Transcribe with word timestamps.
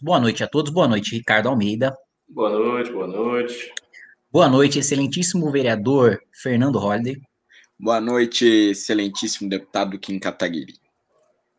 Boa 0.00 0.20
noite 0.20 0.44
a 0.44 0.46
todos, 0.46 0.72
boa 0.72 0.86
noite, 0.86 1.16
Ricardo 1.16 1.48
Almeida. 1.48 1.92
Boa 2.28 2.50
noite, 2.50 2.92
boa 2.92 3.08
noite. 3.08 3.72
Boa 4.30 4.48
noite, 4.48 4.78
excelentíssimo 4.78 5.50
vereador 5.50 6.20
Fernando 6.32 6.78
Holliday. 6.78 7.20
Boa 7.76 8.00
noite, 8.00 8.46
excelentíssimo 8.46 9.50
deputado 9.50 9.98
Kim 9.98 10.20
Kataguiri. 10.20 10.74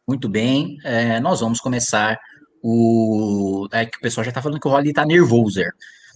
Muito 0.08 0.30
bem, 0.30 0.78
é, 0.86 1.20
nós 1.20 1.42
vamos 1.42 1.60
começar 1.60 2.18
o. 2.64 3.68
É 3.74 3.86
que 3.86 3.98
o 3.98 4.02
pessoal 4.02 4.24
já 4.24 4.30
está 4.30 4.42
falando 4.42 4.62
que 4.62 4.68
o 4.70 4.72
Holliday 4.72 4.92
está 4.92 5.06
nervoso. 5.06 5.60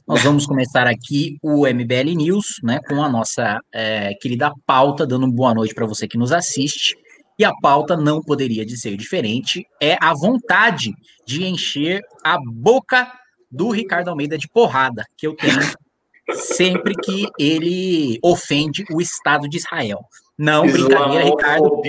Nós 0.07 0.23
vamos 0.23 0.45
começar 0.45 0.87
aqui 0.87 1.37
o 1.43 1.67
MBL 1.67 2.15
News, 2.15 2.61
né, 2.63 2.79
com 2.87 3.03
a 3.03 3.09
nossa 3.09 3.59
é, 3.69 4.13
querida 4.13 4.53
pauta, 4.65 5.05
dando 5.05 5.29
boa 5.29 5.53
noite 5.53 5.75
para 5.75 5.85
você 5.85 6.07
que 6.07 6.17
nos 6.17 6.31
assiste. 6.31 6.95
E 7.43 7.45
a 7.45 7.53
pauta 7.53 7.97
não 7.97 8.21
poderia 8.21 8.65
de 8.65 8.77
ser 8.77 8.95
diferente, 8.95 9.67
é 9.81 9.97
a 9.99 10.13
vontade 10.13 10.93
de 11.25 11.43
encher 11.43 12.01
a 12.23 12.37
boca 12.41 13.11
do 13.51 13.69
Ricardo 13.69 14.07
Almeida 14.07 14.37
de 14.37 14.47
porrada 14.47 15.03
que 15.17 15.27
eu 15.27 15.35
tenho 15.35 15.59
sempre 16.31 16.95
que 16.95 17.27
ele 17.37 18.17
ofende 18.23 18.85
o 18.89 19.01
Estado 19.01 19.49
de 19.49 19.57
Israel. 19.57 19.99
Não, 20.37 20.65
brincadeira, 20.65 21.25
Ricardo. 21.25 21.81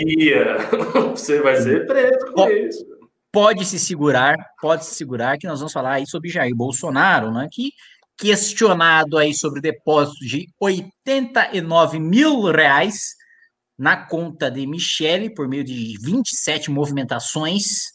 Você 1.12 1.40
vai 1.40 1.54
ser 1.54 1.86
preso 1.86 2.32
com 2.32 2.50
isso. 2.50 2.84
Pode 3.30 3.64
se 3.64 3.78
segurar, 3.78 4.34
pode 4.60 4.84
se 4.84 4.96
segurar, 4.96 5.38
que 5.38 5.46
nós 5.46 5.60
vamos 5.60 5.72
falar 5.72 5.92
aí 5.92 6.06
sobre 6.08 6.30
Jair 6.30 6.52
Bolsonaro, 6.52 7.30
né? 7.30 7.46
Que 7.48 7.70
questionado 8.18 9.16
aí 9.16 9.32
sobre 9.32 9.60
o 9.60 9.62
depósito 9.62 10.26
de 10.26 10.48
89 10.58 12.00
mil 12.00 12.42
reais 12.50 13.14
na 13.78 13.96
conta 13.96 14.50
de 14.50 14.66
Michele 14.66 15.30
por 15.30 15.48
meio 15.48 15.64
de 15.64 15.96
27 16.02 16.70
movimentações. 16.70 17.92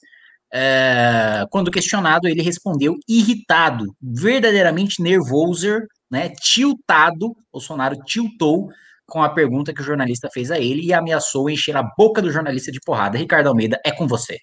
É, 0.52 1.46
quando 1.52 1.72
questionado, 1.72 2.28
ele 2.28 2.42
respondeu 2.42 2.96
irritado, 3.08 3.86
verdadeiramente 4.02 5.02
nervoso, 5.02 5.82
né, 6.10 6.30
tiltado. 6.30 7.36
Bolsonaro 7.52 7.96
tiltou 8.04 8.70
com 9.06 9.24
a 9.24 9.30
pergunta 9.30 9.74
que 9.74 9.82
o 9.82 9.86
jornalista 9.86 10.30
fez 10.32 10.52
a 10.52 10.60
ele 10.60 10.84
e 10.84 10.94
ameaçou 10.94 11.50
encher 11.50 11.76
a 11.76 11.84
boca 11.98 12.22
do 12.22 12.32
jornalista 12.32 12.72
de 12.72 12.80
porrada. 12.80 13.18
Ricardo 13.18 13.48
Almeida, 13.48 13.80
é 13.86 13.92
com 13.92 14.08
você. 14.08 14.38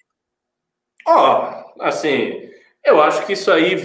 Ó, 1.05 1.73
oh, 1.77 1.83
assim, 1.83 2.49
eu 2.83 3.01
acho 3.01 3.25
que 3.25 3.33
isso 3.33 3.51
aí 3.51 3.75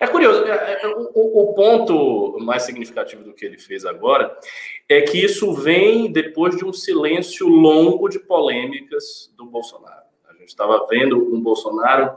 é 0.00 0.06
curioso. 0.06 0.44
É, 0.44 0.82
é, 0.82 0.88
o, 0.88 1.50
o, 1.50 1.54
ponto 1.54 2.38
mais 2.40 2.64
significativo 2.64 3.22
do 3.22 3.32
que 3.32 3.44
ele 3.44 3.58
fez 3.58 3.84
agora 3.84 4.36
é 4.88 5.00
que 5.00 5.24
isso 5.24 5.52
vem 5.52 6.10
depois 6.10 6.56
de 6.56 6.64
um 6.64 6.72
silêncio 6.72 7.46
longo 7.46 8.08
de 8.08 8.18
polêmicas 8.18 9.32
do 9.36 9.46
Bolsonaro. 9.46 10.02
A 10.28 10.32
gente 10.34 10.48
estava 10.48 10.86
vendo 10.88 11.16
um 11.16 11.40
Bolsonaro 11.40 12.16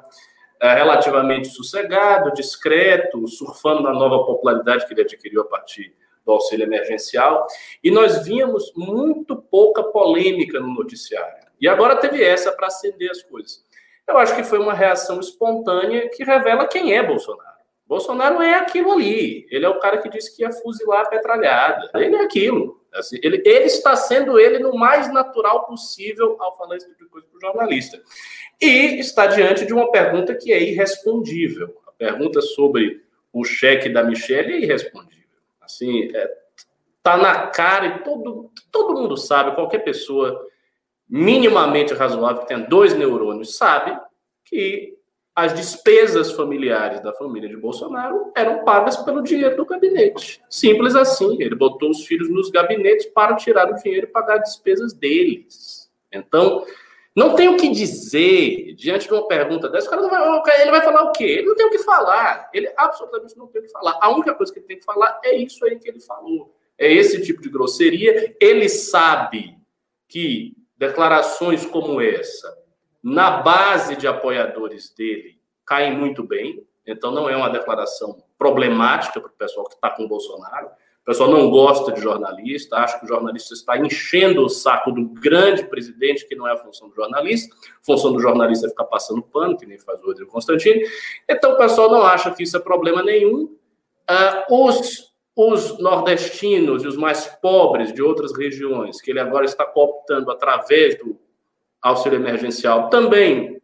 é, 0.59 0.73
relativamente 0.73 1.49
sossegado, 1.49 2.33
discreto, 2.33 3.27
surfando 3.27 3.83
na 3.83 3.94
nova 3.94 4.25
popularidade 4.25 4.88
que 4.88 4.94
ele 4.94 5.02
adquiriu 5.02 5.41
a 5.41 5.45
partir 5.45 5.94
do 6.25 6.31
auxílio 6.31 6.63
emergencial, 6.63 7.45
e 7.83 7.91
nós 7.91 8.25
víamos 8.25 8.73
muito 8.75 9.35
pouca 9.35 9.83
polêmica 9.83 10.59
no 10.59 10.73
noticiário. 10.73 11.45
E 11.59 11.67
agora 11.67 11.95
teve 11.97 12.23
essa 12.23 12.52
para 12.52 12.67
acender 12.67 13.11
as 13.11 13.22
coisas. 13.22 13.64
Eu 14.08 14.17
acho 14.17 14.36
que 14.36 14.44
foi 14.44 14.59
uma 14.59 14.73
reação 14.73 15.20
espontânea 15.20 16.09
que 16.09 16.23
revela 16.23 16.67
quem 16.67 16.94
é 16.94 17.02
Bolsonaro. 17.02 17.56
Bolsonaro 17.88 18.42
é 18.42 18.56
aquilo 18.56 18.94
ali. 18.94 19.47
Ele 19.50 19.66
é 19.66 19.70
o 19.70 19.80
cara 19.80 20.00
que 20.00 20.09
disse 20.09 20.36
que 20.36 20.42
ia 20.42 20.52
fuzilar 20.52 21.02
a 21.02 21.09
petralhada. 21.09 21.89
Ele 21.95 22.16
é 22.16 22.22
aquilo. 22.22 22.81
Assim, 22.94 23.20
ele, 23.22 23.42
ele, 23.45 23.66
está 23.66 23.95
sendo 23.95 24.39
ele 24.39 24.59
no 24.59 24.75
mais 24.75 25.12
natural 25.12 25.66
possível 25.66 26.38
ao 26.39 26.58
falar 26.58 26.78
esse 26.78 26.88
tipo 26.88 27.03
de 27.03 27.09
coisa 27.09 27.28
para 27.28 27.38
o 27.38 27.42
jornalista. 27.42 28.02
E 28.62 29.00
está 29.00 29.28
diante 29.28 29.66
de 29.66 29.73
uma 29.73 29.92
pergunta 29.92 30.34
que 30.34 30.52
é 30.52 30.62
irrespondível. 30.62 31.75
A 31.86 31.92
pergunta 31.92 32.42
sobre 32.42 33.03
o 33.34 33.44
cheque 33.44 33.90
da 33.90 34.03
Michelle 34.03 34.53
é 34.53 34.59
irrespondível. 34.62 35.25
Assim, 35.62 36.09
é, 36.16 36.38
tá 37.03 37.17
na 37.17 37.47
cara 37.47 37.86
e 37.88 38.03
todo, 38.03 38.50
todo 38.72 38.94
mundo 38.94 39.17
sabe, 39.17 39.56
qualquer 39.56 39.79
pessoa 39.79 40.47
minimamente 41.08 41.94
razoável, 41.94 42.41
que 42.41 42.47
tenha 42.47 42.62
dois 42.62 42.94
neurônios, 42.94 43.58
sabe 43.58 43.96
que 44.45 44.97
as 45.35 45.53
despesas 45.53 46.31
familiares 46.31 47.01
da 47.01 47.11
família 47.11 47.50
de 47.50 47.57
Bolsonaro 47.57 48.31
eram 48.33 48.63
pagas 48.63 48.95
pelo 48.97 49.22
dinheiro 49.22 49.57
do 49.57 49.66
gabinete. 49.66 50.41
Simples 50.50 50.95
assim. 50.95 51.41
Ele 51.41 51.56
botou 51.56 51.89
os 51.89 52.06
filhos 52.06 52.29
nos 52.29 52.50
gabinetes 52.50 53.07
para 53.07 53.35
tirar 53.35 53.69
o 53.69 53.75
dinheiro 53.75 54.07
e 54.07 54.11
pagar 54.11 54.38
as 54.38 54.51
despesas 54.51 54.94
deles. 54.94 55.91
Então, 56.09 56.66
não 57.13 57.35
tem 57.35 57.50
o 57.50 57.57
que 57.57 57.69
dizer 57.69 58.73
diante 58.75 59.07
de 59.07 59.13
uma 59.13 59.28
pergunta 59.28 59.67
dessa. 59.67 59.88
O 59.88 59.89
cara 59.89 60.07
vai, 60.07 60.61
ele 60.61 60.72
vai 60.72 60.81
falar 60.81 61.03
o 61.03 61.11
quê? 61.11 61.23
Ele 61.23 61.47
não 61.47 61.55
tem 61.55 61.66
o 61.66 61.72
que 61.72 61.79
falar. 61.79 62.50
Ele 62.53 62.72
absolutamente 62.78 63.38
não 63.38 63.47
tem 63.47 63.61
o 63.61 63.66
que 63.66 63.72
falar. 63.72 63.97
A 64.01 64.09
única 64.09 64.34
coisa 64.34 64.53
que 64.53 64.59
ele 64.59 64.67
tem 64.67 64.79
que 64.79 64.85
falar 64.85 65.19
é 65.23 65.35
isso 65.35 65.66
aí 65.66 65.78
que 65.78 65.89
ele 65.89 66.00
falou. 66.00 66.55
É 66.78 66.91
esse 66.91 67.22
tipo 67.22 67.41
de 67.41 67.50
grosseria. 67.50 68.35
Ele 68.39 68.69
sabe 68.69 69.57
que 70.07 70.55
declarações 70.78 71.66
como 71.66 72.01
essa, 72.01 72.53
na 73.05 73.29
base 73.29 73.95
de 73.95 74.07
apoiadores 74.07 74.89
dele, 74.89 75.38
caem 75.63 75.95
muito 75.95 76.23
bem. 76.23 76.66
Então, 76.88 77.11
não 77.11 77.29
é 77.29 77.38
uma 77.38 77.51
declaração 77.51 78.17
problemática 78.35 79.21
para 79.21 79.29
o 79.29 79.33
pessoal 79.33 79.67
que 79.67 79.75
está 79.75 79.91
com 79.91 80.05
o 80.05 80.07
Bolsonaro. 80.07 80.66
O 80.66 81.05
pessoal 81.05 81.29
não 81.29 81.51
gosta 81.51 81.91
de 81.91 82.01
jornalista, 82.01 82.77
acha 82.77 82.97
que 82.97 83.05
o 83.05 83.07
jornalista 83.07 83.53
está 83.53 83.77
enchendo 83.77 84.43
o 84.43 84.49
saco 84.49 84.91
do 84.91 85.07
grande 85.07 85.66
presidente, 85.66 86.27
que 86.27 86.35
não 86.35 86.47
é 86.47 86.53
a 86.53 86.57
função 86.57 86.89
do 86.89 86.95
jornalista. 86.95 87.55
A 87.55 87.85
função 87.85 88.11
do 88.11 88.19
jornalista 88.19 88.66
é 88.66 88.69
ficar 88.71 88.85
passando 88.85 89.22
pano, 89.22 89.55
que 89.55 89.67
nem 89.67 89.77
faz 89.77 90.01
o 90.01 90.07
Rodrigo 90.07 90.31
Constantino. 90.31 90.81
Então, 91.29 91.51
o 91.51 91.57
pessoal 91.57 91.91
não 91.91 92.01
acha 92.01 92.33
que 92.33 92.41
isso 92.41 92.57
é 92.57 92.59
problema 92.59 93.03
nenhum. 93.03 93.55
Uh, 94.09 94.72
os 94.72 95.13
os 95.35 95.77
nordestinos 95.79 96.83
e 96.83 96.87
os 96.87 96.95
mais 96.95 97.27
pobres 97.41 97.91
de 97.91 98.01
outras 98.01 98.31
regiões, 98.33 99.01
que 99.01 99.11
ele 99.11 99.19
agora 99.19 99.43
está 99.43 99.66
cooptando 99.66 100.31
através 100.31 100.97
do 100.97 101.19
auxílio 101.90 102.18
emergencial, 102.18 102.90
também 102.90 103.62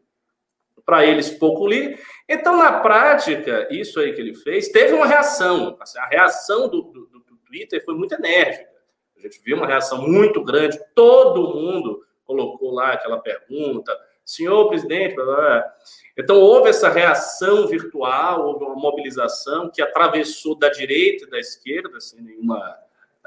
para 0.86 1.06
eles 1.06 1.30
pouco 1.30 1.68
li. 1.68 1.98
Então, 2.30 2.58
na 2.58 2.80
prática, 2.80 3.68
isso 3.72 4.00
aí 4.00 4.14
que 4.14 4.22
ele 4.22 4.36
fez, 4.36 4.70
teve 4.70 4.94
uma 4.94 5.08
reação. 5.08 5.76
Assim, 5.80 5.98
a 6.00 6.06
reação 6.06 6.70
do, 6.70 6.82
do, 6.84 7.06
do 7.08 7.38
Twitter 7.48 7.84
foi 7.84 7.96
muito 7.96 8.14
enérgica. 8.14 8.70
A 9.18 9.22
gente 9.22 9.42
viu 9.44 9.58
uma 9.58 9.68
reação 9.68 10.08
muito 10.08 10.44
grande, 10.44 10.80
todo 10.96 11.54
mundo 11.56 12.04
colocou 12.26 12.72
lá 12.72 12.94
aquela 12.94 13.20
pergunta, 13.20 13.96
senhor 14.24 14.70
presidente, 14.70 15.16
blá, 15.16 15.26
blá. 15.26 15.74
então 16.18 16.38
houve 16.38 16.70
essa 16.70 16.90
reação 16.90 17.68
virtual, 17.68 18.48
houve 18.48 18.64
uma 18.64 18.76
mobilização 18.76 19.70
que 19.70 19.82
atravessou 19.82 20.56
da 20.58 20.70
direita 20.70 21.26
e 21.26 21.30
da 21.30 21.40
esquerda, 21.40 22.00
sem, 22.00 22.22
nenhuma, 22.22 22.78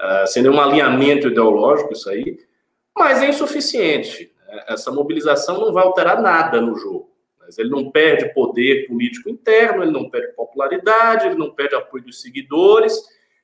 uh, 0.01 0.27
sem 0.27 0.43
nenhum 0.43 0.61
alinhamento 0.61 1.29
ideológico, 1.29 1.93
isso 1.93 2.09
aí, 2.09 2.39
mas 2.97 3.23
é 3.23 3.29
insuficiente. 3.29 4.34
Essa 4.69 4.91
mobilização 4.91 5.59
não 5.61 5.73
vai 5.73 5.85
alterar 5.85 6.21
nada 6.21 6.61
no 6.61 6.77
jogo. 6.77 7.15
Mas 7.39 7.59
ele 7.59 7.69
não 7.69 7.91
perde 7.91 8.33
poder 8.33 8.87
político 8.87 9.29
interno, 9.29 9.83
ele 9.83 9.93
não 9.93 10.09
perde 10.09 10.35
popularidade, 10.35 11.27
ele 11.27 11.37
não 11.37 11.51
perde 11.51 11.75
apoio 11.75 12.05
dos 12.05 12.23
seguidores, 12.23 12.99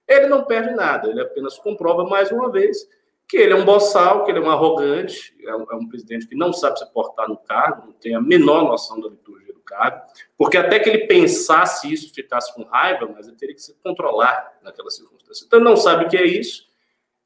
ele 0.09 0.27
não 0.27 0.45
perde 0.45 0.75
nada, 0.75 1.09
ele 1.09 1.21
apenas 1.21 1.59
comprova 1.59 2.05
mais 2.05 2.31
uma 2.31 2.51
vez 2.51 2.89
que 3.29 3.37
ele 3.37 3.53
é 3.53 3.57
um 3.57 3.65
boçal, 3.65 4.25
que 4.25 4.33
ele 4.33 4.41
é 4.41 4.43
um 4.43 4.51
arrogante, 4.51 5.37
é 5.47 5.55
um, 5.55 5.65
é 5.71 5.75
um, 5.77 5.89
presidente 5.89 6.27
que 6.27 6.35
não 6.35 6.53
sabe 6.53 6.81
se 6.81 6.93
portar 6.93 7.29
no 7.29 7.37
cargo, 7.37 7.87
não 7.87 7.93
tem 7.93 8.13
a 8.13 8.21
menor 8.21 8.65
noção 8.65 9.01
da 9.01 9.09
liturgia 9.09 9.55
do 9.55 9.61
cargo, 9.61 10.03
porque 10.37 10.57
até 10.57 10.81
que 10.81 10.89
ele 10.89 11.07
pensasse 11.07 11.93
isso, 11.93 12.13
ficasse 12.13 12.53
com 12.53 12.65
raiva, 12.65 13.09
mas 13.15 13.29
ele 13.29 13.37
teria 13.37 13.55
que 13.55 13.63
se 13.63 13.73
controlar 13.85 14.59
naquela 14.65 14.91
circunstância. 14.91 15.45
Então, 15.47 15.61
ele 15.61 15.69
não 15.69 15.77
sabe 15.77 16.07
o 16.07 16.09
que 16.09 16.17
é 16.17 16.27
isso 16.27 16.65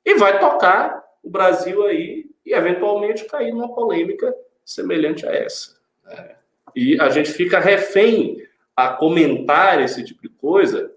e 0.05 0.15
vai 0.17 0.39
tocar 0.39 1.03
o 1.23 1.31
Brasil 1.31 1.87
aí 1.87 2.27
e, 2.45 2.53
eventualmente, 2.53 3.25
cair 3.25 3.53
numa 3.53 3.75
polêmica 3.75 4.35
semelhante 4.65 5.27
a 5.27 5.33
essa. 5.33 5.77
Né? 6.05 6.37
E 6.75 7.01
a 7.01 7.09
gente 7.09 7.31
fica 7.31 7.59
refém 7.59 8.43
a 8.77 8.89
comentar 8.89 9.81
esse 9.81 10.05
tipo 10.05 10.21
de 10.23 10.29
coisa, 10.29 10.93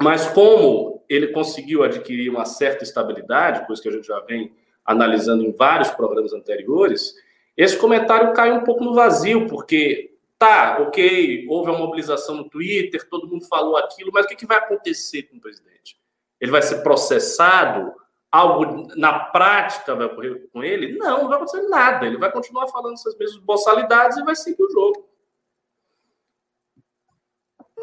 mas 0.00 0.26
como 0.28 1.04
ele 1.08 1.28
conseguiu 1.28 1.84
adquirir 1.84 2.28
uma 2.28 2.44
certa 2.44 2.84
estabilidade, 2.84 3.66
coisa 3.66 3.80
que 3.80 3.88
a 3.88 3.92
gente 3.92 4.06
já 4.06 4.18
vem 4.20 4.52
analisando 4.84 5.44
em 5.44 5.52
vários 5.52 5.90
programas 5.90 6.32
anteriores, 6.32 7.14
esse 7.56 7.76
comentário 7.76 8.32
cai 8.32 8.52
um 8.52 8.64
pouco 8.64 8.84
no 8.84 8.94
vazio, 8.94 9.46
porque 9.46 10.16
tá, 10.38 10.78
ok, 10.80 11.46
houve 11.48 11.70
uma 11.70 11.78
mobilização 11.78 12.36
no 12.36 12.48
Twitter, 12.48 13.08
todo 13.08 13.28
mundo 13.28 13.46
falou 13.46 13.76
aquilo, 13.76 14.10
mas 14.12 14.26
o 14.26 14.28
que, 14.28 14.36
que 14.36 14.46
vai 14.46 14.58
acontecer 14.58 15.22
com 15.24 15.36
o 15.36 15.40
presidente? 15.40 15.96
Ele 16.40 16.50
vai 16.50 16.62
ser 16.62 16.82
processado? 16.82 17.92
Algo 18.36 18.88
na 18.96 19.18
prática 19.18 19.94
vai 19.94 20.06
ocorrer 20.06 20.46
com 20.52 20.62
ele? 20.62 20.98
Não, 20.98 21.22
não 21.22 21.28
vai 21.28 21.36
acontecer 21.36 21.66
nada. 21.68 22.04
Ele 22.04 22.18
vai 22.18 22.30
continuar 22.30 22.66
falando 22.66 22.92
essas 22.92 23.16
mesmas 23.16 23.42
boçalidades 23.42 24.18
e 24.18 24.24
vai 24.24 24.36
seguir 24.36 24.62
o 24.62 24.70
jogo. 24.70 25.08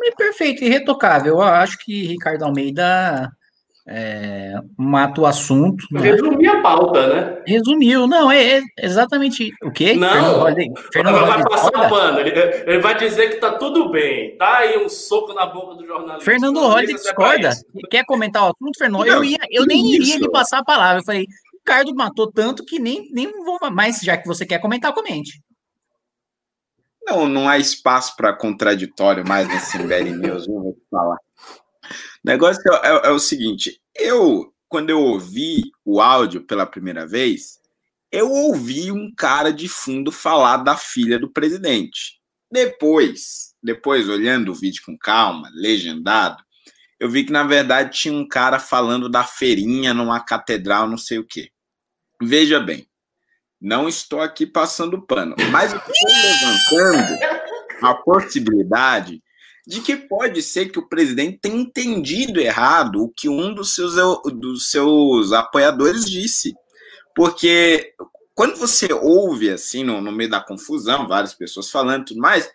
É 0.04 0.12
perfeito, 0.12 0.64
irretocável. 0.64 1.36
Eu 1.36 1.42
acho 1.42 1.80
que 1.80 2.06
Ricardo 2.06 2.44
Almeida 2.44 3.32
é, 3.88 4.54
mata 4.78 5.22
o 5.22 5.26
assunto. 5.26 5.86
Né? 5.92 6.02
Resumir 6.02 6.48
a 6.48 6.62
pauta, 6.62 7.08
né? 7.08 7.44
Resumiu, 7.46 8.08
não, 8.08 8.32
é, 8.32 8.60
é 8.60 8.62
exatamente 8.78 9.52
o 9.62 9.72
quê? 9.72 9.94
Não, 9.94 10.46
Fernando, 10.46 10.80
Fernando 10.92 11.26
vai 11.26 11.44
passar 11.44 11.68
o 11.68 11.90
pano, 11.90 12.20
ele, 12.20 12.32
ele, 12.66 12.80
vai 12.80 12.98
dizer 12.98 13.30
que 13.30 13.36
tá 13.38 13.52
tudo 13.58 13.92
bem, 13.92 14.38
tá 14.38 14.60
aí 14.60 14.78
um 14.78 14.88
soco 14.88 15.34
na 15.34 15.46
boca 15.46 15.76
do 15.76 15.86
jornalista. 15.86 16.24
Fernando 16.24 16.60
Holliday 16.60 16.96
discorda, 16.96 17.52
quer 17.90 18.06
comentar 18.06 18.44
o 18.44 18.52
assunto, 18.52 18.78
Fernando? 18.78 19.06
Não, 19.06 19.08
eu, 19.08 19.24
ia, 19.24 19.40
eu 19.52 19.66
nem 19.66 19.86
iria 19.94 20.18
lhe 20.18 20.32
passar 20.32 20.60
a 20.60 20.64
palavra, 20.64 21.02
eu 21.02 21.06
falei, 21.06 21.26
Ricardo 21.60 21.94
matou 21.94 22.32
tanto 22.32 22.64
que 22.64 22.80
nem, 22.80 23.10
nem 23.12 23.32
vou 23.44 23.60
mais, 23.72 24.00
já 24.00 24.18
que 24.18 24.28
você 24.28 24.46
quer 24.46 24.60
comentar, 24.60 24.94
comente. 24.94 25.42
Não, 27.06 27.28
não 27.28 27.50
há 27.50 27.58
espaço 27.58 28.16
para 28.16 28.34
contraditório 28.34 29.28
mais 29.28 29.46
nesse 29.48 29.78
MBL 29.78 30.16
News, 30.16 30.48
eu 30.48 30.54
vou 30.54 30.78
falar. 30.90 31.18
Negócio 32.24 32.62
é, 32.72 32.88
é, 32.88 33.08
é, 33.08 33.10
o 33.10 33.20
seguinte: 33.20 33.82
eu, 33.96 34.54
quando 34.70 34.90
eu 34.90 35.02
ouvi 35.02 35.64
o 35.84 36.00
áudio 36.00 36.42
pela 36.42 36.66
primeira 36.66 37.06
vez, 37.06 37.60
eu 38.12 38.32
ouvi 38.32 38.92
um 38.92 39.14
cara 39.14 39.52
de 39.52 39.68
fundo 39.68 40.12
falar 40.12 40.58
da 40.58 40.78
filha 40.78 41.20
do 41.20 41.32
presidente. 41.32 42.20
Depois, 42.52 43.54
depois 43.62 44.08
olhando 44.08 44.52
o 44.52 44.56
vídeo 44.56 44.84
com 44.86 44.98
calma, 44.98 45.50
legendado, 45.54 46.42
eu 47.00 47.10
vi 47.10 47.26
que 47.26 47.32
na 47.32 47.44
verdade 47.44 47.98
tinha 47.98 48.14
um 48.14 48.28
cara 48.28 48.60
falando 48.60 49.10
da 49.10 49.24
feirinha 49.24 49.94
numa 49.94 50.20
catedral, 50.20 50.88
não 50.88 50.98
sei 50.98 51.18
o 51.18 51.26
quê. 51.26 51.50
Veja 52.22 52.60
bem, 52.60 52.88
não 53.60 53.90
estou 53.90 54.22
aqui 54.22 54.46
passando 54.46 55.02
pano, 55.02 55.36
mas 55.52 55.74
estou 55.74 55.94
levantando 56.06 57.18
a 57.82 57.96
possibilidade 57.96 59.22
de 59.66 59.82
que 59.82 59.96
pode 59.96 60.42
ser 60.42 60.70
que 60.70 60.80
o 60.80 60.88
presidente 60.88 61.40
tenha 61.42 61.56
entendido 61.56 62.40
errado 62.40 63.04
o 63.04 63.10
que 63.10 63.30
um 63.30 63.54
dos 63.54 63.74
seus, 63.74 63.96
dos 64.34 64.70
seus 64.70 65.32
apoiadores 65.32 66.06
disse. 66.06 66.54
Porque 67.16 67.94
quando 68.36 68.58
você 68.58 68.92
ouve, 68.92 69.50
assim, 69.50 69.84
no, 69.84 70.02
no 70.02 70.12
meio 70.12 70.30
da 70.30 70.42
confusão, 70.42 71.08
várias 71.08 71.34
pessoas 71.34 71.70
falando 71.70 72.02
e 72.02 72.06
tudo 72.06 72.20
mais, 72.20 72.50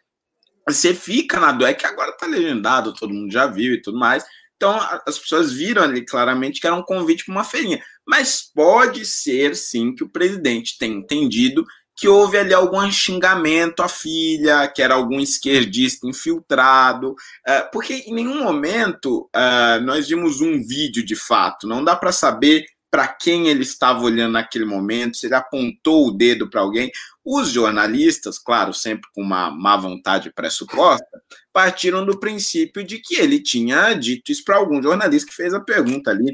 você 0.69 0.93
fica 0.93 1.40
na 1.40 1.52
dor. 1.52 1.69
É 1.69 1.75
que 1.75 1.87
agora 1.87 2.12
tá 2.12 2.26
legendado, 2.26 2.93
todo 2.93 3.14
mundo 3.14 3.32
já 3.32 3.46
viu 3.46 3.72
e 3.72 3.81
tudo 3.81 3.99
mais. 3.99 4.25
Então, 4.56 4.76
as 5.06 5.19
pessoas 5.19 5.52
viram 5.52 5.82
ali 5.82 6.05
claramente 6.05 6.60
que 6.60 6.66
era 6.66 6.75
um 6.75 6.82
convite 6.82 7.25
para 7.25 7.32
uma 7.32 7.44
feirinha. 7.44 7.81
Mas 8.06 8.43
pode 8.52 9.06
ser, 9.06 9.55
sim, 9.55 9.94
que 9.94 10.02
o 10.02 10.08
presidente 10.08 10.76
tenha 10.76 10.96
entendido 10.96 11.64
que 11.99 12.06
houve 12.06 12.39
ali 12.39 12.55
algum 12.55 12.89
xingamento 12.93 13.83
à 13.83 13.89
filha, 13.89 14.69
que 14.69 14.81
era 14.81 14.95
algum 14.95 15.19
esquerdista 15.19 16.06
infiltrado, 16.06 17.17
é, 17.45 17.62
porque 17.62 18.05
em 18.06 18.15
nenhum 18.15 18.41
momento 18.41 19.29
é, 19.35 19.81
nós 19.81 20.06
vimos 20.06 20.41
um 20.41 20.65
vídeo 20.65 21.05
de 21.05 21.17
fato, 21.17 21.67
não 21.67 21.83
dá 21.83 21.97
para 21.97 22.12
saber 22.12 22.65
para 22.89 23.09
quem 23.09 23.49
ele 23.49 23.65
estava 23.65 24.05
olhando 24.05 24.35
naquele 24.35 24.65
momento, 24.65 25.17
se 25.17 25.27
ele 25.27 25.35
apontou 25.35 26.06
o 26.06 26.11
dedo 26.12 26.49
para 26.49 26.61
alguém. 26.61 26.91
Os 27.25 27.50
jornalistas, 27.50 28.39
claro, 28.39 28.73
sempre 28.73 29.11
com 29.12 29.21
uma 29.21 29.51
má 29.51 29.77
vontade 29.77 30.33
pressuposta, 30.33 31.05
partiram 31.53 32.06
do 32.06 32.19
princípio 32.19 32.85
de 32.85 32.99
que 32.99 33.17
ele 33.17 33.43
tinha 33.43 33.93
dito 33.93 34.31
isso 34.31 34.44
para 34.44 34.56
algum 34.56 34.81
jornalista 34.81 35.29
que 35.29 35.37
fez 35.37 35.53
a 35.53 35.61
pergunta 35.61 36.11
ali 36.11 36.33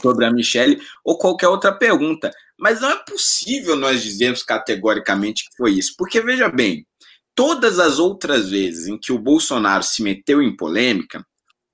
sobre 0.00 0.24
a 0.24 0.30
Michelle 0.30 0.80
ou 1.04 1.18
qualquer 1.18 1.48
outra 1.48 1.72
pergunta. 1.72 2.30
Mas 2.62 2.80
não 2.80 2.92
é 2.92 2.96
possível 3.04 3.74
nós 3.74 4.04
dizermos 4.04 4.44
categoricamente 4.44 5.46
que 5.50 5.56
foi 5.56 5.72
isso, 5.72 5.94
porque 5.98 6.20
veja 6.20 6.48
bem, 6.48 6.86
todas 7.34 7.80
as 7.80 7.98
outras 7.98 8.50
vezes 8.50 8.86
em 8.86 8.96
que 8.96 9.10
o 9.10 9.18
Bolsonaro 9.18 9.82
se 9.82 10.00
meteu 10.00 10.40
em 10.40 10.54
polêmica 10.54 11.26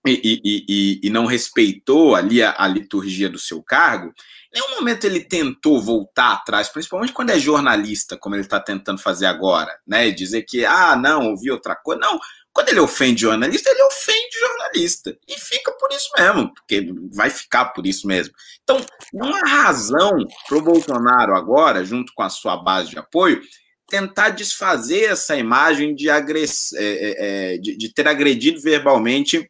e, 0.06 0.40
e, 0.42 0.64
e, 0.66 1.00
e 1.02 1.10
não 1.10 1.26
respeitou 1.26 2.14
ali 2.14 2.42
a, 2.42 2.54
a 2.56 2.66
liturgia 2.66 3.28
do 3.28 3.38
seu 3.38 3.62
cargo, 3.62 4.14
em 4.54 4.58
nenhum 4.58 4.76
momento 4.76 5.04
ele 5.04 5.20
tentou 5.20 5.78
voltar 5.78 6.32
atrás, 6.32 6.70
principalmente 6.70 7.12
quando 7.12 7.30
é 7.30 7.38
jornalista, 7.38 8.16
como 8.16 8.34
ele 8.34 8.42
está 8.42 8.58
tentando 8.58 8.98
fazer 8.98 9.26
agora, 9.26 9.78
né? 9.86 10.10
Dizer 10.10 10.44
que, 10.44 10.64
ah, 10.64 10.96
não, 10.96 11.32
ouvi 11.32 11.50
outra 11.50 11.76
coisa. 11.76 12.00
Não, 12.00 12.18
quando 12.52 12.70
ele 12.70 12.80
ofende 12.80 13.22
jornalista, 13.22 13.70
ele 13.70 13.82
ofende 13.82 14.38
jornalista. 14.38 15.16
E 15.28 15.38
fica 15.38 15.72
por 15.72 15.90
isso 15.92 16.10
mesmo, 16.18 16.52
porque 16.54 16.92
vai 17.12 17.30
ficar 17.30 17.66
por 17.66 17.86
isso 17.86 18.06
mesmo. 18.06 18.34
Então, 18.62 18.84
não 19.12 19.34
há 19.34 19.40
razão 19.48 20.12
para 20.48 20.58
o 20.58 20.62
Bolsonaro 20.62 21.34
agora, 21.36 21.84
junto 21.84 22.12
com 22.14 22.22
a 22.22 22.28
sua 22.28 22.56
base 22.56 22.90
de 22.90 22.98
apoio, 22.98 23.40
tentar 23.88 24.30
desfazer 24.30 25.04
essa 25.04 25.36
imagem 25.36 25.94
de, 25.94 26.10
agress... 26.10 26.74
É, 26.76 26.84
é, 26.84 27.54
é, 27.54 27.58
de, 27.58 27.76
de 27.76 27.92
ter 27.92 28.06
agredido 28.06 28.60
verbalmente 28.60 29.48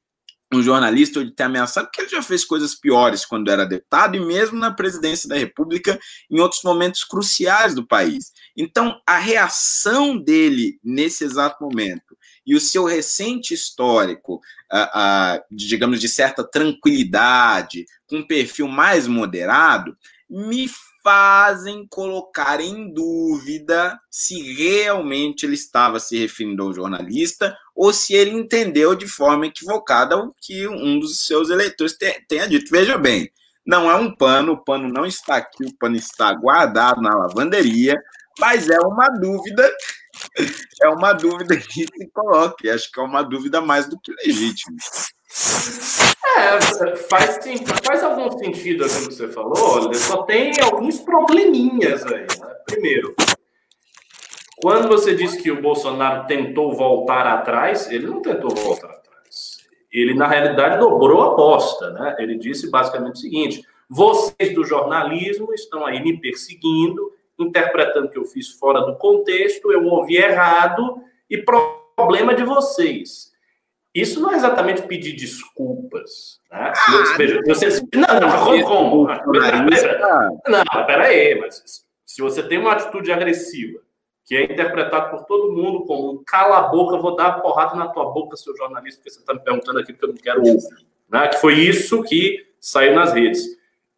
um 0.53 0.63
jornalista 0.63 1.19
ou 1.19 1.25
de 1.25 1.33
ter 1.33 1.43
ameaçado, 1.43 1.87
porque 1.87 2.01
ele 2.01 2.09
já 2.09 2.23
fez 2.23 2.45
coisas 2.45 2.75
piores 2.75 3.27
quando 3.27 3.51
era 3.51 3.67
deputado 3.67 4.17
e 4.17 4.21
mesmo 4.21 4.59
na 4.59 4.71
presidência 4.71 5.29
da 5.29 5.37
República 5.37 5.99
em 6.31 6.41
outros 6.41 6.63
momentos 6.63 7.05
cruciais 7.05 7.75
do 7.75 7.87
país. 7.87 8.33
Então, 8.57 8.99
a 9.07 9.19
reação 9.19 10.17
dele 10.17 10.79
nesse 10.83 11.25
exato 11.25 11.63
momento 11.63 12.08
e 12.49 12.57
o 12.57 12.61
seu 12.61 12.87
recente 12.87 13.53
histórico, 13.53 14.41
digamos, 15.51 16.01
de 16.01 16.09
certa 16.09 16.43
tranquilidade, 16.43 17.85
com 18.07 18.17
um 18.17 18.27
perfil 18.27 18.67
mais 18.67 19.07
moderado, 19.07 19.95
me 20.31 20.67
fazem 21.03 21.87
colocar 21.89 22.59
em 22.59 22.91
dúvida 22.91 24.01
se 24.11 24.55
realmente 24.55 25.45
ele 25.45 25.57
estava 25.57 26.01
se 26.01 26.19
referindo 26.19 26.63
ao 26.63 26.73
jornalista 26.73 27.55
ou 27.77 27.93
se 27.93 28.15
ele 28.15 28.31
entendeu 28.31 28.95
de 28.95 29.07
forma 29.07 29.47
equivocada 29.47 30.17
o 30.17 30.35
que 30.41 30.67
um 30.67 30.99
dos 30.99 31.27
seus 31.27 31.51
eleitores 31.51 31.99
tenha 32.27 32.49
dito. 32.49 32.71
Veja 32.71 32.97
bem, 32.97 33.31
não 33.65 33.91
é 33.91 33.95
um 33.95 34.11
pano, 34.11 34.53
o 34.53 34.65
pano 34.65 34.89
não 34.89 35.05
está 35.05 35.37
aqui, 35.37 35.67
o 35.67 35.77
pano 35.77 35.97
está 35.97 36.33
guardado 36.33 37.03
na 37.03 37.15
lavanderia, 37.15 37.95
mas 38.39 38.71
é 38.71 38.79
uma 38.81 39.09
dúvida 39.09 39.71
é 40.83 40.89
uma 40.89 41.13
dúvida 41.13 41.57
que 41.57 41.85
se 41.85 42.11
coloque. 42.13 42.71
Acho 42.71 42.91
que 42.91 43.01
é 43.01 43.03
uma 43.03 43.23
dúvida 43.23 43.61
mais 43.61 43.89
do 43.89 43.99
que 43.99 44.13
legítima. 44.13 44.77
É, 46.37 46.97
faz, 46.97 47.39
faz 47.85 48.03
algum 48.03 48.31
sentido 48.39 48.85
aquilo 48.85 49.09
que 49.09 49.15
você 49.15 49.29
falou, 49.29 49.93
só 49.95 50.23
tem 50.23 50.53
alguns 50.61 51.01
probleminhas 51.01 52.05
aí. 52.07 52.21
Né? 52.21 52.55
Primeiro, 52.65 53.15
quando 54.63 54.89
você 54.89 55.15
disse 55.15 55.41
que 55.41 55.51
o 55.51 55.61
Bolsonaro 55.61 56.27
tentou 56.27 56.75
voltar 56.75 57.27
atrás, 57.27 57.91
ele 57.91 58.07
não 58.07 58.23
tentou 58.23 58.51
voltar 58.55 58.89
atrás. 58.89 59.59
Ele, 59.93 60.15
na 60.15 60.27
realidade, 60.27 60.79
dobrou 60.79 61.23
a 61.23 61.33
aposta. 61.33 61.91
Né? 61.91 62.17
Ele 62.19 62.37
disse 62.37 62.71
basicamente 62.71 63.17
o 63.17 63.21
seguinte: 63.21 63.63
vocês 63.89 64.55
do 64.55 64.65
jornalismo 64.65 65.53
estão 65.55 65.87
aí 65.87 66.03
me 66.03 66.21
perseguindo, 66.21 67.13
interpretando 67.39 68.11
que 68.11 68.19
eu 68.19 68.25
fiz 68.25 68.49
fora 68.51 68.81
do 68.81 68.97
contexto, 68.97 69.71
eu 69.73 69.85
ouvi 69.85 70.17
errado 70.17 71.03
e 71.31 71.39
problema 71.39 72.35
de 72.35 72.43
vocês. 72.43 73.29
Isso 73.95 74.21
não 74.21 74.33
é 74.33 74.37
exatamente 74.37 74.83
pedir 74.83 75.15
desculpas. 75.15 76.41
Né? 76.51 76.73
Ah, 76.77 77.05
você, 77.47 77.81
não, 77.95 78.21
não, 78.21 78.63
como? 78.63 79.09
Não, 80.47 80.87
peraí, 80.87 81.39
mas 81.41 81.85
se 82.05 82.23
você 82.23 82.43
tem 82.43 82.59
uma 82.59 82.73
atitude 82.73 83.11
agressiva, 83.11 83.81
que 84.25 84.37
é 84.37 84.45
interpretado 84.45 85.11
por 85.11 85.25
todo 85.25 85.53
mundo 85.53 85.85
como 85.85 86.13
um 86.13 86.23
cala 86.25 86.59
a 86.59 86.69
boca, 86.69 86.99
vou 86.99 87.17
dar 87.17 87.29
uma 87.29 87.41
porrada 87.41 87.75
na 87.77 87.89
tua 87.89 88.13
boca, 88.13 88.37
seu 88.37 88.55
jornalista, 88.57 89.01
porque 89.01 89.11
você 89.11 89.21
está 89.21 89.33
me 89.33 89.41
perguntando 89.41 89.79
aquilo 89.79 89.97
que 89.97 90.05
eu 90.05 90.09
não 90.11 90.17
quero 90.17 90.41
ouvir. 90.41 90.59
Né? 91.09 91.29
Que 91.29 91.41
foi 91.41 91.55
isso 91.55 92.03
que 92.03 92.47
saiu 92.61 92.95
nas 92.95 93.13
redes. 93.13 93.43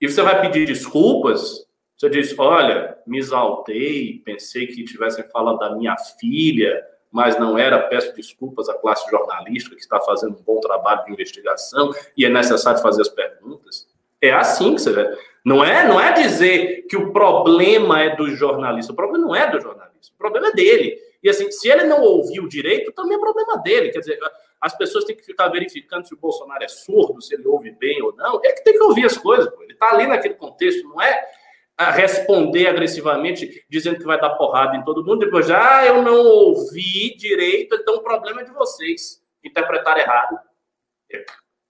E 0.00 0.08
você 0.08 0.22
vai 0.22 0.40
pedir 0.40 0.66
desculpas, 0.66 1.66
você 2.00 2.08
diz, 2.08 2.34
olha, 2.38 2.96
me 3.06 3.18
exaltei, 3.18 4.22
pensei 4.24 4.66
que 4.66 4.84
tivessem 4.84 5.22
falado 5.24 5.58
da 5.58 5.76
minha 5.76 5.94
filha, 6.18 6.82
mas 7.12 7.38
não 7.38 7.58
era, 7.58 7.78
peço 7.78 8.16
desculpas 8.16 8.70
à 8.70 8.74
classe 8.74 9.10
jornalística 9.10 9.76
que 9.76 9.82
está 9.82 10.00
fazendo 10.00 10.38
um 10.38 10.42
bom 10.42 10.60
trabalho 10.60 11.04
de 11.04 11.12
investigação 11.12 11.90
e 12.16 12.24
é 12.24 12.30
necessário 12.30 12.80
fazer 12.80 13.02
as 13.02 13.10
perguntas. 13.10 13.86
É 14.18 14.32
assim 14.32 14.76
que 14.76 14.80
você 14.80 14.94
vê. 14.94 15.14
Não 15.44 15.62
é, 15.62 15.86
não 15.86 16.00
é 16.00 16.10
dizer 16.14 16.86
que 16.88 16.96
o 16.96 17.12
problema 17.12 18.00
é 18.00 18.16
do 18.16 18.30
jornalista. 18.30 18.94
O 18.94 18.96
problema 18.96 19.26
não 19.26 19.36
é 19.36 19.50
do 19.50 19.60
jornalista. 19.60 20.14
O 20.14 20.18
problema 20.18 20.48
é 20.48 20.52
dele. 20.52 20.96
E 21.22 21.28
assim, 21.28 21.50
se 21.50 21.68
ele 21.68 21.84
não 21.84 22.00
ouviu 22.00 22.48
direito, 22.48 22.92
também 22.92 23.18
é 23.18 23.20
problema 23.20 23.58
dele. 23.58 23.90
Quer 23.90 23.98
dizer, 23.98 24.18
as 24.58 24.74
pessoas 24.74 25.04
têm 25.04 25.14
que 25.14 25.22
ficar 25.22 25.48
verificando 25.48 26.06
se 26.06 26.14
o 26.14 26.18
Bolsonaro 26.18 26.64
é 26.64 26.68
surdo, 26.68 27.20
se 27.20 27.34
ele 27.34 27.46
ouve 27.46 27.70
bem 27.72 28.00
ou 28.00 28.16
não. 28.16 28.40
Ele 28.42 28.54
que 28.54 28.64
tem 28.64 28.72
que 28.72 28.82
ouvir 28.82 29.04
as 29.04 29.18
coisas. 29.18 29.50
Pô. 29.50 29.62
Ele 29.62 29.74
está 29.74 29.90
ali 29.90 30.06
naquele 30.06 30.32
contexto. 30.32 30.88
Não 30.88 31.02
é 31.02 31.26
a 31.80 31.90
responder 31.90 32.66
agressivamente, 32.66 33.64
dizendo 33.66 33.98
que 33.98 34.04
vai 34.04 34.20
dar 34.20 34.34
porrada 34.34 34.76
em 34.76 34.84
todo 34.84 35.02
mundo, 35.02 35.20
depois, 35.20 35.50
ah, 35.50 35.82
eu 35.86 36.02
não 36.02 36.26
ouvi 36.26 37.16
direito, 37.16 37.74
então 37.74 37.94
o 37.96 38.02
problema 38.02 38.42
é 38.42 38.44
de 38.44 38.52
vocês, 38.52 39.22
interpretar 39.42 39.96
errado. 39.96 40.38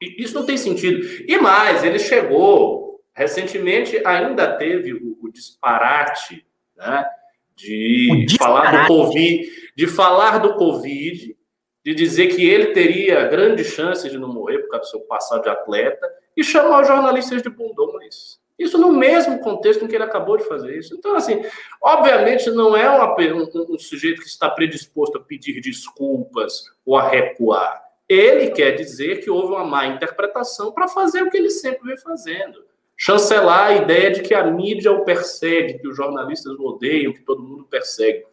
Isso 0.01 0.35
não 0.35 0.45
tem 0.45 0.57
sentido. 0.57 1.07
E 1.29 1.39
mais, 1.39 1.85
ele 1.85 2.01
chegou, 2.01 3.01
recentemente 3.15 4.05
ainda 4.05 4.57
teve 4.57 4.95
o, 4.95 5.17
o 5.23 5.31
disparate, 5.31 6.45
né, 6.77 7.07
de 7.55 8.25
disparate. 8.27 8.67
falar 8.67 8.83
do 8.83 8.87
Covid, 8.89 9.53
de 9.77 9.87
falar 9.87 10.39
do 10.39 10.55
Covid, 10.57 11.37
de 11.85 11.95
dizer 11.95 12.35
que 12.35 12.45
ele 12.45 12.73
teria 12.73 13.29
grandes 13.29 13.69
chances 13.69 14.11
de 14.11 14.19
não 14.19 14.35
morrer 14.35 14.59
por 14.59 14.71
causa 14.71 14.87
do 14.87 14.91
seu 14.91 15.01
passado 15.03 15.45
de 15.45 15.51
atleta 15.51 16.05
e 16.37 16.43
chamar 16.43 16.83
os 16.83 16.89
jornalistas 16.89 17.41
de 17.41 17.49
bundões. 17.49 18.41
Isso 18.61 18.77
no 18.77 18.93
mesmo 18.93 19.41
contexto 19.41 19.83
em 19.83 19.89
que 19.89 19.95
ele 19.95 20.05
acabou 20.05 20.37
de 20.37 20.45
fazer 20.45 20.77
isso. 20.77 20.95
Então, 20.95 21.17
assim, 21.17 21.43
obviamente 21.83 22.51
não 22.51 22.77
é 22.77 22.91
uma, 22.91 23.17
um, 23.19 23.75
um 23.75 23.79
sujeito 23.79 24.21
que 24.21 24.29
está 24.29 24.51
predisposto 24.51 25.17
a 25.17 25.21
pedir 25.21 25.63
desculpas 25.63 26.65
ou 26.85 26.95
a 26.95 27.09
recuar. 27.09 27.83
Ele 28.07 28.51
quer 28.51 28.73
dizer 28.73 29.23
que 29.23 29.31
houve 29.31 29.55
uma 29.55 29.65
má 29.65 29.87
interpretação 29.87 30.73
para 30.73 30.87
fazer 30.89 31.23
o 31.23 31.31
que 31.31 31.39
ele 31.39 31.49
sempre 31.49 31.89
vem 31.89 31.97
fazendo. 31.97 32.63
Chancelar 32.95 33.69
a 33.69 33.77
ideia 33.77 34.11
de 34.11 34.21
que 34.21 34.35
a 34.35 34.45
mídia 34.45 34.93
o 34.93 35.07
persegue, 35.07 35.79
que 35.79 35.89
os 35.89 35.97
jornalistas 35.97 36.53
o 36.59 36.63
odeiam, 36.63 37.15
que 37.15 37.23
todo 37.23 37.43
mundo 37.43 37.65
persegue. 37.65 38.27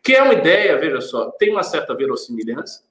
Que 0.00 0.14
é 0.14 0.22
uma 0.22 0.34
ideia, 0.34 0.78
veja 0.78 1.00
só, 1.00 1.32
tem 1.32 1.50
uma 1.50 1.64
certa 1.64 1.96
verossimilhança, 1.96 2.84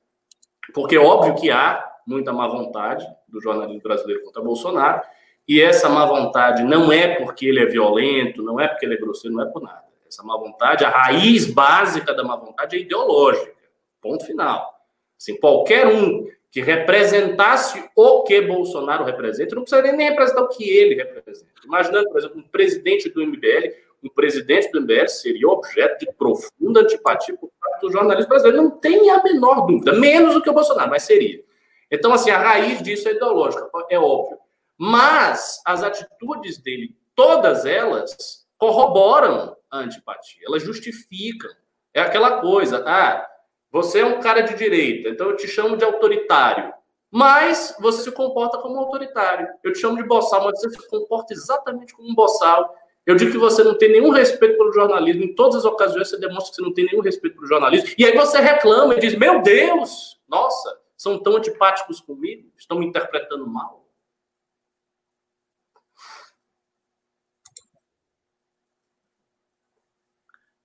porque 0.74 0.98
é 0.98 1.00
óbvio 1.00 1.36
que 1.36 1.50
há 1.50 1.94
muita 2.06 2.34
má 2.34 2.46
vontade 2.46 3.08
do 3.26 3.40
jornalismo 3.40 3.82
brasileiro 3.82 4.24
contra 4.26 4.42
Bolsonaro, 4.42 5.02
e 5.48 5.62
essa 5.62 5.90
má 5.90 6.06
vontade 6.06 6.64
não 6.64 6.92
é 6.92 7.16
porque 7.16 7.46
ele 7.46 7.60
é 7.60 7.66
violento, 7.66 8.42
não 8.42 8.60
é 8.60 8.68
porque 8.68 8.86
ele 8.86 8.96
é 8.96 8.98
grosseiro, 8.98 9.36
não 9.36 9.44
é 9.44 9.52
por 9.52 9.62
nada. 9.62 9.84
Essa 10.08 10.24
má 10.24 10.38
vontade, 10.38 10.86
a 10.86 10.90
raiz 10.90 11.52
básica 11.52 12.14
da 12.14 12.24
má 12.24 12.36
vontade 12.36 12.78
é 12.78 12.80
ideológica. 12.80 13.54
Ponto 14.02 14.26
final. 14.26 14.74
Assim, 15.20 15.38
qualquer 15.38 15.88
um 15.88 16.28
que 16.52 16.62
representasse 16.62 17.84
o 17.96 18.24
que 18.24 18.40
Bolsonaro 18.42 19.04
representa, 19.04 19.56
não 19.56 19.64
precisaria 19.64 19.92
nem 19.92 20.10
representar 20.10 20.44
o 20.44 20.50
que 20.50 20.70
ele 20.70 20.96
representa. 20.96 21.52
Imaginando, 21.66 22.10
por 22.10 22.20
exemplo, 22.20 22.40
um 22.40 22.44
presidente 22.44 23.10
do 23.10 23.26
MBL, 23.26 23.74
um 24.04 24.10
presidente 24.10 24.72
do 24.72 24.82
MBL 24.82 25.08
seria 25.08 25.48
objeto 25.48 26.06
de 26.06 26.14
profunda 26.14 26.82
antipatia 26.82 27.36
por 27.36 27.50
parte 27.60 27.82
do 27.82 27.92
jornalismo 27.92 28.30
brasileiro. 28.30 28.62
Não 28.62 28.70
tem 28.70 29.10
a 29.10 29.24
menor 29.24 29.66
dúvida, 29.66 29.94
menos 29.94 30.36
do 30.36 30.42
que 30.42 30.50
o 30.50 30.54
Bolsonaro, 30.54 30.92
mas 30.92 31.04
seria. 31.04 31.44
Então, 31.90 32.14
assim, 32.14 32.30
a 32.30 32.38
raiz 32.38 32.84
disso 32.84 33.08
é 33.10 33.14
ideológica, 33.14 33.68
é 33.90 33.98
óbvio. 33.98 34.38
Mas 34.78 35.62
as 35.66 35.84
atitudes 35.84 36.58
dele, 36.58 36.96
todas 37.16 37.66
elas, 37.66 38.46
corroboram 38.58 39.56
a 39.70 39.80
antipatia, 39.80 40.42
elas 40.46 40.64
justificam. 40.64 41.52
É 41.94 42.02
aquela 42.02 42.42
coisa, 42.42 42.84
ah, 42.88 43.28
você 43.72 44.00
é 44.00 44.06
um 44.06 44.20
cara 44.20 44.42
de 44.42 44.56
direita, 44.56 45.10
então 45.10 45.30
eu 45.30 45.36
te 45.36 45.48
chamo 45.48 45.78
de 45.78 45.84
autoritário. 45.84 46.74
Mas 47.12 47.76
você 47.80 48.04
se 48.04 48.12
comporta 48.12 48.58
como 48.58 48.76
um 48.76 48.80
autoritário. 48.80 49.48
Eu 49.64 49.72
te 49.72 49.80
chamo 49.80 49.98
de 49.98 50.04
boçal, 50.04 50.44
mas 50.44 50.60
você 50.60 50.70
se 50.72 50.90
comporta 50.90 51.32
exatamente 51.32 51.94
como 51.94 52.10
um 52.10 52.16
boçal. 52.16 52.74
Eu 53.06 53.16
digo 53.16 53.32
que 53.32 53.38
você 53.38 53.64
não 53.64 53.78
tem 53.78 53.92
nenhum 53.92 54.10
respeito 54.10 54.58
pelo 54.58 54.74
jornalismo. 54.74 55.24
Em 55.24 55.36
todas 55.36 55.58
as 55.58 55.66
ocasiões 55.66 56.10
você 56.10 56.18
demonstra 56.18 56.50
que 56.50 56.56
você 56.56 56.62
não 56.64 56.74
tem 56.74 56.86
nenhum 56.86 57.02
respeito 57.02 57.36
pelo 57.36 57.48
jornalismo. 57.48 57.90
E 57.98 58.06
aí 58.06 58.16
você 58.16 58.40
reclama 58.40 58.96
e 58.96 59.00
diz: 59.00 59.16
Meu 59.16 59.44
Deus, 59.44 60.20
nossa, 60.28 60.76
são 60.98 61.20
tão 61.20 61.36
antipáticos 61.36 62.00
comigo, 62.00 62.50
estão 62.58 62.80
me 62.80 62.86
interpretando 62.88 63.46
mal. 63.46 63.83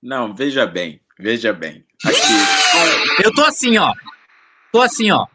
Não, 0.02 0.34
veja 0.34 0.64
bem, 0.66 1.00
veja 1.18 1.52
bem. 1.52 1.84
Aqui. 2.04 2.18
Eu 3.24 3.34
tô 3.34 3.44
assim, 3.44 3.76
ó. 3.78 3.92
Tô 4.72 4.80
assim, 4.80 5.10
ó. 5.10 5.26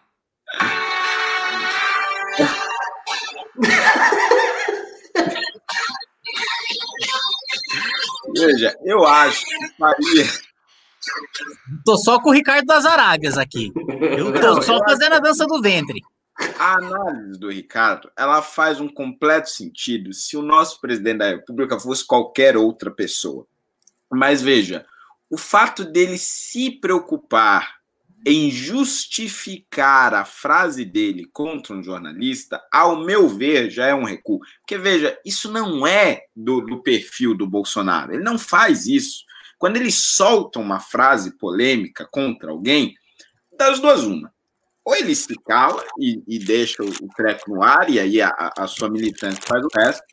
Veja, 8.36 8.76
eu 8.86 9.06
acho 9.06 9.46
que 9.46 9.78
faria. 9.78 10.26
Tô 11.86 11.98
só 11.98 12.20
com 12.20 12.30
o 12.30 12.34
Ricardo 12.34 12.66
das 12.66 12.86
Arábias 12.86 13.38
aqui. 13.38 13.72
Eu 14.18 14.34
tô 14.34 14.62
só 14.62 14.80
fazendo 14.80 15.14
a 15.14 15.20
dança 15.20 15.46
do 15.46 15.62
ventre. 15.62 16.02
A 16.58 16.78
análise 16.78 17.40
do 17.40 17.50
Ricardo, 17.50 18.10
ela 18.18 18.42
faz 18.42 18.80
um 18.80 18.88
completo 18.88 19.50
sentido 19.50 20.14
se 20.14 20.36
o 20.36 20.42
nosso 20.42 20.82
presidente 20.82 21.20
da 21.20 21.30
República 21.30 21.80
fosse 21.80 22.06
qualquer 22.06 22.58
outra 22.58 22.90
pessoa. 22.90 23.46
Mas 24.16 24.42
veja, 24.42 24.86
o 25.30 25.38
fato 25.38 25.84
dele 25.84 26.18
se 26.18 26.72
preocupar 26.72 27.84
em 28.26 28.50
justificar 28.50 30.14
a 30.14 30.24
frase 30.24 30.86
dele 30.86 31.28
contra 31.34 31.74
um 31.74 31.84
jornalista, 31.84 32.62
ao 32.72 33.04
meu 33.04 33.28
ver, 33.28 33.70
já 33.70 33.88
é 33.88 33.94
um 33.94 34.06
recuo. 34.06 34.40
Porque, 34.60 34.78
veja, 34.78 35.18
isso 35.26 35.52
não 35.52 35.86
é 35.86 36.22
do, 36.36 36.62
do, 36.62 36.82
perfil 36.82 37.36
do 37.36 37.46
Bolsonaro. 37.46 38.14
Ele 38.14 38.24
não 38.24 38.40
faz 38.40 38.86
isso. 38.86 39.26
Quando 39.58 39.76
ele 39.76 39.92
solta 39.92 40.60
uma 40.60 40.80
frase 40.80 41.38
polêmica 41.38 42.08
contra 42.10 42.52
alguém, 42.52 42.96
das 43.58 43.80
duas, 43.80 44.04
uma. 44.04 44.34
Ou 44.86 44.96
ele 44.96 45.16
se 45.16 45.36
cala 45.46 45.84
e, 46.00 46.22
e 46.28 46.40
deixa 46.40 46.84
o, 46.84 47.08
treco 47.16 47.54
no 47.54 47.64
ar, 47.64 47.90
e 47.90 48.00
aí 48.00 48.22
a, 48.22 48.52
a 48.58 48.68
sua 48.68 48.90
militância 48.90 49.42
faz 49.46 49.64
o 49.64 49.70
resto, 49.74 50.04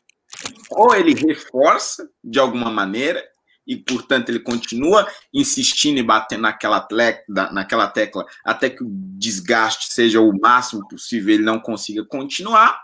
ou 0.69 0.95
ele 0.95 1.13
reforça 1.13 2.09
de 2.23 2.39
alguma 2.39 2.69
maneira 2.69 3.21
e, 3.65 3.77
portanto, 3.77 4.29
ele 4.29 4.39
continua 4.39 5.07
insistindo 5.33 5.99
e 5.99 6.03
batendo 6.03 6.41
naquela, 6.41 6.87
naquela 7.51 7.87
tecla 7.87 8.25
até 8.43 8.69
que 8.69 8.83
o 8.83 8.89
desgaste 8.89 9.93
seja 9.93 10.19
o 10.19 10.37
máximo 10.39 10.87
possível, 10.87 11.33
ele 11.33 11.43
não 11.43 11.59
consiga 11.59 12.03
continuar. 12.05 12.79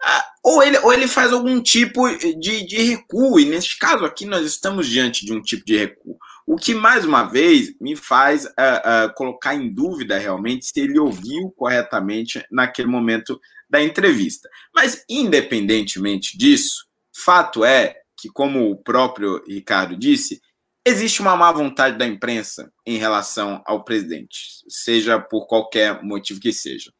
Ah, 0.00 0.24
ou 0.44 0.62
ele, 0.62 0.78
ou 0.78 0.92
ele 0.92 1.08
faz 1.08 1.32
algum 1.32 1.60
tipo 1.60 2.08
de, 2.38 2.64
de 2.64 2.76
recuo, 2.82 3.40
e 3.40 3.44
neste 3.44 3.76
caso 3.78 4.04
aqui 4.04 4.24
nós 4.24 4.46
estamos 4.46 4.86
diante 4.86 5.26
de 5.26 5.32
um 5.32 5.42
tipo 5.42 5.64
de 5.64 5.76
recuo. 5.76 6.16
O 6.46 6.56
que, 6.56 6.72
mais 6.72 7.04
uma 7.04 7.24
vez, 7.24 7.74
me 7.78 7.94
faz 7.94 8.44
uh, 8.44 8.48
uh, 8.48 9.14
colocar 9.14 9.54
em 9.54 9.68
dúvida 9.68 10.16
realmente 10.16 10.66
se 10.66 10.80
ele 10.80 10.98
ouviu 10.98 11.50
corretamente 11.56 12.42
naquele 12.50 12.88
momento 12.88 13.38
da 13.68 13.82
entrevista. 13.82 14.48
Mas, 14.74 15.04
independentemente 15.10 16.38
disso, 16.38 16.86
fato 17.12 17.64
é 17.64 17.96
que, 18.18 18.28
como 18.28 18.70
o 18.70 18.76
próprio 18.76 19.42
Ricardo 19.46 19.96
disse, 19.96 20.42
existe 20.84 21.20
uma 21.20 21.36
má 21.36 21.52
vontade 21.52 21.96
da 21.96 22.06
imprensa 22.06 22.72
em 22.84 22.98
relação 22.98 23.62
ao 23.64 23.84
presidente, 23.84 24.64
seja 24.68 25.20
por 25.20 25.46
qualquer 25.46 26.02
motivo 26.02 26.40
que 26.40 26.52
seja. 26.52 26.92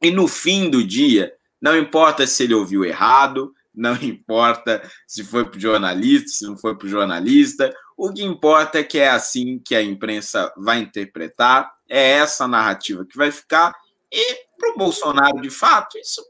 E 0.00 0.10
no 0.10 0.28
fim 0.28 0.70
do 0.70 0.84
dia, 0.84 1.34
não 1.60 1.76
importa 1.76 2.26
se 2.26 2.44
ele 2.44 2.54
ouviu 2.54 2.84
errado, 2.84 3.52
não 3.74 3.96
importa 4.02 4.88
se 5.06 5.24
foi 5.24 5.44
para 5.44 5.56
o 5.56 5.60
jornalista, 5.60 6.28
se 6.28 6.46
não 6.46 6.56
foi 6.56 6.76
para 6.76 6.86
o 6.86 6.90
jornalista, 6.90 7.74
o 7.96 8.12
que 8.12 8.22
importa 8.22 8.78
é 8.78 8.84
que 8.84 8.98
é 8.98 9.08
assim 9.08 9.58
que 9.58 9.74
a 9.74 9.82
imprensa 9.82 10.52
vai 10.56 10.78
interpretar, 10.78 11.72
é 11.88 12.12
essa 12.12 12.46
narrativa 12.46 13.04
que 13.04 13.16
vai 13.16 13.30
ficar, 13.30 13.74
e 14.10 14.46
para 14.58 14.74
o 14.74 14.78
Bolsonaro, 14.78 15.40
de 15.40 15.50
fato, 15.50 15.98
isso, 15.98 16.22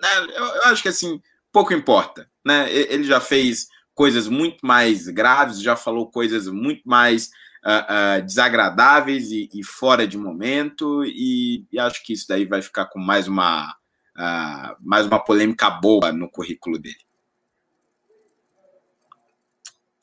né, 0.00 0.08
eu, 0.36 0.44
eu 0.44 0.62
acho 0.64 0.82
que 0.82 0.88
assim, 0.88 1.20
pouco 1.52 1.72
importa 1.72 2.28
né? 2.44 2.72
Ele 2.72 3.04
já 3.04 3.20
fez 3.20 3.68
coisas 3.94 4.28
muito 4.28 4.66
mais 4.66 5.08
graves, 5.08 5.62
já 5.62 5.76
falou 5.76 6.10
coisas 6.10 6.48
muito 6.48 6.82
mais 6.84 7.30
uh, 7.64 8.18
uh, 8.18 8.22
desagradáveis 8.22 9.30
e, 9.30 9.48
e, 9.54 9.64
fora 9.64 10.06
de 10.06 10.18
momento, 10.18 11.02
e, 11.04 11.64
e, 11.72 11.78
acho 11.78 12.04
que 12.04 12.12
isso 12.12 12.26
daí 12.28 12.44
vai 12.44 12.60
ficar 12.60 12.84
com 12.86 12.98
mais 12.98 13.26
uma, 13.28 13.70
uh, 13.70 14.76
mais 14.80 15.06
uma 15.06 15.18
polêmica 15.18 15.70
boa 15.70 16.12
no 16.12 16.28
currículo 16.28 16.78
dele. 16.78 17.02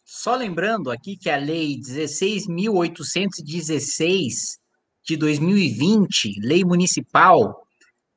Só 0.05 0.35
lembrando 0.35 0.89
aqui 0.91 1.15
que 1.17 1.29
a 1.29 1.37
Lei 1.37 1.77
16.816 1.77 4.59
de 5.03 5.17
2020, 5.17 6.39
Lei 6.41 6.63
Municipal, 6.63 7.67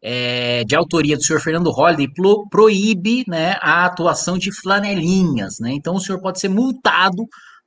é, 0.06 0.64
de 0.64 0.76
autoria 0.76 1.16
do 1.16 1.24
senhor 1.24 1.40
Fernando 1.40 1.70
Holliday 1.70 2.12
pro, 2.12 2.46
proíbe 2.50 3.24
né, 3.26 3.56
a 3.62 3.86
atuação 3.86 4.36
de 4.36 4.52
flanelinhas. 4.52 5.58
Né? 5.58 5.72
Então, 5.72 5.94
o 5.94 6.00
senhor 6.00 6.20
pode 6.20 6.38
ser 6.38 6.48
multado 6.48 7.24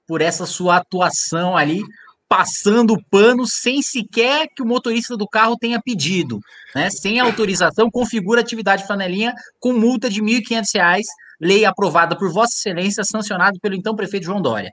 por 0.07 0.21
essa 0.21 0.45
sua 0.45 0.77
atuação 0.77 1.57
ali, 1.57 1.81
passando 2.29 2.93
o 2.93 3.03
pano 3.09 3.47
sem 3.47 3.81
sequer 3.81 4.47
que 4.55 4.61
o 4.61 4.67
motorista 4.67 5.17
do 5.17 5.27
carro 5.27 5.57
tenha 5.57 5.81
pedido. 5.81 6.39
Né? 6.75 6.91
Sem 6.91 7.19
autorização, 7.19 7.89
configura 7.89 8.39
atividade 8.39 8.85
flanelinha 8.85 9.33
com 9.59 9.73
multa 9.73 10.07
de 10.07 10.21
R$ 10.21 10.41
1.500, 10.41 11.01
lei 11.41 11.65
aprovada 11.65 12.15
por 12.15 12.31
Vossa 12.31 12.53
Excelência, 12.55 13.03
sancionado 13.03 13.59
pelo 13.59 13.73
então 13.73 13.95
prefeito 13.95 14.25
João 14.25 14.41
Dória. 14.41 14.71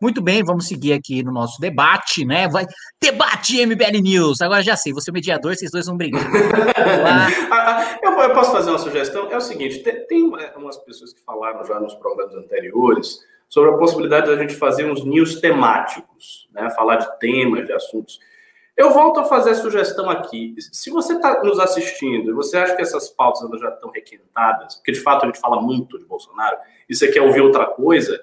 Muito 0.00 0.22
bem, 0.22 0.44
vamos 0.44 0.68
seguir 0.68 0.92
aqui 0.92 1.24
no 1.24 1.32
nosso 1.32 1.60
debate, 1.60 2.24
né? 2.24 2.46
Vai 2.46 2.64
debate 3.02 3.66
MBL 3.66 4.00
News. 4.00 4.40
Agora 4.40 4.62
já 4.62 4.76
sei, 4.76 4.92
você 4.92 5.10
é 5.10 5.12
mediador, 5.12 5.56
vocês 5.56 5.72
dois 5.72 5.86
vão 5.86 5.96
brigar. 5.96 6.22
Ah, 7.50 7.98
eu, 8.02 8.12
eu, 8.12 8.32
posso 8.32 8.52
fazer 8.52 8.70
uma 8.70 8.78
sugestão? 8.78 9.30
É 9.30 9.36
o 9.36 9.40
seguinte: 9.40 9.80
tem, 9.80 10.06
tem, 10.06 10.22
umas 10.56 10.76
pessoas 10.78 11.12
que 11.12 11.20
falaram 11.20 11.64
já 11.64 11.80
nos 11.80 11.94
programas 11.94 12.34
anteriores 12.34 13.18
sobre 13.48 13.70
a 13.70 13.76
possibilidade 13.76 14.28
da 14.28 14.36
gente 14.36 14.54
fazer 14.54 14.88
uns 14.88 15.04
news 15.04 15.40
temáticos, 15.40 16.48
né? 16.52 16.70
Falar 16.70 16.96
de 16.96 17.18
temas, 17.18 17.66
de 17.66 17.72
assuntos. 17.72 18.20
Eu 18.76 18.92
volto 18.92 19.18
a 19.18 19.24
fazer 19.24 19.50
a 19.50 19.54
sugestão 19.56 20.08
aqui. 20.08 20.54
Se 20.60 20.90
você 20.90 21.14
está 21.14 21.42
nos 21.42 21.58
assistindo 21.58 22.30
e 22.30 22.34
você 22.34 22.56
acha 22.56 22.76
que 22.76 22.82
essas 22.82 23.10
pautas 23.10 23.60
já 23.60 23.70
estão 23.70 23.90
requentadas, 23.90 24.76
porque 24.76 24.92
de 24.92 25.00
fato 25.00 25.24
a 25.24 25.26
gente 25.26 25.40
fala 25.40 25.60
muito 25.60 25.98
de 25.98 26.04
Bolsonaro, 26.04 26.56
e 26.88 26.94
você 26.94 27.08
quer 27.08 27.22
ouvir 27.22 27.40
outra 27.40 27.66
coisa, 27.66 28.22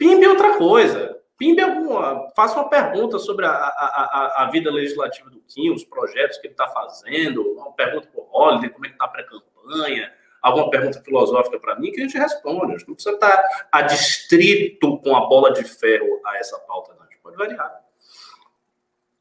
pimbe 0.00 0.26
outra 0.26 0.56
coisa. 0.56 1.14
pimbe 1.36 1.60
alguma, 1.60 2.26
faça 2.34 2.58
uma 2.58 2.70
pergunta 2.70 3.18
sobre 3.18 3.44
a, 3.44 3.50
a, 3.50 3.54
a, 3.54 4.44
a 4.44 4.50
vida 4.50 4.70
legislativa 4.70 5.28
do 5.28 5.40
Kim, 5.40 5.70
os 5.70 5.84
projetos 5.84 6.38
que 6.38 6.46
ele 6.46 6.54
está 6.54 6.66
fazendo, 6.68 7.42
uma 7.52 7.72
pergunta 7.72 8.08
para 8.08 8.20
o 8.22 8.28
Holiday, 8.32 8.70
como 8.70 8.86
é 8.86 8.88
que 8.88 8.94
está 8.94 9.04
a 9.04 9.08
pré-campanha, 9.08 10.10
alguma 10.42 10.70
pergunta 10.70 11.02
filosófica 11.02 11.60
para 11.60 11.78
mim, 11.78 11.92
que 11.92 12.00
a 12.00 12.04
gente 12.04 12.16
responde. 12.16 12.72
A 12.72 12.78
gente 12.78 12.88
não 12.88 12.94
precisa 12.94 13.14
estar 13.14 13.68
adstrito 13.70 14.98
com 15.00 15.14
a 15.14 15.26
bola 15.26 15.52
de 15.52 15.64
ferro 15.64 16.20
a 16.24 16.38
essa 16.38 16.58
pauta, 16.60 16.94
não. 16.94 17.02
A 17.02 17.10
gente 17.10 17.20
pode 17.22 17.36
variar. 17.36 17.80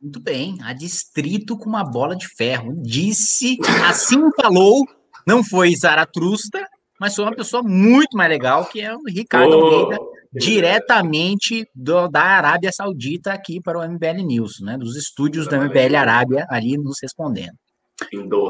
Muito 0.01 0.21
bem, 0.21 0.57
adstrito 0.63 1.57
com 1.57 1.67
uma 1.67 1.83
bola 1.83 2.15
de 2.15 2.27
ferro. 2.27 2.73
Disse, 2.81 3.57
assim 3.85 4.17
falou, 4.41 4.87
não 5.27 5.43
foi 5.43 5.75
Zaratrusta, 5.75 6.65
mas 6.97 7.15
foi 7.15 7.25
uma 7.25 7.35
pessoa 7.35 7.63
muito 7.63 8.15
mais 8.15 8.29
legal, 8.29 8.65
que 8.65 8.79
é 8.79 8.95
o 8.95 9.03
Ricardo 9.07 9.57
oh. 9.57 9.65
Almeida 9.65 10.18
diretamente 10.31 11.65
do, 11.73 12.07
da 12.07 12.21
Arábia 12.21 12.71
Saudita 12.71 13.33
aqui 13.33 13.59
para 13.61 13.79
o 13.79 13.87
MBL 13.87 14.23
News, 14.25 14.59
né? 14.61 14.77
Dos 14.77 14.95
estúdios 14.95 15.47
da 15.47 15.57
MBL 15.59 15.95
Arábia 15.95 16.45
ali 16.49 16.77
nos 16.77 16.97
respondendo. 17.01 17.55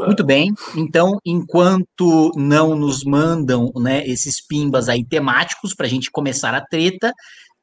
Muito 0.06 0.24
bem. 0.24 0.54
Então, 0.76 1.18
enquanto 1.26 2.32
não 2.36 2.76
nos 2.76 3.04
mandam 3.04 3.72
né, 3.76 4.06
esses 4.06 4.46
pimbas 4.46 4.88
aí 4.88 5.04
temáticos 5.04 5.74
para 5.74 5.88
a 5.88 5.90
gente 5.90 6.12
começar 6.12 6.54
a 6.54 6.62
treta, 6.62 7.12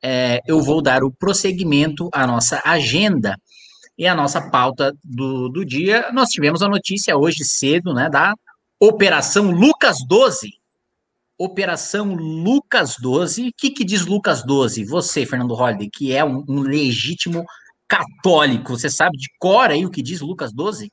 é, 0.03 0.41
eu 0.47 0.61
vou 0.61 0.83
dar 0.83 1.05
o 1.05 1.13
prosseguimento 1.13 2.09
à 2.13 2.27
nossa 2.27 2.61
agenda 2.65 3.37
e 3.97 4.07
a 4.07 4.15
nossa 4.15 4.51
pauta 4.51 4.93
do, 5.03 5.49
do 5.49 5.65
dia. 5.65 6.11
Nós 6.13 6.31
tivemos 6.31 6.63
a 6.63 6.69
notícia 6.69 7.17
hoje 7.17 7.45
cedo 7.45 7.95
né, 7.95 8.09
da 8.11 8.35
Operação 8.81 9.51
Lucas 9.51 9.99
12, 10.07 10.51
Operação 11.39 12.15
Lucas 12.15 12.97
12. 13.01 13.49
O 13.49 13.53
que, 13.57 13.71
que 13.71 13.85
diz 13.85 14.07
Lucas 14.07 14.43
12? 14.43 14.85
Você, 14.85 15.27
Fernando 15.27 15.55
Holliday, 15.55 15.91
que 15.91 16.15
é 16.15 16.25
um, 16.25 16.45
um, 16.49 16.61
legítimo 16.61 17.45
católico, 17.87 18.77
você 18.77 18.91
sabe 18.91 19.17
de 19.17 19.29
cor 19.39 19.71
aí 19.71 19.85
o 19.85 19.91
que 19.91 20.03
diz 20.03 20.21
Lucas 20.21 20.53
12? 20.53 20.91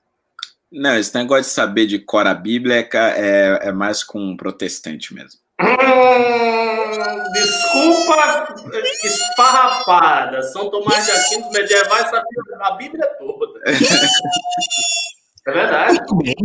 Não, 0.71 0.95
esse 0.95 1.15
negócio 1.15 1.43
de 1.43 1.49
saber 1.49 1.85
de 1.85 1.99
cor 1.99 2.27
a 2.27 2.33
Bíblia 2.33 2.75
é, 2.75 2.89
é, 2.93 3.59
é 3.69 3.71
mais 3.71 4.03
com 4.03 4.19
um 4.19 4.35
protestante 4.35 5.13
mesmo. 5.13 5.39
Hum, 5.61 7.31
desculpa, 7.31 8.55
esfarrapada. 9.03 10.41
São 10.43 10.69
Tomás 10.69 11.05
de 11.05 11.11
Aquino, 11.11 11.51
medievais, 11.51 12.09
sabiam 12.09 12.43
a 12.61 12.71
Bíblia 12.71 13.05
toda. 13.17 13.61
é 15.47 15.51
verdade. 15.51 15.99
Muito 15.99 16.15
bem. 16.17 16.35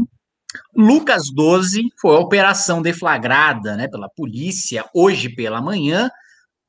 Lucas 0.75 1.31
12 1.33 1.88
foi 2.00 2.17
a 2.17 2.21
operação 2.21 2.81
deflagrada 2.81 3.76
né, 3.76 3.88
pela 3.88 4.09
polícia 4.09 4.85
hoje 4.95 5.28
pela 5.28 5.61
manhã 5.61 6.11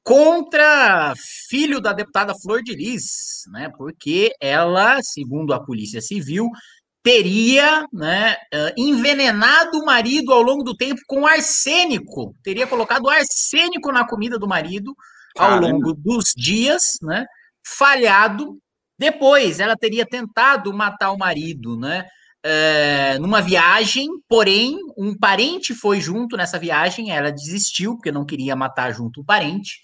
contra 0.04 1.14
filho 1.50 1.80
da 1.80 1.94
deputada 1.94 2.34
Flor 2.34 2.64
de 2.64 2.74
Lis, 2.74 3.44
né, 3.52 3.70
porque 3.78 4.34
ela, 4.42 5.02
segundo 5.04 5.54
a 5.54 5.64
Polícia 5.64 6.02
Civil, 6.02 6.50
teria 7.04 7.86
né, 7.94 8.36
envenenado 8.76 9.78
o 9.78 9.86
marido 9.86 10.34
ao 10.34 10.42
longo 10.42 10.64
do 10.64 10.76
tempo 10.76 11.02
com 11.08 11.28
arsênico, 11.28 12.36
teria 12.44 12.68
colocado 12.68 13.10
arsênico 13.10 13.92
na 13.92 14.06
comida 14.06 14.38
do 14.38 14.48
marido 14.48 14.96
ao 15.38 15.50
Caramba. 15.50 15.68
longo 15.68 15.94
dos 15.94 16.34
dias, 16.36 16.98
né, 17.02 17.26
falhado. 17.64 18.58
Depois, 18.98 19.60
ela 19.60 19.78
teria 19.78 20.06
tentado 20.06 20.74
matar 20.74 21.12
o 21.12 21.18
marido, 21.18 21.78
né, 21.78 22.06
é, 22.44 23.18
numa 23.20 23.42
viagem, 23.42 24.08
porém, 24.28 24.78
um 24.98 25.18
parente 25.18 25.74
foi 25.74 26.00
junto 26.00 26.38
nessa 26.38 26.58
viagem, 26.58 27.12
ela 27.12 27.32
desistiu, 27.32 27.96
porque 27.96 28.12
não 28.12 28.26
queria 28.26 28.56
matar 28.56 28.94
junto 28.94 29.22
o 29.22 29.26
parente. 29.26 29.82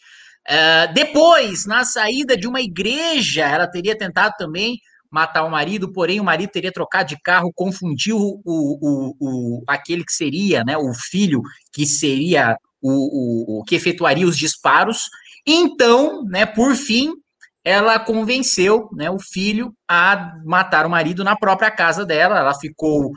É, 0.48 0.88
depois, 0.94 1.66
na 1.66 1.84
saída 1.84 2.38
de 2.38 2.48
uma 2.48 2.62
igreja, 2.62 3.46
ela 3.46 3.68
teria 3.68 3.98
tentado 3.98 4.36
também 4.38 4.80
matar 5.12 5.44
o 5.44 5.52
marido, 5.52 5.92
porém 5.92 6.20
o 6.20 6.24
marido 6.24 6.52
teria 6.52 6.72
trocado 6.72 7.10
de 7.10 7.22
carro, 7.22 7.52
confundiu 7.54 8.18
o, 8.18 8.42
o, 8.46 9.16
o, 9.20 9.64
aquele 9.68 10.04
que 10.04 10.12
seria, 10.12 10.64
né, 10.64 10.78
o 10.78 10.94
filho 10.94 11.42
que 11.72 11.86
seria 11.86 12.58
o, 12.82 12.92
o, 12.92 13.60
o 13.60 13.64
que 13.64 13.76
efetuaria 13.76 14.28
os 14.28 14.38
disparos. 14.38 15.10
Então, 15.46 16.24
né, 16.26 16.46
por 16.46 16.76
fim, 16.76 17.14
ela 17.65 17.98
convenceu 17.98 18.88
né, 18.93 19.10
o 19.10 19.17
filho 19.19 19.74
a 19.89 20.34
matar 20.45 20.86
o 20.86 20.89
marido 20.89 21.24
na 21.24 21.36
própria 21.36 21.72
casa 21.72 22.05
dela. 22.05 22.38
Ela 22.38 22.53
ficou 22.53 23.07
uh, 23.07 23.12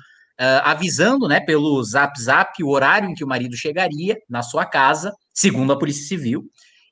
avisando 0.65 1.29
né, 1.29 1.39
pelo 1.39 1.85
zap 1.85 2.19
zap 2.19 2.65
o 2.65 2.71
horário 2.71 3.11
em 3.11 3.15
que 3.15 3.23
o 3.23 3.29
marido 3.29 3.55
chegaria 3.55 4.17
na 4.29 4.43
sua 4.43 4.65
casa, 4.65 5.13
segundo 5.35 5.71
a 5.71 5.79
Polícia 5.79 6.09
Civil. 6.09 6.45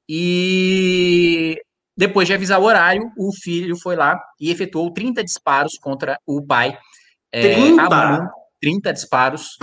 E 0.06 1.58
depois 1.96 2.28
de 2.28 2.34
avisar 2.34 2.60
o 2.60 2.64
horário, 2.64 3.10
o 3.16 3.32
filho 3.32 3.74
foi 3.80 3.96
lá 3.96 4.20
e 4.38 4.50
efetuou 4.50 4.92
30 4.92 5.24
disparos 5.24 5.78
contra 5.80 6.18
o 6.26 6.44
pai. 6.44 6.76
30? 7.32 7.82
É, 7.82 7.86
30 8.60 8.92
disparos 8.92 9.56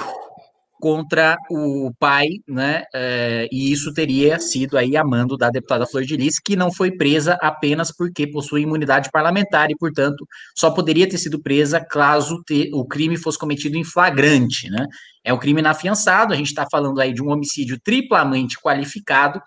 contra 0.84 1.38
o 1.50 1.94
pai, 1.98 2.28
né? 2.46 2.84
É, 2.94 3.48
e 3.50 3.72
isso 3.72 3.94
teria 3.94 4.38
sido 4.38 4.78
aí 4.78 4.98
a 4.98 5.04
mando 5.06 5.38
da 5.38 5.50
deputada 5.50 5.88
Flor 5.88 6.04
de 6.04 6.18
Lis, 6.18 6.40
que 6.44 6.58
não 6.58 6.74
foi 6.74 6.92
presa 6.92 7.38
apenas 7.42 7.90
porque 7.90 8.28
possui 8.28 8.64
imunidade 8.64 9.10
parlamentar 9.10 9.72
e, 9.72 9.78
portanto, 9.78 10.28
só 10.54 10.72
poderia 10.72 11.08
ter 11.08 11.18
sido 11.18 11.42
presa 11.42 11.80
caso 11.80 12.44
o 12.74 12.86
crime 12.86 13.16
fosse 13.16 13.40
cometido 13.40 13.78
em 13.78 13.84
flagrante, 13.86 14.70
né? 14.70 14.86
É 15.24 15.34
um 15.34 15.40
crime 15.40 15.62
inafiançado, 15.62 16.34
a 16.34 16.36
gente 16.36 16.48
está 16.48 16.68
falando 16.70 17.00
aí 17.00 17.14
de 17.14 17.24
um 17.24 17.30
homicídio 17.30 17.80
triplamente 17.82 18.60
qualificado, 18.60 19.42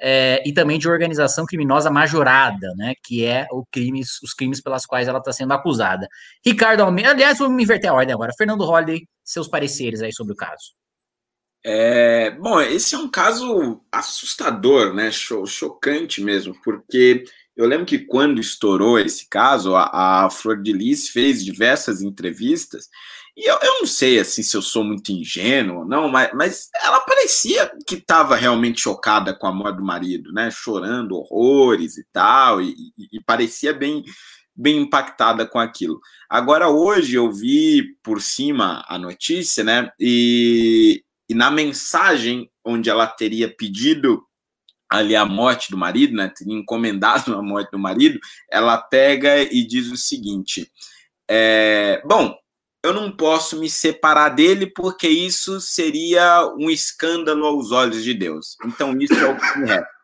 é, 0.00 0.42
e 0.46 0.52
também 0.52 0.78
de 0.78 0.88
organização 0.88 1.44
criminosa 1.44 1.90
majorada, 1.90 2.72
né, 2.76 2.94
que 3.02 3.24
é 3.24 3.46
o 3.50 3.64
crime, 3.70 4.00
os 4.00 4.32
crimes 4.32 4.60
pelas 4.60 4.86
quais 4.86 5.08
ela 5.08 5.18
está 5.18 5.32
sendo 5.32 5.52
acusada. 5.52 6.06
Ricardo 6.44 6.82
Almeida, 6.82 7.10
aliás, 7.10 7.38
vamos 7.38 7.62
inverter 7.62 7.90
a 7.90 7.94
ordem 7.94 8.14
agora. 8.14 8.32
Fernando 8.36 8.64
Holliday, 8.64 9.06
seus 9.24 9.48
pareceres 9.48 10.02
aí 10.02 10.12
sobre 10.12 10.32
o 10.32 10.36
caso. 10.36 10.72
É, 11.64 12.30
bom, 12.30 12.60
esse 12.60 12.94
é 12.94 12.98
um 12.98 13.10
caso 13.10 13.82
assustador, 13.90 14.94
né, 14.94 15.10
chocante 15.10 16.22
mesmo, 16.22 16.54
porque 16.62 17.24
eu 17.56 17.66
lembro 17.66 17.84
que 17.84 17.98
quando 17.98 18.40
estourou 18.40 19.00
esse 19.00 19.28
caso, 19.28 19.74
a, 19.74 20.26
a 20.26 20.30
Flor 20.30 20.62
de 20.62 20.72
Lis 20.72 21.08
fez 21.08 21.44
diversas 21.44 22.00
entrevistas 22.00 22.86
e 23.38 23.48
eu, 23.48 23.56
eu 23.62 23.74
não 23.78 23.86
sei 23.86 24.18
assim 24.18 24.42
se 24.42 24.56
eu 24.56 24.60
sou 24.60 24.82
muito 24.82 25.12
ingênuo 25.12 25.78
ou 25.78 25.84
não, 25.84 26.08
mas, 26.08 26.28
mas 26.34 26.68
ela 26.82 26.98
parecia 26.98 27.70
que 27.86 27.94
estava 27.94 28.34
realmente 28.34 28.80
chocada 28.80 29.32
com 29.32 29.46
a 29.46 29.52
morte 29.52 29.76
do 29.76 29.84
marido, 29.84 30.32
né? 30.32 30.50
Chorando 30.50 31.14
horrores 31.14 31.96
e 31.96 32.04
tal, 32.12 32.60
e, 32.60 32.74
e, 32.98 33.08
e 33.12 33.22
parecia 33.22 33.72
bem, 33.72 34.02
bem 34.56 34.78
impactada 34.78 35.46
com 35.46 35.60
aquilo. 35.60 36.00
Agora, 36.28 36.68
hoje 36.68 37.14
eu 37.14 37.30
vi 37.30 37.96
por 38.02 38.20
cima 38.20 38.84
a 38.88 38.98
notícia, 38.98 39.62
né? 39.62 39.88
E, 40.00 41.04
e 41.28 41.32
na 41.32 41.48
mensagem 41.48 42.50
onde 42.64 42.90
ela 42.90 43.06
teria 43.06 43.48
pedido 43.48 44.20
ali 44.90 45.14
a 45.14 45.24
morte 45.24 45.70
do 45.70 45.78
marido, 45.78 46.16
né? 46.16 46.28
Teria 46.36 46.54
encomendado 46.54 47.32
a 47.38 47.40
morte 47.42 47.70
do 47.70 47.78
marido, 47.78 48.18
ela 48.50 48.78
pega 48.78 49.40
e 49.42 49.64
diz 49.64 49.92
o 49.92 49.96
seguinte: 49.96 50.68
é, 51.30 52.02
bom, 52.04 52.34
eu 52.82 52.92
não 52.92 53.10
posso 53.10 53.58
me 53.58 53.68
separar 53.68 54.30
dele 54.30 54.66
porque 54.66 55.08
isso 55.08 55.60
seria 55.60 56.46
um 56.56 56.70
escândalo 56.70 57.44
aos 57.44 57.72
olhos 57.72 58.02
de 58.04 58.14
Deus. 58.14 58.56
Então, 58.64 58.96
isso 58.98 59.14
é 59.14 59.28
o 59.28 59.36
que 59.36 59.72
é. 59.72 59.84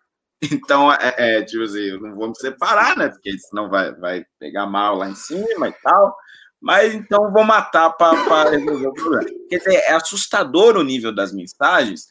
Então, 0.53 0.93
é, 0.93 1.15
é, 1.17 1.43
tipo 1.43 1.63
assim, 1.63 1.79
eu 1.79 1.99
não 1.99 2.15
vou 2.15 2.29
me 2.29 2.37
separar, 2.37 2.99
né? 2.99 3.09
Porque 3.09 3.33
senão 3.39 3.71
vai, 3.71 3.95
vai 3.95 4.27
pegar 4.39 4.67
mal 4.67 4.95
lá 4.95 5.09
em 5.09 5.15
cima 5.15 5.69
e 5.69 5.73
tal. 5.83 6.15
Mas 6.61 6.95
então 6.95 7.33
vou 7.33 7.45
matar 7.45 7.91
para 7.91 8.51
resolver 8.51 8.89
o 8.89 8.93
problema. 8.93 9.27
Quer 9.49 9.59
dizer, 9.59 9.75
é 9.77 9.93
assustador 9.93 10.77
o 10.77 10.83
nível 10.83 11.15
das 11.15 11.33
mensagens. 11.33 12.09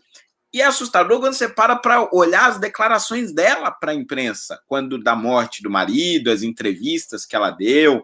E 0.54 0.62
é 0.62 0.66
assustador 0.66 1.20
quando 1.20 1.34
você 1.34 1.50
para 1.50 1.76
para 1.76 2.08
olhar 2.14 2.50
as 2.50 2.60
declarações 2.60 3.34
dela 3.34 3.72
para 3.72 3.92
a 3.92 3.96
imprensa, 3.96 4.60
quando 4.68 5.02
da 5.02 5.16
morte 5.16 5.64
do 5.64 5.70
marido, 5.70 6.30
as 6.30 6.44
entrevistas 6.44 7.26
que 7.26 7.36
ela 7.36 7.50
deu, 7.50 8.04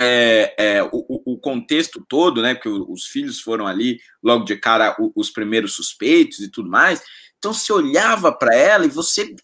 é, 0.00 0.54
é, 0.58 0.82
o, 0.82 1.22
o, 1.32 1.38
contexto 1.38 2.04
todo, 2.08 2.42
né? 2.42 2.54
Que 2.54 2.68
os 2.68 3.06
filhos 3.06 3.40
foram 3.40 3.66
ali 3.66 3.98
logo 4.22 4.44
de 4.44 4.56
cara 4.56 4.96
os 5.14 5.30
primeiros 5.30 5.74
suspeitos 5.74 6.40
e 6.40 6.50
tudo 6.50 6.70
mais. 6.70 7.02
Então 7.38 7.52
se 7.52 7.72
olhava 7.72 8.32
para 8.32 8.54
ela 8.54 8.86
e 8.86 8.90
você 8.90 9.34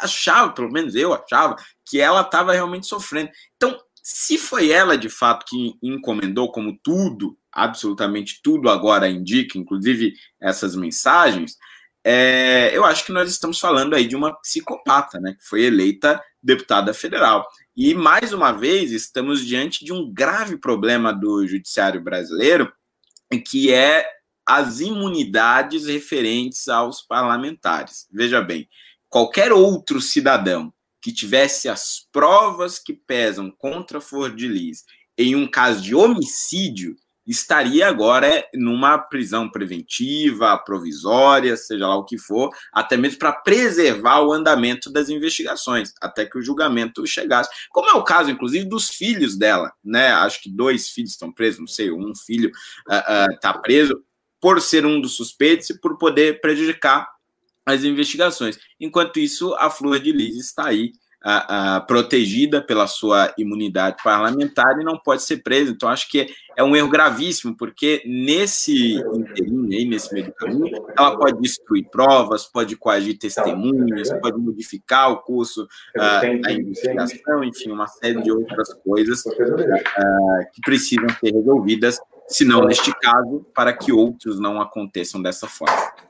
achava, 0.00 0.52
pelo 0.52 0.70
menos 0.70 0.94
eu 0.94 1.12
achava, 1.12 1.56
que 1.84 2.00
ela 2.00 2.20
estava 2.20 2.52
realmente 2.52 2.86
sofrendo. 2.86 3.30
Então, 3.56 3.78
se 4.02 4.38
foi 4.38 4.70
ela 4.70 4.96
de 4.96 5.08
fato 5.08 5.44
que 5.46 5.74
encomendou, 5.82 6.50
como 6.50 6.78
tudo, 6.82 7.36
absolutamente 7.52 8.40
tudo 8.42 8.70
agora 8.70 9.08
indica, 9.08 9.58
inclusive 9.58 10.14
essas 10.40 10.74
mensagens, 10.74 11.56
é, 12.04 12.70
eu 12.74 12.84
acho 12.84 13.04
que 13.04 13.12
nós 13.12 13.30
estamos 13.30 13.58
falando 13.58 13.94
aí 13.94 14.06
de 14.06 14.16
uma 14.16 14.34
psicopata, 14.40 15.20
né? 15.20 15.34
Que 15.34 15.44
foi 15.44 15.64
eleita 15.64 16.22
deputada 16.42 16.94
federal. 16.94 17.46
E, 17.76 17.94
mais 17.94 18.32
uma 18.32 18.52
vez, 18.52 18.92
estamos 18.92 19.44
diante 19.44 19.84
de 19.84 19.92
um 19.92 20.12
grave 20.12 20.56
problema 20.56 21.12
do 21.12 21.46
judiciário 21.46 22.02
brasileiro, 22.02 22.72
que 23.46 23.72
é 23.72 24.06
as 24.46 24.80
imunidades 24.80 25.86
referentes 25.86 26.68
aos 26.68 27.02
parlamentares. 27.02 28.08
Veja 28.10 28.40
bem, 28.40 28.68
qualquer 29.08 29.52
outro 29.52 30.00
cidadão 30.00 30.72
que 31.00 31.12
tivesse 31.12 31.68
as 31.68 32.06
provas 32.10 32.78
que 32.78 32.92
pesam 32.92 33.50
contra 33.50 34.00
Flor 34.00 34.34
de 34.34 34.48
Lis 34.48 34.84
em 35.18 35.34
um 35.34 35.46
caso 35.46 35.82
de 35.82 35.94
homicídio, 35.94 36.96
estaria 37.28 37.86
agora 37.86 38.42
numa 38.54 38.96
prisão 38.96 39.50
preventiva, 39.50 40.56
provisória, 40.58 41.56
seja 41.56 41.86
lá 41.86 41.96
o 41.96 42.04
que 42.04 42.16
for, 42.16 42.50
até 42.72 42.96
mesmo 42.96 43.18
para 43.18 43.32
preservar 43.32 44.22
o 44.22 44.32
andamento 44.32 44.90
das 44.90 45.10
investigações, 45.10 45.92
até 46.00 46.24
que 46.24 46.38
o 46.38 46.42
julgamento 46.42 47.06
chegasse. 47.06 47.50
Como 47.70 47.90
é 47.90 47.92
o 47.92 48.02
caso, 48.02 48.30
inclusive, 48.30 48.64
dos 48.64 48.88
filhos 48.88 49.36
dela, 49.36 49.72
né? 49.84 50.08
Acho 50.12 50.42
que 50.42 50.50
dois 50.50 50.88
filhos 50.88 51.10
estão 51.10 51.30
presos, 51.30 51.60
não 51.60 51.66
sei, 51.66 51.92
um 51.92 52.14
filho 52.14 52.50
está 53.30 53.52
uh, 53.54 53.58
uh, 53.58 53.62
preso 53.62 54.02
por 54.40 54.60
ser 54.62 54.86
um 54.86 55.00
dos 55.00 55.14
suspeitos 55.14 55.68
e 55.68 55.78
por 55.78 55.98
poder 55.98 56.40
prejudicar 56.40 57.08
as 57.66 57.84
investigações. 57.84 58.58
Enquanto 58.80 59.18
isso, 59.18 59.54
a 59.54 59.68
Flor 59.68 60.00
de 60.00 60.12
Lis 60.12 60.36
está 60.36 60.68
aí 60.68 60.92
uh, 61.24 61.78
uh, 61.78 61.86
protegida 61.86 62.60
pela 62.60 62.86
sua 62.86 63.32
imunidade 63.38 64.02
parlamentar 64.02 64.78
e 64.80 64.84
não 64.84 64.98
pode 64.98 65.22
ser 65.22 65.38
presa. 65.38 65.70
Então, 65.70 65.88
acho 65.88 66.08
que 66.08 66.28
é 66.56 66.62
um 66.62 66.74
erro 66.74 66.88
gravíssimo, 66.88 67.56
porque 67.56 68.02
nesse 68.06 68.94
interim, 68.96 69.74
aí, 69.74 69.84
nesse 69.84 70.12
meio 70.12 70.26
do 70.26 70.32
caminho, 70.32 70.70
ela 70.96 71.16
pode 71.16 71.40
destruir 71.40 71.88
provas, 71.90 72.46
pode 72.46 72.76
coagir 72.76 73.18
testemunhas, 73.18 74.12
pode 74.20 74.38
modificar 74.38 75.10
o 75.12 75.18
curso 75.18 75.64
uh, 75.96 76.40
da 76.42 76.52
investigação, 76.52 77.44
enfim, 77.44 77.70
uma 77.70 77.86
série 77.86 78.20
de 78.22 78.30
outras 78.30 78.74
coisas 78.74 79.22
que 79.22 80.60
precisam 80.62 81.08
ser 81.20 81.32
resolvidas, 81.32 81.98
se 82.26 82.44
não 82.44 82.64
neste 82.64 82.92
caso, 83.00 83.46
para 83.54 83.72
que 83.72 83.92
outros 83.92 84.40
não 84.40 84.60
aconteçam 84.60 85.22
dessa 85.22 85.46
forma. 85.46 86.07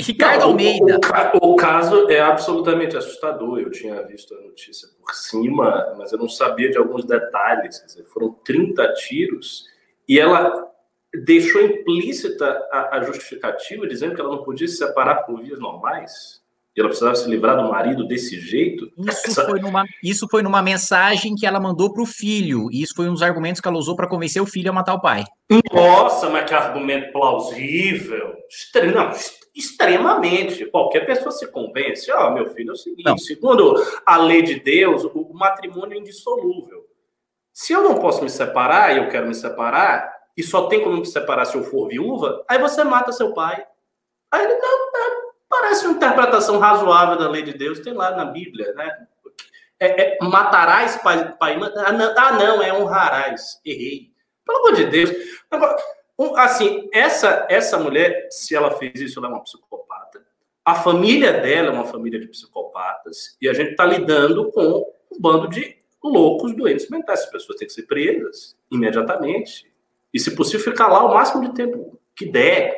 Ricardo 0.00 0.42
não, 0.42 0.48
Almeida. 0.50 1.00
O, 1.42 1.48
o, 1.48 1.52
o, 1.52 1.56
caso 1.56 2.08
é 2.08 2.20
absolutamente 2.20 2.96
assustador. 2.96 3.58
Eu 3.58 3.70
tinha 3.70 4.00
visto 4.06 4.32
a 4.34 4.40
notícia 4.40 4.88
por 4.98 5.12
cima, 5.12 5.94
mas 5.98 6.12
eu 6.12 6.18
não 6.18 6.28
sabia 6.28 6.70
de 6.70 6.78
alguns 6.78 7.04
detalhes. 7.04 7.82
Dizer, 7.84 8.04
foram 8.04 8.32
30 8.44 8.92
tiros 8.94 9.64
e 10.08 10.18
ela 10.18 10.68
deixou 11.24 11.60
implícita 11.62 12.46
a, 12.70 12.96
a, 12.96 13.02
justificativa, 13.02 13.88
dizendo 13.88 14.14
que 14.14 14.20
ela 14.20 14.36
não 14.36 14.44
podia 14.44 14.68
se 14.68 14.76
separar 14.76 15.24
por 15.24 15.42
vias 15.42 15.58
normais. 15.58 16.40
E 16.76 16.80
ela 16.80 16.90
precisava 16.90 17.16
se 17.16 17.28
livrar 17.28 17.56
do 17.56 17.68
marido 17.68 18.06
desse 18.06 18.38
jeito. 18.38 18.88
Isso, 18.96 19.30
Essa... 19.30 19.46
foi, 19.46 19.58
numa, 19.58 19.84
isso 20.00 20.28
foi 20.30 20.42
numa 20.44 20.62
mensagem 20.62 21.34
que 21.34 21.44
ela 21.44 21.58
mandou 21.58 21.92
para 21.92 22.02
o 22.04 22.06
filho. 22.06 22.68
E 22.70 22.82
isso 22.82 22.94
foi 22.94 23.08
um 23.08 23.14
dos 23.14 23.22
argumentos 23.22 23.60
que 23.60 23.66
ela 23.66 23.78
usou 23.78 23.96
para 23.96 24.06
convencer 24.06 24.40
o 24.40 24.46
filho 24.46 24.70
a 24.70 24.72
matar 24.72 24.94
o 24.94 25.00
pai. 25.00 25.24
Nossa, 25.72 26.30
mas 26.30 26.48
que 26.48 26.54
argumento 26.54 27.10
plausível. 27.10 28.36
Não, 28.94 29.10
extremamente. 29.58 30.64
Qualquer 30.66 31.04
pessoa 31.04 31.32
se 31.32 31.48
convence. 31.48 32.10
Ó, 32.12 32.28
oh, 32.28 32.30
meu 32.30 32.46
filho, 32.54 32.70
é 32.70 32.72
o 32.72 32.76
seguinte: 32.76 33.04
não. 33.04 33.18
segundo 33.18 33.74
a 34.06 34.16
lei 34.16 34.40
de 34.40 34.60
Deus, 34.60 35.04
o 35.04 35.34
matrimônio 35.34 35.96
é 35.96 36.00
indissolúvel. 36.00 36.86
Se 37.52 37.72
eu 37.72 37.82
não 37.82 37.96
posso 37.96 38.22
me 38.22 38.30
separar 38.30 38.94
e 38.94 38.98
eu 38.98 39.08
quero 39.08 39.26
me 39.26 39.34
separar, 39.34 40.16
e 40.36 40.42
só 40.44 40.68
tem 40.68 40.82
como 40.82 40.98
me 40.98 41.06
separar 41.06 41.44
se 41.44 41.56
eu 41.56 41.64
for 41.64 41.88
viúva, 41.88 42.44
aí 42.48 42.58
você 42.58 42.84
mata 42.84 43.10
seu 43.10 43.34
pai. 43.34 43.66
Aí 44.30 44.44
ele, 44.44 44.54
não, 44.54 44.68
é, 44.68 45.16
parece 45.48 45.86
uma 45.86 45.96
interpretação 45.96 46.58
razoável 46.58 47.18
da 47.18 47.28
lei 47.28 47.42
de 47.42 47.54
Deus, 47.54 47.80
tem 47.80 47.92
lá 47.92 48.12
na 48.12 48.26
Bíblia, 48.26 48.72
né? 48.74 49.06
É, 49.80 50.02
é, 50.02 50.18
matarás 50.22 50.96
pai, 50.96 51.36
pai 51.38 51.54
ah 51.54 51.92
não, 51.92 52.14
ah, 52.16 52.32
não, 52.32 52.62
é 52.62 52.72
honrarás. 52.72 53.60
Errei. 53.64 54.12
Pelo 54.44 54.58
amor 54.58 54.72
de 54.74 54.84
Deus. 54.86 55.10
Agora, 55.50 55.76
Assim, 56.36 56.88
essa, 56.92 57.46
essa 57.48 57.78
mulher, 57.78 58.26
se 58.30 58.54
ela 58.54 58.72
fez 58.72 59.00
isso, 59.00 59.20
ela 59.20 59.28
é 59.28 59.30
uma 59.30 59.42
psicopata. 59.42 60.24
A 60.64 60.74
família 60.74 61.32
dela 61.32 61.68
é 61.68 61.70
uma 61.70 61.84
família 61.84 62.18
de 62.18 62.26
psicopatas. 62.26 63.36
E 63.40 63.48
a 63.48 63.52
gente 63.52 63.70
está 63.70 63.84
lidando 63.84 64.50
com 64.50 64.84
um 65.12 65.20
bando 65.20 65.48
de 65.48 65.76
loucos, 66.02 66.54
doentes 66.56 66.90
mentais. 66.90 67.20
As 67.20 67.30
pessoas 67.30 67.56
têm 67.56 67.68
que 67.68 67.72
ser 67.72 67.84
presas 67.84 68.56
imediatamente. 68.70 69.70
E, 70.12 70.18
se 70.18 70.34
possível, 70.34 70.60
ficar 70.60 70.88
lá 70.88 71.04
o 71.04 71.14
máximo 71.14 71.42
de 71.48 71.54
tempo 71.54 71.98
que 72.16 72.26
der. 72.26 72.76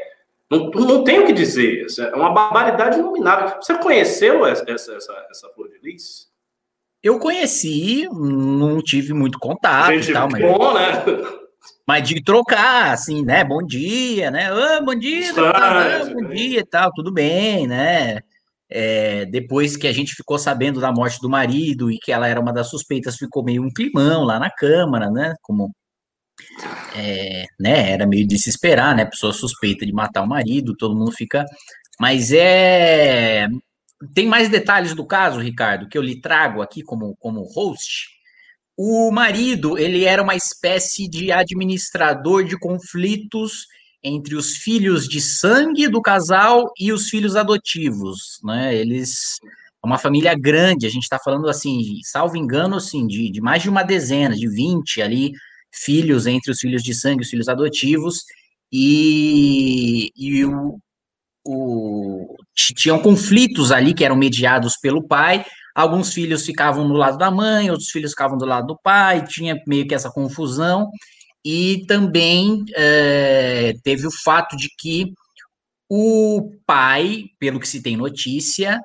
Não, 0.51 0.69
não 0.71 1.05
tenho 1.05 1.23
o 1.23 1.27
que 1.27 1.33
dizer. 1.33 1.87
É 1.99 2.15
uma 2.17 2.33
barbaridade 2.33 2.99
inominável. 2.99 3.57
Você 3.61 3.79
conheceu 3.79 4.45
essa, 4.45 4.65
essa, 4.71 4.95
essa, 4.95 5.27
essa 5.31 5.49
flor 5.51 5.69
de 5.69 5.79
lis? 5.79 6.31
Eu 7.03 7.19
conheci, 7.19 8.07
não 8.13 8.83
tive 8.83 9.15
muito 9.15 9.39
contato 9.39 9.95
Gente 9.95 10.11
e 10.11 10.13
tal, 10.13 10.29
mas... 10.31 10.43
bom, 10.43 10.75
né? 10.75 11.03
Mas 11.87 12.09
de 12.09 12.23
trocar, 12.23 12.93
assim, 12.93 13.25
né? 13.25 13.45
Bom 13.45 13.63
dia, 13.65 14.31
né? 14.31 14.51
Oh, 14.53 14.85
bom 14.85 14.95
dia, 14.95 15.35
tá, 15.35 16.05
bom 16.05 16.29
dia 16.29 16.61
e 16.61 16.65
tal, 16.65 16.93
tudo 16.93 17.13
bem, 17.13 17.67
né? 17.67 18.21
É, 18.73 19.25
depois 19.27 19.77
que 19.77 19.89
a 19.89 19.93
gente 19.93 20.15
ficou 20.15 20.39
sabendo 20.39 20.81
da 20.81 20.93
morte 20.93 21.21
do 21.21 21.29
marido 21.29 21.91
e 21.91 21.99
que 21.99 22.13
ela 22.13 22.29
era 22.29 22.41
uma 22.41 22.53
das 22.53 22.69
suspeitas, 22.71 23.17
ficou 23.17 23.43
meio 23.43 23.63
um 23.65 23.71
climão 23.71 24.23
lá 24.23 24.39
na 24.39 24.51
Câmara, 24.51 25.11
né? 25.11 25.35
Como 25.43 25.73
é, 26.95 27.47
né, 27.59 27.93
era 27.93 28.07
meio 28.07 28.27
de 28.27 28.39
se 28.39 28.49
esperar, 28.49 28.95
né? 28.95 29.05
Pessoa 29.05 29.33
suspeita 29.33 29.85
de 29.85 29.93
matar 29.93 30.23
o 30.23 30.29
marido, 30.29 30.77
todo 30.77 30.97
mundo 30.97 31.13
fica. 31.13 31.45
Mas 31.99 32.33
é. 32.33 33.49
Tem 34.15 34.27
mais 34.27 34.49
detalhes 34.49 34.95
do 34.95 35.05
caso, 35.05 35.41
Ricardo, 35.41 35.89
que 35.89 35.99
eu 35.99 36.03
lhe 36.03 36.21
trago 36.21 36.63
aqui 36.63 36.83
como, 36.83 37.15
como 37.19 37.43
host. 37.43 38.09
O 38.83 39.11
marido, 39.11 39.77
ele 39.77 40.05
era 40.05 40.23
uma 40.23 40.35
espécie 40.35 41.07
de 41.07 41.31
administrador 41.31 42.43
de 42.43 42.59
conflitos 42.59 43.67
entre 44.03 44.35
os 44.35 44.57
filhos 44.57 45.07
de 45.07 45.21
sangue 45.21 45.87
do 45.87 46.01
casal 46.01 46.73
e 46.81 46.91
os 46.91 47.11
filhos 47.11 47.37
adotivos, 47.37 48.41
né? 48.43 48.75
Eles 48.75 49.39
é 49.85 49.87
uma 49.87 49.99
família 49.99 50.35
grande, 50.35 50.87
a 50.87 50.89
gente 50.89 51.03
está 51.03 51.19
falando 51.23 51.47
assim, 51.47 51.99
salvo 52.05 52.39
engano, 52.39 52.77
assim, 52.77 53.07
de, 53.07 53.31
de 53.31 53.43
mais 53.43 53.63
de 53.63 53.69
uma 53.69 53.83
dezena, 53.83 54.35
de 54.35 54.49
20 54.49 55.03
ali, 55.03 55.33
filhos 55.71 56.27
entre 56.27 56.51
os 56.51 56.59
filhos 56.59 56.83
de 56.83 56.95
sangue 56.95 57.21
e 57.21 57.25
os 57.25 57.29
filhos 57.29 57.49
adotivos, 57.49 58.25
e, 58.73 60.11
e 60.17 60.43
o, 60.47 60.79
o, 61.47 62.35
tinham 62.55 62.99
conflitos 62.99 63.73
ali 63.73 63.93
que 63.93 64.07
eram 64.07 64.17
mediados 64.17 64.79
pelo 64.81 65.07
pai, 65.07 65.45
Alguns 65.75 66.13
filhos 66.13 66.45
ficavam 66.45 66.87
do 66.87 66.95
lado 66.95 67.19
da 67.19 67.31
mãe, 67.31 67.71
outros 67.71 67.91
filhos 67.91 68.11
ficavam 68.11 68.37
do 68.37 68.45
lado 68.45 68.67
do 68.67 68.79
pai, 68.83 69.25
tinha 69.27 69.61
meio 69.67 69.87
que 69.87 69.95
essa 69.95 70.11
confusão. 70.11 70.89
E 71.45 71.85
também 71.87 72.65
é, 72.77 73.75
teve 73.83 74.07
o 74.07 74.11
fato 74.11 74.57
de 74.57 74.69
que 74.79 75.13
o 75.89 76.53
pai, 76.67 77.25
pelo 77.39 77.59
que 77.59 77.69
se 77.69 77.83
tem 77.83 77.97
notícia, 77.97 78.81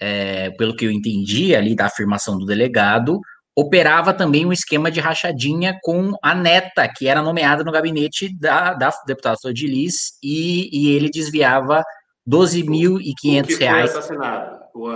é, 0.00 0.50
pelo 0.50 0.74
que 0.74 0.84
eu 0.84 0.90
entendi 0.90 1.54
ali 1.54 1.74
da 1.74 1.86
afirmação 1.86 2.36
do 2.36 2.44
delegado, 2.44 3.20
operava 3.54 4.12
também 4.12 4.44
um 4.44 4.52
esquema 4.52 4.90
de 4.90 5.00
rachadinha 5.00 5.78
com 5.82 6.12
a 6.22 6.34
neta, 6.34 6.88
que 6.88 7.06
era 7.06 7.22
nomeada 7.22 7.62
no 7.62 7.72
gabinete 7.72 8.34
da, 8.38 8.74
da 8.74 8.90
deputada 9.06 9.36
Sodilis, 9.36 10.18
e, 10.22 10.68
e 10.72 10.90
ele 10.94 11.10
desviava 11.10 11.84
12.500 12.28 13.58
reais. 13.58 13.92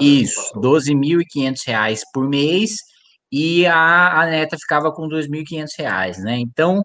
Isso, 0.01 0.53
R$ 0.55 0.61
12.500 0.61 2.01
por 2.13 2.29
mês 2.29 2.77
e 3.31 3.67
a, 3.67 4.21
a 4.21 4.27
neta 4.27 4.57
ficava 4.59 4.93
com 4.93 5.07
R$ 5.07 5.17
2.500, 5.23 6.19
né? 6.19 6.39
Então, 6.39 6.83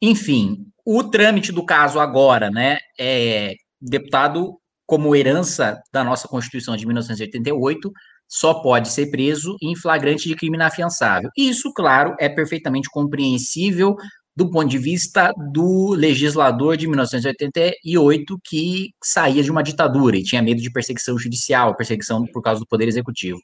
enfim, 0.00 0.66
o 0.84 1.04
trâmite 1.04 1.52
do 1.52 1.64
caso 1.64 2.00
agora, 2.00 2.50
né, 2.50 2.78
é 2.98 3.54
deputado 3.80 4.58
como 4.86 5.14
herança 5.14 5.80
da 5.92 6.02
nossa 6.02 6.26
Constituição 6.26 6.76
de 6.76 6.84
1988, 6.86 7.92
só 8.28 8.54
pode 8.54 8.88
ser 8.88 9.10
preso 9.10 9.56
em 9.62 9.76
flagrante 9.76 10.28
de 10.28 10.34
crime 10.34 10.56
inafiançável. 10.56 11.30
Isso, 11.36 11.72
claro, 11.72 12.16
é 12.18 12.28
perfeitamente 12.28 12.88
compreensível 12.90 13.94
do 14.34 14.50
ponto 14.50 14.68
de 14.68 14.78
vista 14.78 15.32
do 15.52 15.90
legislador 15.90 16.76
de 16.76 16.86
1988 16.86 18.38
que 18.42 18.90
saía 19.02 19.42
de 19.42 19.50
uma 19.50 19.62
ditadura 19.62 20.16
e 20.16 20.22
tinha 20.22 20.42
medo 20.42 20.60
de 20.60 20.70
perseguição 20.70 21.18
judicial, 21.18 21.76
perseguição 21.76 22.26
por 22.26 22.42
causa 22.42 22.60
do 22.60 22.66
poder 22.66 22.88
executivo. 22.88 23.38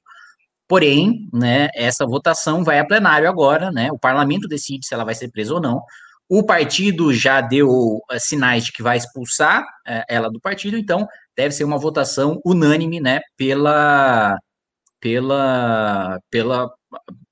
Porém, 0.66 1.29
né, 1.33 1.68
essa 1.74 2.07
votação 2.07 2.62
vai 2.62 2.79
a 2.79 2.87
plenário 2.87 3.29
agora, 3.29 3.70
né? 3.70 3.90
O 3.90 3.98
parlamento 3.98 4.46
decide 4.46 4.87
se 4.87 4.92
ela 4.94 5.05
vai 5.05 5.14
ser 5.14 5.31
presa 5.31 5.55
ou 5.55 5.61
não. 5.61 5.83
O 6.29 6.44
partido 6.44 7.12
já 7.14 7.40
deu 7.40 7.70
uh, 7.70 8.03
sinais 8.18 8.66
de 8.66 8.72
que 8.72 8.83
vai 8.83 8.98
expulsar 8.98 9.62
uh, 9.62 10.05
ela 10.09 10.31
do 10.31 10.38
partido, 10.40 10.77
então 10.77 11.09
deve 11.35 11.55
ser 11.55 11.64
uma 11.64 11.79
votação 11.79 12.38
unânime, 12.44 13.01
né, 13.01 13.20
pela 13.37 14.37
pela 15.01 16.18
pela 16.31 16.70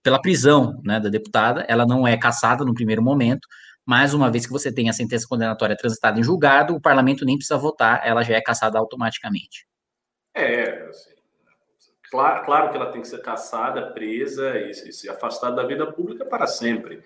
pela 0.03 0.21
prisão 0.21 0.81
né, 0.85 1.01
da 1.01 1.09
deputada, 1.09 1.65
ela 1.69 1.87
não 1.87 2.07
é 2.07 2.17
caçada 2.17 2.65
no 2.65 2.75
primeiro 2.75 3.03
momento, 3.03 3.47
mas 3.85 4.15
uma 4.15 4.31
vez 4.31 4.47
que 4.47 4.53
você 4.53 4.73
tem 4.73 4.89
a 4.89 4.93
sentença 4.93 5.27
condenatória 5.29 5.77
transitada 5.77 6.19
em 6.19 6.23
julgado, 6.23 6.75
o 6.75 6.81
parlamento 6.81 7.25
nem 7.25 7.37
precisa 7.37 7.59
votar, 7.59 8.03
ela 8.05 8.23
já 8.23 8.35
é 8.35 8.41
caçada 8.41 8.79
automaticamente. 8.79 9.67
É, 10.35 10.87
assim, 10.89 11.13
claro, 12.11 12.45
claro 12.45 12.71
que 12.71 12.77
ela 12.77 12.91
tem 12.91 13.01
que 13.01 13.09
ser 13.09 13.23
caçada, 13.23 13.93
presa 13.93 14.59
e, 14.59 14.71
e 14.71 14.93
se 14.93 15.09
afastada 15.09 15.57
da 15.57 15.67
vida 15.67 15.91
pública 15.91 16.25
para 16.25 16.47
sempre. 16.47 17.03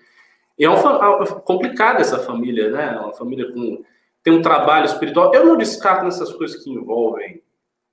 E 0.57 0.65
é 0.65 0.69
uma, 0.69 1.25
complicada 1.41 2.01
essa 2.01 2.19
família, 2.19 2.69
né? 2.69 2.99
Uma 2.99 3.13
família 3.13 3.51
com 3.51 3.83
tem 4.23 4.33
um 4.33 4.41
trabalho 4.41 4.85
espiritual. 4.85 5.33
Eu 5.33 5.45
não 5.45 5.57
descarto 5.57 6.05
nessas 6.05 6.31
coisas 6.33 6.63
que 6.63 6.69
envolvem 6.69 7.41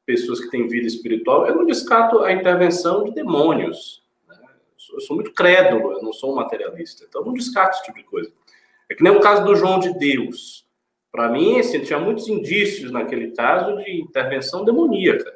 pessoas 0.04 0.40
que 0.40 0.50
têm 0.50 0.66
vida 0.66 0.86
espiritual, 0.86 1.46
eu 1.46 1.54
não 1.54 1.66
descarto 1.66 2.20
a 2.20 2.32
intervenção 2.32 3.04
de 3.04 3.12
demônios. 3.12 4.02
Eu 4.92 5.00
sou 5.00 5.16
muito 5.16 5.32
crédulo, 5.32 5.92
eu 5.92 6.02
não 6.02 6.12
sou 6.12 6.32
um 6.32 6.36
materialista, 6.36 7.04
então 7.08 7.24
não 7.24 7.32
descarto 7.32 7.76
esse 7.76 7.84
tipo 7.84 7.98
de 7.98 8.04
coisa. 8.04 8.32
É 8.88 8.94
que 8.94 9.02
nem 9.02 9.12
o 9.12 9.20
caso 9.20 9.44
do 9.44 9.54
João 9.54 9.78
de 9.78 9.96
Deus. 9.98 10.66
Para 11.10 11.28
mim, 11.28 11.58
assim, 11.58 11.80
tinha 11.80 11.98
muitos 11.98 12.28
indícios 12.28 12.90
naquele 12.90 13.32
caso 13.32 13.76
de 13.76 14.00
intervenção 14.00 14.64
demoníaca. 14.64 15.32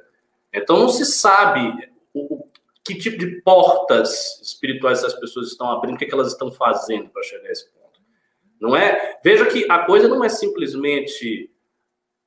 Então 0.53 0.79
não 0.79 0.89
se 0.89 1.05
sabe 1.05 1.91
o, 2.13 2.45
que 2.85 2.95
tipo 2.95 3.19
de 3.19 3.41
portas 3.43 4.41
espirituais 4.43 5.05
as 5.05 5.15
pessoas 5.15 5.49
estão 5.49 5.71
abrindo, 5.71 5.95
o 5.95 5.99
que, 5.99 6.05
é 6.05 6.09
que 6.09 6.15
elas 6.15 6.33
estão 6.33 6.51
fazendo 6.51 7.09
para 7.11 7.23
chegar 7.23 7.49
a 7.49 7.53
esse 7.53 7.71
ponto. 7.71 8.01
Não 8.61 8.77
é? 8.77 9.19
Veja 9.23 9.47
que 9.47 9.67
a 9.71 9.85
coisa 9.85 10.09
não 10.09 10.25
é 10.25 10.29
simplesmente 10.29 11.51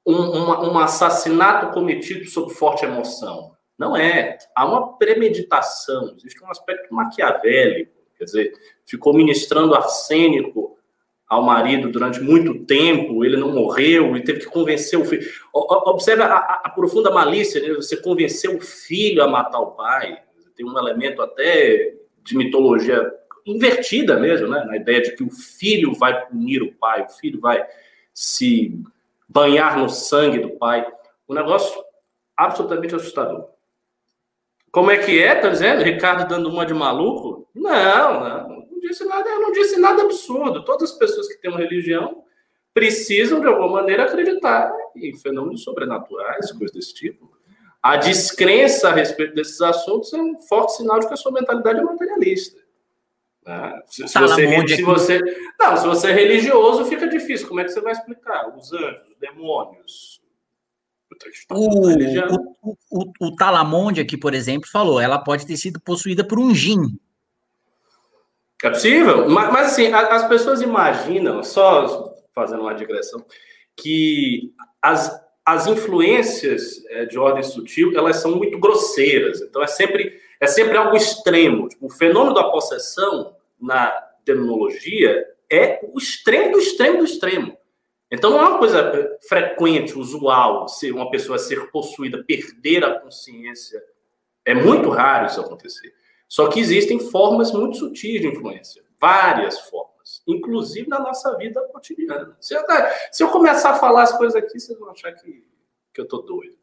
um, 0.05 0.15
uma, 0.15 0.71
um 0.71 0.79
assassinato 0.79 1.73
cometido 1.73 2.25
sob 2.29 2.53
forte 2.53 2.85
emoção. 2.85 3.54
Não 3.77 3.95
é. 3.95 4.37
Há 4.55 4.65
uma 4.65 4.97
premeditação, 4.97 6.13
existe 6.15 6.43
um 6.43 6.49
aspecto 6.49 6.93
maquiavélico. 6.93 7.91
Quer 8.17 8.23
dizer, 8.23 8.53
ficou 8.85 9.13
ministrando 9.13 9.75
arsênico 9.75 10.77
ao 11.27 11.41
marido 11.41 11.89
durante 11.89 12.21
muito 12.21 12.65
tempo, 12.65 13.25
ele 13.25 13.35
não 13.35 13.51
morreu 13.51 14.15
e 14.15 14.23
teve 14.23 14.41
que 14.41 14.45
convencer 14.45 14.99
o 14.99 15.05
filho. 15.05 15.27
Observe 15.53 16.21
a, 16.21 16.27
a, 16.27 16.61
a 16.65 16.69
profunda 16.69 17.09
malícia, 17.11 17.61
né? 17.61 17.73
você 17.73 17.97
convenceu 17.97 18.55
o 18.55 18.61
filho 18.61 19.23
a 19.23 19.27
matar 19.27 19.59
o 19.59 19.71
pai. 19.71 20.21
Tem 20.55 20.65
um 20.65 20.77
elemento 20.77 21.21
até 21.21 21.95
de 22.23 22.37
mitologia 22.37 23.11
invertida 23.45 24.19
mesmo, 24.19 24.47
né? 24.47 24.63
na 24.65 24.77
ideia 24.77 25.01
de 25.01 25.15
que 25.15 25.23
o 25.23 25.29
filho 25.29 25.93
vai 25.93 26.25
punir 26.27 26.61
o 26.61 26.73
pai, 26.73 27.05
o 27.05 27.09
filho 27.09 27.39
vai 27.39 27.65
se 28.13 28.79
banhar 29.27 29.77
no 29.77 29.89
sangue 29.89 30.39
do 30.39 30.51
pai. 30.51 30.85
Um 31.27 31.33
negócio 31.33 31.83
absolutamente 32.37 32.95
assustador. 32.95 33.54
Como 34.75 34.91
é 34.91 34.97
que 34.97 35.23
é? 35.23 35.33
Tá 35.33 35.47
dizendo? 35.47 35.85
Ricardo 35.85 36.27
dando 36.27 36.49
uma 36.49 36.65
de 36.65 36.73
maluco? 36.73 37.47
Não, 37.55 38.19
não, 38.19 38.49
não 38.69 38.79
disse 38.81 39.05
nada, 39.05 39.29
eu 39.29 39.39
não 39.39 39.53
disse 39.53 39.79
nada 39.79 40.01
absurdo. 40.01 40.65
Todas 40.65 40.91
as 40.91 40.97
pessoas 40.97 41.29
que 41.29 41.39
têm 41.39 41.49
uma 41.49 41.61
religião 41.61 42.25
precisam, 42.73 43.39
de 43.39 43.47
alguma 43.47 43.69
maneira, 43.69 44.03
acreditar 44.03 44.69
em 44.93 45.15
fenômenos 45.15 45.63
sobrenaturais, 45.63 46.51
coisas 46.51 46.75
desse 46.75 46.93
tipo. 46.93 47.31
A 47.81 47.95
descrença 47.95 48.89
a 48.89 48.91
respeito 48.91 49.33
desses 49.33 49.61
assuntos 49.61 50.11
é 50.11 50.17
um 50.17 50.37
forte 50.39 50.75
sinal 50.75 50.99
de 50.99 51.07
que 51.07 51.13
a 51.13 51.17
sua 51.17 51.31
mentalidade 51.31 51.79
é 51.79 51.81
materialista. 51.81 52.59
Né? 53.45 53.81
Se, 53.87 54.05
se, 54.05 54.19
você, 54.19 54.67
se 54.67 54.81
você, 54.83 55.21
não, 55.57 55.77
se 55.77 55.87
você 55.87 56.09
é 56.09 56.13
religioso, 56.13 56.83
fica 56.83 57.07
difícil. 57.07 57.47
Como 57.47 57.61
é 57.61 57.63
que 57.63 57.69
você 57.69 57.79
vai 57.79 57.93
explicar? 57.93 58.53
Os 58.53 58.73
anjos, 58.73 59.07
os 59.07 59.17
demônios. 59.21 60.24
O, 61.51 62.69
o, 62.69 62.77
o, 62.91 63.27
o 63.27 63.35
Talamonde 63.35 64.01
aqui, 64.01 64.17
por 64.17 64.33
exemplo, 64.33 64.69
falou, 64.69 64.99
ela 64.99 65.17
pode 65.17 65.45
ter 65.45 65.57
sido 65.57 65.79
possuída 65.79 66.23
por 66.23 66.39
um 66.39 66.53
gin. 66.53 66.97
É 68.63 68.69
possível, 68.69 69.29
mas, 69.29 69.51
mas 69.51 69.67
assim, 69.67 69.91
as 69.93 70.27
pessoas 70.27 70.61
imaginam, 70.61 71.43
só 71.43 72.15
fazendo 72.33 72.61
uma 72.61 72.73
digressão, 72.73 73.23
que 73.75 74.53
as, 74.81 75.21
as 75.45 75.67
influências 75.67 76.83
é, 76.89 77.05
de 77.05 77.17
ordem 77.17 77.43
sutil, 77.43 77.95
elas 77.95 78.17
são 78.17 78.35
muito 78.35 78.57
grosseiras. 78.57 79.41
Então, 79.41 79.61
é 79.61 79.67
sempre, 79.67 80.19
é 80.39 80.47
sempre 80.47 80.77
algo 80.77 80.95
extremo. 80.95 81.69
Tipo, 81.69 81.85
o 81.85 81.89
fenômeno 81.89 82.33
da 82.33 82.45
possessão, 82.45 83.35
na 83.59 83.93
demonologia, 84.25 85.25
é 85.51 85.79
o 85.83 85.97
extremo 85.97 86.53
do 86.53 86.59
extremo 86.59 86.97
do 86.99 87.05
extremo. 87.05 87.57
Então, 88.15 88.31
não 88.31 88.39
é 88.39 88.47
uma 88.49 88.57
coisa 88.57 89.17
frequente, 89.27 89.97
usual, 89.97 90.67
ser 90.67 90.91
uma 90.91 91.09
pessoa 91.11 91.37
ser 91.37 91.69
possuída, 91.71 92.23
perder 92.23 92.83
a 92.83 92.99
consciência. 92.99 93.81
É 94.43 94.53
muito 94.53 94.89
raro 94.89 95.27
isso 95.27 95.41
acontecer. 95.41 95.93
Só 96.27 96.47
que 96.49 96.59
existem 96.59 96.99
formas 96.99 97.51
muito 97.51 97.77
sutis 97.77 98.21
de 98.21 98.27
influência. 98.27 98.83
Várias 98.99 99.59
formas. 99.69 100.21
Inclusive 100.27 100.87
na 100.87 100.99
nossa 100.99 101.35
vida 101.37 101.61
cotidiana. 101.71 102.35
Se 102.39 102.55
eu, 102.55 102.63
se 103.11 103.23
eu 103.23 103.29
começar 103.29 103.71
a 103.71 103.75
falar 103.75 104.03
as 104.03 104.17
coisas 104.17 104.35
aqui, 104.35 104.59
vocês 104.59 104.77
vão 104.77 104.89
achar 104.89 105.11
que, 105.13 105.45
que 105.93 106.01
eu 106.01 106.07
tô 106.07 106.19
doido. 106.19 106.57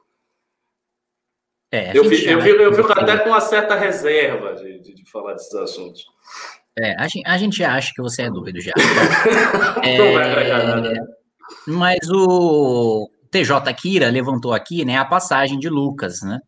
É, 1.71 1.97
eu, 1.97 2.05
fico, 2.05 2.29
eu, 2.29 2.41
fico, 2.43 2.61
eu 2.61 2.75
fico 2.75 2.93
até 2.93 3.17
com 3.19 3.31
uma 3.31 3.41
certa 3.41 3.75
reserva 3.75 4.55
de, 4.55 4.79
de, 4.81 4.95
de 4.95 5.11
falar 5.11 5.33
desses 5.33 5.55
assuntos. 5.55 6.05
É, 6.79 6.95
a 6.99 7.09
gente, 7.09 7.27
a 7.27 7.38
gente 7.38 7.65
acha 7.65 7.93
que 7.95 8.03
você 8.03 8.23
é 8.23 8.31
doido 8.31 8.61
já. 8.61 8.73
é, 9.83 9.99
Não 9.99 10.12
vai 10.12 10.31
entregar 10.31 10.65
nada. 10.65 11.22
Mas 11.66 11.98
o 12.11 13.09
TJ 13.31 13.72
Kira 13.74 14.11
levantou 14.11 14.52
aqui 14.52 14.85
né, 14.85 14.96
a 14.96 15.05
passagem 15.05 15.59
de 15.59 15.68
Lucas, 15.68 16.20
né? 16.22 16.38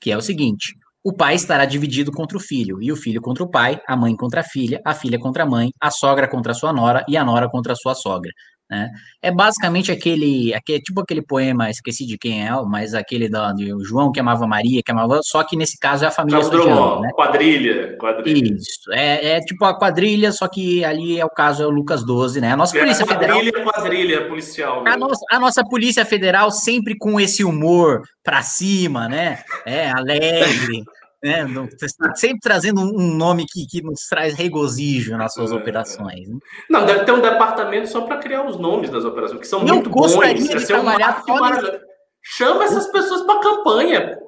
Que 0.00 0.10
é 0.12 0.16
o 0.16 0.20
seguinte: 0.20 0.74
o 1.04 1.12
pai 1.12 1.34
estará 1.34 1.64
dividido 1.64 2.10
contra 2.10 2.36
o 2.36 2.40
filho, 2.40 2.82
e 2.82 2.90
o 2.90 2.96
filho 2.96 3.20
contra 3.20 3.44
o 3.44 3.48
pai, 3.50 3.80
a 3.86 3.96
mãe 3.96 4.14
contra 4.16 4.40
a 4.40 4.44
filha, 4.44 4.80
a 4.84 4.92
filha 4.94 5.18
contra 5.18 5.44
a 5.44 5.46
mãe, 5.46 5.70
a 5.80 5.90
sogra 5.90 6.28
contra 6.28 6.52
a 6.52 6.54
sua 6.54 6.72
nora 6.72 7.04
e 7.08 7.16
a 7.16 7.24
nora 7.24 7.48
contra 7.48 7.72
a 7.72 7.76
sua 7.76 7.94
sogra. 7.94 8.32
Né? 8.68 8.90
É 9.22 9.30
basicamente 9.30 9.92
aquele, 9.92 10.52
aquele, 10.52 10.80
tipo 10.80 11.00
aquele 11.00 11.22
poema, 11.22 11.70
esqueci 11.70 12.04
de 12.04 12.18
quem 12.18 12.44
é, 12.44 12.50
mas 12.62 12.94
aquele 12.94 13.28
da, 13.28 13.52
de 13.52 13.72
João 13.84 14.10
que 14.10 14.18
amava 14.18 14.44
Maria, 14.46 14.82
que 14.84 14.90
amava, 14.90 15.20
só 15.22 15.44
que 15.44 15.56
nesse 15.56 15.78
caso 15.78 16.04
é 16.04 16.08
a 16.08 16.10
família 16.10 16.40
Drummond, 16.40 17.02
né? 17.02 17.10
quadrilha, 17.14 17.96
quadrilha. 17.96 18.54
Isso, 18.54 18.92
é, 18.92 19.36
é, 19.36 19.40
tipo 19.40 19.64
a 19.64 19.78
quadrilha, 19.78 20.32
só 20.32 20.48
que 20.48 20.84
ali 20.84 21.18
é 21.18 21.24
o 21.24 21.30
caso 21.30 21.62
é 21.62 21.66
o 21.66 21.70
Lucas 21.70 22.04
12, 22.04 22.40
né? 22.40 22.52
A 22.52 22.56
nossa 22.56 22.76
é, 22.76 22.80
Polícia 22.80 23.06
quadrilha, 23.06 23.52
Federal... 23.52 23.72
Quadrilha, 23.72 24.28
policial. 24.28 24.84
A 24.86 24.96
nossa, 24.96 25.24
a 25.30 25.38
nossa 25.38 25.64
Polícia 25.64 26.04
Federal 26.04 26.50
sempre 26.50 26.96
com 26.98 27.20
esse 27.20 27.44
humor 27.44 28.02
pra 28.24 28.42
cima, 28.42 29.08
né? 29.08 29.44
É, 29.64 29.90
alegre, 29.90 30.84
né? 31.22 31.44
Você 31.44 31.86
está 31.86 32.14
sempre 32.14 32.38
trazendo 32.40 32.80
um 32.80 33.14
nome 33.16 33.46
que, 33.46 33.66
que 33.66 33.82
nos 33.82 34.06
traz 34.08 34.34
regozijo 34.34 35.16
nas 35.16 35.32
suas 35.32 35.50
é, 35.50 35.54
operações. 35.54 36.28
Né? 36.28 36.38
Não, 36.70 36.84
deve 36.84 37.04
ter 37.04 37.12
um 37.12 37.20
departamento 37.20 37.88
só 37.88 38.02
para 38.02 38.18
criar 38.18 38.46
os 38.46 38.58
nomes 38.58 38.90
das 38.90 39.04
operações, 39.04 39.40
que 39.40 39.46
são 39.46 39.60
Eu 39.60 39.74
muito 39.74 39.90
bons. 39.90 40.12
De 40.12 40.66
trabalhar 40.66 41.22
um 41.28 41.86
Chama 42.22 42.64
essas 42.64 42.88
pessoas 42.88 43.22
para 43.22 43.40
campanha. 43.40 44.18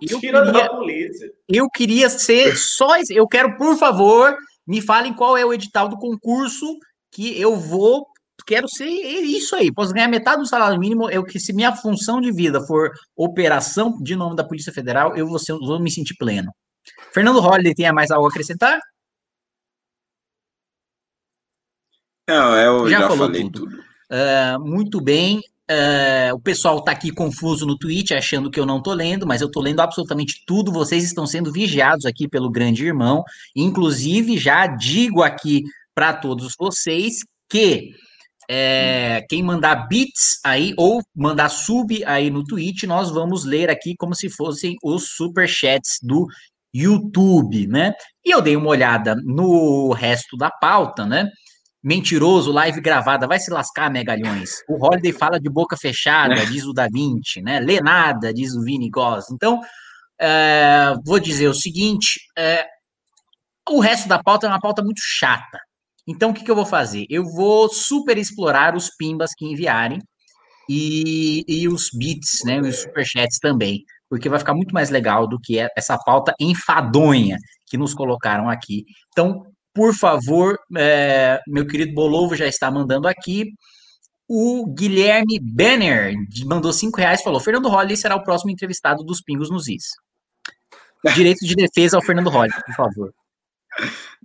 Eu 0.00 0.20
Tira 0.20 0.44
queria, 0.44 0.62
da 0.62 0.68
polícia. 0.68 1.30
Eu 1.48 1.68
queria 1.68 2.08
ser 2.08 2.56
só. 2.56 2.96
Eu 3.10 3.26
quero, 3.26 3.56
por 3.56 3.76
favor, 3.76 4.36
me 4.66 4.80
falem 4.80 5.12
qual 5.12 5.36
é 5.36 5.44
o 5.44 5.52
edital 5.52 5.88
do 5.88 5.98
concurso 5.98 6.66
que 7.12 7.40
eu 7.40 7.56
vou 7.56 8.06
quero 8.46 8.68
ser 8.68 8.86
isso 8.86 9.54
aí. 9.54 9.72
Posso 9.72 9.92
ganhar 9.92 10.08
metade 10.08 10.42
do 10.42 10.48
salário 10.48 10.78
mínimo. 10.78 11.10
Eu 11.10 11.24
que 11.24 11.38
se 11.38 11.52
minha 11.52 11.74
função 11.74 12.20
de 12.20 12.32
vida 12.32 12.60
for 12.66 12.90
operação 13.16 13.98
de 14.02 14.16
nome 14.16 14.36
da 14.36 14.44
Polícia 14.44 14.72
Federal, 14.72 15.16
eu 15.16 15.26
vou, 15.26 15.38
ser, 15.38 15.52
vou 15.52 15.80
me 15.80 15.90
sentir 15.90 16.14
pleno. 16.16 16.52
Fernando 17.12 17.40
Holliday, 17.40 17.74
tem 17.74 17.92
mais 17.92 18.10
algo 18.10 18.26
a 18.26 18.28
acrescentar? 18.28 18.78
Não, 22.28 22.56
eu 22.56 22.88
já, 22.88 23.00
já 23.00 23.10
falei 23.10 23.42
tudo. 23.44 23.70
tudo. 23.70 23.84
Uh, 24.10 24.60
muito 24.60 25.00
bem. 25.00 25.40
Uh, 25.70 26.34
o 26.34 26.40
pessoal 26.40 26.78
está 26.78 26.92
aqui 26.92 27.10
confuso 27.10 27.64
no 27.64 27.78
Twitch, 27.78 28.10
achando 28.10 28.50
que 28.50 28.60
eu 28.60 28.66
não 28.66 28.78
estou 28.78 28.92
lendo, 28.92 29.26
mas 29.26 29.40
eu 29.40 29.46
estou 29.46 29.62
lendo 29.62 29.80
absolutamente 29.80 30.42
tudo. 30.46 30.72
Vocês 30.72 31.04
estão 31.04 31.26
sendo 31.26 31.50
vigiados 31.50 32.04
aqui 32.04 32.28
pelo 32.28 32.50
grande 32.50 32.84
irmão. 32.84 33.24
Inclusive, 33.56 34.36
já 34.36 34.66
digo 34.66 35.22
aqui 35.22 35.62
para 35.94 36.12
todos 36.12 36.54
vocês 36.58 37.24
que 37.48 37.94
é, 38.48 39.24
quem 39.28 39.42
mandar 39.42 39.88
bits 39.88 40.40
aí 40.44 40.74
ou 40.76 41.02
mandar 41.14 41.48
sub 41.48 42.04
aí 42.04 42.30
no 42.30 42.44
Twitch, 42.44 42.84
nós 42.84 43.10
vamos 43.10 43.44
ler 43.44 43.70
aqui 43.70 43.94
como 43.98 44.14
se 44.14 44.28
fossem 44.28 44.76
os 44.82 45.10
superchats 45.16 45.98
do 46.02 46.26
YouTube, 46.74 47.68
né? 47.68 47.92
E 48.24 48.34
eu 48.34 48.42
dei 48.42 48.56
uma 48.56 48.68
olhada 48.68 49.14
no 49.24 49.92
resto 49.92 50.36
da 50.36 50.50
pauta, 50.50 51.06
né? 51.06 51.28
Mentiroso, 51.82 52.50
live 52.50 52.80
gravada, 52.80 53.26
vai 53.28 53.38
se 53.38 53.50
lascar, 53.50 53.90
megalhões. 53.90 54.62
O 54.68 54.84
Holiday 54.84 55.12
fala 55.12 55.38
de 55.38 55.48
boca 55.48 55.76
fechada, 55.76 56.34
diz 56.46 56.64
o 56.64 56.72
Da 56.72 56.88
Vinci, 56.88 57.40
né? 57.42 57.60
Lê 57.60 57.80
nada, 57.80 58.34
diz 58.34 58.54
o 58.54 58.62
Vini 58.62 58.90
Goss. 58.90 59.30
Então, 59.30 59.60
é, 60.20 60.94
vou 61.04 61.20
dizer 61.20 61.46
o 61.48 61.54
seguinte: 61.54 62.18
é, 62.36 62.66
o 63.68 63.80
resto 63.80 64.08
da 64.08 64.22
pauta 64.22 64.46
é 64.46 64.50
uma 64.50 64.60
pauta 64.60 64.82
muito 64.82 65.00
chata, 65.00 65.58
então, 66.06 66.30
o 66.30 66.34
que, 66.34 66.44
que 66.44 66.50
eu 66.50 66.56
vou 66.56 66.66
fazer? 66.66 67.06
Eu 67.08 67.24
vou 67.24 67.68
super 67.68 68.18
explorar 68.18 68.76
os 68.76 68.90
pimbas 68.90 69.30
que 69.36 69.46
enviarem 69.46 70.00
e, 70.68 71.42
e 71.48 71.68
os 71.68 71.88
bits, 71.92 72.42
né, 72.44 72.60
os 72.60 72.82
superchats 72.82 73.38
também, 73.38 73.82
porque 74.08 74.28
vai 74.28 74.38
ficar 74.38 74.54
muito 74.54 74.74
mais 74.74 74.90
legal 74.90 75.26
do 75.26 75.38
que 75.40 75.58
essa 75.76 75.96
pauta 75.98 76.34
enfadonha 76.38 77.38
que 77.66 77.78
nos 77.78 77.94
colocaram 77.94 78.48
aqui. 78.48 78.84
Então, 79.12 79.42
por 79.74 79.94
favor, 79.94 80.58
é, 80.76 81.40
meu 81.48 81.66
querido 81.66 81.94
Bolovo 81.94 82.36
já 82.36 82.46
está 82.46 82.70
mandando 82.70 83.08
aqui. 83.08 83.46
O 84.28 84.66
Guilherme 84.72 85.38
Banner 85.40 86.14
mandou 86.46 86.72
cinco 86.72 86.98
reais 86.98 87.22
falou: 87.22 87.40
Fernando 87.40 87.68
Holly 87.68 87.96
será 87.96 88.14
o 88.16 88.22
próximo 88.22 88.50
entrevistado 88.50 89.02
dos 89.04 89.20
Pingos 89.20 89.50
nos 89.50 89.68
Is. 89.68 89.84
Direito 91.14 91.44
de 91.44 91.54
defesa 91.54 91.96
ao 91.96 92.02
Fernando 92.02 92.30
Holly, 92.30 92.52
por 92.66 92.74
favor. 92.74 93.12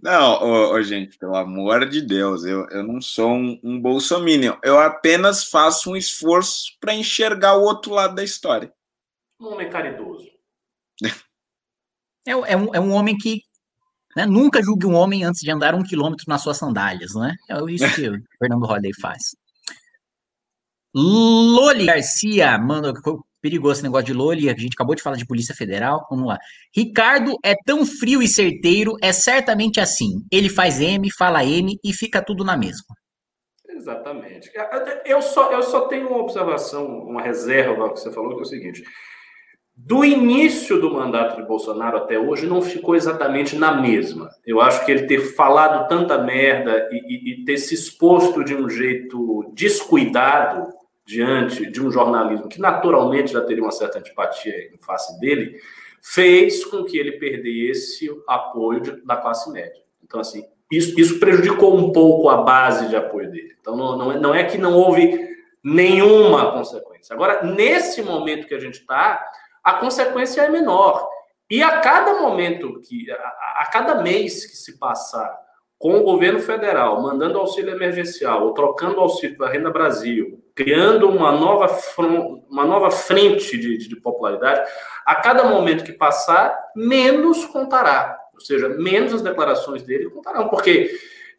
Não, 0.01 0.41
ô, 0.41 0.73
ô, 0.73 0.81
gente, 0.81 1.17
pelo 1.17 1.35
amor 1.35 1.87
de 1.87 2.01
Deus, 2.01 2.45
eu, 2.45 2.67
eu 2.69 2.83
não 2.83 3.01
sou 3.01 3.31
um, 3.31 3.59
um 3.63 3.79
bolsominion. 3.79 4.55
Eu 4.63 4.79
apenas 4.79 5.43
faço 5.45 5.91
um 5.91 5.95
esforço 5.95 6.77
para 6.79 6.93
enxergar 6.93 7.55
o 7.55 7.63
outro 7.63 7.93
lado 7.93 8.15
da 8.15 8.23
história. 8.23 8.71
Um 9.39 9.47
homem 9.47 9.69
caridoso. 9.69 10.27
É, 12.25 12.31
é, 12.31 12.57
um, 12.57 12.75
é 12.75 12.79
um 12.79 12.91
homem 12.91 13.17
que 13.17 13.41
né, 14.15 14.25
nunca 14.25 14.61
julgue 14.61 14.85
um 14.85 14.95
homem 14.95 15.23
antes 15.23 15.41
de 15.41 15.51
andar 15.51 15.75
um 15.75 15.83
quilômetro 15.83 16.25
nas 16.27 16.41
suas 16.41 16.57
sandálias, 16.57 17.13
né? 17.15 17.35
É 17.49 17.57
isso 17.71 17.95
que 17.95 18.09
o 18.09 18.13
Fernando 18.39 18.65
Holliday 18.65 18.93
faz. 18.99 19.35
Loli 20.93 21.85
Garcia, 21.85 22.57
mano, 22.57 22.93
perigoso 23.41 23.73
esse 23.73 23.83
negócio 23.83 24.05
de 24.05 24.13
Loli, 24.13 24.49
a 24.49 24.55
gente 24.55 24.73
acabou 24.73 24.95
de 24.95 25.01
falar 25.01 25.15
de 25.15 25.25
Polícia 25.25 25.55
Federal, 25.55 26.05
vamos 26.09 26.27
lá. 26.27 26.37
Ricardo 26.75 27.35
é 27.43 27.55
tão 27.65 27.85
frio 27.85 28.21
e 28.21 28.27
certeiro, 28.27 28.95
é 29.01 29.11
certamente 29.11 29.79
assim. 29.79 30.25
Ele 30.31 30.49
faz 30.49 30.79
M, 30.79 31.09
fala 31.11 31.45
M 31.45 31.77
e 31.83 31.93
fica 31.93 32.21
tudo 32.21 32.43
na 32.43 32.57
mesma. 32.57 32.95
Exatamente. 33.67 34.51
Eu 35.05 35.21
só, 35.21 35.51
eu 35.51 35.63
só 35.63 35.81
tenho 35.87 36.09
uma 36.09 36.19
observação, 36.19 36.85
uma 36.85 37.21
reserva 37.21 37.93
que 37.93 37.99
você 37.99 38.11
falou, 38.11 38.33
que 38.35 38.39
é 38.39 38.41
o 38.41 38.45
seguinte. 38.45 38.83
Do 39.73 40.03
início 40.03 40.81
do 40.81 40.93
mandato 40.93 41.37
de 41.37 41.47
Bolsonaro 41.47 41.97
até 41.97 42.19
hoje, 42.19 42.45
não 42.45 42.61
ficou 42.61 42.97
exatamente 42.97 43.55
na 43.55 43.79
mesma. 43.79 44.29
Eu 44.45 44.59
acho 44.59 44.85
que 44.85 44.91
ele 44.91 45.07
ter 45.07 45.33
falado 45.33 45.87
tanta 45.87 46.17
merda 46.17 46.89
e, 46.91 46.97
e, 46.97 47.33
e 47.41 47.45
ter 47.45 47.57
se 47.57 47.75
exposto 47.75 48.43
de 48.43 48.53
um 48.53 48.69
jeito 48.69 49.49
descuidado 49.53 50.67
diante 51.09 51.65
de 51.65 51.81
um 51.81 51.89
jornalismo 51.89 52.47
que 52.47 52.61
naturalmente 52.61 53.33
já 53.33 53.41
teria 53.41 53.63
uma 53.63 53.71
certa 53.71 53.97
antipatia 53.97 54.71
em 54.71 54.77
face 54.77 55.19
dele, 55.19 55.59
fez 56.03 56.63
com 56.63 56.83
que 56.83 56.99
ele 56.99 57.13
perdesse 57.13 58.07
o 58.11 58.23
apoio 58.27 58.79
de, 58.79 58.91
da 59.03 59.17
classe 59.17 59.51
média. 59.51 59.81
Então, 60.03 60.19
assim, 60.19 60.45
isso, 60.71 60.99
isso 60.99 61.19
prejudicou 61.19 61.75
um 61.75 61.91
pouco 61.91 62.29
a 62.29 62.43
base 62.43 62.89
de 62.89 62.95
apoio 62.95 63.31
dele. 63.31 63.55
Então, 63.59 63.75
não, 63.75 63.97
não, 63.97 64.11
é, 64.11 64.19
não 64.19 64.35
é 64.35 64.43
que 64.43 64.59
não 64.59 64.75
houve 64.75 65.27
nenhuma 65.63 66.51
consequência. 66.51 67.15
Agora, 67.15 67.43
nesse 67.43 68.03
momento 68.03 68.45
que 68.45 68.53
a 68.53 68.59
gente 68.59 68.79
está, 68.79 69.19
a 69.63 69.73
consequência 69.73 70.41
é 70.41 70.49
menor. 70.49 71.09
E 71.49 71.63
a 71.63 71.79
cada 71.79 72.21
momento 72.21 72.79
que, 72.81 73.09
a, 73.09 73.61
a 73.61 73.69
cada 73.73 74.03
mês 74.03 74.45
que 74.45 74.55
se 74.55 74.77
passar 74.77 75.35
com 75.79 75.97
o 75.97 76.03
governo 76.03 76.39
federal 76.39 77.01
mandando 77.01 77.39
auxílio 77.39 77.73
emergencial 77.73 78.43
ou 78.43 78.53
trocando 78.53 78.99
auxílio 78.99 79.37
para 79.37 79.47
a 79.47 79.51
Renda 79.51 79.71
Brasil, 79.71 80.43
criando 80.59 81.07
uma 81.07 81.31
nova, 81.31 81.73
uma 82.49 82.65
nova 82.65 82.91
frente 82.91 83.57
de, 83.57 83.77
de, 83.77 83.95
popularidade, 83.95 84.69
a 85.05 85.15
cada 85.15 85.45
momento 85.45 85.85
que 85.85 85.93
passar, 85.93 86.53
menos 86.75 87.45
contará. 87.45 88.19
Ou 88.33 88.41
seja, 88.41 88.67
menos 88.67 89.13
as 89.13 89.21
declarações 89.21 89.83
dele 89.83 90.09
contarão, 90.09 90.49
porque 90.49 90.91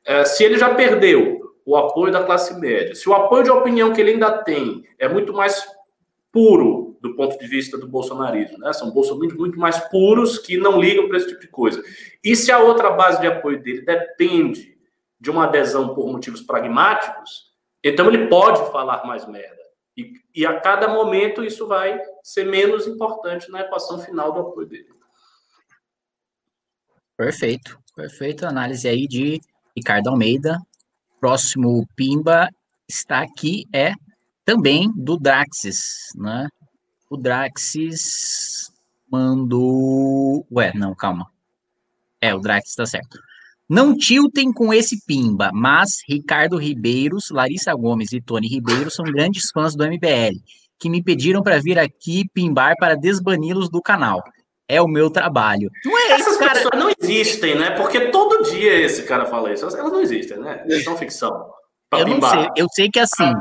é, 0.06 0.24
se 0.24 0.42
ele 0.42 0.56
já 0.56 0.74
perdeu 0.74 1.54
o 1.66 1.76
apoio 1.76 2.10
da 2.10 2.24
classe 2.24 2.58
média, 2.58 2.94
se 2.94 3.06
o 3.10 3.12
apoio 3.12 3.44
de 3.44 3.50
opinião 3.50 3.92
que 3.92 4.00
ele 4.00 4.12
ainda 4.12 4.38
tem 4.42 4.86
é 4.98 5.06
muito 5.06 5.34
mais 5.34 5.68
puro 6.32 6.96
do 7.02 7.14
ponto 7.14 7.38
de 7.38 7.46
vista 7.46 7.76
do 7.76 7.86
bolsonarismo, 7.86 8.56
né? 8.56 8.72
São 8.72 8.90
bolsonaristas 8.90 9.38
muito 9.38 9.58
mais 9.58 9.78
puros 9.90 10.38
que 10.38 10.56
não 10.56 10.80
ligam 10.80 11.08
para 11.08 11.18
esse 11.18 11.28
tipo 11.28 11.40
de 11.42 11.48
coisa. 11.48 11.82
E 12.24 12.34
se 12.34 12.50
a 12.50 12.58
outra 12.58 12.88
base 12.88 13.20
de 13.20 13.26
apoio 13.26 13.62
dele 13.62 13.82
depende 13.82 14.78
de 15.20 15.30
uma 15.30 15.44
adesão 15.44 15.94
por 15.94 16.10
motivos 16.10 16.40
pragmáticos, 16.40 17.49
então 17.82 18.08
ele 18.08 18.28
pode 18.28 18.70
falar 18.70 19.04
mais 19.06 19.26
merda. 19.26 19.60
E, 19.96 20.12
e 20.34 20.46
a 20.46 20.60
cada 20.60 20.88
momento 20.88 21.44
isso 21.44 21.66
vai 21.66 22.00
ser 22.22 22.44
menos 22.44 22.86
importante 22.86 23.50
na 23.50 23.60
equação 23.60 23.98
final 23.98 24.32
do 24.32 24.40
apoio 24.40 24.66
dele. 24.66 24.88
Perfeito, 27.16 27.78
perfeito. 27.94 28.46
Análise 28.46 28.88
aí 28.88 29.06
de 29.06 29.40
Ricardo 29.76 30.08
Almeida. 30.08 30.58
Próximo 31.20 31.86
Pimba 31.94 32.48
está 32.88 33.20
aqui 33.20 33.66
é 33.74 33.92
também 34.44 34.90
do 34.96 35.18
Draxis, 35.18 36.08
né? 36.14 36.48
O 37.10 37.16
Draxis 37.16 38.72
mandou. 39.10 40.46
Ué, 40.50 40.72
não, 40.74 40.94
calma. 40.94 41.30
É, 42.20 42.34
o 42.34 42.40
Draxis 42.40 42.74
tá 42.74 42.86
certo. 42.86 43.20
Não 43.70 43.96
tiltem 43.96 44.52
com 44.52 44.74
esse 44.74 45.06
pimba, 45.06 45.50
mas 45.54 45.98
Ricardo 46.08 46.56
Ribeiros, 46.56 47.30
Larissa 47.30 47.72
Gomes 47.72 48.12
e 48.12 48.20
Tony 48.20 48.48
Ribeiro 48.48 48.90
são 48.90 49.04
grandes 49.04 49.48
fãs 49.52 49.76
do 49.76 49.84
MBL, 49.84 50.34
que 50.76 50.90
me 50.90 51.02
pediram 51.02 51.40
para 51.40 51.60
vir 51.60 51.78
aqui 51.78 52.24
pimbar 52.34 52.74
para 52.80 52.96
desbani-los 52.96 53.70
do 53.70 53.80
canal 53.80 54.20
é 54.70 54.80
o 54.80 54.86
meu 54.86 55.10
trabalho. 55.10 55.68
Não 55.84 55.98
é 55.98 56.12
Essas 56.12 56.36
cara... 56.36 56.52
pessoas 56.52 56.78
não 56.78 56.92
existem, 57.00 57.58
né? 57.58 57.72
Porque 57.72 58.08
todo 58.12 58.48
dia 58.48 58.72
esse 58.72 59.02
cara 59.02 59.26
fala 59.26 59.52
isso. 59.52 59.64
Elas 59.64 59.92
não 59.92 60.00
existem, 60.00 60.38
né? 60.38 60.62
Eles 60.64 60.84
são 60.84 60.96
ficção. 60.96 61.50
Eu 61.92 62.06
não 62.06 62.22
sei. 62.22 62.48
Eu 62.56 62.66
sei 62.72 62.88
que 62.88 63.00
assim, 63.00 63.32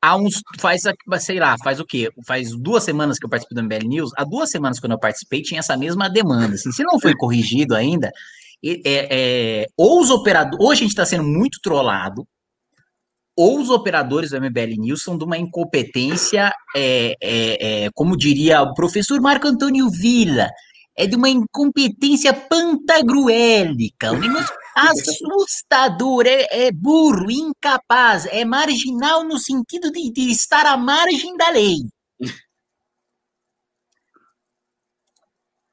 há 0.00 0.16
uns. 0.16 0.40
Faz, 0.58 0.82
sei 1.18 1.38
lá, 1.38 1.54
faz 1.62 1.80
o 1.80 1.84
quê? 1.84 2.08
Faz 2.26 2.56
duas 2.56 2.82
semanas 2.82 3.18
que 3.18 3.26
eu 3.26 3.28
participo 3.28 3.54
do 3.54 3.62
MBL 3.62 3.86
News. 3.86 4.10
Há 4.16 4.24
duas 4.24 4.50
semanas, 4.50 4.80
quando 4.80 4.92
eu 4.92 4.98
participei, 4.98 5.42
tinha 5.42 5.60
essa 5.60 5.76
mesma 5.76 6.08
demanda. 6.08 6.54
Assim, 6.54 6.72
se 6.72 6.82
não 6.82 6.98
foi 6.98 7.14
corrigido 7.14 7.74
ainda, 7.74 8.10
é, 8.64 8.80
é, 8.84 9.66
ou 9.76 10.00
os 10.00 10.10
operadores. 10.10 10.64
Hoje 10.64 10.80
a 10.80 10.82
gente 10.82 10.90
está 10.90 11.06
sendo 11.06 11.24
muito 11.24 11.58
trollado, 11.62 12.26
ou 13.36 13.58
os 13.58 13.70
operadores 13.70 14.30
do 14.30 14.40
MBL 14.40 14.78
News 14.78 15.02
são 15.02 15.16
de 15.16 15.24
uma 15.24 15.38
incompetência, 15.38 16.52
é, 16.76 17.14
é, 17.22 17.84
é, 17.84 17.90
como 17.94 18.16
diria 18.16 18.60
o 18.62 18.74
professor 18.74 19.20
Marco 19.20 19.46
Antônio 19.46 19.88
Villa, 19.88 20.48
é 20.96 21.06
de 21.06 21.16
uma 21.16 21.30
incompetência 21.30 22.34
pantagruélica, 22.34 24.12
um 24.12 24.18
negócio 24.18 24.54
assustador, 24.76 26.26
é, 26.26 26.66
é, 26.66 26.72
burro, 26.72 27.30
incapaz, 27.30 28.26
é 28.26 28.44
marginal 28.44 29.24
no 29.24 29.38
sentido 29.38 29.90
de, 29.90 30.12
de 30.12 30.30
estar 30.30 30.66
à 30.66 30.76
margem 30.76 31.34
da 31.36 31.48
lei. 31.48 31.76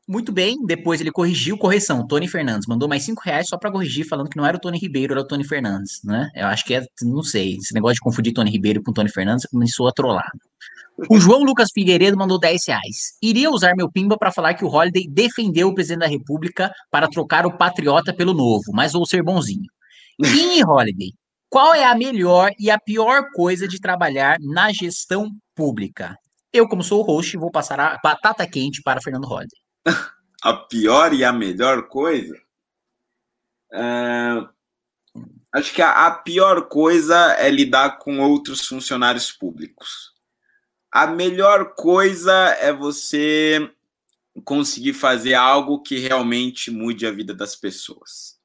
Muito 0.08 0.32
bem, 0.32 0.56
depois 0.65 1.02
ele 1.02 1.12
corrigiu, 1.12 1.58
correção, 1.58 2.08
Tony 2.08 2.30
Fernandes, 2.30 2.65
mandou 2.65 2.88
mais 2.88 3.04
cinco 3.04 3.22
reais 3.26 3.48
só 3.50 3.58
para 3.58 3.70
corrigir, 3.70 4.08
falando 4.08 4.30
que 4.30 4.38
não 4.38 4.46
era 4.46 4.56
o 4.56 4.60
Tony 4.60 4.80
Ribeiro, 4.80 5.13
era 5.13 5.22
o 5.22 5.28
Tony 5.28 5.43
Fernandes, 5.43 6.00
né? 6.02 6.30
Eu 6.34 6.48
acho 6.48 6.63
que 6.63 6.76
é, 6.76 6.86
não 7.02 7.22
sei, 7.22 7.58
esse 7.58 7.74
negócio 7.74 7.96
de 7.96 8.02
confundir 8.02 8.34
Tony 8.34 8.50
Ribeiro 8.50 8.82
com 8.82 8.93
Tony 8.93 9.12
Fernandes 9.12 9.46
começou 9.46 9.86
a 9.86 9.91
trollar. 9.91 10.32
O 11.10 11.20
João 11.20 11.43
Lucas 11.43 11.70
Figueiredo 11.74 12.17
mandou 12.17 12.39
10 12.39 12.67
reais. 12.67 13.17
Iria 13.22 13.52
usar 13.52 13.76
meu 13.76 13.91
pimba 13.91 14.17
para 14.17 14.32
falar 14.32 14.54
que 14.54 14.63
o 14.63 14.70
Holiday 14.70 15.08
defendeu 15.08 15.67
o 15.67 15.76
presidente 15.76 16.00
da 16.00 16.08
República 16.08 16.72
para 16.89 17.10
trocar 17.10 17.46
o 17.46 17.58
patriota 17.58 18.13
pelo 18.13 18.34
novo, 18.34 18.72
mas 18.74 18.93
vou 18.93 19.06
ser 19.06 19.22
bonzinho. 19.22 19.67
Kim 20.24 20.63
Holiday, 20.63 21.12
qual 21.50 21.76
é 21.76 21.86
a 21.86 21.93
melhor 21.93 22.52
e 22.58 22.72
a 22.72 22.80
pior 22.80 23.26
coisa 23.34 23.67
de 23.67 23.80
trabalhar 23.80 24.38
na 24.39 24.72
gestão 24.72 25.30
pública? 25.54 26.15
Eu, 26.52 26.67
como 26.67 26.82
sou 26.82 27.02
o 27.02 27.04
host, 27.04 27.38
vou 27.38 27.52
passar 27.52 27.80
a 27.80 28.00
batata 28.02 28.48
quente 28.48 28.82
para 28.82 29.02
Fernando 29.02 29.26
Holiday. 29.26 29.66
A 30.43 30.54
pior 30.54 31.13
e 31.13 31.23
a 31.23 31.34
melhor 31.34 31.88
coisa? 31.88 32.36
Uh, 33.73 34.47
acho 35.54 35.73
que 35.73 35.82
a, 35.82 36.08
a 36.08 36.12
pior 36.12 36.67
coisa 36.67 37.34
é 37.34 37.50
lidar 37.50 37.97
com 37.97 38.19
outros 38.19 38.65
funcionários 38.65 39.32
públicos 39.32 40.17
a 40.91 41.06
melhor 41.06 41.76
coisa 41.76 42.34
é 42.60 42.71
você 42.71 43.71
conseguir 44.43 44.93
fazer 44.93 45.34
algo 45.34 45.82
que 45.82 46.00
realmente 46.00 46.71
mude 46.71 47.06
a 47.06 47.12
vida 47.12 47.34
das 47.34 47.56
pessoas. 47.56 48.38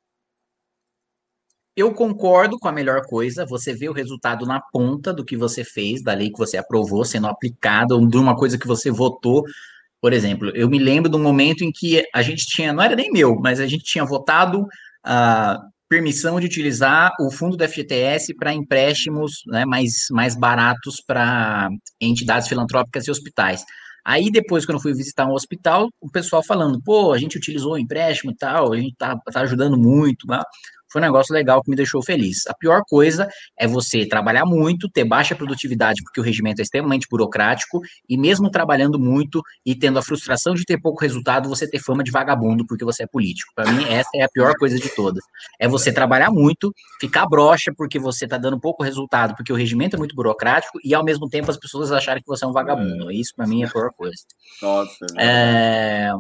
Eu 1.75 1.95
concordo 1.95 2.59
com 2.59 2.69
a 2.69 2.73
melhor 2.73 3.07
coisa, 3.07 3.47
você 3.47 3.73
vê 3.73 3.89
o 3.89 3.95
resultado 3.95 4.45
na 4.45 4.61
ponta 4.61 5.15
do 5.15 5.25
que 5.25 5.35
você 5.35 5.65
fez, 5.65 6.03
da 6.03 6.13
lei 6.13 6.31
que 6.31 6.39
você 6.39 6.59
aprovou 6.59 7.03
sendo 7.07 7.27
aplicada, 7.27 7.95
ou 7.95 8.07
de 8.07 8.19
uma 8.19 8.37
coisa 8.37 8.59
que 8.59 8.67
você 8.67 8.91
votou. 8.91 9.45
Por 10.03 10.13
exemplo, 10.13 10.51
eu 10.53 10.69
me 10.69 10.81
lembro 10.81 11.09
de 11.09 11.17
um 11.17 11.23
momento 11.23 11.63
em 11.63 11.71
que 11.71 12.05
a 12.13 12.23
gente 12.23 12.45
tinha, 12.45 12.73
não 12.73 12.83
era 12.83 12.97
nem 12.97 13.13
meu, 13.13 13.37
mas 13.37 13.61
a 13.61 13.67
gente 13.69 13.85
tinha 13.85 14.05
votado 14.05 14.63
uh, 14.63 15.73
permissão 15.89 16.41
de 16.41 16.47
utilizar 16.47 17.13
o 17.21 17.31
fundo 17.31 17.57
do 17.57 17.69
FGTS 17.69 18.35
para 18.35 18.53
empréstimos 18.53 19.43
né, 19.47 19.65
mais, 19.65 20.07
mais 20.11 20.35
baratos 20.35 21.01
para 21.07 21.69
entidades 22.01 22.49
filantrópicas 22.49 23.07
e 23.07 23.13
hospitais. 23.13 23.65
Aí 24.05 24.29
depois, 24.29 24.67
quando 24.67 24.79
eu 24.79 24.83
fui 24.83 24.93
visitar 24.93 25.25
um 25.27 25.35
hospital, 25.35 25.89
o 26.01 26.11
pessoal 26.11 26.43
falando, 26.43 26.83
pô, 26.83 27.13
a 27.13 27.19
gente 27.19 27.37
utilizou 27.37 27.75
o 27.75 27.79
empréstimo 27.79 28.33
e 28.33 28.37
tal, 28.37 28.73
a 28.73 28.77
gente 28.77 28.97
tá, 28.97 29.17
tá 29.33 29.43
ajudando 29.43 29.79
muito. 29.79 30.27
Né? 30.27 30.43
Foi 30.93 31.01
um 31.01 31.05
negócio 31.05 31.33
legal 31.33 31.63
que 31.63 31.71
me 31.71 31.77
deixou 31.77 32.03
feliz. 32.03 32.47
A 32.47 32.55
pior 32.55 32.83
coisa 32.87 33.29
é 33.59 33.67
você 33.67 34.07
trabalhar 34.07 34.45
muito, 34.45 34.89
ter 34.89 35.05
baixa 35.05 35.35
produtividade, 35.35 36.03
porque 36.03 36.21
o 36.21 36.23
regimento 36.23 36.61
é 36.61 36.63
extremamente 36.63 37.07
burocrático, 37.11 37.81
e 38.09 38.19
mesmo 38.19 38.51
trabalhando 38.51 38.99
muito 38.99 39.43
e 39.65 39.75
tendo 39.75 39.99
a 39.99 40.03
frustração 40.03 40.55
de 40.55 40.65
ter 40.65 40.81
pouco 40.81 41.01
resultado, 41.01 41.49
você 41.49 41.69
ter 41.69 41.79
fama 41.79 42.05
de 42.05 42.11
vagabundo 42.11 42.67
porque 42.67 42.85
você 42.85 43.05
é 43.05 43.07
político. 43.07 43.53
Para 43.55 43.73
mim, 43.73 43.85
essa 43.89 44.11
é 44.15 44.23
a 44.23 44.29
pior 44.29 44.55
coisa 44.59 44.79
de 44.79 44.89
todas. 44.95 45.23
É 45.59 45.67
você 45.67 45.93
trabalhar 45.93 46.31
muito, 46.31 46.73
ficar 47.01 47.27
broxa 47.27 47.73
porque 47.77 47.99
você 47.99 48.25
está 48.25 48.37
dando 48.37 48.61
pouco 48.61 48.83
resultado, 48.83 49.35
porque 49.35 49.53
o 49.53 49.57
regimento 49.57 49.97
é 49.97 49.99
muito 49.99 50.15
burocrático, 50.15 50.79
e 50.85 50.95
ao 50.95 51.05
mesmo 51.05 51.29
tempo 51.29 51.51
as 51.51 51.57
pessoas 51.57 51.91
acharem 51.91 52.23
que 52.23 52.29
você 52.29 52.45
é 52.45 52.49
um 52.49 52.53
vagabundo. 52.53 53.11
É. 53.11 53.15
Isso, 53.15 53.33
para 53.35 53.47
mim, 53.47 53.63
é 53.63 53.67
a 53.67 53.71
pior 53.71 53.91
coisa. 53.93 54.23
Nossa. 54.61 55.07
É... 55.19 56.11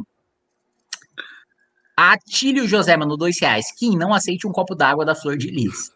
Atílio 1.96 2.66
José 2.66 2.96
mandou 2.96 3.16
dois 3.16 3.38
reais. 3.40 3.72
Kim, 3.76 3.96
não 3.96 4.14
aceite 4.14 4.46
um 4.46 4.52
copo 4.52 4.74
d'água 4.74 5.04
da 5.04 5.14
Flor 5.14 5.36
de 5.36 5.48
Lis. 5.48 5.90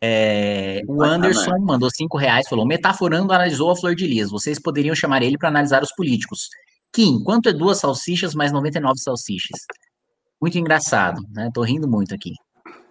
É, 0.00 0.80
o 0.88 1.02
Anderson 1.02 1.58
mandou 1.60 1.88
cinco 1.90 2.16
reais, 2.16 2.48
falou: 2.48 2.66
metaforando, 2.66 3.32
analisou 3.32 3.70
a 3.70 3.76
Flor 3.76 3.94
de 3.94 4.06
Lis. 4.06 4.30
Vocês 4.30 4.58
poderiam 4.58 4.94
chamar 4.94 5.22
ele 5.22 5.38
para 5.38 5.48
analisar 5.48 5.82
os 5.82 5.92
políticos. 5.92 6.48
Kim, 6.92 7.22
quanto 7.22 7.48
é 7.48 7.52
duas 7.52 7.78
salsichas 7.78 8.34
mais 8.34 8.52
99 8.52 8.98
salsichas? 8.98 9.60
Muito 10.40 10.58
engraçado, 10.58 11.22
né? 11.30 11.48
Tô 11.54 11.62
rindo 11.62 11.88
muito 11.88 12.14
aqui. 12.14 12.32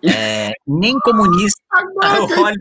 É, 0.03 0.53
nem 0.65 0.97
comunista. 1.01 1.61
Agora, 2.01 2.55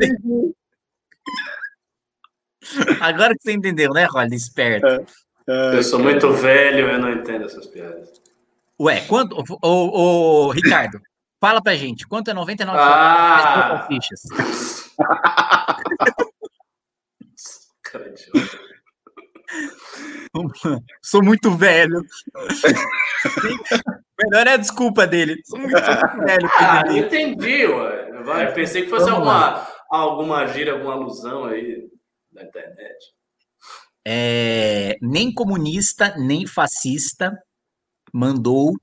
Agora 3.01 3.35
que 3.35 3.43
você 3.43 3.53
entendeu, 3.53 3.93
né, 3.93 4.05
Rolly? 4.05 4.37
Esperto. 4.37 4.87
É, 4.87 5.05
é, 5.49 5.77
eu 5.77 5.83
sou 5.83 5.99
muito 5.99 6.33
velho, 6.33 6.89
eu 6.89 6.99
não 6.99 7.13
entendo 7.13 7.45
essas 7.45 7.67
piadas. 7.67 8.20
Ué, 8.81 9.03
quanto. 9.03 9.37
Ô, 9.63 10.47
ô, 10.47 10.51
Ricardo, 10.53 10.99
fala 11.39 11.63
pra 11.63 11.77
gente, 11.77 12.09
quanto 12.09 12.31
é 12.31 12.35
99 12.35 12.79
ah! 12.81 13.87
fichas? 13.87 14.23
Sou 21.03 21.23
muito 21.23 21.51
velho. 21.51 22.03
Melhor 24.19 24.47
é 24.47 24.55
a 24.55 24.57
desculpa 24.57 25.07
dele. 25.07 25.43
Sou 25.45 25.59
muito, 25.59 25.77
sou 25.77 25.95
muito 25.95 26.25
velho. 26.25 26.49
Ah, 26.55 26.83
entendi, 26.89 27.67
ué. 27.67 28.23
Vai, 28.23 28.51
pensei 28.55 28.85
que 28.85 28.89
fosse 28.89 29.11
alguma, 29.11 29.69
alguma 29.91 30.47
gíria, 30.47 30.73
alguma 30.73 30.95
alusão 30.95 31.45
aí 31.45 31.87
da 32.33 32.45
internet. 32.45 33.13
É, 34.07 34.97
nem 35.03 35.35
comunista, 35.35 36.15
nem 36.17 36.47
fascista 36.47 37.37
mandou. 38.13 38.75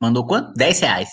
Mandou 0.00 0.26
quanto? 0.26 0.52
10 0.54 0.80
reais. 0.80 1.08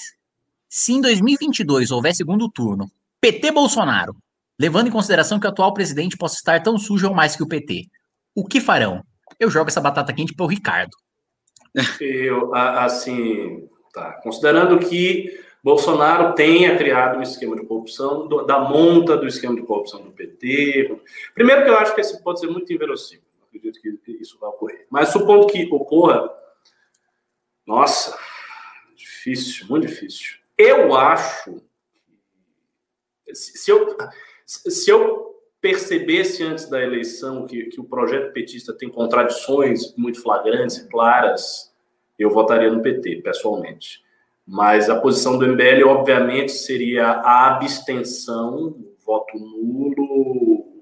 Se 0.70 0.94
em 0.94 1.02
2022 1.02 1.92
houver 1.92 2.14
segundo 2.14 2.50
turno, 2.50 2.92
PT 3.22 3.52
Bolsonaro, 3.52 4.16
levando 4.60 4.88
em 4.88 4.92
consideração 4.92 5.40
que 5.40 5.48
o 5.48 5.50
atual 5.50 5.74
presidente 5.74 6.18
possa 6.18 6.36
estar 6.36 6.62
tão 6.62 6.78
sujo 6.78 7.08
ou 7.08 7.16
mais 7.16 7.36
que 7.36 7.44
o 7.44 7.48
PT, 7.48 7.88
o 8.36 8.46
que 8.46 8.60
farão? 8.60 9.04
Eu 9.40 9.50
jogo 9.50 9.70
essa 9.70 9.82
batata 9.82 10.14
quente 10.14 10.34
para 10.36 10.46
o 10.46 10.50
Ricardo. 10.50 10.92
Eu, 12.00 12.54
assim, 12.56 13.68
tá. 13.94 14.14
Considerando 14.24 14.80
que 14.80 15.44
Bolsonaro 15.64 16.36
tenha 16.36 16.78
criado 16.78 17.18
um 17.18 17.24
esquema 17.24 17.56
de 17.56 17.66
corrupção, 17.66 18.28
da 18.46 18.60
monta 18.60 19.18
do 19.18 19.28
esquema 19.28 19.56
de 19.56 19.64
corrupção 19.64 20.04
do 20.04 20.12
PT. 20.12 20.96
Primeiro 21.34 21.64
que 21.64 21.70
eu 21.70 21.78
acho 21.78 21.96
que 21.96 22.02
esse 22.02 22.22
pode 22.22 22.40
ser 22.40 22.48
muito 22.48 22.72
inverossímil, 22.72 23.25
acredito 23.58 24.04
que 24.04 24.12
isso 24.12 24.38
vai 24.40 24.50
ocorrer. 24.50 24.88
Mas 24.90 25.10
supondo 25.10 25.48
que 25.48 25.68
ocorra, 25.72 26.30
nossa, 27.66 28.18
difícil, 28.96 29.68
muito 29.68 29.88
difícil. 29.88 30.38
Eu 30.58 30.96
acho, 30.96 31.62
se 33.34 33.72
eu, 33.72 33.98
se 34.46 34.90
eu 34.90 35.36
percebesse 35.60 36.44
antes 36.44 36.70
da 36.70 36.82
eleição 36.82 37.46
que, 37.46 37.66
que 37.66 37.82
o 37.82 37.86
projeto 37.86 38.32
petista 38.32 38.72
tem 38.72 38.88
contradições 38.88 39.96
muito 39.96 40.22
flagrantes 40.22 40.78
e 40.78 40.88
claras, 40.88 41.74
eu 42.20 42.30
votaria 42.30 42.72
no 42.72 42.82
PT, 42.82 43.22
pessoalmente. 43.24 44.04
Mas 44.46 44.90
a 44.92 45.00
posição 45.00 45.40
do 45.40 45.48
MBL, 45.48 45.88
obviamente, 45.88 46.52
seria 46.52 47.08
a 47.08 47.48
abstenção, 47.48 48.78
voto 49.04 49.38
nulo, 49.40 50.75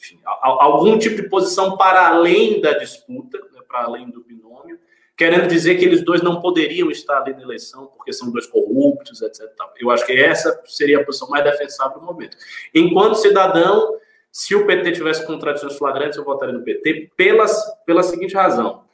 enfim, 0.00 0.18
algum 0.24 0.98
tipo 0.98 1.16
de 1.16 1.28
posição 1.28 1.76
para 1.76 2.08
além 2.08 2.58
da 2.60 2.72
disputa, 2.72 3.38
né, 3.52 3.60
para 3.68 3.84
além 3.84 4.08
do 4.08 4.24
binômio, 4.24 4.80
querendo 5.14 5.46
dizer 5.46 5.76
que 5.76 5.84
eles 5.84 6.02
dois 6.02 6.22
não 6.22 6.40
poderiam 6.40 6.90
estar 6.90 7.18
ali 7.18 7.34
na 7.34 7.42
eleição 7.42 7.92
porque 7.94 8.10
são 8.10 8.30
dois 8.30 8.46
corruptos, 8.46 9.20
etc. 9.20 9.46
Eu 9.78 9.90
acho 9.90 10.06
que 10.06 10.12
essa 10.12 10.58
seria 10.64 11.00
a 11.00 11.04
posição 11.04 11.28
mais 11.28 11.44
defensável 11.44 12.00
do 12.00 12.06
momento. 12.06 12.34
Enquanto 12.74 13.16
cidadão, 13.16 13.98
se 14.32 14.54
o 14.54 14.66
PT 14.66 14.92
tivesse 14.92 15.26
contradições 15.26 15.76
flagrantes, 15.76 16.16
eu 16.16 16.24
votaria 16.24 16.54
no 16.54 16.64
PT 16.64 17.10
pelas, 17.14 17.62
pela 17.84 18.02
seguinte 18.02 18.34
razão. 18.34 18.84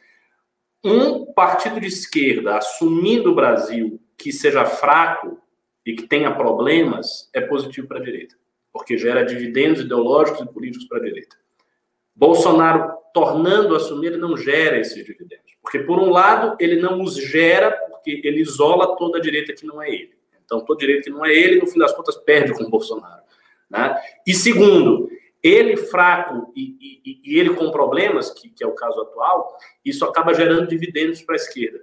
Um 0.84 1.32
partido 1.32 1.80
de 1.80 1.86
esquerda 1.86 2.57
assumindo 2.57 3.30
o 3.30 3.34
Brasil 3.34 4.00
que 4.18 4.32
seja 4.32 4.64
fraco 4.64 5.40
e 5.84 5.94
que 5.94 6.09
tenha 6.09 6.34
problemas 6.34 7.30
é 7.32 7.40
positivo 7.40 7.86
para 7.86 7.98
a 7.98 8.02
direita, 8.02 8.34
porque 8.77 8.99
gera 8.99 9.24
dividendos 9.24 9.83
ideológicos 9.83 10.41
e 10.43 10.47
políticos 10.47 10.87
para 10.87 10.99
a 10.99 11.03
direita. 11.03 11.37
Bolsonaro, 12.14 12.95
tornando 13.12 13.74
a 13.74 13.79
assumir, 13.79 14.09
ele 14.09 14.16
não 14.16 14.37
gera 14.37 14.79
esses 14.79 15.05
dividendos. 15.05 15.57
Porque, 15.62 15.81
por 15.81 15.99
um 15.99 16.11
lado, 16.11 16.57
ele 16.61 16.81
não 16.81 17.03
os 17.03 17.16
gera, 17.16 17.72
porque 17.72 18.20
ele 18.24 18.41
isola 18.41 18.97
toda 18.97 19.18
a 19.18 19.20
direita 19.20 19.53
que 19.53 19.66
não 19.66 19.83
é 19.83 19.91
ele. 19.91 20.14
Então, 20.45 20.64
toda 20.64 20.79
direita 20.79 21.05
que 21.05 21.11
não 21.11 21.24
é 21.24 21.35
ele, 21.35 21.61
no 21.61 21.66
fim 21.66 21.79
das 21.79 21.93
contas, 21.93 22.16
perde 22.16 22.55
com 22.55 22.64
o 22.64 22.70
Bolsonaro. 22.70 23.22
Né? 23.68 24.01
E 24.27 24.33
segundo, 24.33 25.11
ele 25.43 25.77
fraco 25.77 26.53
e, 26.57 26.77
e, 27.05 27.20
e 27.24 27.39
ele 27.39 27.55
com 27.55 27.70
problemas, 27.70 28.31
que, 28.31 28.49
que, 28.49 28.62
é 28.62 28.66
o 28.66 28.74
caso 28.74 29.01
atual, 29.01 29.57
isso 29.85 30.05
acaba 30.05 30.35
gerando 30.35 30.68
dividendos 30.68 31.22
para 31.22 31.35
a 31.35 31.37
esquerda. 31.37 31.81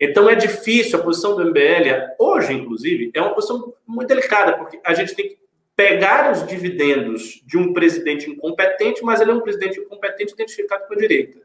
Então 0.00 0.28
é 0.30 0.34
difícil, 0.34 0.98
a 0.98 1.02
posição 1.02 1.34
do 1.34 1.44
MBL, 1.44 2.14
hoje, 2.18 2.52
inclusive, 2.52 3.10
é 3.14 3.20
uma 3.20 3.34
posição 3.34 3.74
muito 3.86 4.08
delicada, 4.08 4.56
porque 4.56 4.80
a 4.84 4.94
gente 4.94 5.14
tem 5.14 5.28
que 5.28 5.38
pegar 5.78 6.32
os 6.32 6.44
dividendos 6.44 7.40
de 7.46 7.56
um 7.56 7.72
presidente 7.72 8.28
incompetente, 8.28 9.00
mas 9.04 9.20
ele 9.20 9.30
é 9.30 9.34
um 9.34 9.40
presidente 9.40 9.78
incompetente 9.78 10.32
identificado 10.32 10.88
com 10.88 10.94
a 10.94 10.96
direita. 10.96 11.40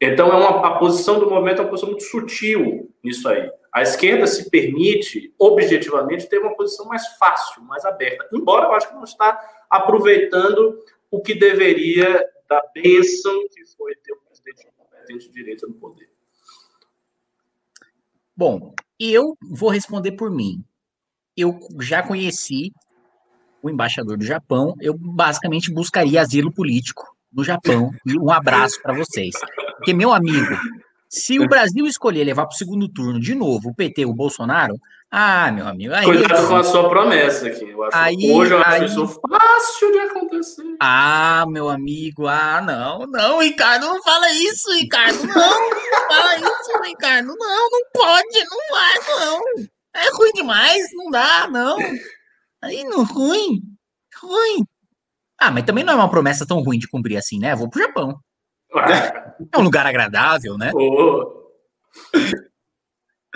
Então 0.00 0.28
é 0.28 0.36
uma, 0.36 0.66
a 0.66 0.78
posição 0.78 1.20
do 1.20 1.28
movimento 1.28 1.58
é 1.58 1.60
uma 1.60 1.68
posição 1.68 1.90
muito 1.90 2.04
sutil 2.04 2.90
nisso 3.02 3.28
aí. 3.28 3.50
A 3.70 3.82
esquerda 3.82 4.26
se 4.26 4.48
permite, 4.48 5.34
objetivamente, 5.38 6.26
ter 6.26 6.38
uma 6.38 6.56
posição 6.56 6.86
mais 6.86 7.06
fácil, 7.18 7.62
mais 7.64 7.84
aberta, 7.84 8.26
embora 8.32 8.68
eu 8.68 8.72
acho 8.72 8.88
que 8.88 8.94
não 8.94 9.04
está 9.04 9.38
aproveitando 9.68 10.82
o 11.10 11.20
que 11.20 11.34
deveria 11.34 12.26
da 12.48 12.62
bênção 12.72 13.46
que 13.48 13.66
foi 13.76 13.94
ter 13.96 14.14
um 14.14 14.20
presidente 14.24 14.66
incompetente 14.66 15.28
de 15.28 15.34
direita 15.34 15.66
no 15.66 15.74
poder. 15.74 16.08
Bom, 18.34 18.74
eu 18.98 19.36
vou 19.42 19.68
responder 19.68 20.12
por 20.12 20.30
mim. 20.30 20.64
Eu 21.36 21.58
já 21.80 22.02
conheci 22.02 22.72
o 23.64 23.70
embaixador 23.70 24.18
do 24.18 24.24
Japão, 24.24 24.74
eu 24.78 24.94
basicamente 24.94 25.72
buscaria 25.72 26.20
asilo 26.20 26.52
político 26.52 27.02
no 27.32 27.42
Japão. 27.42 27.90
E 28.06 28.18
um 28.18 28.30
abraço 28.30 28.78
para 28.82 28.92
vocês. 28.94 29.34
Porque, 29.76 29.94
meu 29.94 30.12
amigo, 30.12 30.54
se 31.08 31.40
o 31.40 31.48
Brasil 31.48 31.86
escolher 31.86 32.24
levar 32.24 32.44
para 32.44 32.54
o 32.54 32.58
segundo 32.58 32.86
turno 32.90 33.18
de 33.18 33.34
novo 33.34 33.70
o 33.70 33.74
PT, 33.74 34.04
o 34.04 34.12
Bolsonaro, 34.12 34.74
ah, 35.10 35.50
meu 35.50 35.66
amigo. 35.66 35.94
Aí 35.94 36.04
Cuidado 36.04 36.42
eu... 36.42 36.48
com 36.48 36.56
a 36.56 36.64
sua 36.64 36.90
promessa 36.90 37.46
aqui. 37.46 37.70
Eu 37.70 37.84
acho, 37.84 37.96
aí, 37.96 38.30
hoje 38.30 38.52
eu 38.52 38.58
acho 38.58 38.82
aí... 38.82 38.84
isso 38.84 39.20
fácil 39.30 39.92
de 39.92 39.98
acontecer. 40.00 40.76
Ah, 40.82 41.46
meu 41.48 41.70
amigo, 41.70 42.26
ah, 42.26 42.60
não, 42.60 43.06
não, 43.06 43.40
Ricardo, 43.40 43.86
não 43.86 44.02
fala 44.02 44.30
isso, 44.30 44.70
Ricardo, 44.74 45.26
não, 45.26 45.34
não 45.34 46.08
fala 46.08 46.36
isso, 46.36 46.82
Ricardo, 46.84 47.28
não, 47.28 47.70
não 47.70 47.80
pode, 47.94 48.44
não 48.44 48.58
vai, 48.70 49.18
não. 49.18 49.40
É 49.96 50.10
ruim 50.10 50.32
demais, 50.34 50.84
não 50.92 51.10
dá, 51.10 51.48
não. 51.48 51.78
Aí 52.64 52.82
não 52.84 53.04
ruim, 53.04 53.60
ruim. 54.22 54.64
Ah, 55.38 55.50
mas 55.50 55.64
também 55.64 55.84
não 55.84 55.92
é 55.92 55.96
uma 55.96 56.10
promessa 56.10 56.46
tão 56.46 56.62
ruim 56.62 56.78
de 56.78 56.88
cumprir 56.88 57.18
assim, 57.18 57.38
né? 57.38 57.54
Vou 57.54 57.68
pro 57.68 57.82
Japão. 57.82 58.18
É 59.52 59.58
um 59.58 59.62
lugar 59.62 59.86
agradável, 59.86 60.56
né? 60.56 60.72
Oh. 60.74 61.44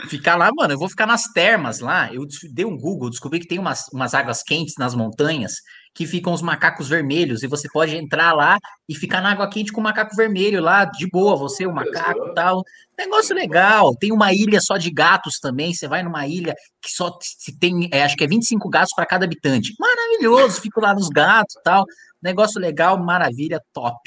Ficar 0.09 0.37
lá, 0.37 0.51
mano, 0.55 0.73
eu 0.73 0.79
vou 0.79 0.89
ficar 0.89 1.07
nas 1.07 1.25
termas 1.25 1.81
lá. 1.81 2.13
Eu 2.13 2.25
dei 2.55 2.65
um 2.65 2.79
Google, 2.79 3.11
descobri 3.11 3.41
que 3.41 3.49
tem 3.49 3.59
umas, 3.59 3.87
umas 3.93 4.15
águas 4.15 4.43
quentes 4.43 4.75
nas 4.79 4.95
montanhas 4.95 5.57
que 5.95 6.07
ficam 6.07 6.33
os 6.33 6.43
macacos 6.43 6.89
vermelhos 6.89 7.43
e 7.43 7.47
você 7.47 7.69
pode 7.69 7.97
entrar 7.97 8.33
lá 8.33 8.59
e 8.89 8.95
ficar 8.95 9.21
na 9.21 9.33
água 9.33 9.49
quente 9.49 9.73
com 9.73 9.81
o 9.81 9.85
macaco 9.85 10.15
vermelho 10.15 10.61
lá, 10.61 10.85
de 10.85 11.09
boa, 11.09 11.37
você, 11.37 11.67
o 11.67 11.73
macaco 11.73 12.29
e 12.29 12.35
tal. 12.35 12.63
Negócio 12.97 13.35
legal. 13.35 13.95
Tem 13.97 14.13
uma 14.13 14.33
ilha 14.33 14.61
só 14.61 14.77
de 14.77 14.91
gatos 14.91 15.39
também. 15.39 15.75
Você 15.75 15.89
vai 15.89 16.03
numa 16.03 16.27
ilha 16.27 16.55
que 16.81 16.91
só 16.91 17.17
se 17.21 17.57
tem, 17.59 17.89
é, 17.93 18.05
acho 18.05 18.17
que 18.17 18.25
é 18.25 18.29
25 18.29 18.69
gatos 18.69 18.95
para 18.95 19.07
cada 19.07 19.25
habitante. 19.25 19.75
Maravilhoso, 19.79 20.61
fico 20.61 20.81
lá 20.81 20.95
nos 20.95 21.09
gatos 21.09 21.57
e 21.57 21.63
tal. 21.63 21.85
Negócio 22.23 22.61
legal, 22.61 22.99
maravilha, 22.99 23.61
top. 23.73 23.99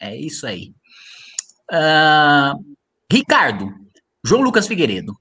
É 0.00 0.16
isso 0.16 0.46
aí. 0.46 0.72
Uh, 1.70 2.76
Ricardo, 3.10 3.74
João 4.24 4.42
Lucas 4.42 4.66
Figueiredo. 4.66 5.14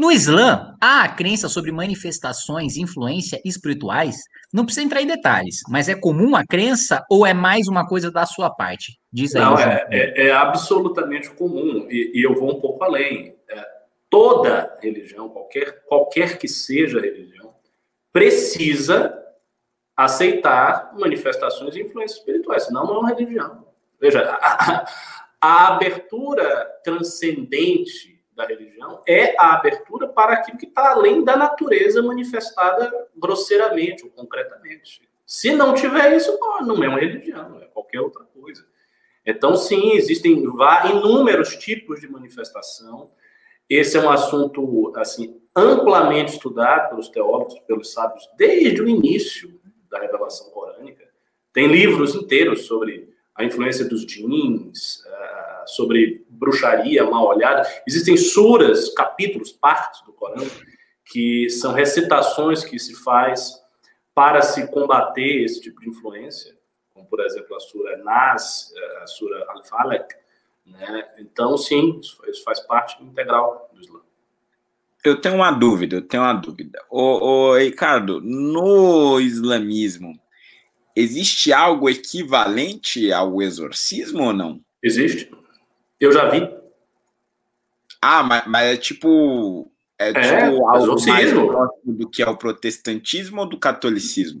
No 0.00 0.10
Islã, 0.10 0.74
há 0.80 1.04
a 1.04 1.08
crença 1.14 1.46
sobre 1.46 1.70
manifestações, 1.70 2.78
influência 2.78 3.38
espirituais. 3.44 4.16
Não 4.50 4.64
precisa 4.64 4.86
entrar 4.86 5.02
em 5.02 5.06
detalhes, 5.06 5.56
mas 5.68 5.90
é 5.90 5.94
comum 5.94 6.34
a 6.34 6.42
crença 6.42 7.04
ou 7.10 7.26
é 7.26 7.34
mais 7.34 7.68
uma 7.68 7.86
coisa 7.86 8.10
da 8.10 8.24
sua 8.24 8.48
parte? 8.48 8.98
Diz 9.12 9.36
aí. 9.36 9.42
Não, 9.42 9.58
é, 9.58 9.86
é, 9.90 10.28
é, 10.28 10.32
absolutamente 10.32 11.28
comum 11.28 11.86
e, 11.90 12.12
e, 12.14 12.22
eu 12.22 12.34
vou 12.34 12.56
um 12.56 12.60
pouco 12.62 12.82
além. 12.82 13.36
É, 13.46 13.62
toda 14.08 14.74
religião, 14.82 15.28
qualquer, 15.28 15.82
qualquer 15.84 16.38
que 16.38 16.48
seja 16.48 16.98
a 16.98 17.02
religião, 17.02 17.52
precisa 18.10 19.14
aceitar 19.94 20.94
manifestações 20.98 21.76
e 21.76 21.82
influências 21.82 22.20
espirituais, 22.20 22.64
senão 22.64 22.86
não 22.86 22.94
é 22.94 22.98
uma 23.00 23.08
religião. 23.10 23.66
Veja, 24.00 24.22
a, 24.40 24.86
a 25.38 25.74
abertura 25.74 26.70
transcendente 26.82 28.18
da 28.40 28.46
religião 28.46 29.02
é 29.06 29.34
a 29.38 29.54
abertura 29.54 30.08
para 30.08 30.32
aquilo 30.32 30.56
que 30.56 30.66
está 30.66 30.92
além 30.92 31.22
da 31.22 31.36
natureza 31.36 32.02
manifestada 32.02 32.90
grosseiramente 33.14 34.04
ou 34.04 34.10
concretamente. 34.10 35.02
Se 35.26 35.52
não 35.54 35.74
tiver 35.74 36.16
isso, 36.16 36.38
não 36.62 36.82
é 36.82 36.88
uma 36.88 36.98
religião, 36.98 37.60
é 37.60 37.66
qualquer 37.66 38.00
outra 38.00 38.24
coisa. 38.24 38.64
Então, 39.24 39.54
sim, 39.54 39.92
existem 39.92 40.32
inúmeros 40.32 41.56
tipos 41.56 42.00
de 42.00 42.08
manifestação. 42.08 43.10
Esse 43.68 43.98
é 43.98 44.00
um 44.00 44.10
assunto 44.10 44.92
assim 44.96 45.40
amplamente 45.54 46.32
estudado 46.32 46.90
pelos 46.90 47.08
teólogos, 47.08 47.58
pelos 47.60 47.92
sábios, 47.92 48.28
desde 48.36 48.80
o 48.80 48.88
início 48.88 49.60
da 49.90 50.00
revelação 50.00 50.50
corânica. 50.50 51.04
Tem 51.52 51.66
livros 51.66 52.14
inteiros 52.14 52.62
sobre 52.62 53.12
a 53.34 53.44
influência 53.44 53.84
dos 53.84 54.06
jeans, 54.06 55.04
sobre 55.70 56.24
bruxaria 56.28 57.04
mal 57.04 57.26
olhada. 57.26 57.68
Existem 57.86 58.16
suras, 58.16 58.88
capítulos, 58.90 59.52
partes 59.52 60.02
do 60.02 60.12
Corão, 60.12 60.46
que 61.04 61.50
são 61.50 61.72
recitações 61.72 62.64
que 62.64 62.78
se 62.78 62.94
faz 62.94 63.60
para 64.14 64.42
se 64.42 64.66
combater 64.68 65.44
esse 65.44 65.60
tipo 65.60 65.80
de 65.80 65.88
influência, 65.88 66.56
como, 66.92 67.06
por 67.06 67.20
exemplo, 67.20 67.56
a 67.56 67.60
sura 67.60 67.96
Nas, 67.98 68.72
eh, 68.76 69.02
a 69.02 69.06
sura 69.06 69.44
Al-Falaq. 69.48 70.14
Né? 70.66 71.08
Então, 71.18 71.56
sim, 71.56 71.98
isso 72.00 72.44
faz 72.44 72.60
parte 72.60 73.02
integral 73.02 73.70
do 73.72 73.80
Islã. 73.80 74.00
Eu 75.02 75.18
tenho 75.20 75.36
uma 75.36 75.50
dúvida, 75.50 75.96
eu 75.96 76.02
tenho 76.02 76.22
uma 76.22 76.34
dúvida. 76.34 76.78
Ô, 76.90 77.00
ô, 77.00 77.56
Ricardo, 77.56 78.20
no 78.20 79.18
islamismo, 79.18 80.20
existe 80.94 81.52
algo 81.52 81.88
equivalente 81.88 83.10
ao 83.10 83.40
exorcismo 83.40 84.24
ou 84.24 84.32
não? 84.32 84.60
Existe. 84.82 85.30
Eu 86.00 86.12
já 86.12 86.28
vi. 86.28 86.48
Ah, 88.00 88.22
mas, 88.22 88.46
mas 88.46 88.66
é 88.72 88.76
tipo. 88.76 89.70
É, 89.98 90.08
é 90.08 90.12
tipo 90.12 90.66
algo 90.66 91.06
mais 91.06 91.32
próximo 91.32 91.92
do 91.94 92.08
que 92.08 92.22
é 92.22 92.28
o 92.28 92.36
protestantismo 92.36 93.42
ou 93.42 93.48
do 93.48 93.58
catolicismo? 93.58 94.40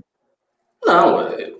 Não, 0.82 1.20
é, 1.20 1.52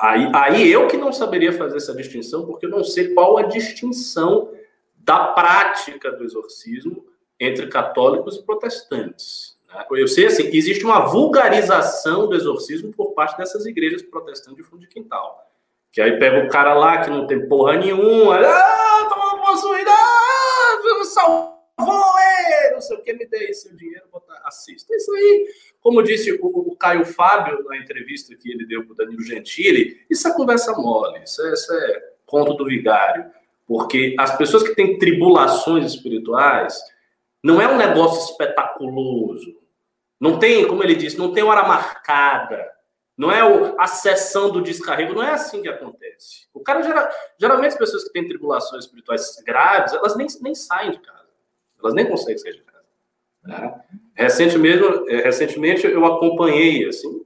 aí, 0.00 0.30
aí 0.32 0.68
eu 0.70 0.86
que 0.86 0.96
não 0.96 1.12
saberia 1.12 1.52
fazer 1.52 1.78
essa 1.78 1.92
distinção, 1.94 2.46
porque 2.46 2.66
eu 2.66 2.70
não 2.70 2.84
sei 2.84 3.12
qual 3.12 3.36
a 3.36 3.42
distinção 3.42 4.52
da 4.96 5.28
prática 5.28 6.12
do 6.12 6.22
exorcismo 6.22 7.04
entre 7.40 7.66
católicos 7.66 8.36
e 8.36 8.42
protestantes. 8.44 9.58
Né? 9.66 9.84
Eu 9.90 10.06
sei 10.06 10.26
assim, 10.26 10.48
existe 10.52 10.84
uma 10.84 11.06
vulgarização 11.06 12.28
do 12.28 12.36
exorcismo 12.36 12.92
por 12.92 13.12
parte 13.12 13.36
dessas 13.38 13.66
igrejas 13.66 14.02
protestantes 14.02 14.56
de 14.56 14.62
fundo 14.62 14.82
de 14.82 14.88
quintal. 14.88 15.44
Que 15.90 16.00
aí 16.00 16.18
pega 16.18 16.46
o 16.46 16.48
cara 16.48 16.74
lá 16.74 17.00
que 17.00 17.10
não 17.10 17.26
tem 17.26 17.48
porra 17.48 17.76
nenhuma, 17.76 18.38
ah, 18.38 19.08
toma 19.08 19.37
possuída, 19.48 19.90
ah, 19.90 21.04
salvou 21.04 22.14
ele, 22.18 22.74
não 22.74 22.80
sei 22.80 22.96
o 22.96 23.02
que, 23.02 23.12
me 23.14 23.26
dê 23.26 23.52
seu 23.54 23.74
dinheiro, 23.74 24.04
botar, 24.12 24.40
assista. 24.44 24.94
Isso 24.94 25.12
aí, 25.14 25.46
como 25.80 26.02
disse 26.02 26.32
o, 26.32 26.46
o, 26.46 26.76
Caio 26.76 27.06
Fábio 27.06 27.64
na 27.64 27.78
entrevista 27.78 28.34
que 28.34 28.50
ele 28.50 28.66
deu 28.66 28.84
para 28.84 28.92
o 28.92 28.96
Danilo 28.96 29.22
Gentili, 29.22 30.04
isso 30.10 30.28
é 30.28 30.34
conversa 30.34 30.72
mole, 30.72 31.22
isso 31.24 31.42
é, 31.42 31.52
isso 31.52 31.72
é 31.72 32.02
conto 32.26 32.54
do 32.54 32.66
vigário. 32.66 33.30
Porque 33.66 34.14
as 34.18 34.36
pessoas 34.36 34.62
que 34.62 34.74
têm 34.74 34.98
tribulações 34.98 35.84
espirituais, 35.86 36.78
não 37.42 37.60
é 37.60 37.68
um 37.68 37.76
negócio 37.76 38.30
espetaculoso. 38.30 39.56
Não 40.20 40.38
tem, 40.38 40.66
como 40.66 40.82
ele 40.82 40.94
disse, 40.94 41.18
não 41.18 41.32
tem 41.32 41.44
hora 41.44 41.68
marcada. 41.68 42.66
Não 43.18 43.32
é 43.32 43.44
o, 43.44 43.74
a 43.80 43.88
sessão 43.88 44.50
do 44.50 44.62
descarrego, 44.62 45.12
não 45.12 45.24
é 45.24 45.32
assim 45.32 45.60
que 45.60 45.68
acontece. 45.68 46.46
O 46.54 46.60
cara, 46.60 46.82
geral, 46.82 47.08
geralmente, 47.36 47.72
as 47.72 47.78
pessoas 47.78 48.04
que 48.04 48.12
têm 48.12 48.28
tribulações 48.28 48.84
espirituais 48.84 49.42
graves, 49.44 49.92
elas 49.92 50.16
nem, 50.16 50.28
nem 50.40 50.54
saem 50.54 50.92
de 50.92 51.00
casa. 51.00 51.26
Elas 51.82 51.94
nem 51.94 52.08
conseguem 52.08 52.38
sair 52.38 52.52
de 52.52 52.62
casa. 52.62 52.84
Né? 53.42 53.80
Recentemente, 54.14 54.82
recentemente, 55.22 55.86
eu 55.86 56.06
acompanhei, 56.06 56.86
assim, 56.86 57.24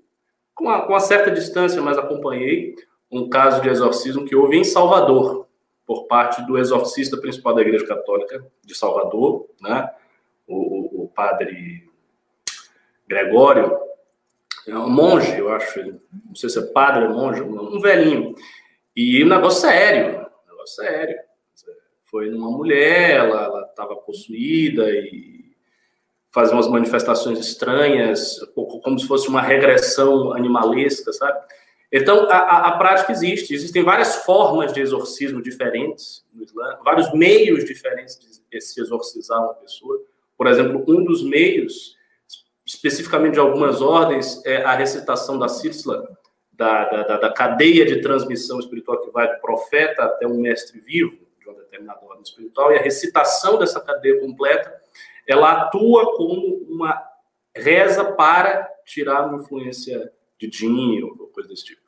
com 0.55 0.64
uma, 0.64 0.80
com 0.82 0.95
uma 0.95 1.01
certa 1.01 1.30
distância, 1.30 1.82
mas 1.82 1.99
acompanhei 1.99 2.74
um 3.11 3.28
caso 3.28 3.61
de 3.61 3.68
exorcismo 3.68 4.24
que 4.24 4.34
houve 4.34 4.57
em 4.57 4.64
Salvador, 4.64 5.43
por 5.86 6.07
parte 6.07 6.40
do 6.47 6.57
exorcista 6.57 7.18
principal 7.18 7.55
da 7.55 7.61
Igreja 7.61 7.86
Católica 7.86 8.43
de 8.64 8.74
Salvador, 8.74 9.47
né? 9.61 9.90
o, 10.47 11.05
o, 11.05 11.09
padre 11.09 11.86
Gregório, 13.07 13.78
é 14.67 14.77
um 14.77 14.89
monge, 14.89 15.39
eu 15.39 15.51
acho, 15.53 15.81
não 15.83 16.35
sei 16.35 16.49
se 16.49 16.59
é 16.59 16.63
padre 16.63 17.07
ou 17.07 17.15
monge, 17.15 17.43
um 17.43 17.81
velhinho. 17.81 18.35
E 18.95 19.25
um 19.25 19.29
negócio 19.29 19.63
sério, 19.63 20.21
um 20.47 20.51
negócio 20.51 20.77
sério. 20.77 21.17
Foi 22.05 22.31
numa 22.31 22.51
mulher, 22.51 23.17
ela 23.21 23.67
estava 23.71 23.97
possuída 23.97 24.89
e 24.91 25.43
fazia 26.31 26.55
umas 26.55 26.69
manifestações 26.69 27.39
estranhas, 27.39 28.39
como 28.55 28.99
se 28.99 29.07
fosse 29.07 29.29
uma 29.29 29.41
regressão 29.41 30.33
animalesca, 30.33 31.13
sabe? 31.13 31.39
Então, 31.93 32.27
a, 32.31 32.69
a, 32.69 32.79
prática 32.79 33.13
existe. 33.13 33.55
Existem 33.55 33.83
várias 33.83 34.25
formas 34.25 34.73
de 34.73 34.81
exorcismo 34.81 35.43
diferentes 35.43 36.25
no 36.33 36.43
Islã, 36.43 36.79
vários 36.83 37.13
meios 37.13 37.67
diferentes 37.67 38.19
de 38.19 38.61
se 38.61 38.81
exorcizar 38.81 39.43
uma 39.43 39.55
pessoa. 39.55 40.01
Por 40.37 40.47
exemplo, 40.47 40.83
um 40.89 41.05
dos 41.05 41.23
meios, 41.23 41.95
especificamente 42.73 43.35
de 43.35 43.41
algumas 43.41 43.83
ordens, 43.83 44.45
é 44.47 44.62
a 44.62 44.75
recitação 44.75 45.39
da 45.39 45.47
Sisla, 45.47 46.09
da, 46.51 46.85
da, 46.85 47.16
da, 47.18 47.33
cadeia 47.33 47.85
de 47.85 48.01
transmissão 48.01 48.59
espiritual 48.59 49.01
que 49.01 49.11
vai 49.11 49.31
do 49.33 49.41
profeta 49.41 50.05
até 50.05 50.27
um 50.27 50.41
mestre 50.41 50.81
vivo 50.81 51.18
de 51.39 51.49
uma 51.49 51.59
determinada 51.59 52.01
ordem 52.05 52.23
espiritual, 52.23 52.73
e 52.73 52.79
a 52.79 52.83
recitação 52.83 53.59
dessa 53.59 53.81
cadeia 53.81 54.20
completa, 54.20 54.73
ela 55.27 55.53
atua 55.53 56.16
como 56.16 56.64
uma 56.68 56.99
reza 57.55 58.05
para 58.12 58.66
tirar 58.87 59.27
uma 59.27 59.43
influência 59.43 60.11
de 60.39 60.51
Jin 60.51 61.03
ou 61.03 61.27
coisa 61.29 61.49
desse 61.49 61.64
tipo. 61.64 61.82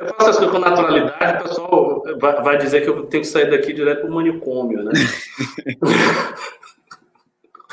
Eu 0.00 0.14
faço 0.14 0.30
as 0.30 0.36
coisas 0.36 0.50
com 0.50 0.58
naturalidade, 0.58 1.42
o 1.42 1.48
pessoal 1.48 2.02
vai 2.42 2.58
dizer 2.58 2.82
que 2.82 2.88
eu 2.88 3.06
tenho 3.06 3.22
que 3.22 3.28
sair 3.28 3.50
daqui 3.50 3.72
direto 3.72 4.02
para 4.02 4.10
o 4.10 4.14
manicômio, 4.14 4.82
né? 4.82 4.92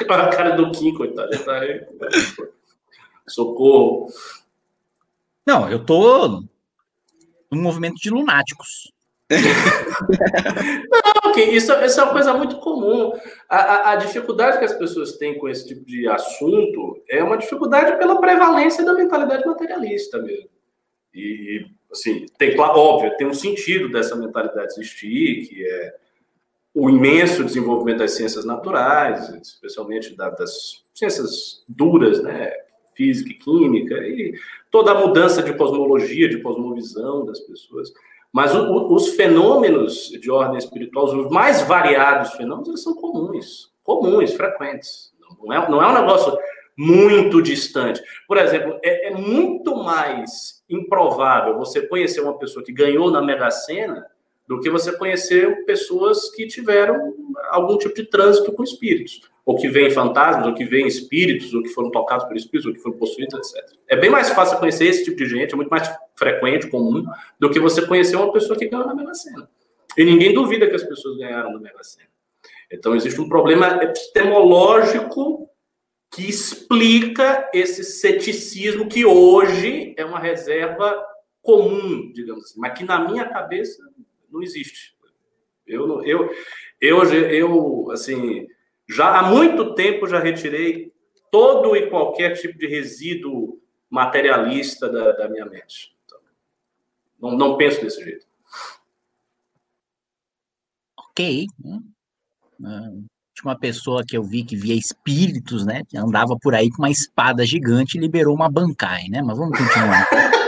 Olha 0.09 0.23
a 0.23 0.29
cara 0.29 0.51
do 0.51 0.71
Kim, 0.71 0.93
coitado. 0.93 1.33
Ele 1.33 1.43
tá 1.43 1.59
aí. 1.59 1.85
Socorro. 3.27 4.07
Não, 5.45 5.69
eu 5.69 5.83
tô 5.83 6.43
no 7.51 7.61
movimento 7.61 7.95
de 7.95 8.09
lunáticos. 8.09 8.91
Não, 9.29 11.31
okay, 11.31 11.55
isso, 11.55 11.73
isso 11.83 11.99
é 11.99 12.03
uma 12.03 12.13
coisa 12.13 12.33
muito 12.33 12.57
comum. 12.57 13.11
A, 13.49 13.57
a, 13.57 13.91
a, 13.91 13.95
dificuldade 13.95 14.59
que 14.59 14.65
as 14.65 14.73
pessoas 14.73 15.13
têm 15.13 15.37
com 15.37 15.49
esse 15.49 15.67
tipo 15.67 15.83
de 15.83 16.07
assunto 16.07 17.01
é 17.09 17.23
uma 17.23 17.37
dificuldade 17.37 17.97
pela 17.97 18.19
prevalência 18.19 18.85
da 18.85 18.93
mentalidade 18.93 19.45
materialista 19.45 20.19
mesmo. 20.19 20.54
E, 21.15 21.65
assim, 21.91 22.25
tem, 22.37 22.59
óbvio, 22.59 23.15
tem 23.17 23.25
um 23.25 23.33
sentido 23.33 23.89
dessa 23.89 24.15
mentalidade 24.15 24.73
existir, 24.73 25.47
que 25.47 25.65
é 25.65 25.95
o 26.73 26.89
imenso 26.89 27.45
desenvolvimento 27.45 27.99
das 27.99 28.11
ciências 28.11 28.43
naturais, 28.43 29.29
especialmente 29.41 30.13
das 30.13 30.83
ciências 30.93 31.63
duras, 31.69 32.21
né, 32.21 32.51
física 32.93 33.29
e 33.29 33.33
química, 33.33 33.95
e 33.95 34.33
toda 34.69 34.91
a 34.91 35.07
mudança 35.07 35.41
de 35.41 35.53
cosmologia, 35.53 36.27
de 36.27 36.41
cosmovisão 36.41 37.25
das 37.25 37.39
pessoas. 37.39 37.93
Mas 38.31 38.53
o, 38.53 38.93
os 38.93 39.15
fenômenos 39.15 40.09
de 40.09 40.29
ordem 40.29 40.57
espiritual, 40.57 41.05
os 41.05 41.31
mais 41.31 41.61
variados 41.61 42.33
fenômenos, 42.33 42.67
eles 42.67 42.83
são 42.83 42.93
comuns, 42.93 43.71
comuns, 43.81 44.33
frequentes. 44.33 45.13
Não 45.41 45.53
é, 45.53 45.69
não 45.69 45.81
é 45.81 45.87
um 45.87 46.01
negócio 46.01 46.37
muito 46.77 47.41
distante. 47.41 48.01
Por 48.27 48.37
exemplo, 48.37 48.79
é, 48.83 49.07
é 49.07 49.11
muito 49.11 49.75
mais 49.75 50.63
improvável 50.69 51.57
você 51.57 51.85
conhecer 51.87 52.21
uma 52.21 52.37
pessoa 52.37 52.63
que 52.63 52.71
ganhou 52.71 53.09
na 53.11 53.21
Mega 53.21 53.49
Sena 53.51 54.05
do 54.47 54.59
que 54.59 54.69
você 54.69 54.95
conhecer 54.95 55.65
pessoas 55.65 56.29
que 56.31 56.45
tiveram 56.47 57.13
algum 57.49 57.77
tipo 57.77 57.95
de 57.95 58.05
trânsito 58.05 58.51
com 58.51 58.63
espíritos, 58.63 59.21
ou 59.45 59.55
que 59.55 59.67
veem 59.67 59.89
fantasmas, 59.89 60.47
ou 60.47 60.53
que 60.53 60.65
veem 60.65 60.87
espíritos, 60.87 61.53
ou 61.53 61.63
que 61.63 61.69
foram 61.69 61.89
tocados 61.89 62.25
por 62.25 62.35
espíritos, 62.35 62.65
ou 62.65 62.73
que 62.73 62.79
foram 62.79 62.97
possuídos, 62.97 63.33
etc. 63.33 63.77
É 63.87 63.95
bem 63.95 64.09
mais 64.09 64.29
fácil 64.29 64.59
conhecer 64.59 64.85
esse 64.85 65.03
tipo 65.03 65.17
de 65.17 65.25
gente, 65.25 65.53
é 65.53 65.55
muito 65.55 65.69
mais 65.69 65.89
frequente, 66.15 66.67
comum, 66.67 67.05
do 67.39 67.49
que 67.49 67.59
você 67.59 67.85
conhecer 67.85 68.15
uma 68.15 68.31
pessoa 68.31 68.57
que 68.57 68.67
ganhou 68.67 68.85
na 68.85 68.95
Mega 68.95 69.13
Sena. 69.13 69.49
E 69.97 70.03
ninguém 70.03 70.33
duvida 70.33 70.67
que 70.67 70.75
as 70.75 70.83
pessoas 70.83 71.17
ganharam 71.17 71.53
na 71.53 71.59
Mega 71.59 71.83
Sena. 71.83 72.09
Então 72.71 72.95
existe 72.95 73.19
um 73.21 73.29
problema 73.29 73.83
epistemológico 73.83 75.49
que 76.11 76.27
explica 76.29 77.49
esse 77.53 77.83
ceticismo 77.83 78.87
que 78.87 79.05
hoje 79.05 79.93
é 79.97 80.05
uma 80.05 80.19
reserva 80.19 81.05
comum, 81.41 82.11
digamos 82.13 82.45
assim, 82.45 82.59
mas 82.59 82.77
que 82.77 82.83
na 82.83 82.99
minha 83.07 83.27
cabeça 83.27 83.83
não 84.29 84.41
existe. 84.41 84.95
Eu, 85.67 86.03
eu, 86.03 86.31
eu, 86.79 87.03
eu, 87.03 87.91
assim, 87.91 88.47
já 88.87 89.19
há 89.19 89.29
muito 89.29 89.73
tempo 89.75 90.07
já 90.07 90.19
retirei 90.19 90.93
todo 91.31 91.75
e 91.75 91.89
qualquer 91.89 92.39
tipo 92.39 92.57
de 92.57 92.67
resíduo 92.67 93.61
materialista 93.89 94.87
da, 94.89 95.11
da 95.11 95.29
minha 95.29 95.45
mente. 95.45 95.95
Então, 96.05 96.19
não, 97.19 97.37
não 97.37 97.57
penso 97.57 97.81
desse 97.81 98.03
jeito. 98.03 98.25
Ok. 100.97 101.47
Hum 102.59 103.05
tinha 103.35 103.51
uma 103.51 103.59
pessoa 103.59 104.03
que 104.07 104.17
eu 104.17 104.23
vi 104.23 104.43
que 104.43 104.55
via 104.55 104.73
espíritos, 104.73 105.65
né? 105.65 105.83
Que 105.87 105.97
andava 105.97 106.37
por 106.41 106.55
aí 106.55 106.69
com 106.69 106.81
uma 106.81 106.89
espada 106.89 107.45
gigante 107.45 107.97
e 107.97 108.01
liberou 108.01 108.33
uma 108.33 108.49
bancai, 108.49 109.03
né? 109.09 109.21
Mas 109.21 109.37
vamos 109.37 109.57
continuar. 109.57 110.07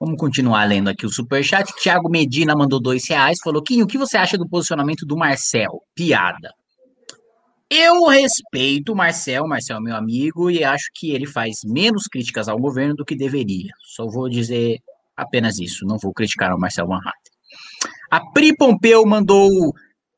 Vamos 0.00 0.18
continuar 0.18 0.64
lendo 0.64 0.90
aqui 0.90 1.06
o 1.06 1.08
superchat. 1.08 1.72
Tiago 1.76 2.10
Medina 2.10 2.54
mandou 2.54 2.78
dois 2.78 3.08
reais. 3.08 3.38
Falou: 3.42 3.62
Kim, 3.62 3.80
o 3.80 3.86
que 3.86 3.96
você 3.96 4.18
acha 4.18 4.36
do 4.36 4.46
posicionamento 4.46 5.06
do 5.06 5.16
Marcel? 5.16 5.82
Piada. 5.94 6.52
Eu 7.70 8.04
respeito 8.08 8.92
o 8.92 8.96
Marcel, 8.96 9.48
Marcel 9.48 9.78
é 9.78 9.80
meu 9.80 9.96
amigo, 9.96 10.50
e 10.50 10.62
acho 10.62 10.90
que 10.94 11.12
ele 11.12 11.26
faz 11.26 11.60
menos 11.64 12.06
críticas 12.06 12.48
ao 12.48 12.58
governo 12.58 12.94
do 12.94 13.04
que 13.04 13.16
deveria. 13.16 13.72
Só 13.82 14.06
vou 14.06 14.28
dizer 14.28 14.78
apenas 15.16 15.58
isso, 15.58 15.86
não 15.86 15.96
vou 15.96 16.12
criticar 16.12 16.54
o 16.54 16.58
Marcel 16.58 16.86
Van 16.86 17.00
A 18.10 18.20
Pri 18.32 18.54
Pompeu 18.54 19.06
mandou 19.06 19.72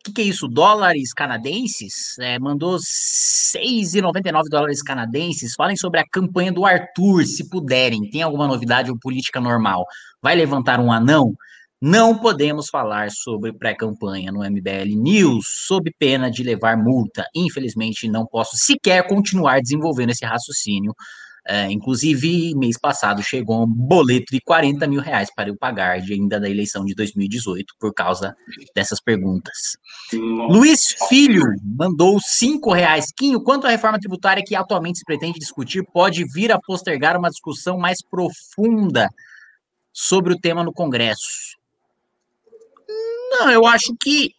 que, 0.07 0.13
que 0.13 0.23
é 0.23 0.25
isso? 0.25 0.49
Dólares 0.49 1.13
canadenses? 1.13 2.19
É, 2.19 2.39
mandou 2.39 2.77
6,99 2.77 4.49
dólares 4.49 4.83
canadenses. 4.83 5.55
Falem 5.55 5.77
sobre 5.77 6.01
a 6.01 6.05
campanha 6.07 6.53
do 6.53 6.65
Arthur, 6.65 7.25
se 7.25 7.49
puderem. 7.49 8.09
Tem 8.11 8.23
alguma 8.23 8.47
novidade 8.47 8.91
ou 8.91 8.99
política 8.99 9.41
normal? 9.41 9.85
Vai 10.23 10.35
levantar 10.35 10.81
um 10.81 10.93
anão? 10.93 11.35
Não 11.81 12.17
podemos 12.17 12.69
falar 12.69 13.11
sobre 13.11 13.53
pré-campanha 13.53 14.33
no 14.33 14.43
MBL 14.43 14.97
News, 14.97 15.47
sob 15.67 15.93
pena 15.99 16.31
de 16.31 16.43
levar 16.43 16.77
multa. 16.77 17.27
Infelizmente, 17.35 18.09
não 18.09 18.25
posso 18.27 18.57
sequer 18.57 19.07
continuar 19.07 19.61
desenvolvendo 19.61 20.11
esse 20.11 20.25
raciocínio 20.25 20.95
é, 21.49 21.71
inclusive, 21.71 22.55
mês 22.57 22.77
passado 22.77 23.23
chegou 23.23 23.63
um 23.63 23.67
boleto 23.67 24.33
de 24.33 24.41
40 24.41 24.85
mil 24.89 25.01
reais 25.01 25.33
para 25.33 25.49
eu 25.49 25.57
pagar 25.57 26.01
de 26.01 26.13
ainda 26.13 26.41
da 26.41 26.51
eleição 26.51 26.85
de 26.85 26.93
2018 26.95 27.75
por 27.79 27.95
causa 27.95 28.37
dessas 28.75 29.01
perguntas. 29.01 29.77
Nossa. 30.13 30.53
Luiz 30.53 30.97
Filho 31.09 31.45
mandou 31.63 32.19
5 32.21 32.73
reais. 32.73 33.13
Quinho, 33.17 33.41
quanto 33.41 33.67
à 33.67 33.71
reforma 33.71 33.99
tributária 33.99 34.43
que 34.45 34.57
atualmente 34.57 34.99
se 34.99 35.05
pretende 35.05 35.39
discutir 35.39 35.87
pode 35.93 36.25
vir 36.25 36.51
a 36.51 36.59
postergar 36.61 37.17
uma 37.17 37.31
discussão 37.31 37.79
mais 37.79 38.03
profunda 38.03 39.09
sobre 39.93 40.33
o 40.33 40.39
tema 40.39 40.65
no 40.65 40.73
Congresso? 40.73 41.57
Não, 43.31 43.51
eu 43.51 43.65
acho 43.67 43.95
que 44.01 44.33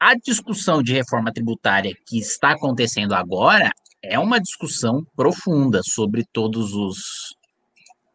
a 0.00 0.14
discussão 0.14 0.82
de 0.82 0.92
reforma 0.92 1.32
tributária 1.32 1.94
que 2.04 2.18
está 2.18 2.52
acontecendo 2.52 3.14
agora 3.14 3.70
é 4.02 4.18
uma 4.18 4.40
discussão 4.40 5.04
profunda 5.16 5.80
sobre 5.84 6.24
todos 6.32 6.72
os, 6.74 6.98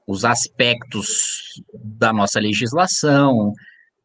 os 0.08 0.26
aspectos 0.26 1.62
da 1.74 2.14
nossa 2.14 2.40
legislação. 2.40 3.52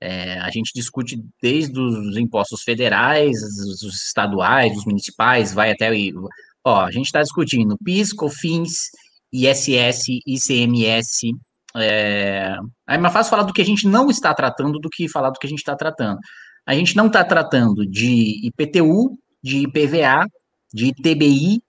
É, 0.00 0.38
a 0.40 0.50
gente 0.50 0.72
discute 0.74 1.20
desde 1.42 1.78
os 1.78 2.16
impostos 2.16 2.62
federais, 2.62 3.36
os 3.42 3.82
estaduais, 3.82 4.76
os 4.76 4.84
municipais, 4.84 5.52
vai 5.52 5.72
até. 5.72 5.90
Ó, 6.64 6.80
a 6.80 6.90
gente 6.90 7.06
está 7.06 7.22
discutindo 7.22 7.78
PIS, 7.84 8.12
COFINS, 8.12 8.90
ISS, 9.32 10.06
ICMS. 10.26 11.32
É, 11.76 12.56
é 12.88 12.98
mais 12.98 13.12
fácil 13.12 13.30
falar 13.30 13.42
do 13.42 13.52
que 13.52 13.62
a 13.62 13.64
gente 13.64 13.86
não 13.86 14.08
está 14.08 14.32
tratando 14.34 14.78
do 14.78 14.88
que 14.88 15.08
falar 15.08 15.30
do 15.30 15.38
que 15.38 15.46
a 15.46 15.50
gente 15.50 15.60
está 15.60 15.76
tratando. 15.76 16.18
A 16.66 16.74
gente 16.74 16.96
não 16.96 17.06
está 17.06 17.24
tratando 17.24 17.86
de 17.86 18.46
IPTU, 18.46 19.18
de 19.42 19.58
IPVA, 19.58 20.26
de 20.72 20.86
ITBI 20.86 21.62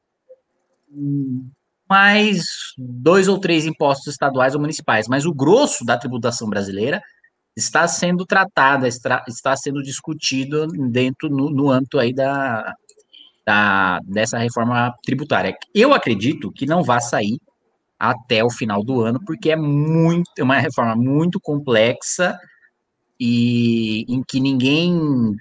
mais 1.90 2.46
dois 2.78 3.28
ou 3.28 3.40
três 3.40 3.66
impostos 3.66 4.08
estaduais 4.08 4.54
ou 4.54 4.62
municipais, 4.62 5.08
mas 5.08 5.26
o 5.26 5.34
grosso 5.34 5.84
da 5.84 5.98
tributação 5.98 6.50
brasileira 6.50 7.02
está 7.56 7.88
sendo 7.88 8.26
tratada, 8.26 8.88
está, 8.88 9.56
sendo 9.56 9.82
discutido 9.82 10.68
dentro 10.68 11.30
no, 11.30 11.50
no 11.50 11.70
âmbito 11.70 12.00
aí 12.00 12.14
da, 12.14 12.74
da, 13.46 14.00
dessa 14.04 14.38
reforma 14.38 14.94
tributária. 15.04 15.56
Eu 15.74 15.94
acredito 15.94 16.52
que 16.52 16.66
não 16.66 16.84
vai 16.84 17.02
sair 17.02 17.40
até 18.00 18.44
o 18.44 18.50
final 18.50 18.84
do 18.84 19.02
ano, 19.02 19.20
porque 19.26 19.52
é 19.52 19.56
muito, 19.56 20.32
é 20.38 20.44
uma 20.44 20.60
reforma 20.60 20.96
muito 20.96 21.40
complexa 21.40 22.40
e 23.20 24.06
em 24.08 24.24
que 24.24 24.40
ninguém 24.40 25.36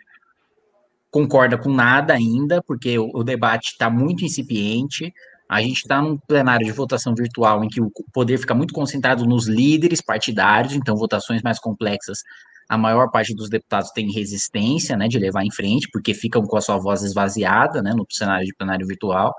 concorda 1.10 1.56
com 1.56 1.70
nada 1.70 2.14
ainda, 2.14 2.60
porque 2.62 2.98
o, 2.98 3.10
o 3.14 3.22
debate 3.22 3.72
está 3.72 3.88
muito 3.88 4.24
incipiente. 4.24 5.12
A 5.48 5.62
gente 5.62 5.78
está 5.78 6.02
num 6.02 6.18
plenário 6.18 6.66
de 6.66 6.72
votação 6.72 7.14
virtual 7.14 7.64
em 7.64 7.68
que 7.68 7.80
o 7.80 7.90
poder 8.12 8.38
fica 8.38 8.54
muito 8.54 8.74
concentrado 8.74 9.24
nos 9.24 9.48
líderes 9.48 10.00
partidários, 10.02 10.74
então 10.74 10.94
votações 10.94 11.40
mais 11.42 11.58
complexas, 11.58 12.22
a 12.68 12.76
maior 12.76 13.10
parte 13.10 13.34
dos 13.34 13.48
deputados 13.48 13.90
tem 13.92 14.12
resistência, 14.12 14.94
né, 14.94 15.08
de 15.08 15.18
levar 15.18 15.42
em 15.42 15.50
frente, 15.50 15.88
porque 15.90 16.12
ficam 16.12 16.42
com 16.42 16.56
a 16.56 16.60
sua 16.60 16.76
voz 16.76 17.02
esvaziada, 17.02 17.82
né, 17.82 17.94
no 17.94 18.06
cenário 18.10 18.44
de 18.44 18.54
plenário 18.54 18.86
virtual. 18.86 19.34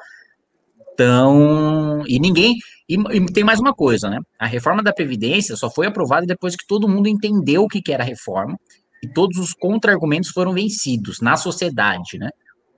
Então, 0.93 2.03
e 2.07 2.19
ninguém. 2.19 2.55
E, 2.89 2.95
e, 2.95 3.25
tem 3.27 3.43
mais 3.43 3.59
uma 3.59 3.73
coisa, 3.73 4.09
né? 4.09 4.19
A 4.37 4.45
reforma 4.45 4.83
da 4.83 4.91
Previdência 4.91 5.55
só 5.55 5.69
foi 5.69 5.87
aprovada 5.87 6.25
depois 6.25 6.55
que 6.57 6.67
todo 6.67 6.89
mundo 6.89 7.07
entendeu 7.07 7.63
o 7.63 7.67
que, 7.69 7.81
que 7.81 7.93
era 7.93 8.03
a 8.03 8.05
reforma 8.05 8.59
e 9.01 9.07
todos 9.07 9.37
os 9.37 9.53
contra-argumentos 9.53 10.31
foram 10.31 10.51
vencidos 10.53 11.21
na 11.21 11.37
sociedade, 11.37 12.17
né? 12.17 12.29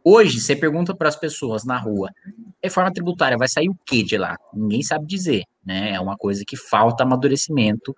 Hoje, 0.04 0.40
você 0.40 0.56
pergunta 0.56 0.96
para 0.96 1.08
as 1.08 1.16
pessoas 1.16 1.64
na 1.64 1.78
rua, 1.78 2.10
reforma 2.64 2.92
tributária 2.92 3.38
vai 3.38 3.48
sair 3.48 3.70
o 3.70 3.78
que 3.86 4.04
de 4.04 4.18
lá? 4.18 4.36
Ninguém 4.54 4.82
sabe 4.82 5.06
dizer, 5.06 5.44
né? 5.64 5.92
É 5.92 6.00
uma 6.00 6.18
coisa 6.18 6.44
que 6.46 6.58
falta 6.58 7.04
amadurecimento. 7.04 7.96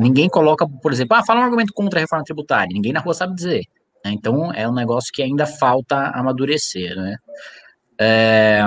Ninguém 0.00 0.28
coloca, 0.28 0.66
por 0.68 0.92
exemplo, 0.92 1.16
ah, 1.16 1.24
fala 1.24 1.40
um 1.40 1.44
argumento 1.44 1.72
contra 1.72 1.98
a 1.98 2.02
reforma 2.02 2.24
tributária. 2.24 2.72
Ninguém 2.72 2.92
na 2.92 3.00
rua 3.00 3.14
sabe 3.14 3.34
dizer. 3.34 3.64
Né? 4.04 4.12
Então, 4.12 4.52
é 4.52 4.68
um 4.68 4.74
negócio 4.74 5.10
que 5.12 5.22
ainda 5.22 5.46
falta 5.46 6.10
amadurecer, 6.10 6.94
né? 6.94 7.16
É... 7.98 8.62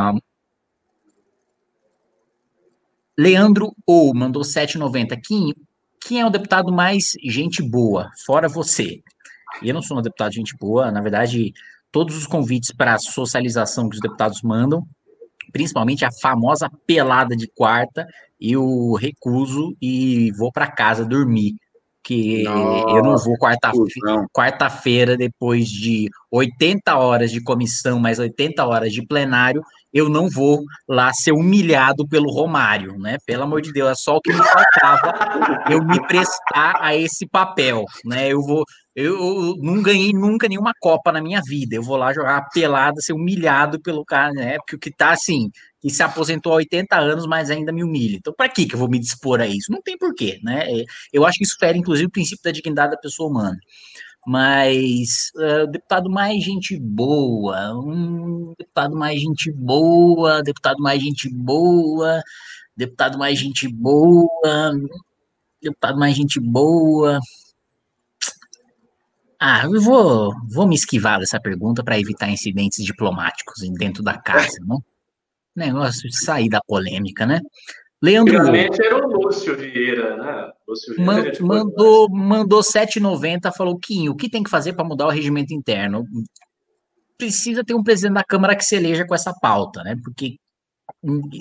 Leandro 3.18 3.74
Ou 3.86 4.14
mandou 4.14 4.44
7,90. 4.44 5.20
Quem, 5.24 5.54
quem 6.02 6.22
é 6.22 6.26
o 6.26 6.30
deputado 6.30 6.72
mais 6.72 7.14
gente 7.24 7.62
boa, 7.62 8.10
fora 8.26 8.48
você? 8.48 9.02
Eu 9.62 9.74
não 9.74 9.82
sou 9.82 9.98
um 9.98 10.02
deputado 10.02 10.34
gente 10.34 10.56
boa, 10.56 10.92
na 10.92 11.02
verdade, 11.02 11.54
todos 11.92 12.16
os 12.16 12.28
convites 12.28 12.72
para 12.76 12.98
socialização 12.98 13.90
que 13.90 13.96
os 13.96 14.02
deputados 14.02 14.42
mandam, 14.42 14.84
principalmente 15.52 16.06
a 16.06 16.12
famosa 16.22 16.70
pelada 16.86 17.36
de 17.36 17.48
quarta, 17.56 18.06
eu 18.40 18.94
recuso 18.94 19.76
e 19.82 20.32
vou 20.38 20.52
para 20.52 20.68
casa 20.68 21.06
dormir. 21.06 21.56
Que 22.04 22.44
Nossa, 22.44 22.90
eu 22.90 23.04
não 23.04 23.18
vou 23.18 23.38
quarta-feira, 23.38 24.32
quarta 24.32 25.18
depois 25.18 25.68
de 25.68 26.10
80 26.32 26.96
horas 26.96 27.32
de 27.32 27.44
comissão, 27.44 28.00
mais 28.00 28.18
80 28.18 28.66
horas 28.66 28.94
de 28.94 29.06
plenário, 29.06 29.62
eu 29.92 30.08
não 30.08 30.30
vou 30.30 30.64
lá 30.88 31.12
ser 31.12 31.34
humilhado 31.34 32.08
pelo 32.08 32.32
Romário, 32.32 32.98
né? 32.98 33.18
Pelo 33.26 33.44
amor 33.44 33.62
de 33.62 33.74
Deus, 33.74 33.90
é 33.90 33.96
só 33.96 34.16
o 34.16 34.22
que 34.22 34.32
me 34.32 34.42
faltava 34.42 35.70
eu 35.70 35.84
me 35.84 36.00
prestar 36.08 36.78
a 36.80 36.96
esse 36.96 37.28
papel, 37.28 37.84
né? 38.06 38.30
Eu 38.30 38.42
vou, 38.42 38.64
eu 39.00 39.56
não 39.60 39.80
ganhei 39.84 40.12
nunca 40.12 40.50
nenhuma 40.50 40.74
Copa 40.80 41.12
na 41.12 41.22
minha 41.22 41.40
vida. 41.40 41.76
Eu 41.76 41.84
vou 41.84 41.98
lá 41.98 42.12
jogar 42.12 42.50
pelada, 42.50 43.00
ser 43.00 43.14
humilhado 43.14 43.80
pelo 43.80 44.04
cara, 44.04 44.34
né? 44.34 44.58
Porque 44.58 44.76
o 44.76 44.80
que 44.80 44.90
tá 44.90 45.12
assim, 45.12 45.52
que 45.80 45.92
se 45.92 46.02
aposentou 46.02 46.52
há 46.54 46.56
80 46.56 46.98
anos, 46.98 47.28
mas 47.28 47.52
ainda 47.52 47.72
me 47.72 47.84
humilha. 47.84 48.18
Então, 48.18 48.34
para 48.36 48.50
que 48.50 48.68
eu 48.74 48.80
vou 48.80 48.90
me 48.90 48.98
dispor 48.98 49.40
a 49.40 49.46
isso? 49.46 49.72
Não 49.72 49.84
tem 49.84 49.96
porquê, 50.00 50.40
né? 50.44 50.66
É, 50.68 50.84
eu 51.14 51.28
acho 51.28 51.38
que 51.38 51.44
isso 51.44 51.58
fere, 51.60 51.78
inclusive, 51.78 52.08
o 52.08 52.12
princípio 52.12 52.44
da 52.44 52.50
dignidade 52.52 52.94
da 52.94 52.98
pessoa 52.98 53.30
humana. 53.30 53.60
Mas 54.26 55.32
uh, 55.36 55.68
deputado 55.68 56.10
mais 56.10 56.44
gente 56.44 56.78
boa, 56.80 57.80
um 57.80 58.54
deputado 58.58 58.96
mais 58.96 59.22
gente 59.22 59.52
boa, 59.52 60.42
deputado 60.42 60.82
mais 60.82 61.02
gente 61.02 61.30
boa, 61.30 62.22
deputado 62.76 63.18
mais 63.20 63.38
gente 63.38 63.68
boa, 63.68 64.72
deputado 65.62 66.00
mais 66.00 66.16
gente 66.16 66.40
boa. 66.40 67.20
Ah, 69.40 69.66
eu 69.66 69.82
vou, 69.82 70.34
vou 70.50 70.68
me 70.68 70.76
esquivar 70.76 71.20
dessa 71.20 71.40
pergunta 71.40 71.84
para 71.84 72.00
evitar 72.00 72.30
incidentes 72.30 72.84
diplomáticos 72.84 73.60
dentro 73.78 74.02
da 74.02 74.18
casa, 74.18 74.58
né? 74.66 74.78
Negócio 75.56 76.10
de 76.10 76.18
sair 76.18 76.50
da 76.50 76.60
polêmica, 76.62 77.26
né? 77.26 77.42
Leandro. 78.02 78.34
Realmente 78.34 78.82
era 78.82 78.96
o 78.96 79.12
Lúcio 79.12 79.56
Vieira, 79.56 80.18
né? 80.18 80.52
Lúcio 80.68 80.96
Vieira 80.96 81.14
Man, 81.14 81.48
mandou, 81.48 82.10
mandou 82.10 82.62
7,90, 82.62 83.52
falou: 83.52 83.78
Kim, 83.78 84.10
o 84.10 84.16
que 84.16 84.30
tem 84.30 84.44
que 84.44 84.50
fazer 84.50 84.74
para 84.74 84.86
mudar 84.86 85.08
o 85.08 85.12
regimento 85.12 85.54
interno? 85.54 86.04
Precisa 87.18 87.64
ter 87.64 87.74
um 87.74 87.84
presidente 87.84 88.16
da 88.16 88.24
Câmara 88.24 88.56
que 88.56 88.66
se 88.66 88.76
eleja 88.76 89.06
com 89.06 89.16
essa 89.16 89.34
pauta, 89.34 89.84
né? 89.84 89.96
Porque 90.04 90.38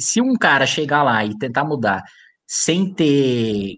se 0.01 0.21
um 0.21 0.35
cara 0.35 0.67
chegar 0.67 1.03
lá 1.03 1.25
e 1.25 1.37
tentar 1.39 1.65
mudar 1.65 2.03
sem 2.47 2.93
ter 2.93 3.77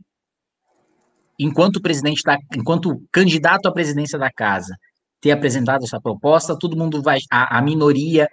enquanto 1.38 1.80
presidente 1.80 2.22
da, 2.24 2.36
enquanto 2.56 3.02
candidato 3.12 3.66
à 3.68 3.72
presidência 3.72 4.18
da 4.18 4.30
casa, 4.30 4.76
ter 5.20 5.30
apresentado 5.30 5.84
essa 5.84 6.00
proposta, 6.00 6.56
todo 6.58 6.76
mundo 6.76 7.02
vai, 7.02 7.18
a, 7.30 7.58
a 7.58 7.62
minoria 7.62 8.28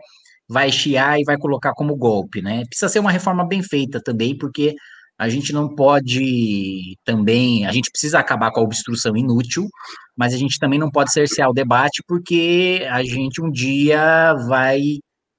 vai 0.47 0.71
chiar 0.71 1.19
e 1.19 1.23
vai 1.23 1.37
colocar 1.37 1.73
como 1.73 1.95
golpe, 1.95 2.41
né? 2.41 2.63
Precisa 2.65 2.89
ser 2.89 2.99
uma 2.99 3.11
reforma 3.11 3.45
bem 3.47 3.63
feita 3.63 3.99
também, 4.03 4.37
porque 4.37 4.75
a 5.17 5.29
gente 5.29 5.53
não 5.53 5.73
pode 5.73 6.97
também, 7.03 7.65
a 7.65 7.71
gente 7.71 7.89
precisa 7.89 8.19
acabar 8.19 8.51
com 8.51 8.59
a 8.59 8.63
obstrução 8.63 9.15
inútil, 9.15 9.67
mas 10.15 10.33
a 10.33 10.37
gente 10.37 10.59
também 10.59 10.77
não 10.77 10.91
pode 10.91 11.11
cercear 11.11 11.49
o 11.49 11.53
debate, 11.53 12.03
porque 12.07 12.85
a 12.91 13.03
gente 13.03 13.41
um 13.41 13.49
dia 13.49 14.33
vai 14.47 14.81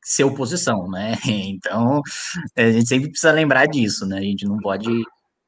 ser 0.02 0.24
oposição, 0.24 0.88
né? 0.88 1.14
Então, 1.26 2.00
a 2.56 2.70
gente 2.70 2.88
sempre 2.88 3.10
precisa 3.10 3.32
lembrar 3.32 3.66
disso, 3.66 4.06
né? 4.06 4.18
A 4.18 4.22
gente 4.22 4.46
não 4.46 4.58
pode 4.58 4.88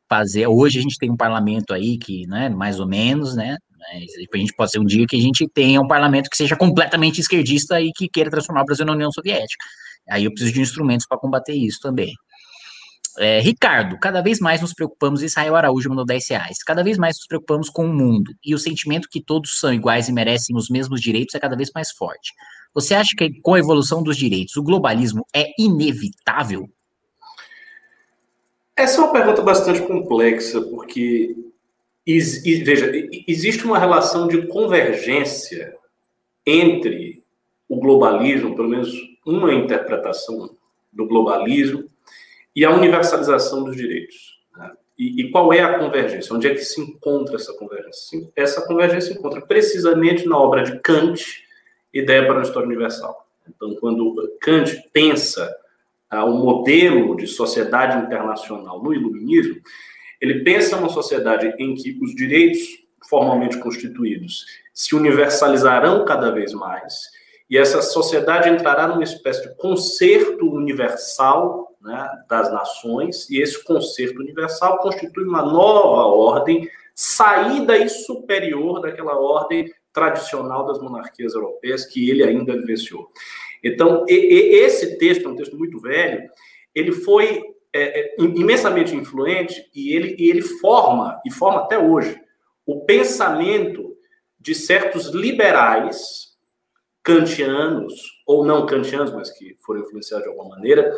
fazer. 0.08 0.46
Hoje 0.46 0.78
a 0.78 0.82
gente 0.82 0.98
tem 0.98 1.10
um 1.10 1.16
parlamento 1.16 1.72
aí 1.74 1.98
que, 1.98 2.26
né, 2.26 2.48
mais 2.48 2.80
ou 2.80 2.86
menos, 2.86 3.36
né? 3.36 3.56
A 3.92 4.36
gente 4.38 4.54
pode 4.56 4.70
ser 4.70 4.78
um 4.78 4.84
dia 4.84 5.06
que 5.06 5.16
a 5.16 5.20
gente 5.20 5.48
tenha 5.52 5.80
um 5.80 5.86
parlamento 5.86 6.28
que 6.28 6.36
seja 6.36 6.56
completamente 6.56 7.20
esquerdista 7.20 7.80
e 7.80 7.90
que 7.92 8.08
queira 8.08 8.30
transformar 8.30 8.62
o 8.62 8.64
Brasil 8.64 8.84
na 8.84 8.92
União 8.92 9.10
Soviética. 9.10 9.64
Aí 10.10 10.24
eu 10.24 10.30
preciso 10.30 10.52
de 10.52 10.60
instrumentos 10.60 11.06
para 11.06 11.18
combater 11.18 11.54
isso 11.54 11.78
também. 11.80 12.12
É, 13.18 13.40
Ricardo, 13.40 13.98
cada 13.98 14.22
vez 14.22 14.38
mais 14.38 14.60
nos 14.60 14.72
preocupamos, 14.72 15.22
Israel 15.22 15.56
Araújo 15.56 15.88
mandou 15.88 16.04
10 16.04 16.28
reais. 16.30 16.62
Cada 16.64 16.84
vez 16.84 16.96
mais 16.96 17.16
nos 17.16 17.26
preocupamos 17.26 17.68
com 17.68 17.84
o 17.84 17.92
mundo 17.92 18.32
e 18.44 18.54
o 18.54 18.58
sentimento 18.58 19.08
que 19.10 19.22
todos 19.22 19.58
são 19.58 19.72
iguais 19.72 20.08
e 20.08 20.12
merecem 20.12 20.56
os 20.56 20.68
mesmos 20.68 21.00
direitos 21.00 21.34
é 21.34 21.40
cada 21.40 21.56
vez 21.56 21.70
mais 21.74 21.90
forte. 21.90 22.32
Você 22.74 22.94
acha 22.94 23.10
que 23.16 23.40
com 23.40 23.54
a 23.54 23.58
evolução 23.58 24.02
dos 24.02 24.16
direitos, 24.16 24.56
o 24.56 24.62
globalismo 24.62 25.24
é 25.34 25.46
inevitável? 25.58 26.68
Essa 28.78 29.00
é 29.00 29.04
uma 29.04 29.12
pergunta 29.12 29.42
bastante 29.42 29.82
complexa, 29.82 30.62
porque 30.62 31.34
veja, 32.64 32.92
existe 33.26 33.64
uma 33.64 33.76
relação 33.76 34.28
de 34.28 34.46
convergência 34.46 35.74
entre 36.46 37.24
o 37.68 37.80
globalismo, 37.80 38.54
pelo 38.54 38.68
menos 38.68 38.88
uma 39.26 39.52
interpretação 39.52 40.56
do 40.92 41.06
globalismo, 41.08 41.90
e 42.54 42.64
a 42.64 42.70
universalização 42.70 43.64
dos 43.64 43.76
direitos. 43.76 44.38
Né? 44.56 44.70
E, 44.96 45.22
e, 45.22 45.30
qual 45.32 45.52
é 45.52 45.60
a 45.60 45.76
convergência? 45.80 46.34
Onde 46.34 46.46
é 46.46 46.54
que 46.54 46.64
se 46.64 46.80
encontra 46.80 47.34
essa 47.34 47.52
convergência? 47.54 48.30
Essa 48.36 48.64
convergência 48.64 49.12
se 49.12 49.18
encontra 49.18 49.40
precisamente 49.40 50.24
na 50.24 50.38
obra 50.38 50.62
de 50.62 50.78
Kant, 50.78 51.46
Ideia 51.92 52.24
para 52.26 52.34
uma 52.34 52.42
História 52.42 52.66
Universal. 52.66 53.26
Então, 53.48 53.74
quando 53.76 54.36
Kant 54.40 54.88
pensa 54.92 55.52
o 56.12 56.32
modelo 56.32 57.16
de 57.16 57.26
sociedade 57.26 58.04
internacional 58.04 58.82
no 58.82 58.94
iluminismo, 58.94 59.60
ele 60.20 60.42
pensa 60.42 60.76
uma 60.76 60.88
sociedade 60.88 61.54
em 61.58 61.74
que 61.74 61.98
os 62.02 62.14
direitos 62.14 62.60
formalmente 63.08 63.58
constituídos 63.58 64.44
se 64.72 64.94
universalizarão 64.94 66.04
cada 66.04 66.30
vez 66.30 66.52
mais 66.52 67.18
e 67.50 67.56
essa 67.56 67.80
sociedade 67.80 68.48
entrará 68.48 68.86
numa 68.86 69.02
espécie 69.02 69.48
de 69.48 69.54
concerto 69.56 70.50
universal 70.50 71.74
né, 71.80 72.08
das 72.28 72.52
nações, 72.52 73.28
e 73.30 73.40
esse 73.40 73.64
concerto 73.64 74.20
universal 74.20 74.78
constitui 74.78 75.24
uma 75.24 75.42
nova 75.42 76.06
ordem, 76.08 76.68
saída 76.94 77.78
e 77.78 77.88
superior 77.88 78.80
daquela 78.82 79.18
ordem 79.18 79.72
tradicional 79.94 80.66
das 80.66 80.78
monarquias 80.78 81.34
europeias 81.34 81.86
que 81.86 82.10
ele 82.10 82.22
ainda 82.22 82.52
vivenciou. 82.54 83.08
Então, 83.62 84.04
e, 84.08 84.14
e, 84.14 84.54
esse 84.64 84.98
texto 84.98 85.26
é 85.26 85.28
um 85.28 85.36
texto 85.36 85.56
muito 85.56 85.80
velho, 85.80 86.28
ele 86.74 86.92
foi 86.92 87.42
é, 87.72 88.00
é, 88.00 88.16
imensamente 88.18 88.94
influente 88.94 89.68
e 89.74 89.94
ele, 89.94 90.16
e 90.18 90.30
ele 90.30 90.42
forma, 90.42 91.20
e 91.24 91.30
forma 91.30 91.60
até 91.60 91.78
hoje, 91.78 92.18
o 92.64 92.84
pensamento 92.84 93.96
de 94.38 94.54
certos 94.54 95.08
liberais 95.08 96.28
kantianos, 97.02 97.94
ou 98.26 98.44
não 98.44 98.66
kantianos, 98.66 99.12
mas 99.12 99.30
que 99.30 99.56
foram 99.64 99.80
influenciados 99.80 100.24
de 100.24 100.30
alguma 100.30 100.56
maneira, 100.56 100.94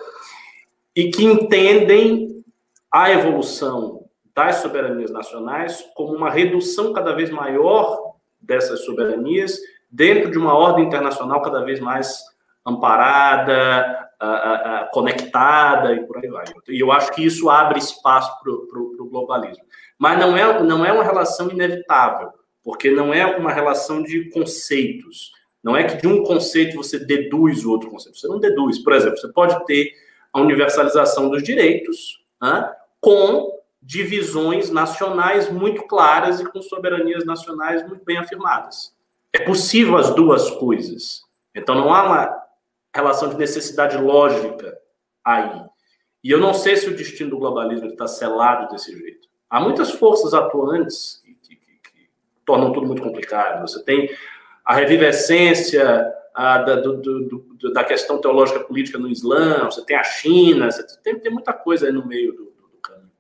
e 0.95 1.11
que 1.11 1.25
entendem 1.25 2.45
a 2.93 3.13
evolução 3.13 4.05
das 4.35 4.57
soberanias 4.57 5.11
nacionais 5.11 5.85
como 5.95 6.15
uma 6.15 6.31
redução 6.31 6.93
cada 6.93 7.13
vez 7.13 7.31
maior 7.31 8.15
dessas 8.41 8.85
soberanias 8.85 9.59
dentro 9.91 10.31
de 10.31 10.39
uma 10.39 10.55
ordem 10.55 10.87
internacional 10.87 11.43
cada 11.43 11.65
vez 11.65 11.79
mais 11.79 12.25
amparada, 12.67 14.09
conectada 14.93 15.95
e 15.95 16.07
por 16.07 16.19
aí 16.19 16.29
vai. 16.29 16.45
E 16.69 16.81
eu 16.81 16.93
acho 16.93 17.13
que 17.13 17.25
isso 17.25 17.49
abre 17.49 17.79
espaço 17.79 18.39
para 18.41 18.53
o 18.53 19.09
globalismo. 19.11 19.65
Mas 19.99 20.19
não 20.19 20.37
é, 20.37 20.63
não 20.63 20.85
é 20.85 20.93
uma 20.93 21.05
relação 21.05 21.51
inevitável, 21.51 22.31
porque 22.63 22.91
não 22.91 23.13
é 23.13 23.25
uma 23.37 23.53
relação 23.53 24.03
de 24.03 24.31
conceitos. 24.31 25.33
Não 25.63 25.77
é 25.77 25.85
que 25.85 25.97
de 25.97 26.07
um 26.07 26.23
conceito 26.23 26.77
você 26.77 26.99
deduz 26.99 27.65
o 27.65 27.71
outro 27.71 27.91
conceito. 27.91 28.19
Você 28.19 28.29
não 28.29 28.41
deduz. 28.41 28.79
Por 28.79 28.93
exemplo, 28.93 29.19
você 29.19 29.29
pode 29.33 29.65
ter 29.67 29.93
a 30.33 30.41
universalização 30.41 31.29
dos 31.29 31.43
direitos 31.43 32.25
com 33.01 33.59
divisões 33.83 34.71
nacionais 34.71 35.51
muito 35.51 35.83
claras 35.85 36.41
e 36.41 36.45
com 36.45 36.61
soberanias 36.63 37.25
nacionais 37.25 37.87
muito 37.87 38.05
bem 38.05 38.19
afirmadas. 38.19 38.95
É 39.33 39.41
possível 39.41 39.97
as 39.97 40.15
duas 40.15 40.51
coisas. 40.51 41.23
Então 41.55 41.75
não 41.75 41.93
há 41.93 42.05
uma 42.05 42.40
relação 42.95 43.29
de 43.29 43.37
necessidade 43.37 43.97
lógica 43.97 44.79
aí. 45.25 45.63
E 46.23 46.31
eu 46.31 46.39
não 46.39 46.53
sei 46.53 46.77
se 46.77 46.89
o 46.89 46.97
destino 46.97 47.31
do 47.31 47.39
globalismo 47.39 47.89
está 47.89 48.07
selado 48.07 48.71
desse 48.71 48.97
jeito. 48.97 49.29
Há 49.49 49.61
muitas 49.61 49.91
forças 49.91 50.35
atuantes 50.35 51.21
que, 51.25 51.35
que, 51.35 51.57
que, 51.57 51.91
que 51.91 52.11
tornam 52.45 52.73
tudo 52.73 52.87
muito 52.87 53.03
complicado. 53.03 53.63
Você 53.63 53.83
tem 53.83 54.11
a 54.65 54.75
revivescência 54.75 56.13
a, 56.35 56.59
da, 56.59 56.77
do, 56.77 56.97
do, 56.99 57.73
da 57.73 57.85
questão 57.85 58.21
teológica 58.21 58.61
política 58.61 58.99
no 58.99 59.09
Islã, 59.09 59.65
você 59.65 59.85
tem 59.85 59.97
a 59.97 60.05
China, 60.05 60.71
você 60.71 60.85
tem, 61.03 61.19
tem 61.19 61.33
muita 61.33 61.53
coisa 61.53 61.87
aí 61.87 61.93
no 61.93 62.07
meio 62.07 62.33
do, 62.33 62.45
do 62.45 62.79
caminho. 62.83 63.11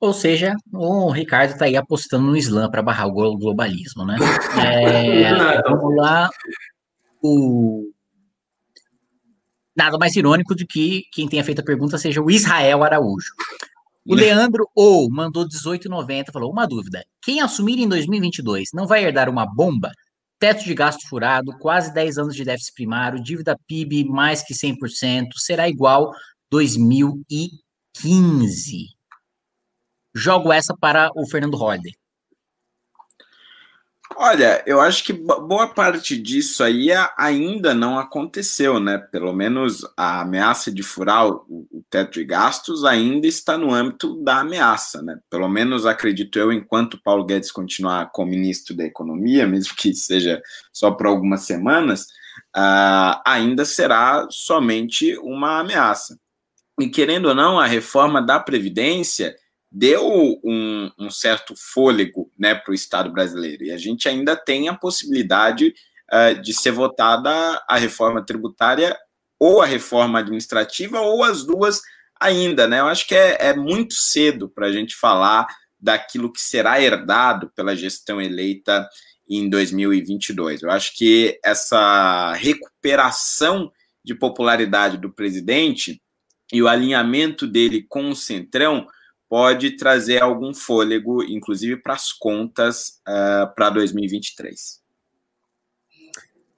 Ou 0.00 0.12
seja, 0.12 0.54
o 0.72 1.10
Ricardo 1.10 1.52
está 1.52 1.66
aí 1.66 1.76
apostando 1.76 2.26
no 2.26 2.36
Islã 2.36 2.70
para 2.70 2.82
barrar 2.82 3.06
o 3.06 3.12
globalismo, 3.12 4.04
né? 4.04 4.16
É, 4.58 5.32
Não. 5.32 5.76
Vamos 5.76 5.96
lá. 5.96 6.30
O... 7.22 7.92
Nada 9.76 9.98
mais 9.98 10.16
irônico 10.16 10.54
do 10.54 10.66
que 10.66 11.02
quem 11.12 11.28
tenha 11.28 11.44
feito 11.44 11.60
a 11.60 11.64
pergunta 11.64 11.98
seja 11.98 12.22
o 12.22 12.30
Israel 12.30 12.82
Araújo. 12.82 13.34
O 14.08 14.14
Leandro 14.14 14.70
Ou 14.74 15.10
mandou 15.10 15.46
18,90, 15.46 16.32
falou: 16.32 16.50
uma 16.52 16.66
dúvida. 16.66 17.04
Quem 17.20 17.40
assumir 17.40 17.78
em 17.78 17.88
2022 17.88 18.68
não 18.72 18.86
vai 18.86 19.04
herdar 19.04 19.28
uma 19.28 19.44
bomba? 19.44 19.90
Teto 20.38 20.64
de 20.64 20.74
gasto 20.74 21.08
furado, 21.08 21.58
quase 21.58 21.92
10 21.92 22.18
anos 22.18 22.36
de 22.36 22.44
déficit 22.44 22.74
primário, 22.74 23.22
dívida 23.22 23.58
PIB 23.66 24.04
mais 24.04 24.42
que 24.42 24.54
100%, 24.54 25.28
será 25.36 25.68
igual 25.68 26.12
2015. 26.50 28.86
Jogo 30.14 30.52
essa 30.52 30.76
para 30.76 31.10
o 31.14 31.26
Fernando 31.28 31.56
Holder. 31.56 31.92
Olha, 34.18 34.62
eu 34.66 34.80
acho 34.80 35.04
que 35.04 35.12
boa 35.12 35.68
parte 35.68 36.16
disso 36.16 36.64
aí 36.64 36.88
ainda 37.18 37.74
não 37.74 37.98
aconteceu, 37.98 38.80
né? 38.80 38.96
Pelo 38.96 39.30
menos 39.30 39.86
a 39.94 40.22
ameaça 40.22 40.72
de 40.72 40.82
furar 40.82 41.28
o, 41.28 41.84
teto 41.90 42.14
de 42.14 42.24
gastos 42.24 42.82
ainda 42.84 43.26
está 43.26 43.58
no 43.58 43.74
âmbito 43.74 44.22
da 44.22 44.40
ameaça, 44.40 45.02
né? 45.02 45.18
Pelo 45.28 45.48
menos 45.48 45.84
acredito 45.84 46.38
eu, 46.38 46.50
enquanto 46.50 47.00
Paulo 47.02 47.26
Guedes 47.26 47.52
continuar 47.52 48.10
como 48.10 48.30
ministro 48.30 48.74
da 48.74 48.84
Economia, 48.84 49.46
mesmo 49.46 49.74
que 49.76 49.92
seja 49.92 50.40
só 50.72 50.90
por 50.90 51.06
algumas 51.06 51.42
semanas, 51.42 52.06
uh, 52.56 53.20
ainda 53.24 53.66
será 53.66 54.26
somente 54.30 55.14
uma 55.18 55.60
ameaça. 55.60 56.18
E 56.80 56.88
querendo 56.88 57.28
ou 57.28 57.34
não, 57.34 57.60
a 57.60 57.66
reforma 57.66 58.22
da 58.22 58.40
Previdência 58.40 59.36
deu 59.76 60.40
um, 60.42 60.90
um 60.98 61.10
certo 61.10 61.54
fôlego 61.54 62.32
né, 62.38 62.54
para 62.54 62.72
o 62.72 62.74
Estado 62.74 63.12
brasileiro. 63.12 63.64
E 63.64 63.70
a 63.70 63.76
gente 63.76 64.08
ainda 64.08 64.34
tem 64.34 64.70
a 64.70 64.74
possibilidade 64.74 65.74
uh, 66.10 66.40
de 66.40 66.54
ser 66.54 66.70
votada 66.70 67.30
a 67.68 67.76
reforma 67.76 68.24
tributária 68.24 68.96
ou 69.38 69.60
a 69.60 69.66
reforma 69.66 70.20
administrativa 70.20 71.00
ou 71.00 71.22
as 71.22 71.44
duas 71.44 71.82
ainda. 72.18 72.66
Né? 72.66 72.80
Eu 72.80 72.86
acho 72.86 73.06
que 73.06 73.14
é, 73.14 73.48
é 73.48 73.54
muito 73.54 73.92
cedo 73.92 74.48
para 74.48 74.68
a 74.68 74.72
gente 74.72 74.96
falar 74.96 75.46
daquilo 75.78 76.32
que 76.32 76.40
será 76.40 76.80
herdado 76.80 77.52
pela 77.54 77.76
gestão 77.76 78.18
eleita 78.18 78.88
em 79.28 79.46
2022. 79.50 80.62
Eu 80.62 80.70
acho 80.70 80.96
que 80.96 81.38
essa 81.44 82.32
recuperação 82.32 83.70
de 84.02 84.14
popularidade 84.14 84.96
do 84.96 85.12
presidente 85.12 86.00
e 86.50 86.62
o 86.62 86.68
alinhamento 86.68 87.46
dele 87.46 87.84
com 87.86 88.08
o 88.08 88.16
Centrão 88.16 88.86
pode 89.28 89.76
trazer 89.76 90.22
algum 90.22 90.54
fôlego, 90.54 91.22
inclusive 91.22 91.76
para 91.76 91.94
as 91.94 92.12
contas 92.12 93.00
uh, 93.08 93.52
para 93.54 93.70
2023. 93.70 94.84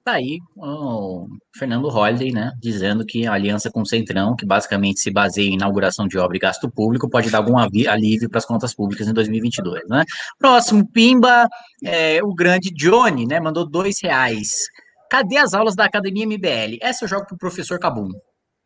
Tá 0.03 0.13
aí 0.13 0.39
o 0.55 1.27
Fernando 1.55 1.89
Holliday, 1.89 2.31
né, 2.31 2.51
dizendo 2.59 3.05
que 3.05 3.27
a 3.27 3.33
aliança 3.33 3.69
com 3.69 3.81
o 3.81 3.85
Centrão, 3.85 4.35
que 4.35 4.45
basicamente 4.45 4.99
se 4.99 5.11
baseia 5.11 5.49
em 5.49 5.53
inauguração 5.53 6.07
de 6.07 6.17
obra 6.17 6.37
e 6.37 6.39
gasto 6.39 6.71
público, 6.71 7.09
pode 7.09 7.29
dar 7.29 7.39
algum 7.39 7.57
alívio 7.57 8.29
para 8.29 8.39
as 8.39 8.45
contas 8.45 8.73
públicas 8.73 9.07
em 9.07 9.13
2022, 9.13 9.87
né? 9.87 10.03
Próximo, 10.39 10.89
Pimba, 10.91 11.47
é, 11.83 12.23
o 12.23 12.33
grande 12.33 12.71
Johnny, 12.71 13.27
né, 13.27 13.39
mandou 13.39 13.69
dois 13.69 14.01
reais. 14.01 14.67
Cadê 15.11 15.37
as 15.37 15.53
aulas 15.53 15.75
da 15.75 15.85
Academia 15.85 16.25
MBL? 16.25 16.77
Essa 16.81 17.03
eu 17.03 17.09
jogo 17.09 17.25
para 17.25 17.35
o 17.35 17.39
professor 17.39 17.77
Cabum. 17.77 18.09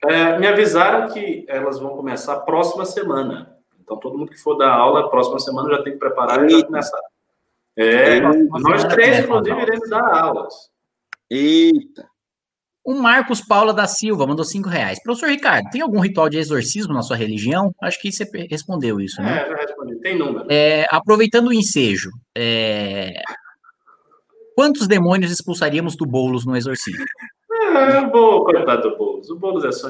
É, 0.06 0.38
me 0.38 0.46
avisaram 0.48 1.12
que 1.12 1.46
elas 1.48 1.80
vão 1.80 1.96
começar 1.96 2.38
próxima 2.42 2.86
semana. 2.86 3.53
Então, 3.94 3.98
todo 3.98 4.18
mundo 4.18 4.32
que 4.32 4.42
for 4.42 4.56
dar 4.56 4.72
aula, 4.72 5.10
próxima 5.10 5.40
semana 5.40 5.76
já 5.76 5.84
tem 5.84 5.94
que 5.94 6.00
preparar 6.00 6.46
e 6.46 6.50
já 6.50 6.66
começar. 6.66 7.00
É, 7.76 8.20
nós 8.20 8.84
três, 8.86 9.20
inclusive, 9.20 9.62
iremos 9.62 9.90
dar 9.90 10.16
aulas. 10.16 10.54
Eita! 11.30 12.08
O 12.86 12.96
Marcos 12.96 13.40
Paula 13.40 13.74
da 13.74 13.88
Silva 13.88 14.28
mandou 14.28 14.44
cinco 14.44 14.68
reais. 14.68 15.02
Professor 15.02 15.30
Ricardo, 15.30 15.70
tem 15.70 15.82
algum 15.82 16.00
ritual 16.00 16.28
de 16.28 16.38
exorcismo 16.38 16.94
na 16.94 17.02
sua 17.02 17.16
religião? 17.16 17.74
Acho 17.82 18.00
que 18.02 18.12
você 18.12 18.30
respondeu 18.50 19.00
isso, 19.00 19.22
né? 19.22 19.42
É, 19.42 19.50
já 19.50 19.56
respondi. 19.56 19.96
Tem 20.02 20.18
número. 20.18 20.46
É, 20.50 20.86
aproveitando 20.92 21.48
o 21.48 21.54
ensejo, 21.54 22.10
é... 22.38 23.22
quantos 24.54 24.86
demônios 24.86 25.32
expulsaríamos 25.32 25.96
do 25.96 26.06
Boulos 26.06 26.46
no 26.46 26.56
exorcismo? 26.56 27.06
É, 27.76 28.06
vou 28.08 28.44
coitado 28.44 28.90
do 28.90 28.98
Boulos. 28.98 29.30
O 29.30 29.36
Boulos 29.38 29.64
é 29.64 29.72
só... 29.72 29.90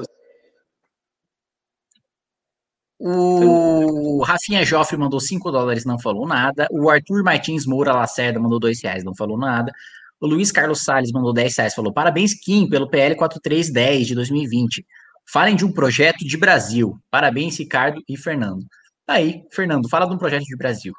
O 3.06 4.24
Rafinha 4.24 4.64
Joffre 4.64 4.96
mandou 4.96 5.20
5 5.20 5.52
dólares, 5.52 5.84
não 5.84 6.00
falou 6.00 6.26
nada. 6.26 6.68
O 6.72 6.90
Arthur 6.90 7.22
Martins 7.22 7.66
Moura 7.66 7.92
Lacerda 7.92 8.40
mandou 8.40 8.60
2 8.60 8.82
reais, 8.82 9.04
não 9.04 9.14
falou 9.14 9.38
nada. 9.38 9.74
O 10.22 10.26
Luiz 10.26 10.54
Carlos 10.54 10.86
Salles 10.86 11.12
mandou 11.12 11.34
10 11.34 11.58
reais, 11.58 11.76
falou: 11.76 11.92
parabéns, 11.92 12.34
Kim, 12.34 12.70
pelo 12.70 12.90
PL 12.90 13.16
4310 13.18 14.08
de 14.08 14.16
2020. 14.16 14.86
Falem 15.30 15.54
de 15.54 15.66
um 15.66 15.72
projeto 15.72 16.20
de 16.20 16.38
Brasil. 16.38 16.98
Parabéns, 17.12 17.60
Ricardo 17.60 18.02
e 18.08 18.18
Fernando. 18.18 18.66
Tá 19.06 19.16
aí, 19.16 19.44
Fernando, 19.52 19.90
fala 19.90 20.06
de 20.06 20.14
um 20.14 20.18
projeto 20.18 20.44
de 20.44 20.56
Brasil. 20.56 20.94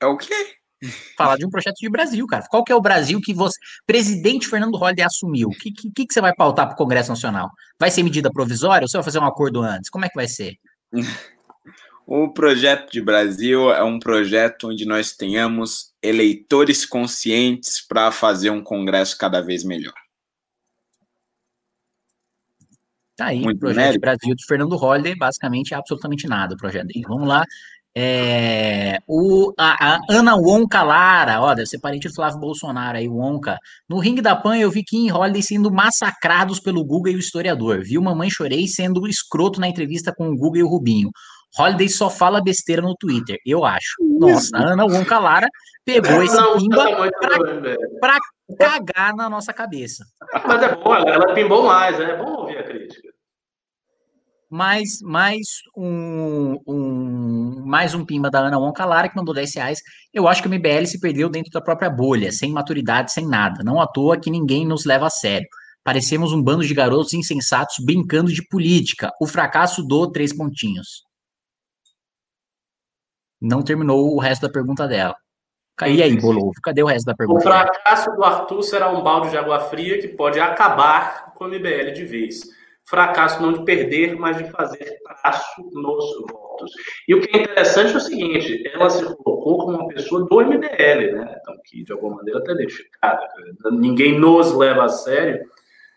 É 0.00 0.06
o 0.06 0.16
quê? 0.16 0.54
Falar 1.16 1.36
de 1.36 1.46
um 1.46 1.50
projeto 1.50 1.76
de 1.76 1.88
Brasil, 1.88 2.26
cara. 2.26 2.44
Qual 2.50 2.64
que 2.64 2.72
é 2.72 2.74
o 2.74 2.80
Brasil 2.80 3.20
que 3.20 3.32
você, 3.32 3.56
presidente 3.86 4.48
Fernando 4.48 4.76
Holliday 4.76 5.04
assumiu? 5.04 5.48
O 5.48 5.52
que, 5.52 5.70
que, 5.70 6.06
que 6.06 6.12
você 6.12 6.20
vai 6.20 6.34
pautar 6.34 6.66
para 6.66 6.74
o 6.74 6.76
Congresso 6.76 7.10
Nacional? 7.10 7.50
Vai 7.78 7.90
ser 7.90 8.02
medida 8.02 8.32
provisória 8.32 8.84
ou 8.84 8.88
você 8.88 8.96
vai 8.96 9.04
fazer 9.04 9.18
um 9.20 9.26
acordo 9.26 9.60
antes? 9.62 9.88
Como 9.88 10.04
é 10.04 10.08
que 10.08 10.16
vai 10.16 10.28
ser? 10.28 10.54
O 12.04 12.28
projeto 12.28 12.90
de 12.90 13.00
Brasil 13.00 13.72
é 13.72 13.82
um 13.82 13.98
projeto 13.98 14.68
onde 14.68 14.84
nós 14.84 15.12
tenhamos 15.12 15.94
eleitores 16.02 16.84
conscientes 16.84 17.80
para 17.80 18.10
fazer 18.10 18.50
um 18.50 18.62
Congresso 18.62 19.16
cada 19.16 19.40
vez 19.40 19.64
melhor. 19.64 19.94
Tá 23.16 23.26
aí, 23.26 23.46
o 23.46 23.56
projeto 23.56 23.92
de 23.92 23.98
Brasil 23.98 24.34
de 24.34 24.44
Fernando 24.44 24.76
Holliday, 24.76 25.14
basicamente 25.14 25.74
absolutamente 25.74 26.26
nada 26.26 26.54
o 26.54 26.58
projeto 26.58 26.88
dele. 26.88 27.04
Vamos 27.06 27.28
lá. 27.28 27.44
É, 27.94 28.98
o, 29.06 29.52
a, 29.58 29.96
a, 29.96 29.98
Ana 30.08 30.34
Wonka 30.34 30.82
Lara, 30.82 31.42
ó, 31.42 31.54
deve 31.54 31.66
ser 31.66 31.78
parente 31.78 32.08
do 32.08 32.14
Flávio 32.14 32.40
Bolsonaro 32.40 32.96
aí, 32.96 33.06
Wonka. 33.06 33.58
No 33.88 33.98
ringue 33.98 34.22
da 34.22 34.34
PAN 34.34 34.56
eu 34.56 34.70
vi 34.70 34.82
Kim 34.82 35.06
e 35.06 35.12
Holiday 35.12 35.42
sendo 35.42 35.70
massacrados 35.70 36.58
pelo 36.58 36.84
Google 36.84 37.12
e 37.12 37.16
o 37.16 37.18
historiador. 37.18 37.82
Viu 37.82 38.00
Mamãe 38.00 38.30
Chorei 38.30 38.66
sendo 38.66 39.06
escroto 39.06 39.60
na 39.60 39.68
entrevista 39.68 40.12
com 40.16 40.28
o 40.30 40.36
Google 40.36 40.58
e 40.58 40.62
o 40.62 40.68
Rubinho. 40.68 41.10
Holiday 41.58 41.88
só 41.88 42.08
fala 42.08 42.42
besteira 42.42 42.80
no 42.80 42.96
Twitter, 42.96 43.36
eu 43.44 43.62
acho. 43.62 43.96
Nossa, 44.18 44.56
a 44.56 44.72
Ana 44.72 44.86
Wonka 44.86 45.18
Lara 45.18 45.46
pegou 45.84 46.22
esse 46.22 46.36
pimba 46.56 47.10
pra, 47.20 47.38
pra 48.00 48.18
cagar 48.58 49.14
na 49.14 49.28
nossa 49.28 49.52
cabeça. 49.52 50.02
Mas 50.46 50.62
é 50.62 50.74
bom, 50.74 50.94
ela 50.94 51.34
pimbou 51.34 51.64
mais, 51.64 52.00
é 52.00 52.16
bom 52.16 52.48
mais, 54.52 55.00
mais 55.00 55.62
um, 55.74 56.58
um, 56.66 57.64
mais 57.64 57.94
um 57.94 58.04
pimba 58.04 58.30
da 58.30 58.40
Ana 58.40 58.58
Wonkalara, 58.58 59.08
que 59.08 59.16
mandou 59.16 59.34
10 59.34 59.54
reais. 59.54 59.80
Eu 60.12 60.28
acho 60.28 60.42
que 60.42 60.48
o 60.48 60.50
MBL 60.50 60.84
se 60.84 61.00
perdeu 61.00 61.30
dentro 61.30 61.50
da 61.50 61.60
própria 61.62 61.88
bolha, 61.88 62.30
sem 62.30 62.52
maturidade, 62.52 63.10
sem 63.12 63.26
nada. 63.26 63.64
Não 63.64 63.80
à 63.80 63.86
toa 63.86 64.20
que 64.20 64.30
ninguém 64.30 64.66
nos 64.66 64.84
leva 64.84 65.06
a 65.06 65.10
sério. 65.10 65.48
Parecemos 65.82 66.34
um 66.34 66.42
bando 66.42 66.66
de 66.66 66.74
garotos 66.74 67.14
insensatos 67.14 67.76
brincando 67.82 68.30
de 68.30 68.46
política. 68.46 69.10
O 69.18 69.26
fracasso 69.26 69.82
do 69.82 70.12
três 70.12 70.36
pontinhos. 70.36 71.02
Não 73.40 73.62
terminou 73.62 74.14
o 74.14 74.20
resto 74.20 74.42
da 74.42 74.52
pergunta 74.52 74.86
dela. 74.86 75.16
E 75.86 76.02
aí, 76.02 76.20
Bolovo, 76.20 76.52
cadê 76.62 76.82
o 76.82 76.86
resto 76.86 77.06
da 77.06 77.14
pergunta? 77.14 77.40
O 77.40 77.42
fracasso 77.42 78.14
do 78.14 78.22
Arthur 78.22 78.62
será 78.62 78.90
um 78.90 79.02
balde 79.02 79.30
de 79.30 79.38
água 79.38 79.58
fria 79.60 79.98
que 79.98 80.08
pode 80.08 80.38
acabar 80.38 81.32
com 81.32 81.46
o 81.46 81.48
MBL 81.48 81.92
de 81.94 82.04
vez 82.04 82.61
fracasso 82.84 83.40
não 83.40 83.52
de 83.52 83.64
perder, 83.64 84.16
mas 84.16 84.36
de 84.36 84.50
fazer 84.50 84.98
traço 85.04 85.62
nos 85.72 86.04
votos. 86.30 86.72
E 87.08 87.14
o 87.14 87.20
que 87.20 87.36
é 87.36 87.42
interessante 87.42 87.94
é 87.94 87.96
o 87.96 88.00
seguinte, 88.00 88.62
ela 88.72 88.90
se 88.90 89.04
colocou 89.04 89.58
como 89.58 89.78
uma 89.78 89.88
pessoa 89.88 90.26
do 90.26 90.36
MDL, 90.36 91.12
né? 91.12 91.36
Então, 91.40 91.54
que 91.64 91.82
de 91.84 91.92
alguma 91.92 92.16
maneira 92.16 92.40
está 92.40 92.52
identificada. 92.52 93.28
Ninguém 93.72 94.18
nos 94.18 94.52
leva 94.54 94.84
a 94.84 94.88
sério. 94.88 95.44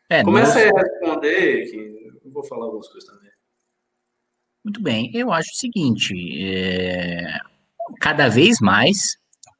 É, 0.09 0.23
Começa 0.23 0.63
nos... 0.63 0.75
a 0.75 0.79
responder, 0.81 1.65
que 1.69 2.11
eu 2.25 2.31
vou 2.31 2.43
falar 2.43 2.65
algumas 2.65 2.87
coisas 2.87 3.09
também. 3.09 3.31
Muito 4.63 4.81
bem, 4.81 5.11
eu 5.13 5.31
acho 5.31 5.51
o 5.51 5.57
seguinte, 5.57 6.13
é... 6.43 7.27
cada 8.01 8.27
vez 8.27 8.59
mais 8.59 9.17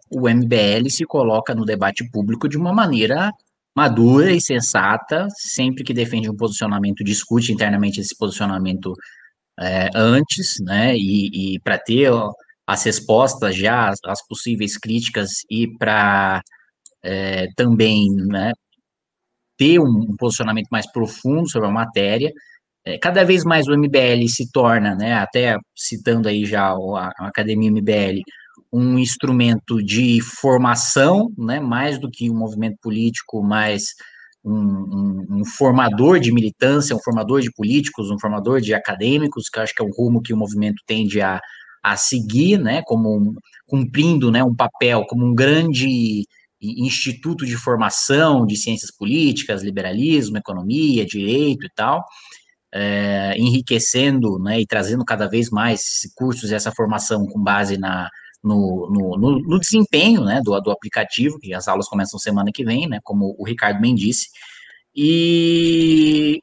o 0.10 0.30
MBL 0.30 0.90
se 0.90 1.06
coloca 1.06 1.54
no 1.54 1.66
debate 1.66 2.10
público 2.10 2.48
de 2.48 2.58
uma 2.58 2.74
maneira 2.74 3.32
madura 3.76 4.32
e 4.32 4.42
sensata, 4.42 5.28
sempre 5.36 5.84
que 5.84 5.94
defende 5.94 6.30
um 6.30 6.36
posicionamento, 6.36 7.04
discute 7.04 7.52
internamente 7.52 8.00
esse 8.00 8.16
posicionamento 8.18 8.94
é, 9.60 9.90
antes, 9.96 10.56
né, 10.62 10.96
e, 10.96 11.56
e 11.56 11.60
para 11.60 11.78
ter 11.78 12.12
as 12.68 12.84
respostas 12.84 13.56
já, 13.56 13.90
as, 13.90 14.00
as 14.06 14.26
possíveis 14.28 14.78
críticas 14.78 15.42
e 15.50 15.68
para 15.78 16.42
é, 17.04 17.48
também, 17.56 18.12
né, 18.12 18.52
ter 19.58 19.80
um, 19.80 20.16
posicionamento 20.18 20.68
mais 20.72 20.90
profundo 20.92 21.50
sobre 21.50 21.70
a 21.70 21.72
matéria. 21.72 22.32
É, 22.86 22.98
cada 23.00 23.24
vez 23.24 23.44
mais 23.44 23.68
o 23.68 23.74
MBL 23.74 24.28
se 24.28 24.52
torna, 24.52 24.96
né, 24.96 25.14
até 25.16 25.58
citando 25.76 26.28
aí 26.30 26.46
já 26.46 26.70
a 26.70 27.12
Academia 27.28 27.72
MBL, 27.72 28.22
um 28.72 28.98
instrumento 29.00 29.82
de 29.82 30.22
formação, 30.22 31.32
né, 31.38 31.60
mais 31.60 32.00
do 32.00 32.10
que 32.10 32.30
um 32.30 32.38
movimento 32.38 32.78
político, 32.82 33.42
mais 33.44 33.94
um, 34.44 34.54
um, 34.54 35.26
um, 35.30 35.46
formador 35.46 36.20
de 36.20 36.32
militância, 36.32 36.96
um 36.96 37.02
formador 37.02 37.42
de 37.42 37.52
políticos, 37.52 38.12
um 38.12 38.20
formador 38.20 38.62
de 38.62 38.74
acadêmicos, 38.74 39.50
que 39.50 39.58
eu 39.58 39.64
acho 39.64 39.74
que 39.74 39.82
é 39.82 39.86
o 39.86 39.92
rumo 39.92 40.22
que 40.22 40.34
o 40.34 40.38
movimento 40.38 40.84
tende 40.86 41.22
a, 41.22 41.40
a 41.84 41.98
seguir, 41.98 42.60
né, 42.60 42.82
como 42.86 43.16
um, 43.16 43.36
cumprindo 43.66 44.32
né, 44.32 44.44
um 44.44 44.56
papel 44.56 45.06
como 45.08 45.26
um 45.26 45.34
grande 45.34 46.26
instituto 46.62 47.46
de 47.46 47.56
formação 47.56 48.46
de 48.46 48.56
ciências 48.56 48.92
políticas, 48.92 49.64
liberalismo, 49.64 50.38
economia, 50.38 51.06
direito 51.06 51.66
e 51.66 51.70
tal, 51.76 52.04
é, 52.74 53.36
enriquecendo 53.38 54.40
né, 54.40 54.60
e 54.60 54.66
trazendo 54.66 55.06
cada 55.06 55.28
vez 55.28 55.50
mais 55.50 56.02
cursos 56.16 56.52
e 56.52 56.56
essa 56.56 56.72
formação 56.72 57.26
com 57.26 57.42
base 57.42 57.78
na, 57.78 58.10
no, 58.46 58.88
no, 58.92 59.18
no, 59.18 59.40
no 59.40 59.60
desempenho 59.60 60.24
né, 60.24 60.40
do, 60.44 60.58
do 60.62 60.72
aplicativo, 60.72 61.40
que 61.40 61.54
as 61.54 61.68
aulas 61.68 61.90
começam 61.90 62.20
semana 62.20 62.52
que 62.54 62.64
vem, 62.64 62.88
né, 62.88 63.00
como 63.04 63.36
o 63.40 63.44
Ricardo 63.44 63.82
bem 63.82 63.96
disse, 63.96 64.30
e, 64.96 66.42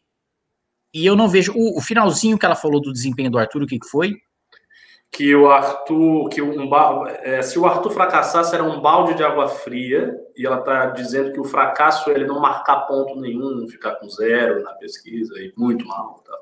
e 0.92 1.06
eu 1.06 1.14
não 1.14 1.28
vejo, 1.28 1.52
o, 1.54 1.78
o 1.78 1.80
finalzinho 1.80 2.36
que 2.36 2.44
ela 2.44 2.56
falou 2.56 2.80
do 2.80 2.92
desempenho 2.92 3.30
do 3.30 3.38
Arthur, 3.38 3.62
o 3.62 3.66
que, 3.66 3.78
que 3.78 3.88
foi? 3.88 4.14
Que 5.12 5.34
o 5.34 5.48
Arthur, 5.50 6.28
que 6.30 6.42
um, 6.42 6.68
é, 7.06 7.40
se 7.42 7.58
o 7.58 7.66
Arthur 7.66 7.90
fracassar, 7.90 8.44
será 8.44 8.64
um 8.64 8.80
balde 8.80 9.14
de 9.14 9.22
água 9.22 9.46
fria, 9.46 10.12
e 10.36 10.44
ela 10.44 10.58
está 10.58 10.86
dizendo 10.86 11.32
que 11.32 11.40
o 11.40 11.44
fracasso 11.44 12.10
é 12.10 12.14
ele 12.14 12.26
não 12.26 12.40
marcar 12.40 12.86
ponto 12.86 13.20
nenhum, 13.20 13.68
ficar 13.68 13.94
com 13.96 14.08
zero 14.08 14.62
na 14.62 14.72
pesquisa, 14.72 15.34
e 15.38 15.52
muito 15.56 15.86
mal. 15.86 16.22
Tá? 16.26 16.36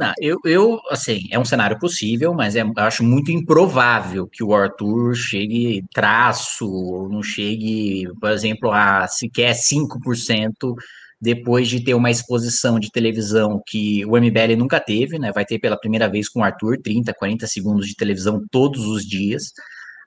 Não, 0.00 0.14
eu, 0.18 0.38
eu, 0.46 0.80
assim, 0.88 1.28
é 1.30 1.38
um 1.38 1.44
cenário 1.44 1.78
possível, 1.78 2.32
mas 2.32 2.56
é, 2.56 2.62
acho 2.78 3.04
muito 3.04 3.30
improvável 3.30 4.26
que 4.26 4.42
o 4.42 4.54
Arthur 4.54 5.14
chegue 5.14 5.84
traço, 5.92 7.06
não 7.12 7.22
chegue, 7.22 8.08
por 8.18 8.30
exemplo, 8.30 8.72
a 8.72 9.06
sequer 9.06 9.54
5% 9.54 10.74
depois 11.20 11.68
de 11.68 11.84
ter 11.84 11.92
uma 11.92 12.10
exposição 12.10 12.80
de 12.80 12.90
televisão 12.90 13.62
que 13.66 14.02
o 14.06 14.16
MBL 14.16 14.56
nunca 14.56 14.80
teve, 14.80 15.18
né? 15.18 15.32
Vai 15.34 15.44
ter 15.44 15.58
pela 15.58 15.78
primeira 15.78 16.08
vez 16.08 16.30
com 16.30 16.40
o 16.40 16.44
Arthur 16.44 16.78
30, 16.82 17.12
40 17.12 17.46
segundos 17.46 17.86
de 17.86 17.94
televisão 17.94 18.42
todos 18.50 18.86
os 18.86 19.04
dias, 19.04 19.52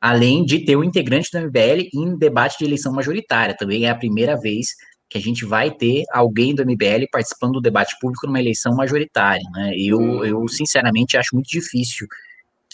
além 0.02 0.44
de 0.44 0.66
ter 0.66 0.76
o 0.76 0.84
integrante 0.84 1.30
do 1.32 1.40
MBL 1.40 1.88
em 1.94 2.18
debate 2.18 2.58
de 2.58 2.66
eleição 2.66 2.92
majoritária. 2.92 3.56
Também 3.56 3.86
é 3.86 3.92
a 3.92 3.96
primeira 3.96 4.36
vez 4.36 4.70
que 5.14 5.20
a 5.20 5.22
gente 5.22 5.46
vai 5.46 5.70
ter 5.70 6.06
alguém 6.12 6.56
do 6.56 6.66
MBL 6.66 7.06
participando 7.12 7.54
do 7.54 7.62
debate 7.62 7.96
público 8.02 8.26
numa 8.26 8.40
eleição 8.40 8.76
majoritária. 8.76 9.48
Né? 9.54 9.74
Eu, 9.78 10.00
uhum. 10.00 10.26
eu, 10.26 10.48
sinceramente, 10.48 11.16
acho 11.16 11.36
muito 11.36 11.48
difícil 11.48 12.08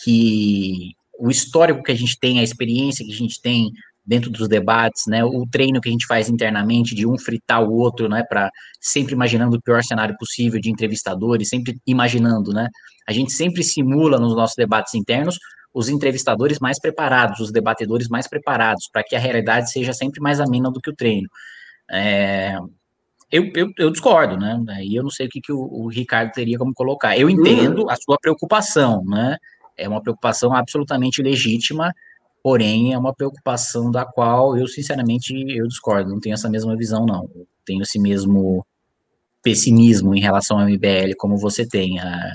que 0.02 0.94
o 1.20 1.30
histórico 1.30 1.84
que 1.84 1.92
a 1.92 1.96
gente 1.96 2.18
tem, 2.18 2.40
a 2.40 2.44
experiência 2.44 3.06
que 3.06 3.12
a 3.12 3.16
gente 3.16 3.42
tem 3.42 3.70
dentro 4.06 4.32
dos 4.32 4.48
debates, 4.48 5.04
né, 5.06 5.22
o 5.22 5.46
treino 5.52 5.82
que 5.82 5.90
a 5.90 5.92
gente 5.92 6.08
faz 6.08 6.30
internamente 6.30 6.96
de 6.96 7.06
um 7.06 7.18
fritar 7.18 7.62
o 7.62 7.74
outro, 7.74 8.08
né, 8.08 8.24
para 8.24 8.50
sempre 8.80 9.14
imaginando 9.14 9.58
o 9.58 9.62
pior 9.62 9.84
cenário 9.84 10.16
possível 10.18 10.62
de 10.62 10.72
entrevistadores, 10.72 11.50
sempre 11.50 11.78
imaginando, 11.86 12.54
né, 12.54 12.70
a 13.06 13.12
gente 13.12 13.34
sempre 13.34 13.64
simula 13.64 14.18
nos 14.18 14.34
nossos 14.34 14.56
debates 14.56 14.96
internos 14.96 15.38
os 15.74 15.90
entrevistadores 15.90 16.58
mais 16.58 16.80
preparados, 16.80 17.42
os 17.42 17.52
debatedores 17.52 18.08
mais 18.08 18.28
preparados, 18.28 18.90
para 18.92 19.04
que 19.04 19.16
a 19.16 19.20
realidade 19.20 19.70
seja 19.70 19.92
sempre 19.92 20.22
mais 20.22 20.40
amena 20.40 20.72
do 20.72 20.80
que 20.80 20.90
o 20.90 20.96
treino. 20.96 21.28
É, 21.92 22.58
eu, 23.32 23.52
eu, 23.56 23.72
eu, 23.78 23.92
discordo, 23.92 24.38
né? 24.38 24.60
E 24.84 24.96
eu 24.96 25.04
não 25.04 25.10
sei 25.10 25.28
o 25.28 25.30
que, 25.30 25.40
que 25.40 25.52
o, 25.52 25.60
o, 25.60 25.88
Ricardo 25.88 26.32
teria 26.32 26.58
como 26.58 26.74
colocar. 26.74 27.18
Eu 27.18 27.30
entendo 27.30 27.90
a 27.90 27.96
sua 27.96 28.18
preocupação, 28.20 29.04
né? 29.06 29.38
É 29.78 29.88
uma 29.88 30.02
preocupação 30.02 30.54
absolutamente 30.54 31.22
legítima, 31.22 31.94
porém 32.44 32.94
é 32.94 32.98
uma 32.98 33.14
preocupação 33.14 33.92
da 33.92 34.04
qual 34.04 34.58
eu, 34.58 34.68
sinceramente, 34.68 35.34
eu 35.48 35.68
discordo, 35.68 36.10
não 36.10 36.20
tenho 36.20 36.34
essa 36.34 36.50
mesma 36.50 36.76
visão, 36.76 37.06
não. 37.06 37.30
tenho 37.66 37.82
esse 37.82 38.00
mesmo 38.00 38.66
pessimismo 39.42 40.14
em 40.16 40.20
relação 40.20 40.60
ao 40.60 40.68
MBL 40.68 41.14
como 41.18 41.38
você 41.38 41.68
tem. 41.68 42.00
A 42.00 42.34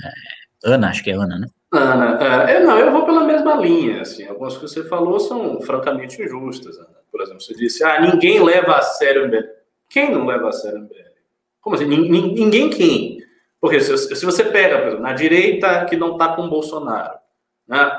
Ana, 0.63 0.89
acho 0.89 1.03
que 1.03 1.11
é 1.11 1.13
Ana, 1.13 1.37
né? 1.37 1.47
Ana, 1.71 2.17
é, 2.49 2.63
não, 2.63 2.79
eu 2.79 2.91
vou 2.91 3.05
pela 3.05 3.25
mesma 3.25 3.55
linha. 3.55 4.01
Assim, 4.01 4.25
algumas 4.25 4.55
que 4.55 4.61
você 4.61 4.83
falou 4.83 5.19
são 5.19 5.61
francamente 5.61 6.21
injustas. 6.21 6.77
Por 7.15 7.21
exemplo, 7.21 7.39
você 7.39 7.53
disse, 7.53 7.81
ah, 7.81 8.01
ninguém 8.01 8.43
leva 8.43 8.75
a 8.75 8.81
sério 8.81 9.23
o 9.23 9.27
MBL. 9.27 9.47
Quem 9.89 10.11
não 10.11 10.25
leva 10.25 10.49
a 10.49 10.51
sério 10.51 10.79
o 10.79 10.81
MBL? 10.81 11.15
Como 11.61 11.77
assim? 11.77 11.85
Ninguém 11.85 12.69
quem? 12.69 13.23
Porque 13.57 13.79
se, 13.79 13.97
se 13.97 14.25
você 14.25 14.43
pega, 14.43 14.79
por 14.79 14.87
exemplo, 14.87 15.03
na 15.03 15.13
direita 15.13 15.85
que 15.85 15.95
não 15.95 16.11
está 16.11 16.35
com 16.35 16.41
o 16.41 16.49
Bolsonaro, 16.49 17.17
né? 17.65 17.97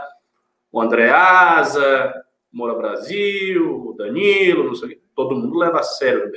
o 0.71 0.83
Andreasa, 0.83 2.15
Moura 2.53 2.75
Brasil, 2.75 3.89
o 3.89 3.95
Danilo, 3.95 4.65
não 4.65 4.75
sei 4.75 5.01
todo 5.15 5.35
mundo 5.35 5.59
leva 5.59 5.81
a 5.81 5.83
sério 5.83 6.25
o 6.25 6.27
MBL. 6.27 6.37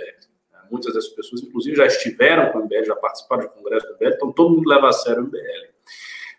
Né? 0.53 0.59
Muitas 0.71 0.93
dessas 0.93 1.09
pessoas, 1.09 1.41
inclusive, 1.43 1.75
já 1.75 1.86
estiveram 1.86 2.49
com 2.53 2.59
o 2.59 2.63
MBL, 2.63 2.86
já 2.86 2.95
participaram 2.95 3.41
de 3.41 3.49
congresso 3.49 3.88
do 3.88 3.95
MBL, 3.95 4.15
então 4.15 4.32
todo 4.32 4.55
mundo 4.55 4.69
leva 4.69 4.88
a 4.88 4.93
sério 4.93 5.23
o 5.23 5.25
MBL. 5.25 5.67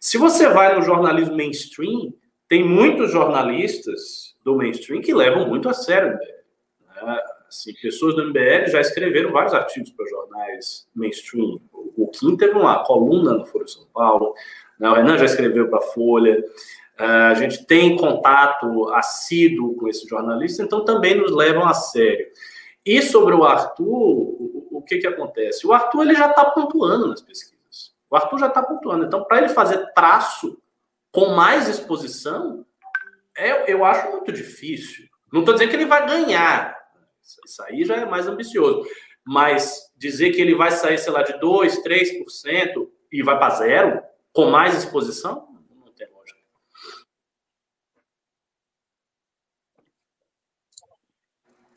Se 0.01 0.17
você 0.17 0.49
vai 0.49 0.75
no 0.75 0.81
jornalismo 0.81 1.37
mainstream, 1.37 2.15
tem 2.49 2.65
muitos 2.65 3.13
jornalistas 3.13 4.30
do 4.45 4.57
mainstream 4.57 5.01
que 5.01 5.15
levam 5.15 5.47
muito 5.47 5.69
a 5.69 5.75
sério 5.75 6.15
o. 6.15 7.05
Né? 7.05 7.21
Assim, 7.49 7.75
pessoas 7.83 8.15
do 8.15 8.25
MBL 8.27 8.69
já 8.69 8.81
escreveram 8.81 9.33
vários 9.33 9.53
artigos 9.53 9.91
para 9.91 10.07
jornais 10.07 10.89
mainstream. 10.95 11.61
O 11.73 12.07
Kim 12.09 12.37
teve 12.37 12.55
uma 12.55 12.85
coluna 12.85 13.33
no 13.33 13.45
Foro 13.45 13.67
São 13.67 13.87
Paulo, 13.93 14.35
né? 14.79 14.89
o 14.89 14.95
Renan 14.95 15.19
já 15.19 15.25
escreveu 15.25 15.69
para 15.69 15.79
a 15.81 15.83
Folha. 15.83 16.45
Uh, 16.99 17.31
a 17.31 17.35
gente 17.35 17.67
tem 17.67 17.97
contato 17.97 18.89
assíduo 18.91 19.75
com 19.75 19.89
esses 19.89 20.09
jornalistas, 20.09 20.65
então 20.65 20.85
também 20.85 21.17
nos 21.17 21.33
levam 21.33 21.67
a 21.67 21.75
sério. 21.75 22.27
E 22.85 23.03
sobre 23.03 23.35
o 23.35 23.45
Arthur, 23.45 23.87
o, 23.87 24.69
o 24.71 24.83
que, 24.83 24.99
que 24.99 25.07
acontece? 25.07 25.67
O 25.67 25.73
Arthur 25.73 26.03
ele 26.03 26.15
já 26.15 26.31
está 26.31 26.45
pontuando 26.45 27.09
nas 27.09 27.21
pesquisas. 27.21 27.93
O 28.09 28.17
Arthur 28.17 28.39
já 28.39 28.47
está 28.47 28.63
pontuando. 28.63 29.05
Então, 29.05 29.25
para 29.25 29.39
ele 29.39 29.49
fazer 29.49 29.93
traço 29.93 30.59
com 31.13 31.31
mais 31.31 31.69
exposição, 31.69 32.65
é, 33.41 33.73
eu 33.73 33.85
acho 33.85 34.11
muito 34.11 34.31
difícil. 34.33 35.07
Não 35.33 35.41
estou 35.41 35.55
dizendo 35.55 35.71
que 35.71 35.77
ele 35.77 35.87
vai 35.87 36.07
ganhar. 36.07 36.77
Isso 37.23 37.63
aí 37.63 37.85
já 37.85 37.97
é 37.97 38.05
mais 38.05 38.27
ambicioso. 38.27 38.89
Mas 39.27 39.93
dizer 39.97 40.33
que 40.33 40.41
ele 40.41 40.55
vai 40.55 40.71
sair, 40.71 40.99
sei 40.99 41.13
lá, 41.13 41.23
de 41.23 41.35
2%, 41.35 41.83
3% 41.83 42.89
e 43.13 43.23
vai 43.23 43.39
para 43.39 43.55
zero, 43.55 44.03
com 44.33 44.51
mais 44.51 44.77
exposição, 44.77 45.49
não 45.71 45.93
tem 45.93 46.09
lógica. 46.11 46.39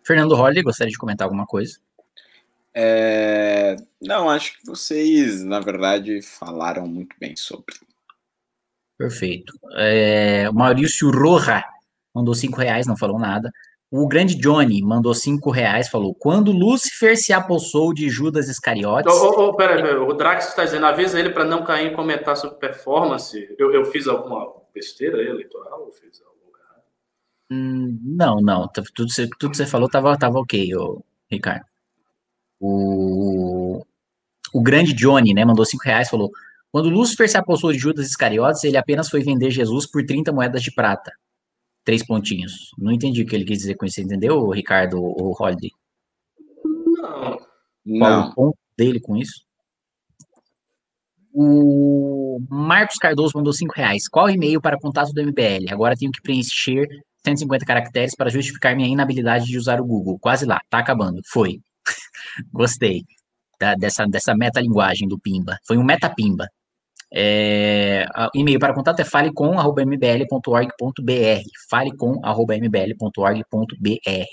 Fernando 0.05 0.35
Holly, 0.35 0.61
gostaria 0.61 0.91
de 0.91 0.97
comentar 0.97 1.25
alguma 1.25 1.45
coisa? 1.45 1.79
É... 2.73 3.75
Não, 4.01 4.29
acho 4.29 4.57
que 4.57 4.65
vocês, 4.65 5.43
na 5.43 5.59
verdade, 5.59 6.21
falaram 6.21 6.87
muito 6.87 7.15
bem 7.19 7.35
sobre. 7.35 7.75
Perfeito. 9.03 9.53
É... 9.73 10.49
Maurício 10.51 11.11
Roja 11.11 11.61
mandou 12.15 12.33
cinco 12.33 12.61
reais, 12.61 12.87
não 12.87 12.95
falou 12.95 13.19
nada. 13.19 13.51
O 13.91 14.07
grande 14.07 14.33
Johnny 14.33 14.81
mandou 14.81 15.13
cinco 15.13 15.51
reais, 15.51 15.89
falou: 15.89 16.15
quando 16.15 16.53
Lúcifer 16.53 17.17
se 17.17 17.33
apossou 17.33 17.93
de 17.93 18.09
Judas 18.09 18.47
Iscariotes. 18.47 19.13
Oh, 19.13 19.25
oh, 19.25 19.49
oh, 19.49 19.53
pera, 19.55 19.75
pera, 19.75 20.01
o 20.01 20.13
Drax 20.13 20.47
está 20.47 20.63
dizendo, 20.63 20.85
avisa 20.85 21.19
ele 21.19 21.31
para 21.31 21.43
não 21.43 21.65
cair 21.65 21.91
em 21.91 21.93
comentar 21.93 22.37
sobre 22.37 22.57
performance. 22.57 23.53
Eu, 23.59 23.73
eu 23.73 23.83
fiz 23.83 24.07
alguma 24.07 24.47
besteira 24.73 25.21
eleitoral? 25.21 25.91
Fiz 25.91 26.21
hum, 27.51 27.99
não, 28.01 28.39
não. 28.41 28.69
Tudo, 28.69 29.09
tudo 29.37 29.51
que 29.51 29.57
você 29.57 29.65
falou 29.65 29.87
estava 29.87 30.17
tava 30.17 30.39
ok, 30.39 30.73
ô, 30.77 31.03
Ricardo. 31.29 31.65
O, 32.57 33.85
o 34.53 34.63
grande 34.63 34.93
Johnny, 34.93 35.33
né, 35.33 35.43
mandou 35.43 35.65
cinco 35.65 35.83
reais, 35.83 36.09
falou: 36.09 36.31
quando 36.73 36.89
Lúcifer 36.89 37.29
se 37.29 37.37
apossou 37.37 37.71
de 37.71 37.77
Judas 37.77 38.07
Iscariotes, 38.07 38.65
ele 38.65 38.75
apenas 38.75 39.07
foi 39.07 39.21
vender 39.21 39.49
Jesus 39.49 39.85
por 39.85 40.03
30 40.03 40.33
moedas 40.33 40.61
de 40.61 40.73
prata 40.73 41.13
três 41.83 42.05
pontinhos. 42.05 42.71
Não 42.77 42.91
entendi 42.91 43.21
o 43.21 43.25
que 43.25 43.35
ele 43.35 43.45
quis 43.45 43.59
dizer 43.59 43.75
com 43.75 43.85
isso, 43.85 44.01
entendeu, 44.01 44.49
Ricardo 44.49 45.01
ou 45.01 45.35
Holiday? 45.39 45.71
Não. 47.85 47.99
Qual 47.99 48.29
o 48.29 48.33
ponto 48.33 48.57
dele 48.77 48.99
com 48.99 49.17
isso? 49.17 49.43
O 51.33 52.39
Marcos 52.49 52.97
Cardoso 52.97 53.33
mandou 53.35 53.51
cinco 53.51 53.73
reais. 53.75 54.07
Qual 54.07 54.29
e-mail 54.29 54.61
para 54.61 54.79
contato 54.79 55.11
do 55.11 55.21
MBL? 55.21 55.71
Agora 55.71 55.95
tenho 55.95 56.11
que 56.11 56.21
preencher 56.21 56.87
150 57.25 57.65
caracteres 57.65 58.15
para 58.15 58.29
justificar 58.29 58.75
minha 58.75 58.87
inabilidade 58.87 59.45
de 59.45 59.57
usar 59.57 59.81
o 59.81 59.85
Google. 59.85 60.19
Quase 60.19 60.45
lá, 60.45 60.61
tá 60.69 60.79
acabando. 60.79 61.21
Foi. 61.25 61.59
Gostei 62.53 63.03
da, 63.59 63.75
dessa, 63.75 64.05
dessa 64.05 64.35
metalinguagem 64.35 65.07
do 65.07 65.19
Pimba. 65.19 65.57
Foi 65.65 65.77
um 65.77 65.83
meta-pimba. 65.83 66.47
É, 67.15 68.07
e-mail 68.33 68.59
para 68.59 68.73
contato 68.73 68.99
é 68.99 69.05
falecom.mbl.org.br. 69.05 71.43
falecom.mbl.org.br. 71.69 74.25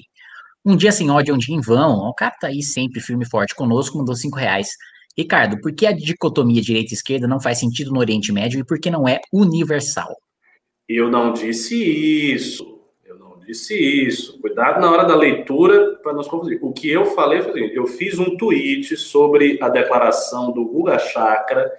Um 0.65 0.77
dia 0.77 0.93
sem 0.93 1.11
ódio 1.11 1.33
é 1.33 1.35
um 1.35 1.39
dia 1.39 1.55
em 1.55 1.61
vão. 1.61 2.09
O 2.09 2.15
cara 2.15 2.35
tá 2.41 2.47
aí 2.47 2.63
sempre 2.63 3.01
firme 3.01 3.25
e 3.25 3.29
forte 3.29 3.55
conosco, 3.55 3.99
mandou 3.99 4.15
cinco 4.15 4.39
reais. 4.39 4.71
Ricardo, 5.17 5.61
por 5.61 5.75
que 5.75 5.87
a 5.87 5.93
dicotomia 5.93 6.63
direita-esquerda 6.63 7.29
não 7.29 7.41
faz 7.41 7.59
sentido 7.59 7.93
no 7.93 8.01
Oriente 8.01 8.33
Médio 8.33 8.61
e 8.61 8.65
por 8.65 8.81
que 8.81 8.91
não 8.91 9.07
é 9.07 9.21
universal? 9.33 10.17
Eu 10.89 11.11
não 11.11 11.33
disse 11.33 11.77
isso. 11.77 12.81
Eu 13.05 13.19
não 13.19 13.39
disse 13.39 13.75
isso. 13.75 14.41
Cuidado 14.41 14.81
na 14.81 14.91
hora 14.91 15.05
da 15.05 15.15
leitura 15.15 15.97
para 16.03 16.13
nos 16.13 16.29
confundir. 16.29 16.59
O 16.63 16.73
que 16.73 16.89
eu 16.89 17.07
falei 17.07 17.43
foi 17.43 17.51
assim, 17.51 17.75
eu 17.75 17.87
fiz 17.87 18.19
um 18.19 18.37
tweet 18.37 18.97
sobre 18.97 19.59
a 19.61 19.69
declaração 19.69 20.53
do 20.53 20.65
Guga 20.65 20.99
Chakra 20.99 21.71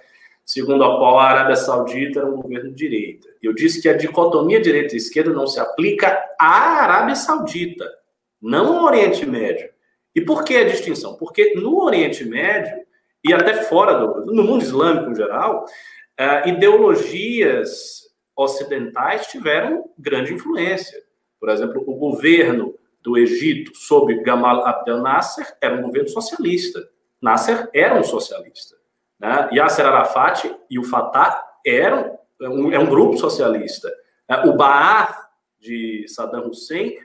segundo 0.44 0.84
a 0.84 0.98
qual 0.98 1.18
a 1.18 1.24
Arábia 1.24 1.56
Saudita 1.56 2.20
era 2.20 2.28
um 2.28 2.40
governo 2.40 2.70
de 2.70 2.76
direita. 2.76 3.28
Eu 3.42 3.54
disse 3.54 3.80
que 3.80 3.88
a 3.88 3.96
dicotomia 3.96 4.60
direita 4.60 4.94
e 4.94 4.98
esquerda 4.98 5.32
não 5.32 5.46
se 5.46 5.60
aplica 5.60 6.22
à 6.38 6.82
Arábia 6.82 7.14
Saudita, 7.14 7.88
não 8.40 8.78
ao 8.78 8.84
Oriente 8.84 9.24
Médio. 9.24 9.70
E 10.14 10.20
por 10.20 10.44
que 10.44 10.56
a 10.56 10.64
distinção? 10.64 11.16
Porque 11.16 11.54
no 11.54 11.82
Oriente 11.82 12.24
Médio, 12.24 12.82
e 13.24 13.32
até 13.32 13.62
fora 13.62 13.94
do 13.94 14.32
no 14.32 14.42
mundo 14.42 14.62
islâmico 14.62 15.10
em 15.10 15.14
geral, 15.14 15.64
uh, 16.20 16.48
ideologias 16.48 18.02
ocidentais 18.36 19.26
tiveram 19.28 19.90
grande 19.98 20.34
influência. 20.34 20.98
Por 21.38 21.48
exemplo, 21.48 21.82
o 21.86 21.94
governo 21.96 22.74
do 23.00 23.16
Egito, 23.16 23.72
sob 23.74 24.22
Gamal 24.22 24.66
Abdel 24.66 24.98
Nasser, 24.98 25.46
era 25.60 25.74
um 25.74 25.82
governo 25.82 26.08
socialista. 26.08 26.80
Nasser 27.20 27.68
era 27.72 27.98
um 27.98 28.04
socialista. 28.04 28.76
Né? 29.22 29.50
Yasser 29.52 29.86
Arafat 29.86 30.52
e 30.68 30.80
o 30.80 30.84
Fatah 30.84 31.40
eram 31.64 32.18
é 32.40 32.48
um, 32.48 32.72
é 32.72 32.78
um 32.78 32.86
grupo 32.86 33.16
socialista. 33.16 33.88
É, 34.28 34.48
o 34.48 34.54
Baath 34.54 35.16
de 35.60 36.04
Saddam 36.08 36.48
Hussein 36.48 36.96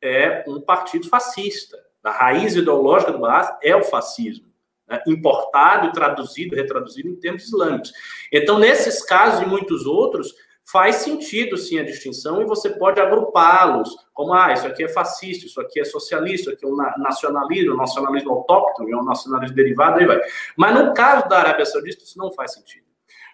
é 0.00 0.42
um 0.48 0.58
partido 0.58 1.06
fascista. 1.06 1.76
A 2.02 2.10
raiz 2.10 2.56
ideológica 2.56 3.12
do 3.12 3.18
Baath 3.18 3.58
é 3.62 3.76
o 3.76 3.82
fascismo, 3.82 4.46
né? 4.88 5.02
importado 5.06 5.92
traduzido, 5.92 6.56
retraduzido 6.56 7.10
em 7.10 7.16
termos 7.16 7.44
islâmicos. 7.44 7.92
Então, 8.32 8.58
nesses 8.58 9.04
casos 9.04 9.42
e 9.42 9.46
muitos 9.46 9.84
outros, 9.84 10.34
faz 10.66 10.96
sentido 10.96 11.56
sim 11.56 11.78
a 11.78 11.84
distinção 11.84 12.42
e 12.42 12.44
você 12.44 12.70
pode 12.70 13.00
agrupá-los 13.00 13.96
como 14.12 14.32
ah, 14.32 14.52
isso 14.52 14.66
aqui 14.66 14.82
é 14.82 14.88
fascista, 14.88 15.46
isso 15.46 15.60
aqui 15.60 15.78
é 15.78 15.84
socialista, 15.84 16.50
isso 16.50 16.50
aqui 16.50 16.64
é 16.64 16.68
um 16.68 16.76
nacionalismo, 16.98 17.74
um 17.74 17.76
nacionalismo 17.76 18.32
autóctono, 18.32 18.90
é 18.90 18.96
um 18.96 19.04
nacionalismo 19.04 19.54
derivado, 19.54 20.00
aí 20.00 20.06
vai. 20.06 20.18
Mas 20.56 20.74
no 20.74 20.94
caso 20.94 21.28
da 21.28 21.38
Arábia 21.38 21.66
Saudita, 21.66 22.02
isso 22.02 22.18
não 22.18 22.32
faz 22.32 22.54
sentido. 22.54 22.86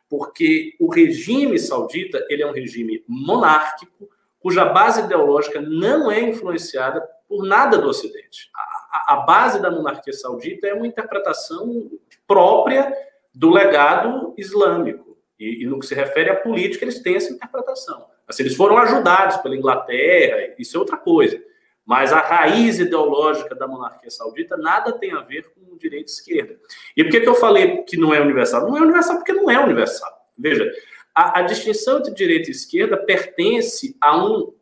Porque 0.09 0.75
o 0.81 0.93
regime 0.93 1.59
saudita, 1.59 2.23
ele 2.29 2.43
é 2.43 2.47
um 2.47 2.53
regime 2.53 3.03
monárquico, 3.09 4.11
cuja 4.41 4.65
base 4.65 5.03
ideológica 5.03 5.61
não 5.61 6.11
é 6.11 6.21
influenciada 6.21 7.01
por 7.29 7.47
nada 7.47 7.79
do 7.79 7.89
Ocidente. 7.89 8.51
A, 8.55 9.15
a 9.15 9.17
base 9.19 9.63
da 9.63 9.71
monarquia 9.71 10.13
saudita 10.13 10.67
é 10.67 10.75
uma 10.75 10.87
interpretação 10.87 11.91
própria 12.27 12.93
do 13.33 13.51
legado 13.51 14.35
islâmico. 14.37 15.12
E, 15.39 15.63
e, 15.63 15.67
no 15.67 15.79
que 15.81 15.87
se 15.87 15.95
refere 15.95 16.31
à 16.31 16.37
política, 16.37 16.85
eles 16.85 17.01
têm 17.01 17.17
essa 17.17 17.33
interpretação. 17.33 18.07
Assim, 18.29 18.45
eles 18.45 18.55
foram 18.55 18.79
ajudados 18.79 19.39
pela 19.39 19.57
Inglaterra, 19.57 20.55
isso 20.59 20.77
é 20.77 20.81
outra 20.81 20.97
coisa. 20.97 21.43
Mas 21.85 22.13
a 22.13 22.21
raiz 22.21 22.79
ideológica 22.79 23.55
da 23.55 23.67
monarquia 23.67 24.11
saudita 24.11 24.57
nada 24.57 24.93
tem 24.93 25.13
a 25.13 25.21
ver 25.21 25.51
com 25.53 25.75
o 25.75 25.79
direito 25.79 26.09
e 26.09 26.13
esquerda. 26.13 26.59
E 26.97 27.03
por 27.03 27.11
que, 27.11 27.21
que 27.21 27.29
eu 27.29 27.35
falei 27.35 27.79
que 27.79 27.97
não 27.97 28.15
é 28.15 28.21
universal? 28.21 28.69
Não 28.69 28.77
é 28.77 28.81
universal 28.81 29.17
porque 29.17 29.33
não 29.33 29.51
é 29.51 29.59
universal. 29.59 30.11
Veja, 30.39 30.71
a, 31.15 31.41
a 31.41 31.43
distinção 31.43 31.99
entre 31.99 32.15
direita 32.15 32.49
e 32.49 32.53
esquerda 32.53 32.97
pertence 32.97 33.97
a 34.01 34.17
um, 34.17 34.55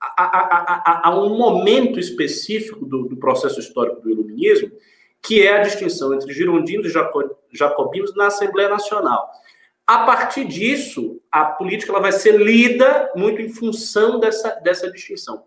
a, 0.00 0.24
a, 0.24 1.08
a 1.08 1.20
um 1.20 1.36
momento 1.36 1.98
específico 1.98 2.84
do, 2.86 3.08
do, 3.08 3.16
processo 3.16 3.60
histórico 3.60 4.00
do 4.00 4.10
iluminismo, 4.10 4.70
que 5.20 5.42
é 5.42 5.56
a 5.56 5.62
distinção 5.62 6.14
entre 6.14 6.32
girondinos 6.32 6.86
e 6.86 7.56
jacobinos 7.56 8.14
na 8.14 8.26
Assembleia 8.26 8.68
Nacional. 8.68 9.30
A 9.86 10.04
partir 10.04 10.44
disso, 10.44 11.20
a 11.30 11.44
política 11.44 11.92
ela 11.92 12.00
vai 12.00 12.12
ser 12.12 12.38
lida 12.40 13.10
muito 13.16 13.40
em 13.42 13.48
função 13.48 14.20
dessa, 14.20 14.50
dessa 14.60 14.90
distinção. 14.90 15.44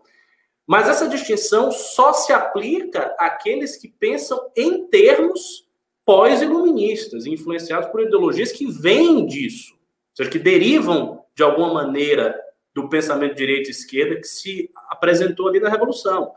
Mas 0.66 0.88
essa 0.88 1.08
distinção 1.08 1.70
só 1.70 2.12
se 2.12 2.32
aplica 2.32 3.14
àqueles 3.18 3.76
que 3.76 3.88
pensam 3.88 4.50
em 4.56 4.86
termos 4.88 5.66
pós-iluministas, 6.04 7.26
influenciados 7.26 7.88
por 7.90 8.02
ideologias 8.02 8.52
que 8.52 8.66
vêm 8.70 9.26
disso, 9.26 9.74
ou 9.74 10.16
seja, 10.16 10.30
que 10.30 10.38
derivam 10.38 11.24
de 11.34 11.42
alguma 11.42 11.72
maneira 11.72 12.38
do 12.74 12.88
pensamento 12.88 13.34
direita 13.34 13.68
e 13.68 13.72
esquerda 13.72 14.16
que 14.16 14.26
se 14.26 14.70
apresentou 14.88 15.48
ali 15.48 15.60
na 15.60 15.68
Revolução. 15.68 16.32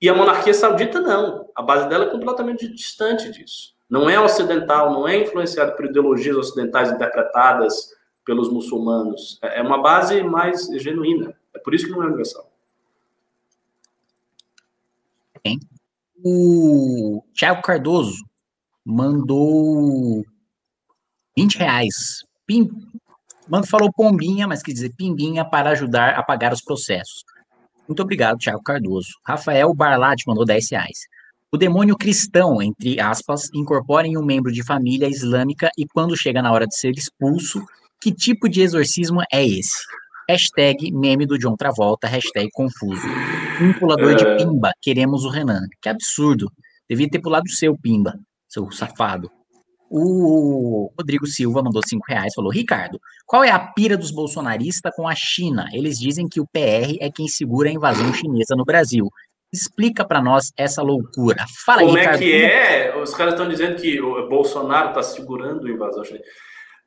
E 0.00 0.08
a 0.08 0.14
monarquia 0.14 0.54
saudita 0.54 1.00
não, 1.00 1.48
a 1.54 1.62
base 1.62 1.88
dela 1.88 2.06
é 2.06 2.10
completamente 2.10 2.68
distante 2.68 3.30
disso. 3.30 3.74
Não 3.90 4.08
é 4.08 4.20
ocidental, 4.20 4.92
não 4.92 5.08
é 5.08 5.18
influenciado 5.18 5.74
por 5.74 5.84
ideologias 5.84 6.36
ocidentais 6.36 6.92
interpretadas 6.92 7.90
pelos 8.24 8.48
muçulmanos. 8.48 9.38
É, 9.42 9.58
é 9.58 9.62
uma 9.62 9.82
base 9.82 10.22
mais 10.22 10.66
genuína. 10.80 11.34
É 11.52 11.58
por 11.58 11.74
isso 11.74 11.86
que 11.86 11.90
não 11.90 12.02
é 12.04 12.06
universal. 12.06 12.48
O 16.22 17.24
Tiago 17.32 17.62
Cardoso 17.62 18.24
mandou 18.84 20.22
20 21.36 21.56
reais. 21.56 21.94
Pim, 22.46 22.68
mano 23.48 23.66
falou 23.66 23.90
pombinha, 23.92 24.46
mas 24.46 24.62
quer 24.62 24.72
dizer 24.72 24.92
pimbinha 24.96 25.44
para 25.44 25.70
ajudar 25.70 26.10
a 26.10 26.22
pagar 26.22 26.52
os 26.52 26.62
processos. 26.62 27.24
Muito 27.88 28.02
obrigado, 28.02 28.38
Tiago 28.38 28.62
Cardoso. 28.62 29.08
Rafael 29.26 29.74
Barlatti 29.74 30.24
mandou 30.26 30.44
10 30.44 30.70
reais. 30.70 30.98
O 31.52 31.58
demônio 31.58 31.96
cristão, 31.96 32.62
entre 32.62 33.00
aspas, 33.00 33.50
incorpora 33.52 34.06
em 34.06 34.16
um 34.16 34.24
membro 34.24 34.52
de 34.52 34.64
família 34.64 35.08
islâmica 35.08 35.68
e 35.76 35.84
quando 35.84 36.16
chega 36.16 36.40
na 36.40 36.52
hora 36.52 36.64
de 36.64 36.76
ser 36.76 36.92
expulso, 36.92 37.60
que 38.00 38.14
tipo 38.14 38.48
de 38.48 38.60
exorcismo 38.60 39.20
é 39.32 39.44
esse? 39.44 39.82
Hashtag 40.28 40.92
meme 40.92 41.26
do 41.26 41.36
John 41.36 41.56
Travolta, 41.56 42.06
hashtag 42.06 42.48
confuso. 42.52 43.04
Um 43.60 43.72
pulador 43.72 44.14
de 44.14 44.24
é. 44.24 44.36
pimba, 44.36 44.70
queremos 44.80 45.24
o 45.24 45.28
Renan. 45.28 45.66
Que 45.82 45.88
absurdo. 45.88 46.48
Devia 46.88 47.10
ter 47.10 47.20
pulado 47.20 47.46
o 47.48 47.52
seu 47.52 47.76
pimba, 47.76 48.14
seu 48.48 48.70
safado. 48.70 49.28
O 49.90 50.92
Rodrigo 50.96 51.26
Silva 51.26 51.64
mandou 51.64 51.82
cinco 51.84 52.04
reais, 52.08 52.32
falou, 52.32 52.52
Ricardo, 52.52 53.00
qual 53.26 53.42
é 53.42 53.50
a 53.50 53.58
pira 53.58 53.96
dos 53.96 54.12
bolsonaristas 54.12 54.94
com 54.94 55.08
a 55.08 55.16
China? 55.16 55.66
Eles 55.72 55.98
dizem 55.98 56.28
que 56.28 56.40
o 56.40 56.46
PR 56.46 56.96
é 57.00 57.10
quem 57.10 57.26
segura 57.26 57.68
a 57.68 57.72
invasão 57.72 58.14
chinesa 58.14 58.54
no 58.56 58.64
Brasil. 58.64 59.10
Explica 59.52 60.04
para 60.04 60.22
nós 60.22 60.52
essa 60.56 60.82
loucura. 60.82 61.44
Fala 61.66 61.80
Como 61.80 61.96
aí, 61.96 62.04
Como 62.04 62.14
é 62.14 62.18
que 62.18 62.42
é? 62.42 62.96
Os 62.96 63.14
caras 63.14 63.34
estão 63.34 63.48
dizendo 63.48 63.80
que 63.80 64.00
o 64.00 64.28
Bolsonaro 64.28 64.90
está 64.90 65.02
segurando 65.02 65.66
a 65.66 65.70
invasão 65.70 66.04
chinesa. 66.04 66.24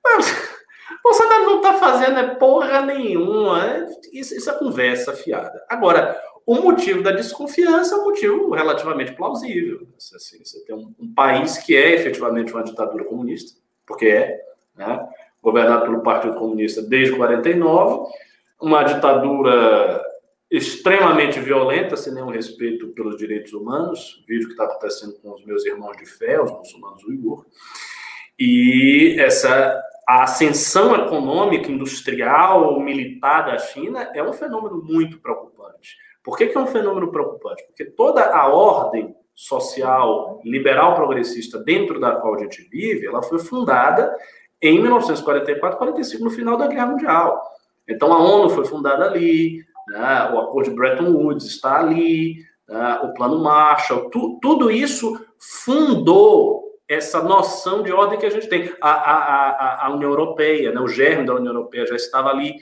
Bolsonaro 1.04 1.46
não 1.46 1.58
está 1.58 1.74
fazendo 1.74 2.20
é 2.20 2.36
porra 2.36 2.82
nenhuma. 2.82 3.66
É, 3.66 3.86
isso, 4.14 4.34
isso 4.36 4.50
é 4.50 4.54
conversa 4.54 5.14
fiada. 5.14 5.62
Agora, 5.70 6.22
o 6.46 6.56
motivo 6.56 7.02
da 7.02 7.12
desconfiança 7.12 7.96
é 7.96 7.98
um 7.98 8.06
motivo 8.06 8.52
relativamente 8.52 9.14
plausível. 9.14 9.88
Assim, 9.98 10.44
você 10.44 10.64
tem 10.66 10.76
um, 10.76 10.94
um, 11.00 11.14
país 11.14 11.58
que 11.58 11.76
é 11.76 11.94
efetivamente 11.94 12.54
uma 12.54 12.64
ditadura 12.64 13.06
comunista, 13.06 13.60
porque 13.86 14.08
é, 14.08 14.42
né, 14.76 15.06
governado 15.42 15.84
pelo 15.84 16.04
Partido 16.04 16.36
Comunista 16.36 16.82
desde 16.82 17.16
49, 17.16 18.10
uma 18.62 18.84
ditadura 18.84 20.02
extremamente 20.54 21.40
violenta, 21.40 21.98
sem 21.98 22.14
nenhum 22.14 22.30
respeito 22.30 22.90
pelos 22.90 23.18
direitos 23.18 23.54
humanos, 23.54 24.24
vídeo 24.28 24.46
que 24.46 24.54
está 24.54 24.66
acontecendo 24.66 25.16
com 25.20 25.34
os 25.34 25.44
meus 25.44 25.66
irmãos 25.66 25.98
de 25.98 26.06
fé, 26.06 26.40
os 26.40 26.52
muçulmanos 26.52 27.04
uigur, 27.06 27.44
e 28.38 29.16
essa 29.20 29.82
a 30.08 30.24
ascensão 30.24 30.94
econômica, 30.96 31.72
industrial, 31.72 32.80
militar 32.80 33.48
da 33.48 33.58
China 33.58 34.12
é 34.14 34.22
um 34.22 34.34
fenômeno 34.34 34.84
muito 34.84 35.20
preocupante. 35.20 35.98
Por 36.22 36.38
que, 36.38 36.48
que 36.48 36.58
é 36.58 36.62
um 36.62 36.68
fenômeno 36.68 37.10
preocupante? 37.10 37.64
Porque 37.66 37.86
toda 37.86 38.24
a 38.24 38.48
ordem 38.48 39.16
social 39.34 40.40
liberal 40.44 40.94
progressista 40.94 41.58
dentro 41.58 42.00
da 42.00 42.18
qual 42.18 42.36
a 42.36 42.40
gente 42.40 42.62
vive, 42.70 43.08
ela 43.08 43.24
foi 43.24 43.40
fundada 43.40 44.14
em 44.62 44.80
1944, 44.80 45.80
45, 45.80 46.24
no 46.24 46.30
final 46.30 46.58
da 46.58 46.68
Guerra 46.68 46.88
Mundial. 46.88 47.42
Então 47.88 48.14
a 48.14 48.20
ONU 48.20 48.50
foi 48.50 48.66
fundada 48.66 49.06
ali, 49.06 49.64
né? 49.94 50.32
o 50.34 50.40
Acordo 50.40 50.72
de 50.72 50.76
Bretton 50.76 51.12
Woods 51.12 51.46
está 51.46 51.80
ali, 51.80 52.38
né? 52.68 53.00
o 53.04 53.14
Plano 53.14 53.40
Marshall, 53.40 54.10
tu, 54.10 54.40
tudo 54.42 54.72
isso 54.72 55.24
fundou 55.38 56.64
essa 56.88 57.22
noção 57.22 57.84
de 57.84 57.92
ordem 57.92 58.20
que 58.20 58.26
a 58.26 58.30
gente 58.30 58.48
tem. 58.48 58.74
A, 58.82 58.90
a, 58.90 59.50
a, 59.50 59.86
a 59.86 59.94
União 59.94 60.10
Europeia, 60.10 60.72
né? 60.72 60.82
o 60.82 60.88
germe 60.88 61.26
da 61.26 61.36
União 61.36 61.54
Europeia 61.54 61.86
já 61.86 61.96
estava 61.96 62.30
ali. 62.30 62.56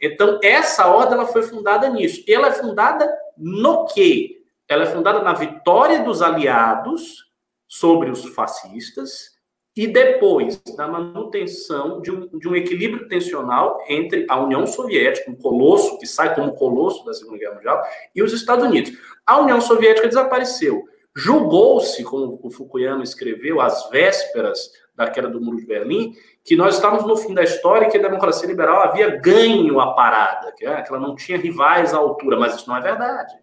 Então, 0.00 0.38
essa 0.42 0.86
ordem 0.86 1.14
ela 1.14 1.26
foi 1.26 1.42
fundada 1.42 1.88
nisso. 1.88 2.22
E 2.28 2.32
ela 2.32 2.48
é 2.48 2.52
fundada 2.52 3.10
no 3.36 3.86
quê? 3.86 4.42
Ela 4.68 4.82
é 4.82 4.86
fundada 4.86 5.22
na 5.22 5.32
vitória 5.32 6.02
dos 6.02 6.20
aliados 6.20 7.24
sobre 7.66 8.10
os 8.10 8.24
fascistas 8.34 9.33
e 9.76 9.88
depois 9.88 10.62
na 10.76 10.86
manutenção 10.86 12.00
de 12.00 12.10
um, 12.10 12.38
de 12.38 12.48
um 12.48 12.54
equilíbrio 12.54 13.08
tensional 13.08 13.82
entre 13.88 14.24
a 14.28 14.40
União 14.40 14.66
Soviética, 14.66 15.30
um 15.30 15.34
colosso 15.34 15.98
que 15.98 16.06
sai 16.06 16.34
como 16.34 16.54
colosso 16.54 17.04
da 17.04 17.12
Segunda 17.12 17.38
Guerra 17.38 17.54
Mundial, 17.54 17.82
e 18.14 18.22
os 18.22 18.32
Estados 18.32 18.64
Unidos. 18.64 18.92
A 19.26 19.38
União 19.40 19.60
Soviética 19.60 20.06
desapareceu. 20.06 20.84
Julgou-se, 21.16 22.02
como 22.04 22.38
o 22.42 22.50
Fukuyama 22.50 23.02
escreveu, 23.02 23.60
às 23.60 23.88
vésperas 23.90 24.70
da 24.94 25.10
queda 25.10 25.28
do 25.28 25.40
Muro 25.40 25.56
de 25.56 25.66
Berlim, 25.66 26.14
que 26.44 26.54
nós 26.54 26.76
estávamos 26.76 27.04
no 27.04 27.16
fim 27.16 27.34
da 27.34 27.42
história 27.42 27.86
e 27.86 27.90
que 27.90 27.98
a 27.98 28.02
democracia 28.02 28.46
liberal 28.46 28.82
havia 28.82 29.16
ganho 29.16 29.80
a 29.80 29.92
parada, 29.92 30.52
que, 30.52 30.64
que 30.64 30.88
ela 30.88 31.00
não 31.00 31.16
tinha 31.16 31.38
rivais 31.38 31.92
à 31.92 31.96
altura, 31.96 32.38
mas 32.38 32.54
isso 32.54 32.68
não 32.68 32.76
é 32.76 32.80
verdade, 32.80 33.34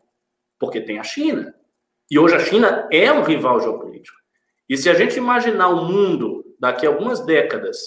porque 0.57 0.79
tem 0.79 0.97
a 0.97 1.03
China. 1.03 1.53
E 2.09 2.19
hoje 2.19 2.35
a 2.35 2.39
China 2.39 2.87
é 2.91 3.11
um 3.11 3.23
rival 3.23 3.59
geopolítico. 3.59 3.90
E 4.71 4.77
se 4.77 4.89
a 4.89 4.93
gente 4.93 5.17
imaginar 5.17 5.67
um 5.67 5.83
mundo 5.83 6.45
daqui 6.57 6.87
a 6.87 6.89
algumas 6.89 7.19
décadas 7.25 7.77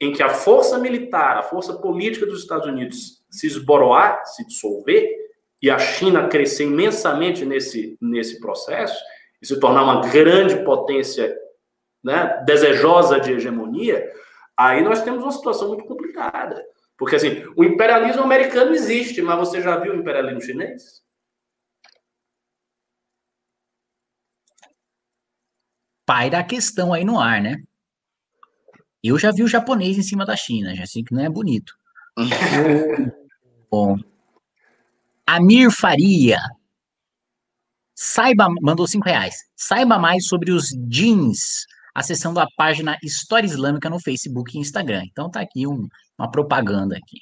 em 0.00 0.12
que 0.12 0.22
a 0.22 0.28
força 0.28 0.78
militar, 0.78 1.36
a 1.36 1.42
força 1.42 1.72
política 1.72 2.24
dos 2.24 2.42
Estados 2.42 2.68
Unidos 2.68 3.24
se 3.28 3.48
esboroar, 3.48 4.24
se 4.24 4.46
dissolver, 4.46 5.04
e 5.60 5.68
a 5.68 5.80
China 5.80 6.28
crescer 6.28 6.62
imensamente 6.62 7.44
nesse, 7.44 7.98
nesse 8.00 8.38
processo, 8.38 8.96
e 9.42 9.46
se 9.48 9.58
tornar 9.58 9.82
uma 9.82 10.08
grande 10.12 10.62
potência 10.62 11.36
né, 12.04 12.40
desejosa 12.46 13.18
de 13.18 13.32
hegemonia, 13.32 14.08
aí 14.56 14.80
nós 14.80 15.02
temos 15.02 15.24
uma 15.24 15.32
situação 15.32 15.66
muito 15.66 15.86
complicada. 15.86 16.64
Porque, 16.96 17.16
assim, 17.16 17.44
o 17.56 17.64
imperialismo 17.64 18.22
americano 18.22 18.72
existe, 18.72 19.20
mas 19.20 19.40
você 19.40 19.60
já 19.60 19.76
viu 19.76 19.92
o 19.92 19.96
imperialismo 19.96 20.40
chinês? 20.40 21.02
Pai 26.08 26.30
da 26.30 26.42
questão 26.42 26.94
aí 26.94 27.04
no 27.04 27.20
ar, 27.20 27.42
né? 27.42 27.62
Eu 29.04 29.18
já 29.18 29.30
vi 29.30 29.42
o 29.42 29.48
japonês 29.48 29.98
em 29.98 30.02
cima 30.02 30.24
da 30.24 30.34
China, 30.34 30.74
já 30.74 30.86
sei 30.86 31.04
que 31.04 31.12
não 31.12 31.22
é 31.22 31.28
bonito. 31.28 31.74
Bom, 33.70 33.98
Amir 35.26 35.70
Faria, 35.70 36.40
Saiba, 37.94 38.48
mandou 38.62 38.86
cinco 38.86 39.04
reais. 39.04 39.34
Saiba 39.54 39.98
mais 39.98 40.26
sobre 40.26 40.50
os 40.50 40.68
jeans, 40.88 41.66
acessando 41.94 42.40
a 42.40 42.48
página 42.56 42.96
História 43.02 43.46
Islâmica 43.46 43.90
no 43.90 44.00
Facebook 44.00 44.56
e 44.56 44.60
Instagram. 44.60 45.02
Então 45.04 45.30
tá 45.30 45.42
aqui 45.42 45.66
um, 45.66 45.86
uma 46.18 46.30
propaganda 46.30 46.96
aqui. 46.96 47.18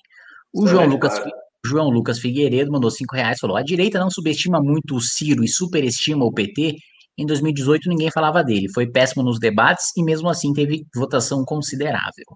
O 0.55 0.65
João 0.69 0.87
Lucas, 0.87 1.21
João 1.65 1.89
Lucas 1.89 2.21
Figueiredo 2.21 2.71
mandou 2.71 2.93
cinco 2.93 3.17
reais, 3.17 3.41
falou: 3.41 3.57
a 3.57 3.65
direita 3.65 3.99
não 3.99 4.11
subestima 4.11 4.63
muito 4.63 4.95
o 4.95 5.01
Ciro 5.01 5.43
e 5.43 5.49
superestima 5.49 6.25
o 6.25 6.33
PT. 6.33 6.77
Em 7.19 7.25
2018 7.25 7.89
ninguém 7.89 8.11
falava 8.11 8.43
dele. 8.45 8.69
Foi 8.73 8.87
péssimo 8.87 9.23
nos 9.23 9.39
debates 9.39 9.93
e 9.97 10.03
mesmo 10.03 10.29
assim 10.29 10.53
teve 10.53 10.87
votação 10.95 11.45
considerável. 11.45 12.27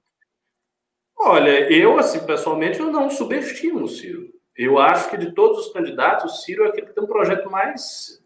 Olha, 1.19 1.71
eu 1.73 1.99
assim 1.99 2.21
pessoalmente 2.21 2.81
eu 2.81 2.91
não 2.91 3.11
subestimo 3.11 3.85
o 3.85 3.89
Ciro. 3.89 4.29
Eu 4.57 4.79
acho 4.79 5.11
que 5.11 5.17
de 5.17 5.33
todos 5.33 5.67
os 5.67 5.73
candidatos, 5.73 6.33
o 6.33 6.37
Ciro 6.37 6.65
é 6.65 6.69
aquele 6.69 6.87
que 6.87 6.95
tem 6.95 7.05
um 7.05 7.07
projeto 7.07 7.51
mais 7.51 8.21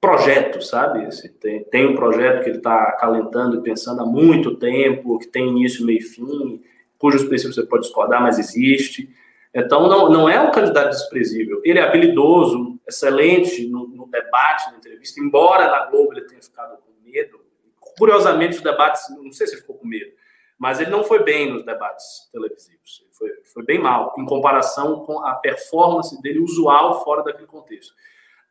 projeto, 0.00 0.60
sabe? 0.60 1.08
Tem, 1.40 1.62
tem 1.64 1.86
um 1.86 1.94
projeto 1.94 2.42
que 2.42 2.50
ele 2.50 2.58
está 2.58 2.82
acalentando 2.82 3.58
e 3.58 3.62
pensando 3.62 4.02
há 4.02 4.04
muito 4.04 4.56
tempo, 4.56 5.18
que 5.18 5.28
tem 5.28 5.48
início, 5.48 5.86
meio 5.86 5.98
e 5.98 6.02
fim, 6.02 6.60
cujos 6.98 7.24
princípios 7.24 7.54
você 7.54 7.62
pode 7.62 7.84
discordar, 7.84 8.20
mas 8.20 8.38
existe. 8.38 9.08
Então, 9.54 9.86
não, 9.86 10.08
não 10.08 10.28
é 10.28 10.40
um 10.40 10.50
candidato 10.50 10.90
desprezível. 10.90 11.60
Ele 11.64 11.78
é 11.78 11.82
habilidoso, 11.82 12.80
excelente 12.88 13.68
no, 13.68 13.86
no 13.86 14.06
debate, 14.06 14.70
na 14.70 14.78
entrevista, 14.78 15.20
embora 15.20 15.70
na 15.70 15.86
Globo 15.86 16.12
ele 16.12 16.26
tenha 16.26 16.40
ficado 16.40 16.78
com 16.78 16.92
medo. 17.04 17.40
Curiosamente, 17.98 18.56
os 18.56 18.62
debates, 18.62 19.02
não 19.10 19.30
sei 19.32 19.46
se 19.46 19.56
ficou 19.56 19.76
com 19.76 19.86
medo, 19.86 20.10
mas 20.58 20.80
ele 20.80 20.90
não 20.90 21.04
foi 21.04 21.22
bem 21.22 21.52
nos 21.52 21.64
debates 21.64 22.30
televisivos. 22.32 23.02
Ele 23.02 23.12
foi, 23.12 23.30
foi 23.52 23.64
bem 23.64 23.78
mal, 23.78 24.14
em 24.18 24.24
comparação 24.24 25.04
com 25.04 25.18
a 25.20 25.34
performance 25.34 26.20
dele 26.22 26.38
usual 26.38 27.04
fora 27.04 27.22
daquele 27.22 27.46
contexto. 27.46 27.92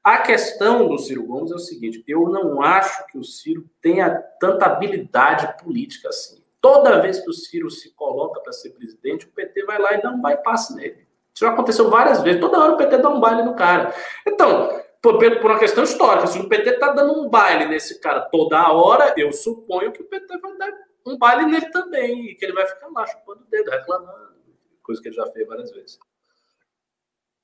A 0.04 0.18
questão 0.18 0.88
do 0.88 0.98
Ciro 0.98 1.26
Gomes 1.26 1.52
é 1.52 1.56
o 1.56 1.60
seguinte: 1.60 2.04
eu 2.08 2.28
não 2.30 2.62
acho 2.62 3.06
que 3.08 3.18
o 3.18 3.24
Ciro 3.24 3.70
tenha 3.82 4.10
tanta 4.40 4.66
habilidade 4.66 5.64
política 5.64 6.10
assim. 6.10 6.41
Toda 6.62 7.02
vez 7.02 7.20
que 7.20 7.30
o 7.30 7.34
Ciro 7.34 7.70
se 7.72 7.94
coloca 7.96 8.40
para 8.40 8.54
ser 8.54 8.70
presidente, 8.70 9.26
o 9.26 9.32
PT 9.32 9.66
vai 9.66 9.80
lá 9.80 9.94
e 9.94 10.02
dá 10.02 10.12
um 10.12 10.22
bypass 10.22 10.74
nele. 10.76 11.08
Isso 11.34 11.44
já 11.44 11.50
aconteceu 11.50 11.90
várias 11.90 12.22
vezes. 12.22 12.40
Toda 12.40 12.60
hora 12.60 12.74
o 12.74 12.78
PT 12.78 12.98
dá 13.00 13.10
um 13.10 13.20
baile 13.20 13.42
no 13.44 13.56
cara. 13.56 13.94
Então, 14.28 14.70
por, 15.02 15.18
por 15.18 15.52
uma 15.52 15.60
questão 15.60 15.84
histórica. 15.84 16.28
Se 16.28 16.40
o 16.40 16.48
PT 16.48 16.70
está 16.70 16.94
dando 16.94 17.20
um 17.20 17.30
baile 17.30 17.66
nesse 17.66 18.00
cara 18.00 18.22
toda 18.22 18.72
hora, 18.72 19.14
eu 19.18 19.34
suponho 19.34 19.92
que 19.92 20.02
o 20.02 20.06
PT 20.06 20.38
vai 20.38 20.58
dar 20.58 20.72
um 21.06 21.18
baile 21.18 21.46
nele 21.46 21.72
também, 21.72 22.28
e 22.28 22.36
que 22.36 22.46
ele 22.46 22.54
vai 22.54 22.68
ficar 22.68 22.88
lá 22.90 23.08
chupando 23.08 23.42
o 23.42 23.50
dedo, 23.50 23.72
reclamando, 23.72 24.36
coisa 24.84 25.02
que 25.02 25.08
ele 25.08 25.16
já 25.16 25.26
fez 25.28 25.48
várias 25.48 25.72
vezes. 25.72 25.98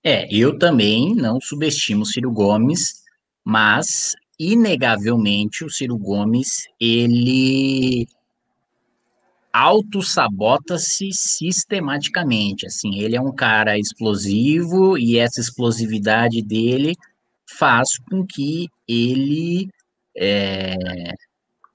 É, 0.04 0.28
eu 0.32 0.60
também 0.60 1.16
não 1.16 1.42
subestimo 1.42 2.04
o 2.04 2.06
Ciro 2.06 2.32
Gomes, 2.32 3.04
mas 3.44 4.16
inegavelmente 4.40 5.66
o 5.66 5.70
Ciro 5.72 5.98
Gomes, 5.98 6.68
ele 6.80 8.08
auto-sabota-se 9.58 11.10
sistematicamente, 11.12 12.68
assim, 12.68 13.00
ele 13.00 13.16
é 13.16 13.22
um 13.22 13.34
cara 13.34 13.78
explosivo 13.78 14.98
e 14.98 15.18
essa 15.18 15.42
explosividade 15.42 16.42
dele 16.42 16.96
faz 17.58 17.98
com 17.98 18.26
que 18.26 18.68
ele 18.88 19.68
é, 20.16 20.76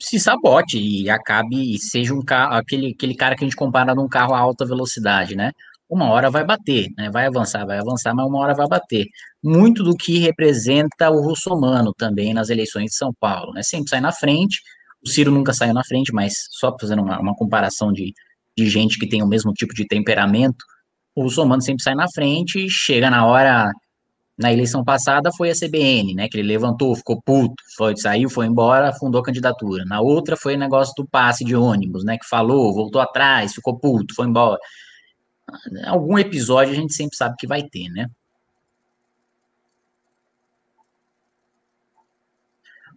se 0.01 0.19
sabote 0.19 0.79
e 0.79 1.09
acabe 1.09 1.75
e 1.75 1.79
seja 1.79 2.15
um 2.15 2.23
carro, 2.23 2.55
aquele, 2.55 2.93
aquele 2.93 3.15
cara 3.15 3.37
que 3.37 3.45
a 3.45 3.47
gente 3.47 3.57
compara 3.57 3.95
num 3.95 4.09
carro 4.09 4.35
a 4.35 4.39
alta 4.39 4.67
velocidade, 4.67 5.37
né? 5.37 5.53
Uma 5.89 6.11
hora 6.11 6.31
vai 6.31 6.45
bater, 6.45 6.89
né? 6.97 7.11
Vai 7.11 7.27
avançar, 7.27 7.65
vai 7.67 7.79
avançar, 7.79 8.15
mas 8.15 8.27
uma 8.27 8.39
hora 8.41 8.55
vai 8.55 8.67
bater. 8.67 9.07
Muito 9.43 9.83
do 9.83 9.95
que 9.97 10.19
representa 10.19 11.11
o 11.11 11.21
russomano 11.21 11.93
também 11.95 12.35
nas 12.35 12.49
eleições 12.51 12.87
de 12.87 12.97
São 12.97 13.13
Paulo, 13.21 13.53
né? 13.53 13.63
Sempre 13.63 13.91
sai 13.91 14.01
na 14.01 14.13
frente, 14.13 14.61
o 15.05 15.09
Ciro 15.09 15.31
nunca 15.31 15.53
saiu 15.53 15.75
na 15.75 15.85
frente, 15.85 16.13
mas 16.13 16.47
só 16.51 16.75
fazendo 16.81 17.03
uma, 17.03 17.19
uma 17.21 17.35
comparação 17.35 17.93
de, 17.93 18.13
de 18.57 18.69
gente 18.69 18.99
que 18.99 19.09
tem 19.09 19.23
o 19.23 19.27
mesmo 19.27 19.53
tipo 19.53 19.75
de 19.75 19.87
temperamento, 19.87 20.65
o 21.15 21.23
russomano 21.23 21.61
sempre 21.61 21.83
sai 21.83 21.95
na 21.95 22.07
frente, 22.11 22.69
chega 22.71 23.11
na 23.11 23.27
hora 23.27 23.71
na 24.39 24.53
eleição 24.53 24.83
passada 24.83 25.31
foi 25.37 25.51
a 25.51 25.55
CBN, 25.55 26.15
né, 26.15 26.29
que 26.29 26.39
ele 26.39 26.49
levantou, 26.49 26.97
ficou 26.97 27.21
puto, 27.23 27.55
foi, 27.77 27.97
saiu, 27.97 28.31
foi 28.31 28.47
embora, 28.47 28.93
fundou 28.93 29.21
a 29.21 29.25
candidatura. 29.25 29.85
Na 29.85 30.01
outra 30.01 30.37
foi 30.37 30.55
o 30.55 30.59
negócio 30.59 30.93
do 30.97 31.07
passe 31.07 31.45
de 31.45 31.55
ônibus, 31.55 32.05
né, 32.05 32.19
que 32.19 32.27
falou, 32.27 32.73
voltou 32.75 33.01
atrás, 33.01 33.55
ficou 33.55 33.79
puto, 33.79 34.15
foi 34.15 34.27
embora. 34.27 34.59
Algum 35.87 36.19
episódio 36.19 36.73
a 36.73 36.77
gente 36.77 36.95
sempre 36.95 37.17
sabe 37.17 37.37
que 37.39 37.47
vai 37.47 37.63
ter, 37.63 37.89
né? 37.91 38.07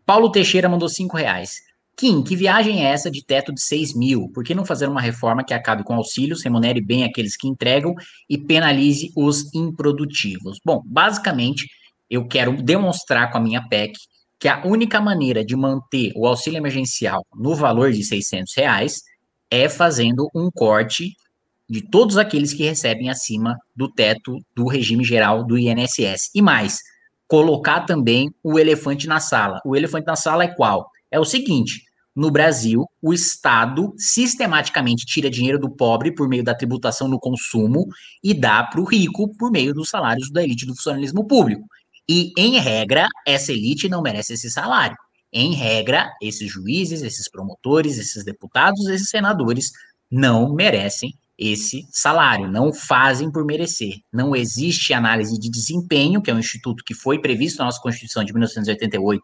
Paulo 0.05 0.31
Teixeira 0.31 0.69
mandou 0.69 0.87
cinco 0.87 1.17
reais. 1.17 1.55
Kim, 1.97 2.21
que 2.21 2.35
viagem 2.35 2.85
é 2.85 2.89
essa 2.89 3.09
de 3.09 3.23
teto 3.23 3.53
de 3.53 3.61
6 3.61 3.95
mil? 3.95 4.29
Por 4.33 4.43
que 4.43 4.53
não 4.53 4.65
fazer 4.65 4.87
uma 4.87 4.99
reforma 4.99 5.45
que 5.45 5.53
acabe 5.53 5.83
com 5.83 5.93
auxílios, 5.93 6.43
remunere 6.43 6.81
bem 6.81 7.05
aqueles 7.05 7.37
que 7.37 7.47
entregam 7.47 7.95
e 8.29 8.37
penalize 8.37 9.13
os 9.15 9.53
improdutivos? 9.53 10.59
Bom, 10.65 10.81
basicamente, 10.85 11.69
eu 12.09 12.27
quero 12.27 12.61
demonstrar 12.61 13.31
com 13.31 13.37
a 13.37 13.41
minha 13.41 13.65
PEC 13.69 13.93
que 14.37 14.49
a 14.49 14.65
única 14.65 14.99
maneira 14.99 15.45
de 15.45 15.55
manter 15.55 16.11
o 16.17 16.27
auxílio 16.27 16.57
emergencial 16.57 17.25
no 17.33 17.55
valor 17.55 17.93
de 17.93 18.03
600 18.03 18.53
reais 18.57 19.01
é 19.49 19.69
fazendo 19.69 20.29
um 20.35 20.49
corte 20.53 21.15
de 21.69 21.81
todos 21.81 22.17
aqueles 22.17 22.53
que 22.53 22.63
recebem 22.63 23.09
acima 23.09 23.57
do 23.73 23.89
teto 23.89 24.37
do 24.53 24.67
regime 24.67 25.05
geral 25.05 25.45
do 25.45 25.57
INSS. 25.57 26.29
E 26.35 26.41
mais, 26.41 26.79
colocar 27.25 27.85
também 27.85 28.29
o 28.43 28.59
elefante 28.59 29.07
na 29.07 29.21
sala. 29.21 29.61
O 29.65 29.77
elefante 29.77 30.05
na 30.05 30.17
sala 30.17 30.43
é 30.43 30.47
qual? 30.49 30.91
é 31.15 31.19
o 31.19 31.25
seguinte: 31.25 31.84
no 32.15 32.31
Brasil, 32.31 32.85
o 33.01 33.13
Estado 33.13 33.93
sistematicamente 33.97 35.05
tira 35.05 35.29
dinheiro 35.29 35.59
do 35.59 35.69
pobre 35.69 36.13
por 36.13 36.29
meio 36.29 36.43
da 36.43 36.55
tributação 36.55 37.07
no 37.07 37.19
consumo 37.19 37.87
e 38.23 38.33
dá 38.33 38.63
para 38.63 38.79
o 38.79 38.85
rico 38.85 39.35
por 39.35 39.51
meio 39.51 39.73
dos 39.73 39.89
salários 39.89 40.31
da 40.31 40.41
elite 40.41 40.65
do 40.65 40.75
funcionalismo 40.75 41.27
público. 41.27 41.67
E, 42.07 42.31
em 42.37 42.57
regra, 42.59 43.07
essa 43.27 43.51
elite 43.51 43.89
não 43.89 44.01
merece 44.01 44.33
esse 44.33 44.49
salário. 44.49 44.95
Em 45.33 45.53
regra, 45.53 46.09
esses 46.21 46.49
juízes, 46.49 47.01
esses 47.01 47.29
promotores, 47.29 47.97
esses 47.97 48.23
deputados, 48.23 48.87
esses 48.87 49.09
senadores 49.09 49.73
não 50.09 50.53
merecem 50.53 51.13
esse 51.37 51.85
salário, 51.91 52.49
não 52.49 52.71
fazem 52.71 53.29
por 53.29 53.43
merecer. 53.43 53.95
Não 54.13 54.33
existe 54.33 54.93
análise 54.93 55.37
de 55.37 55.49
desempenho, 55.49 56.21
que 56.21 56.31
é 56.31 56.33
um 56.33 56.39
instituto 56.39 56.83
que 56.85 56.93
foi 56.93 57.19
previsto 57.19 57.59
na 57.59 57.65
nossa 57.65 57.81
Constituição 57.81 58.23
de 58.23 58.31
1988, 58.31 59.21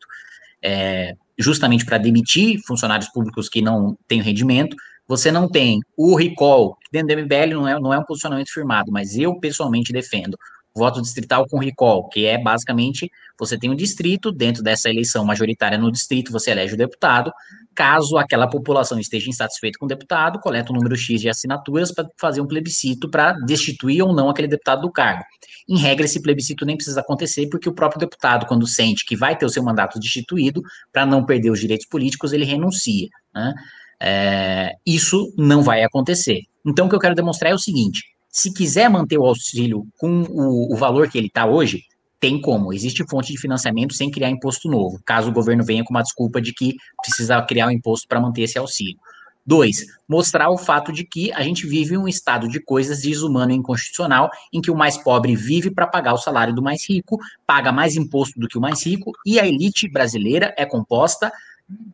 é, 0.62 1.16
justamente 1.38 1.86
para 1.86 1.98
demitir 1.98 2.60
funcionários 2.66 3.10
públicos 3.10 3.50
que 3.50 3.62
não 3.62 3.98
têm 4.08 4.22
rendimento. 4.22 4.76
Você 5.08 5.32
não 5.32 5.48
tem 5.48 5.82
o 5.98 6.16
recall, 6.16 6.76
que 6.76 6.90
dentro 6.92 7.16
do 7.16 7.22
MBL 7.24 7.54
não 7.54 7.68
é, 7.68 7.80
não 7.80 7.94
é 7.94 8.00
um 8.00 8.04
posicionamento 8.04 8.52
firmado, 8.52 8.92
mas 8.92 9.18
eu 9.18 9.40
pessoalmente 9.40 9.92
defendo 9.92 10.38
voto 10.74 11.02
distrital 11.02 11.46
com 11.48 11.58
recall, 11.58 12.08
que 12.08 12.26
é 12.26 12.38
basicamente 12.38 13.12
você 13.38 13.58
tem 13.58 13.70
um 13.70 13.76
distrito, 13.76 14.32
dentro 14.32 14.64
dessa 14.64 14.90
eleição 14.90 15.26
majoritária 15.26 15.78
no 15.78 15.92
distrito, 15.92 16.32
você 16.32 16.52
elege 16.52 16.76
o 16.76 16.78
deputado. 16.78 17.32
Caso 17.74 18.18
aquela 18.18 18.48
população 18.48 19.00
esteja 19.00 19.30
insatisfeita 19.30 19.80
com 19.80 19.86
o 19.86 19.88
deputado, 19.88 20.40
coleta 20.40 20.74
um 20.74 20.76
número 20.76 20.96
X 20.96 21.22
de 21.22 21.30
assinaturas 21.30 21.92
para 21.92 22.08
fazer 22.20 22.42
um 22.42 22.48
plebiscito 22.48 23.10
para 23.10 23.32
destituir 23.34 24.02
ou 24.02 24.14
não 24.14 24.30
aquele 24.30 24.48
deputado 24.48 24.82
do 24.82 24.92
cargo. 24.92 25.24
Em 25.70 25.78
regra, 25.78 26.06
esse 26.06 26.22
plebiscito 26.22 26.66
nem 26.66 26.76
precisa 26.76 27.00
acontecer, 27.00 27.48
porque 27.50 27.70
o 27.70 27.74
próprio 27.74 28.00
deputado, 28.00 28.46
quando 28.46 28.68
sente 28.68 29.06
que 29.06 29.16
vai 29.16 29.38
ter 29.38 29.46
o 29.46 29.50
seu 29.50 29.64
mandato 29.64 30.00
destituído, 30.00 30.62
para 30.92 31.06
não 31.06 31.26
perder 31.26 31.50
os 31.50 31.60
direitos 31.60 31.88
políticos, 31.88 32.34
ele 32.34 32.44
renuncia. 32.44 33.08
Né? 33.34 33.54
É, 34.02 34.72
isso 34.86 35.34
não 35.38 35.62
vai 35.62 35.84
acontecer. 35.84 36.42
Então, 36.66 36.88
o 36.88 36.90
que 36.90 36.96
eu 36.96 37.00
quero 37.00 37.16
demonstrar 37.16 37.52
é 37.52 37.56
o 37.56 37.60
seguinte: 37.60 38.04
se 38.30 38.54
quiser 38.54 38.90
manter 38.90 39.18
o 39.18 39.26
auxílio 39.26 39.86
com 39.98 40.24
o, 40.24 40.74
o 40.74 40.76
valor 40.76 41.10
que 41.10 41.18
ele 41.18 41.28
está 41.28 41.46
hoje, 41.46 41.84
tem 42.22 42.40
como. 42.40 42.72
Existe 42.72 43.04
fonte 43.10 43.34
de 43.34 43.40
financiamento 43.40 43.96
sem 43.96 44.12
criar 44.12 44.30
imposto 44.30 44.70
novo, 44.70 45.02
caso 45.04 45.30
o 45.30 45.34
governo 45.34 45.66
venha 45.66 45.84
com 45.84 45.90
uma 45.90 46.04
desculpa 46.04 46.40
de 46.40 46.54
que 46.54 46.76
precisa 47.02 47.42
criar 47.42 47.68
um 47.68 47.72
imposto 47.72 48.08
para 48.08 48.22
manter 48.22 48.44
esse 48.44 48.60
auxílio. 48.60 48.98
Dois, 49.44 49.88
mostrar 50.08 50.52
o 50.52 50.58
fato 50.58 50.94
de 50.94 51.04
que 51.04 51.34
a 51.34 51.42
gente 51.42 51.66
vive 51.66 51.98
um 51.98 52.08
estado 52.08 52.48
de 52.48 52.60
coisas 52.64 53.02
desumano 53.02 53.52
e 53.52 53.56
inconstitucional, 53.56 54.30
em 54.54 54.62
que 54.62 54.70
o 54.70 54.76
mais 54.76 54.98
pobre 55.00 55.36
vive 55.36 55.72
para 55.72 55.88
pagar 55.88 56.14
o 56.14 56.18
salário 56.18 56.54
do 56.54 56.62
mais 56.62 56.88
rico, 56.88 57.18
paga 57.46 57.72
mais 57.72 57.96
imposto 57.96 58.40
do 58.40 58.48
que 58.48 58.58
o 58.58 58.62
mais 58.62 58.86
rico, 58.86 59.12
e 59.26 59.40
a 59.40 59.48
elite 59.48 59.90
brasileira 59.90 60.54
é 60.56 60.64
composta, 60.64 61.34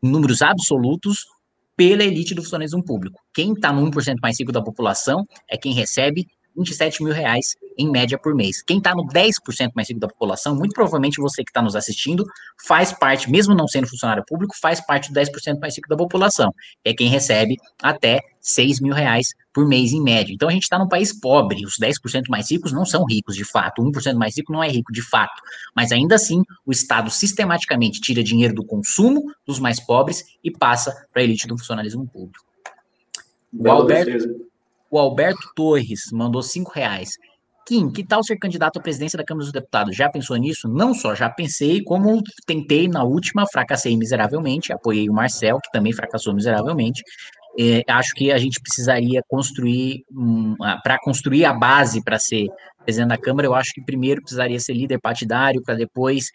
em 0.04 0.10
números 0.10 0.42
absolutos, 0.42 1.26
pela 1.78 2.04
elite 2.04 2.36
do 2.36 2.42
funcionalismo 2.42 2.84
público. 2.84 3.22
Quem 3.34 3.54
está 3.54 3.72
no 3.72 3.90
1% 3.90 4.16
mais 4.22 4.38
rico 4.38 4.52
da 4.52 4.62
população 4.62 5.26
é 5.50 5.56
quem 5.56 5.74
recebe 5.74 6.28
27 6.58 7.04
mil 7.04 7.14
reais 7.14 7.56
em 7.78 7.90
média 7.90 8.18
por 8.18 8.34
mês. 8.34 8.62
Quem 8.62 8.80
está 8.80 8.96
no 8.96 9.06
10% 9.08 9.72
mais 9.76 9.88
rico 9.88 10.00
da 10.00 10.08
população, 10.08 10.56
muito 10.56 10.74
provavelmente 10.74 11.22
você 11.22 11.44
que 11.44 11.52
está 11.52 11.62
nos 11.62 11.76
assistindo, 11.76 12.26
faz 12.66 12.92
parte, 12.92 13.30
mesmo 13.30 13.54
não 13.54 13.68
sendo 13.68 13.88
funcionário 13.88 14.24
público, 14.28 14.56
faz 14.60 14.84
parte 14.86 15.12
do 15.12 15.20
10% 15.20 15.60
mais 15.60 15.76
rico 15.76 15.88
da 15.88 15.96
população. 15.96 16.52
É 16.84 16.94
quem 16.94 17.08
recebe 17.08 17.56
até 17.82 18.20
6 18.42 18.80
mil 18.80 18.94
reais 18.94 19.28
por 19.54 19.68
mês 19.68 19.92
em 19.92 20.02
média. 20.02 20.34
Então 20.34 20.48
a 20.48 20.52
gente 20.52 20.64
está 20.64 20.80
num 20.80 20.88
país 20.88 21.12
pobre, 21.20 21.66
os 21.66 21.78
10% 21.78 22.30
mais 22.30 22.50
ricos 22.50 22.72
não 22.72 22.86
são 22.86 23.06
ricos 23.06 23.36
de 23.36 23.44
fato, 23.44 23.82
1% 23.82 24.16
mais 24.16 24.38
rico 24.38 24.54
não 24.54 24.64
é 24.64 24.70
rico 24.70 24.92
de 24.94 25.02
fato, 25.02 25.42
mas 25.76 25.92
ainda 25.92 26.16
assim 26.16 26.42
o 26.66 26.72
Estado 26.72 27.10
sistematicamente 27.12 28.00
tira 28.00 28.24
dinheiro 28.24 28.54
do 28.54 28.64
consumo 28.64 29.24
dos 29.46 29.60
mais 29.60 29.80
pobres 29.80 30.24
e 30.44 30.52
passa 30.52 31.08
para 31.12 31.22
a 31.22 31.26
elite 31.26 31.48
do 31.48 31.58
funcionalismo 31.58 32.08
público. 32.08 32.46
O 33.54 33.70
Alberto, 33.70 34.48
o 34.90 35.00
Alberto 35.00 35.52
Torres 35.56 36.12
mandou 36.12 36.42
cinco 36.42 36.72
reais. 36.72 37.12
Kim, 37.68 37.92
que 37.92 38.06
tal 38.06 38.24
ser 38.24 38.38
candidato 38.38 38.80
à 38.80 38.82
presidência 38.82 39.18
da 39.18 39.26
Câmara 39.26 39.44
dos 39.44 39.52
Deputados? 39.52 39.96
Já 39.96 40.10
pensou 40.10 40.38
nisso? 40.38 40.70
Não 40.70 40.94
só 40.94 41.14
já 41.14 41.30
pensei, 41.30 41.84
como 41.84 42.24
tentei 42.46 42.88
na 42.88 43.04
última, 43.04 43.46
fracassei 43.46 43.98
miseravelmente, 43.98 44.72
apoiei 44.72 45.10
o 45.10 45.14
Marcel, 45.14 45.60
que 45.62 45.70
também 45.72 45.92
fracassou 45.92 46.34
miseravelmente. 46.34 47.04
É, 47.60 47.84
acho 47.90 48.14
que 48.14 48.32
a 48.32 48.38
gente 48.38 48.62
precisaria 48.62 49.22
construir, 49.28 50.06
um, 50.12 50.56
para 50.82 50.98
construir 51.00 51.44
a 51.44 51.52
base 51.52 52.02
para 52.02 52.18
ser 52.18 52.48
presidente 52.86 53.10
da 53.10 53.18
Câmara, 53.18 53.48
eu 53.48 53.54
acho 53.54 53.74
que 53.74 53.84
primeiro 53.84 54.22
precisaria 54.22 54.60
ser 54.62 54.74
líder 54.74 55.00
partidário, 55.02 55.62
para 55.62 55.76
depois 55.76 56.30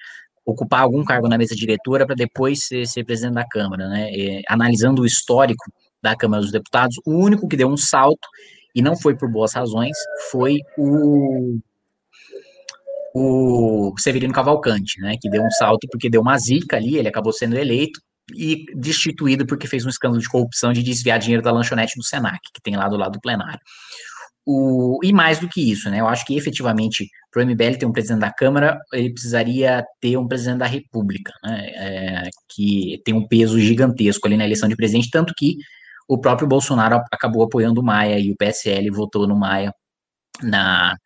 ocupar 0.45 0.83
algum 0.83 1.03
cargo 1.03 1.29
na 1.29 1.39
mesa 1.39 1.55
diretora, 1.55 2.05
para 2.05 2.15
depois 2.15 2.67
ser, 2.67 2.87
ser, 2.87 3.05
presidente 3.05 3.35
da 3.35 3.47
Câmara, 3.49 3.89
né? 3.89 4.11
É, 4.13 4.43
analisando 4.49 5.03
o 5.03 5.07
histórico 5.07 5.65
da 6.03 6.17
Câmara 6.17 6.43
dos 6.43 6.53
Deputados, 6.53 6.97
o 7.07 7.13
único 7.13 7.49
que 7.49 7.57
deu 7.57 7.69
um 7.69 7.77
salto, 7.77 8.29
e 8.75 8.83
não 8.83 8.97
foi 8.97 9.17
por 9.17 9.31
boas 9.31 9.53
razões, 9.53 9.97
foi 10.31 10.59
o, 10.77 11.59
o 13.15 13.95
Severino 13.99 14.33
Cavalcante, 14.33 15.01
né, 15.01 15.17
que 15.21 15.31
deu 15.31 15.43
um 15.43 15.51
salto 15.51 15.87
porque 15.91 16.11
deu 16.11 16.21
uma 16.21 16.39
zica 16.39 16.77
ali, 16.77 16.97
ele 16.97 17.09
acabou 17.09 17.33
sendo 17.33 17.57
eleito, 17.57 18.01
e 18.35 18.65
destituído 18.75 19.47
porque 19.47 19.67
fez 19.67 19.85
um 19.85 19.89
escândalo 19.89 20.21
de 20.21 20.29
corrupção 20.29 20.73
de 20.73 20.83
desviar 20.83 21.19
dinheiro 21.19 21.43
da 21.43 21.53
lanchonete 21.53 21.97
do 21.97 22.05
Senac, 22.05 22.39
que 22.55 22.63
tem 22.63 22.77
lá 22.77 22.89
do 22.89 22.97
lado 22.97 23.13
do 23.13 23.21
plenário. 23.21 23.61
O, 24.45 24.99
e 25.05 25.13
mais 25.13 25.39
do 25.39 25.49
que 25.49 25.71
isso, 25.71 25.89
né? 25.89 26.01
Eu 26.01 26.09
acho 26.09 26.25
que 26.25 26.37
efetivamente, 26.37 27.09
para 27.31 27.43
o 27.43 27.47
MBL 27.47 27.79
ter 27.79 27.87
um 27.87 27.93
presidente 27.93 28.21
da 28.21 28.33
Câmara, 28.33 28.77
ele 28.93 29.13
precisaria 29.13 29.85
ter 30.01 30.17
um 30.17 30.27
presidente 30.27 30.59
da 30.59 30.67
República, 30.67 31.33
né? 31.45 31.67
É, 31.77 32.23
que 32.49 33.01
tem 33.05 33.15
um 33.15 33.27
peso 33.27 33.59
gigantesco 33.61 34.27
ali 34.27 34.37
na 34.37 34.45
eleição 34.45 34.69
de 34.69 34.75
presidente, 34.75 35.11
tanto 35.11 35.33
que 35.37 35.57
o 36.09 36.19
próprio 36.19 36.49
Bolsonaro 36.49 37.03
acabou 37.11 37.43
apoiando 37.43 37.81
o 37.81 37.85
Maia 37.85 38.19
e 38.19 38.31
o 38.31 38.37
PSL 38.37 38.91
votou 38.91 39.27
no 39.27 39.37
Maia 39.39 39.73
na, 40.43 40.97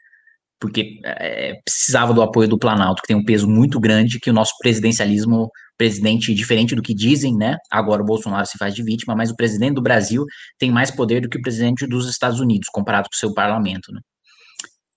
porque 0.60 1.00
é, 1.04 1.60
precisava 1.64 2.14
do 2.14 2.22
apoio 2.22 2.48
do 2.48 2.58
Planalto, 2.58 3.02
que 3.02 3.08
tem 3.08 3.16
um 3.16 3.24
peso 3.24 3.48
muito 3.48 3.78
grande, 3.78 4.18
que 4.18 4.30
o 4.30 4.32
nosso 4.32 4.54
presidencialismo, 4.58 5.50
presidente, 5.76 6.34
diferente 6.34 6.74
do 6.74 6.82
que 6.82 6.94
dizem, 6.94 7.36
né? 7.36 7.56
Agora 7.70 8.02
o 8.02 8.06
Bolsonaro 8.06 8.46
se 8.46 8.56
faz 8.58 8.74
de 8.74 8.82
vítima, 8.82 9.14
mas 9.14 9.30
o 9.30 9.36
presidente 9.36 9.74
do 9.74 9.82
Brasil 9.82 10.24
tem 10.58 10.70
mais 10.70 10.90
poder 10.90 11.20
do 11.20 11.28
que 11.28 11.38
o 11.38 11.42
presidente 11.42 11.86
dos 11.86 12.08
Estados 12.08 12.40
Unidos, 12.40 12.68
comparado 12.70 13.08
com 13.08 13.14
o 13.14 13.18
seu 13.18 13.34
parlamento, 13.34 13.92
né? 13.92 14.00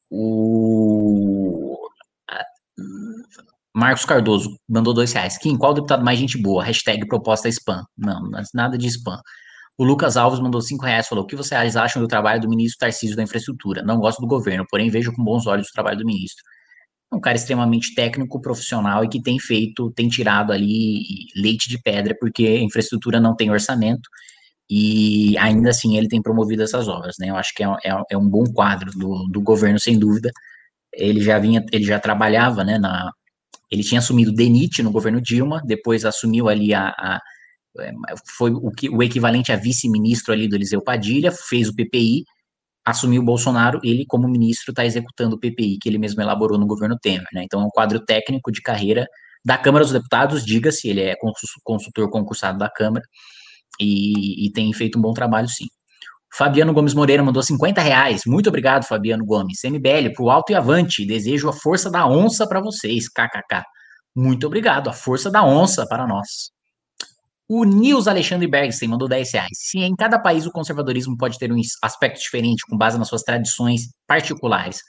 O 0.10 1.78
Marcos 3.76 4.06
Cardoso 4.06 4.58
mandou 4.68 4.94
dois 4.94 5.14
reais. 5.14 5.38
Kim, 5.38 5.58
qual 5.58 5.74
deputado 5.74 6.04
mais 6.04 6.18
gente 6.18 6.38
boa? 6.42 6.64
Hashtag 6.64 7.06
proposta 7.08 7.48
spam. 7.50 7.84
Não, 7.98 8.30
nada 8.54 8.78
de 8.78 8.88
spam. 8.88 9.20
O 9.80 9.86
Lucas 9.86 10.18
Alves 10.18 10.42
mandou 10.42 10.62
cinco 10.62 10.84
reais, 10.86 11.08
falou, 11.08 11.24
o 11.24 11.28
que 11.28 11.38
vocês 11.38 11.78
acham 11.78 12.02
do 12.02 12.08
trabalho 12.08 12.42
do 12.42 12.50
ministro 12.50 12.80
Tarcísio 12.80 13.16
da 13.16 13.24
Infraestrutura? 13.24 13.82
Não 13.82 13.98
gosto 13.98 14.20
do 14.20 14.28
governo, 14.28 14.66
porém 14.70 14.90
vejo 14.90 15.14
com 15.14 15.24
bons 15.24 15.48
olhos 15.48 15.70
o 15.70 15.72
trabalho 15.72 15.98
do 15.98 16.06
ministro. 16.06 16.44
É 17.10 17.16
um 17.16 17.22
cara 17.22 17.38
extremamente 17.38 17.96
técnico, 17.96 18.42
profissional 18.42 19.06
e 19.06 19.08
que 19.08 19.22
tem 19.22 19.40
feito, 19.40 19.90
tem 19.96 20.10
tirado 20.10 20.52
ali 20.52 21.28
leite 21.34 21.70
de 21.70 21.82
pedra, 21.82 22.14
porque 22.20 22.46
a 22.46 22.62
infraestrutura 22.62 23.22
não 23.22 23.34
tem 23.34 23.52
orçamento 23.52 24.10
e 24.70 25.38
ainda 25.38 25.70
assim 25.70 25.96
ele 25.96 26.10
tem 26.10 26.22
promovido 26.22 26.62
essas 26.62 26.90
obras, 26.90 27.16
né? 27.18 27.30
Eu 27.30 27.38
acho 27.38 27.54
que 27.56 27.64
é, 27.64 27.68
é, 27.86 28.04
é 28.12 28.18
um 28.18 28.28
bom 28.28 28.44
quadro 28.54 28.92
do, 28.92 29.30
do 29.32 29.42
governo, 29.42 29.80
sem 29.80 29.98
dúvida. 29.98 30.30
Ele 30.94 31.22
já 31.22 31.40
vinha, 31.40 31.66
ele 31.72 31.86
já 31.86 32.02
trabalhava, 32.02 32.66
né, 32.66 32.78
na, 32.78 33.10
ele 33.72 33.84
tinha 33.84 34.00
assumido 34.00 34.34
DENIT 34.34 34.84
no 34.84 34.92
governo 34.92 35.22
Dilma, 35.22 35.62
depois 35.66 36.04
assumiu 36.04 36.50
ali 36.50 36.74
a, 36.74 36.90
a 36.90 37.22
foi 38.38 38.52
o, 38.52 38.72
que, 38.72 38.90
o 38.90 39.02
equivalente 39.04 39.52
a 39.52 39.56
vice-ministro 39.56 40.34
ali 40.34 40.48
do 40.48 40.56
Eliseu 40.56 40.82
Padilha, 40.82 41.32
fez 41.32 41.70
o 41.70 41.76
PPI, 41.76 42.24
assumiu 42.86 43.22
o 43.22 43.26
Bolsonaro, 43.26 43.80
ele 43.84 44.06
como 44.08 44.28
ministro 44.28 44.72
está 44.72 44.86
executando 44.86 45.36
o 45.36 45.40
PPI, 45.40 45.78
que 45.82 45.90
ele 45.90 45.98
mesmo 45.98 46.22
elaborou 46.22 46.58
no 46.58 46.66
governo 46.66 46.98
Temer, 47.00 47.28
né? 47.34 47.44
Então 47.44 47.62
é 47.62 47.66
um 47.66 47.70
quadro 47.70 48.00
técnico 48.04 48.52
de 48.52 48.62
carreira 48.62 49.06
da 49.46 49.58
Câmara 49.58 49.86
dos 49.86 49.94
Deputados, 49.94 50.46
diga-se, 50.46 50.90
ele 50.90 51.02
é 51.02 51.16
consultor 51.64 52.10
concursado 52.10 52.58
da 52.58 52.70
Câmara 52.70 53.04
e, 53.80 54.46
e, 54.48 54.52
tem 54.52 54.72
feito 54.74 55.00
um 55.00 55.02
bom 55.02 55.14
trabalho, 55.14 55.48
sim. 55.48 55.66
Fabiano 56.32 56.74
Gomes 56.74 56.94
Moreira 56.94 57.24
mandou 57.24 57.42
50 57.42 57.82
reais. 57.82 58.22
Muito 58.28 58.50
obrigado, 58.50 58.86
Fabiano 58.86 59.26
Gomes. 59.26 59.64
MBL, 59.64 60.14
pro 60.14 60.30
alto 60.30 60.52
e 60.52 60.56
avante. 60.56 61.06
Desejo 61.06 61.50
a 61.50 61.54
força 61.54 61.90
da 61.90 62.06
onça 62.08 62.48
para 62.48 62.62
vocês. 62.62 63.08
KKK. 63.10 63.64
Muito 64.16 64.46
obrigado. 64.46 64.90
A 64.90 64.94
força 64.94 65.32
da 65.32 65.44
onça 65.44 65.88
para 65.88 66.06
nós. 66.06 66.52
O 67.52 67.64
Nils 67.64 68.08
Alexandre 68.08 68.48
Bergstein 68.48 68.90
mandou 68.90 69.08
10 69.08 69.34
reais. 69.34 69.50
Se 69.56 69.80
em 69.80 69.96
cada 69.96 70.20
país 70.20 70.46
o 70.46 70.52
conservadorismo 70.52 71.18
pode 71.18 71.40
ter 71.40 71.52
um 71.52 71.60
aspecto 71.82 72.22
diferente 72.22 72.64
com 72.70 72.78
base 72.78 73.00
nas 73.00 73.08
suas 73.08 73.24
tradições 73.24 73.92
particulares, 74.06 74.84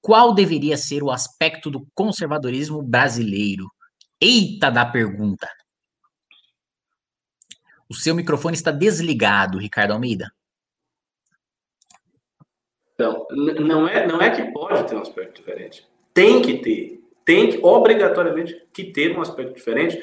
qual 0.00 0.32
deveria 0.32 0.78
ser 0.78 1.02
o 1.02 1.10
aspecto 1.10 1.70
do 1.70 1.86
conservadorismo 1.94 2.82
brasileiro? 2.82 3.70
Eita 4.18 4.70
da 4.70 4.86
pergunta. 4.86 5.46
O 7.86 7.94
seu 7.94 8.14
microfone 8.14 8.56
está 8.56 8.70
desligado, 8.70 9.58
Ricardo 9.58 9.92
Almeida. 9.92 10.32
Então, 12.94 13.26
não 13.30 13.86
é, 13.86 14.06
não 14.06 14.20
é 14.20 14.34
que 14.34 14.50
pode 14.50 14.88
ter 14.88 14.96
um 14.96 15.02
aspecto 15.02 15.36
diferente. 15.36 15.86
Tem 16.14 16.40
que 16.40 16.58
ter. 16.58 17.07
Tem 17.28 17.50
que, 17.50 17.58
obrigatoriamente, 17.62 18.58
que 18.72 18.84
ter 18.84 19.14
um 19.14 19.20
aspecto 19.20 19.52
diferente, 19.52 20.02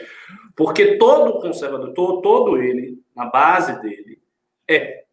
porque 0.56 0.96
todo 1.00 1.40
conservador, 1.40 1.92
todo, 1.92 2.22
todo 2.22 2.58
ele, 2.62 3.04
na 3.16 3.26
base 3.26 3.82
dele, 3.82 4.22
é, 4.70 5.06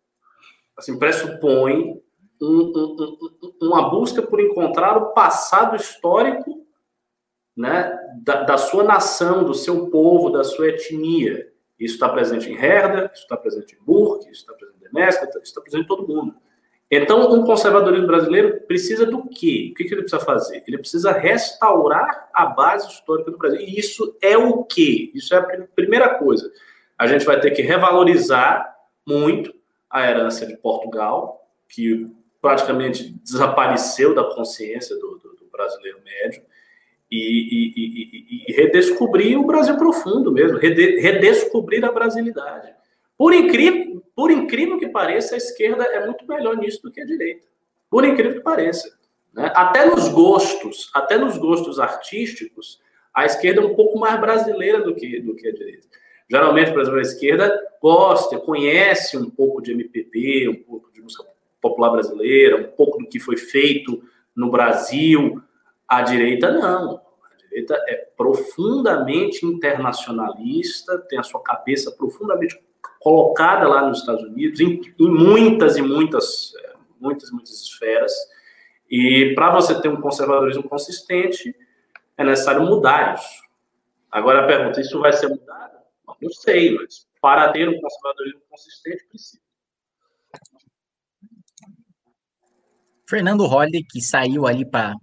assim, 0.77 0.99
pressupõe 0.99 1.99
um, 2.39 2.47
um, 2.47 3.19
um, 3.43 3.67
uma 3.67 3.89
busca 3.89 4.21
por 4.21 4.43
encontrar 4.43 4.99
o 4.99 5.15
passado 5.15 5.75
histórico 5.75 6.67
né, 7.57 7.99
da, 8.23 8.43
da, 8.43 8.59
sua 8.59 8.85
nação, 8.85 9.43
do 9.43 9.55
seu 9.55 9.89
povo, 9.89 10.29
da 10.29 10.45
sua 10.45 10.69
etnia. 10.69 11.51
Isso 11.79 11.95
está 11.95 12.11
presente 12.11 12.51
em 12.51 12.55
Herder, 12.55 13.11
isso 13.15 13.23
está 13.23 13.39
presente 13.39 13.75
em 13.75 13.83
Burke, 13.83 14.31
isso 14.31 14.43
está 14.43 14.53
presente 14.53 14.77
em 14.77 14.93
Demesca, 14.93 15.25
isso 15.31 15.39
está 15.45 15.63
presente 15.63 15.85
em 15.85 15.87
todo 15.87 16.07
mundo. 16.07 16.35
Então, 16.95 17.33
um 17.33 17.43
conservadorismo 17.43 18.07
brasileiro 18.07 18.61
precisa 18.67 19.07
do 19.07 19.27
quê? 19.27 19.71
O 19.73 19.75
que, 19.75 19.85
ele 19.85 20.03
precisa 20.03 20.21
fazer? 20.21 20.63
Ele 20.69 20.77
precisa 20.77 21.11
restaurar 21.11 22.29
a 22.35 22.45
base 22.45 22.87
histórica 22.87 23.31
do 23.31 23.39
Brasil. 23.39 23.61
E 23.61 23.79
isso 23.79 24.15
é 24.21 24.37
o 24.37 24.63
quê? 24.63 25.11
Isso 25.15 25.35
é 25.35 25.39
a 25.39 25.67
primeira 25.75 26.19
coisa. 26.19 26.53
A 26.99 27.07
gente 27.07 27.25
vai 27.25 27.41
ter 27.41 27.53
que 27.53 27.63
revalorizar 27.63 28.77
muito 29.07 29.55
a 29.89 30.07
herança 30.07 30.45
de 30.45 30.55
Portugal, 30.59 31.49
que 31.67 32.11
praticamente 32.43 33.11
desapareceu 33.25 34.15
da 34.15 34.25
consciência 34.25 34.95
do, 34.97 35.17
do, 35.17 35.35
do 35.35 35.47
brasileiro 35.51 35.99
médio, 36.05 36.43
e, 37.11 37.17
e, 37.17 37.73
e, 37.77 38.45
e, 38.49 38.53
redescobrir 38.53 39.39
o 39.39 39.47
Brasil 39.47 39.79
profundo 39.79 40.31
mesmo, 40.31 40.59
redescobrir 40.59 41.83
a 41.87 41.93
brasilidade. 41.93 42.71
Por 43.17 43.33
incrível, 43.33 44.02
por 44.15 44.31
incrível 44.31 44.79
que 44.79 44.89
pareça, 44.89 45.35
a 45.35 45.39
esquerda 45.39 45.85
é 45.85 46.05
muito 46.05 46.27
melhor 46.27 46.57
nisso 46.57 46.83
do 46.83 46.91
que 46.91 47.01
a 47.01 47.07
direita. 47.07 47.47
Por 47.89 48.05
incrível 48.05 48.35
que 48.35 48.41
pareça. 48.41 48.97
Né? 49.33 49.51
Até 49.55 49.87
nos 49.87 50.09
gostos, 50.09 50.91
até 50.95 51.17
nos 51.17 51.39
gostos 51.39 51.79
artísticos, 51.79 52.81
a 53.15 53.25
esquerda 53.25 53.61
é 53.61 53.65
um 53.65 53.75
pouco 53.75 53.99
mais 53.99 54.21
brasileira 54.21 54.83
do 54.83 54.95
que, 54.95 55.21
do 55.21 55.35
que 55.35 55.49
a 55.49 55.53
direita. 55.53 55.87
Geralmente, 56.31 56.73
por 56.73 56.81
exemplo, 56.81 56.99
a 56.99 57.03
esquerda 57.03 57.69
gosta, 57.81 58.39
conhece 58.39 59.17
um 59.17 59.29
pouco 59.29 59.61
de 59.61 59.73
MPB, 59.73 60.49
um 60.49 60.63
pouco 60.63 60.91
de 60.93 61.03
música 61.03 61.25
popular 61.61 61.91
brasileira, 61.91 62.57
um 62.57 62.77
pouco 62.77 62.99
do 62.99 63.09
que 63.09 63.21
foi 63.21 63.37
feito 63.37 64.03
no 64.35 64.51
Brasil. 64.51 65.43
A 65.87 66.01
direita 66.03 66.51
não. 66.51 66.97
A 66.97 67.37
direita 67.37 67.75
é 67.87 67.97
profundamente 68.17 69.45
internacionalista, 69.45 70.99
tem 71.09 71.19
a 71.19 71.23
sua 71.23 71.43
cabeça 71.43 71.91
profundamente 71.91 72.59
colocada 73.03 73.69
lá 73.69 73.87
nos 73.87 73.99
Estados 73.99 74.23
Unidos, 74.23 74.61
em, 74.61 74.81
em 74.99 75.09
muitas 75.11 75.77
e 75.77 75.83
muitas, 75.83 76.55
é, 76.57 76.73
muitas, 77.01 77.31
muitas 77.31 77.61
esferas. 77.61 78.13
E 78.91 79.33
para 79.35 79.51
você 79.53 79.81
ter 79.81 79.89
um 79.89 80.01
conservadorismo 80.01 80.63
consistente, 80.69 81.55
é 82.17 82.25
necessário 82.25 82.63
mudar 82.63 83.15
isso. 83.15 83.43
Agora 84.11 84.45
a 84.45 84.47
pergunta, 84.47 84.81
isso 84.81 85.01
vai 85.01 85.13
ser 85.13 85.29
mudado? 85.29 85.79
Não 86.21 86.31
sei, 86.31 86.77
mas 86.77 87.09
para 87.21 87.51
ter 87.53 87.69
um 87.69 87.81
conservadorismo 87.81 88.41
consistente, 88.49 89.05
precisa. 89.09 89.43
Fernando 93.09 93.45
Holliday, 93.45 93.85
que 93.85 94.01
saiu 94.01 94.47
ali 94.47 94.65
para 94.65 94.95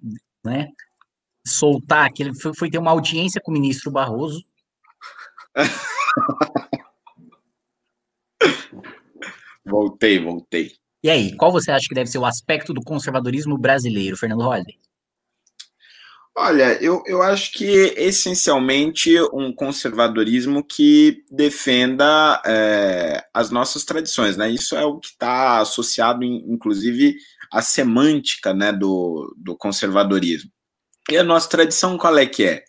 né, 0.43 0.69
soltar, 1.45 2.11
que 2.11 2.23
ele 2.23 2.33
foi, 2.33 2.55
foi 2.55 2.69
ter 2.69 2.77
uma 2.77 2.91
audiência 2.91 3.41
com 3.43 3.51
o 3.51 3.53
ministro 3.53 3.91
Barroso. 3.91 4.43
Voltei, 9.69 10.19
voltei. 10.19 10.71
E 11.03 11.09
aí, 11.09 11.35
qual 11.35 11.51
você 11.51 11.71
acha 11.71 11.87
que 11.87 11.95
deve 11.95 12.09
ser 12.09 12.17
o 12.17 12.25
aspecto 12.25 12.73
do 12.73 12.81
conservadorismo 12.81 13.57
brasileiro, 13.57 14.17
Fernando 14.17 14.43
Holliday? 14.43 14.77
Olha, 16.41 16.81
eu, 16.81 17.03
eu 17.05 17.21
acho 17.21 17.51
que 17.51 17.65
essencialmente 17.97 19.13
um 19.33 19.51
conservadorismo 19.53 20.63
que 20.63 21.25
defenda 21.29 22.41
é, 22.45 23.25
as 23.33 23.51
nossas 23.51 23.83
tradições, 23.83 24.37
né? 24.37 24.49
Isso 24.49 24.75
é 24.75 24.85
o 24.85 24.99
que 24.99 25.07
está 25.07 25.59
associado, 25.59 26.23
inclusive, 26.23 27.15
à 27.51 27.61
semântica 27.61 28.53
né, 28.53 28.71
do, 28.71 29.35
do 29.37 29.53
conservadorismo. 29.57 30.49
E 31.09 31.17
a 31.17 31.23
nossa 31.23 31.49
tradição 31.49 31.97
qual 31.97 32.17
é 32.17 32.25
que 32.25 32.45
é? 32.45 32.63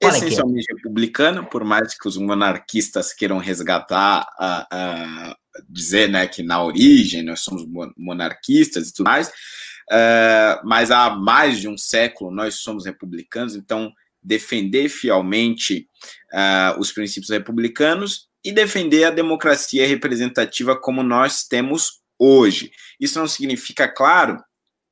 Qual 0.00 0.12
essencialmente 0.12 0.64
é 0.64 0.74
que 0.74 0.80
é? 0.80 0.82
republicana, 0.82 1.44
por 1.44 1.62
mais 1.62 1.96
que 1.96 2.08
os 2.08 2.16
monarquistas 2.16 3.12
queiram 3.12 3.38
resgatar 3.38 4.26
a, 4.36 4.66
a 4.70 5.36
dizer 5.68 6.08
né, 6.08 6.26
que 6.26 6.42
na 6.42 6.62
origem 6.62 7.22
nós 7.22 7.40
somos 7.40 7.64
monarquistas 7.96 8.88
e 8.88 8.92
tudo 8.92 9.06
mais, 9.06 9.28
uh, 9.28 10.64
mas 10.64 10.90
há 10.90 11.10
mais 11.10 11.58
de 11.58 11.68
um 11.68 11.76
século 11.76 12.30
nós 12.30 12.56
somos 12.56 12.84
republicanos, 12.84 13.54
então 13.54 13.92
defender 14.22 14.88
fielmente 14.88 15.88
uh, 16.32 16.80
os 16.80 16.90
princípios 16.92 17.30
republicanos 17.30 18.28
e 18.44 18.52
defender 18.52 19.04
a 19.04 19.10
democracia 19.10 19.86
representativa 19.86 20.76
como 20.76 21.02
nós 21.02 21.44
temos 21.44 22.00
hoje. 22.18 22.70
Isso 23.00 23.18
não 23.18 23.26
significa, 23.26 23.88
claro, 23.88 24.42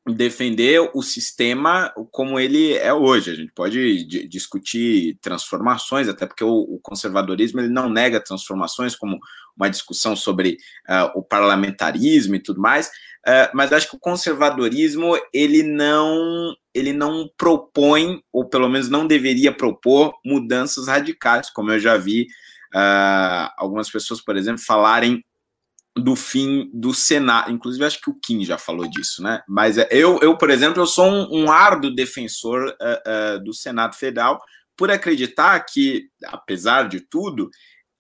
defender 0.06 0.90
o 0.93 1.02
sistema 1.02 1.90
como 2.10 2.39
ele 2.39 2.74
é 2.74 2.93
hoje. 2.93 3.31
A 3.31 3.35
gente 3.35 3.52
pode 3.52 4.05
discutir 4.28 5.16
transformações, 5.20 6.09
até 6.09 6.26
porque 6.26 6.44
o, 6.44 6.51
o, 6.51 6.78
conservadorismo 6.82 7.60
ele 7.60 7.70
não 7.70 7.89
nega 7.89 8.20
transformações, 8.20 8.94
como 8.94 9.18
uma 9.56 9.70
discussão 9.70 10.14
sobre 10.14 10.59
uh, 10.89 11.18
o 11.18 11.22
parlamentarismo 11.22 12.35
e 12.35 12.39
tudo 12.39 12.60
mais. 12.60 12.89
Uh, 13.26 13.48
mas 13.55 13.72
acho 13.72 13.89
que 13.89 13.97
o 13.97 14.01
conservadorismo 14.01 15.16
ele 15.32 15.62
não 15.62 16.55
ele 16.74 16.93
não 16.93 17.31
propõe 17.39 18.20
ou 18.31 18.44
pelo 18.44 18.68
menos 18.68 18.90
não 18.90 19.06
deveria 19.06 19.52
propor 19.52 20.12
mudanças 20.24 20.89
radicais, 20.89 21.48
como 21.48 21.70
eu 21.70 21.78
já 21.78 21.97
vi 21.97 22.26
uh, 22.74 23.48
algumas 23.56 23.89
pessoas, 23.89 24.20
por 24.20 24.36
exemplo, 24.36 24.60
falarem 24.60 25.24
do 25.96 26.16
fim 26.16 26.70
do 26.72 26.92
Senado. 26.92 27.52
Inclusive, 27.52 27.84
acho 27.84 28.00
que 28.00 28.10
o 28.10 28.18
Kim 28.20 28.44
já 28.44 28.58
falou 28.58 28.88
disso, 28.88 29.22
né? 29.22 29.42
Mas 29.48 29.78
é, 29.78 29.86
eu, 29.90 30.18
eu 30.20 30.36
por 30.36 30.50
exemplo, 30.50 30.82
eu 30.82 30.86
sou 30.86 31.06
um, 31.06 31.44
um 31.44 31.50
árduo 31.50 31.94
defensor 31.94 32.68
uh, 32.80 33.36
uh, 33.36 33.44
do 33.44 33.52
Senado 33.54 33.94
Federal 33.94 34.42
por 34.76 34.90
acreditar 34.90 35.58
que, 35.60 36.08
apesar 36.26 36.88
de 36.88 37.00
tudo, 37.00 37.48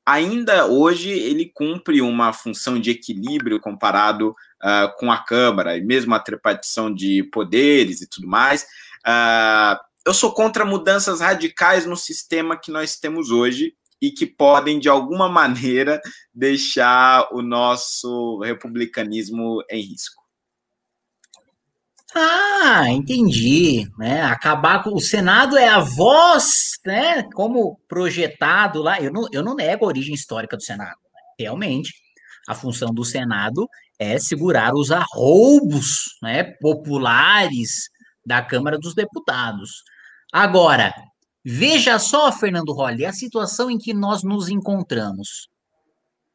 ainda 0.04 0.66
hoje 0.66 1.08
ele 1.10 1.52
cumpre 1.54 2.00
uma 2.00 2.32
função 2.32 2.80
de 2.80 2.90
equilíbrio 2.90 3.60
comparado 3.60 4.30
uh, 4.30 4.98
com 4.98 5.12
a 5.12 5.18
Câmara, 5.18 5.76
e 5.76 5.80
mesmo 5.80 6.14
a 6.14 6.20
tripartição 6.20 6.92
de 6.92 7.22
poderes 7.32 8.02
e 8.02 8.08
tudo 8.08 8.26
mais. 8.26 8.66
eu 10.04 10.12
sou 10.12 10.32
contra 10.32 10.64
mudanças 10.64 11.20
radicais 11.20 11.86
no 11.86 11.96
sistema 11.96 12.58
que 12.58 12.72
nós 12.72 12.96
temos 12.96 13.30
hoje, 13.30 13.72
e 14.06 14.10
que 14.10 14.26
podem, 14.26 14.78
de 14.78 14.88
alguma 14.88 15.28
maneira, 15.30 16.00
deixar 16.32 17.28
o 17.32 17.40
nosso 17.40 18.40
republicanismo 18.40 19.62
em 19.70 19.80
risco. 19.80 20.22
Ah, 22.16 22.84
entendi. 22.90 23.90
Né? 23.98 24.22
Acabar 24.22 24.84
com 24.84 24.94
o 24.94 25.00
Senado 25.00 25.56
é 25.58 25.68
a 25.68 25.80
voz, 25.80 26.78
né? 26.86 27.24
Como 27.34 27.80
projetado 27.88 28.80
lá. 28.82 29.00
Eu 29.00 29.12
não, 29.12 29.26
eu 29.32 29.42
não 29.42 29.56
nego 29.56 29.84
a 29.84 29.88
origem 29.88 30.14
histórica 30.14 30.56
do 30.56 30.62
Senado. 30.62 30.96
Né? 31.12 31.20
Realmente, 31.40 31.92
a 32.46 32.54
função 32.54 32.94
do 32.94 33.04
Senado 33.04 33.68
é 33.98 34.18
segurar 34.18 34.74
os 34.74 34.92
arroubos 34.92 36.16
né, 36.22 36.44
populares 36.60 37.90
da 38.24 38.42
Câmara 38.42 38.78
dos 38.78 38.94
Deputados. 38.94 39.82
Agora, 40.32 40.92
Veja 41.44 41.98
só, 41.98 42.32
Fernando 42.32 42.72
Holly, 42.72 43.04
a 43.04 43.12
situação 43.12 43.70
em 43.70 43.76
que 43.76 43.92
nós 43.92 44.22
nos 44.22 44.48
encontramos. 44.48 45.48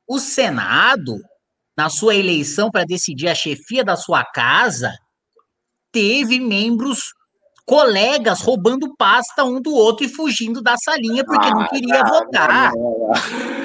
O 0.07 0.19
Senado, 0.19 1.17
na 1.75 1.89
sua 1.89 2.15
eleição 2.15 2.69
para 2.69 2.85
decidir 2.85 3.27
a 3.27 3.35
chefia 3.35 3.83
da 3.83 3.95
sua 3.95 4.23
casa, 4.23 4.93
teve 5.91 6.39
membros, 6.39 7.13
colegas, 7.65 8.41
roubando 8.41 8.95
pasta 8.97 9.43
um 9.43 9.59
do 9.59 9.71
outro 9.71 10.05
e 10.05 10.09
fugindo 10.09 10.61
da 10.61 10.75
salinha 10.77 11.23
porque 11.23 11.49
não 11.49 11.67
queria 11.67 12.03
votar. 12.03 12.71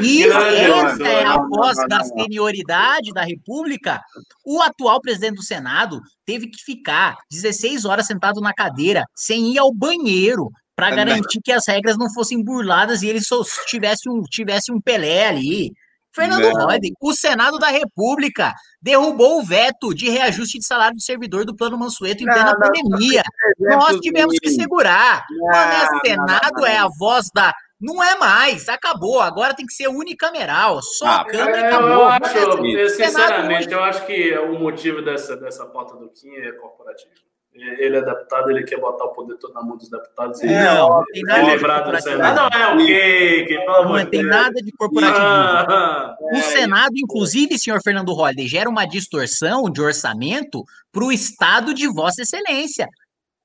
E 0.03 0.25
essa 0.25 1.03
é 1.03 1.25
a 1.25 1.37
voz 1.39 1.77
da 1.89 2.05
senioridade 2.05 3.13
da 3.13 3.23
República. 3.23 4.01
O 4.45 4.63
atual 4.63 5.01
presidente 5.01 5.37
do 5.37 5.43
Senado 5.43 6.01
teve 6.25 6.49
que 6.49 6.63
ficar 6.63 7.17
16 7.31 7.85
horas 7.85 8.07
sentado 8.07 8.41
na 8.41 8.55
cadeira, 8.55 9.05
sem 9.15 9.53
ir 9.53 9.59
ao 9.59 9.73
banheiro, 9.73 10.51
para 10.77 10.91
é 10.91 10.97
garantir 10.97 11.41
que 11.43 11.53
as 11.53 11.67
regras 11.67 11.97
não 11.97 12.13
fossem 12.13 12.43
burladas 12.43 13.03
e 13.03 13.09
ele 13.09 13.21
só 13.21 13.43
tivesse 13.67 14.09
um, 14.09 14.23
tivesse 14.23 14.73
um 14.73 14.81
Pelé 14.81 15.29
ali. 15.29 15.73
Fernando 16.15 16.49
Rodrigues, 16.53 16.97
o 17.01 17.13
Senado 17.13 17.59
da 17.59 17.69
República 17.69 18.55
derrubou 18.81 19.41
o 19.41 19.43
veto 19.43 19.93
de 19.93 20.09
reajuste 20.09 20.61
de 20.61 20.67
salário 20.67 20.95
do 20.95 21.03
servidor 21.03 21.45
do 21.45 21.57
Plano 21.57 21.77
Mansueto 21.77 22.23
em 22.23 22.27
plena 22.27 22.57
pandemia. 22.57 23.23
Nós 23.59 23.99
tivemos 23.99 24.39
que 24.39 24.51
segurar. 24.51 25.25
Não, 25.29 25.49
Quando 25.49 25.73
é 25.73 26.09
Senado, 26.09 26.61
não, 26.61 26.67
é 26.67 26.79
a 26.79 26.89
voz 26.97 27.27
da. 27.35 27.53
Não 27.81 28.03
é 28.03 28.17
mais, 28.17 28.69
acabou. 28.69 29.21
Agora 29.21 29.55
tem 29.55 29.67
que 29.67 29.75
ser 29.75 29.89
unicameral. 29.89 30.81
Só 30.83 31.07
ah, 31.07 31.21
a 31.23 31.25
Câmara 31.25 31.59
é, 31.59 31.67
acabou. 31.67 31.89
Eu 31.89 32.07
acho, 32.07 32.39
eu, 32.39 32.91
sinceramente, 32.91 33.73
eu 33.73 33.83
acho 33.83 34.07
que 34.07 34.39
o 34.39 34.57
motivo 34.57 35.03
dessa, 35.03 35.37
dessa 35.37 35.67
pauta 35.67 35.97
do 35.97 36.09
Kim 36.11 36.31
é 36.37 36.53
corporativo 36.53 37.11
ele 37.55 37.97
é 37.97 38.03
deputado, 38.03 38.51
ele 38.51 38.65
quer 38.65 38.81
botar 38.81 39.05
o 39.05 39.13
poder 39.13 39.37
todo 39.39 39.55
na 39.55 39.63
mão 39.63 39.77
dos 39.77 39.89
deputados. 39.89 40.43
E 40.43 40.47
não, 40.47 41.05
tem 41.13 41.23
nada 41.23 41.57
de 41.57 41.93
do 41.93 42.03
Senado. 42.03 42.37
Não 42.37 42.61
é 42.61 42.75
o 42.75 42.79
quê? 42.79 43.45
Que, 43.47 43.65
não 43.65 44.07
tem 44.07 44.23
nada 44.25 44.61
de 44.61 44.73
corporativismo. 44.73 45.25
Ah, 45.25 46.17
o 46.21 46.37
é, 46.37 46.43
Senado, 46.43 46.95
inclusive, 46.97 47.57
senhor 47.57 47.81
Fernando 47.83 48.13
Holliday, 48.13 48.49
gera 48.49 48.69
uma 48.69 48.85
distorção 48.85 49.71
de 49.71 49.81
orçamento 49.81 50.65
para 50.93 51.05
o 51.05 51.13
Estado 51.13 51.73
de 51.73 51.87
Vossa 51.87 52.23
Excelência. 52.23 52.89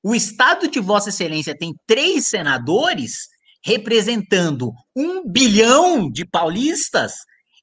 O 0.02 0.16
Estado 0.16 0.68
de 0.68 0.80
Vossa 0.80 1.10
Excelência 1.10 1.56
tem 1.56 1.76
três 1.86 2.28
senadores 2.28 3.28
representando 3.64 4.72
um 4.96 5.24
bilhão 5.30 6.10
de 6.10 6.26
paulistas, 6.26 7.14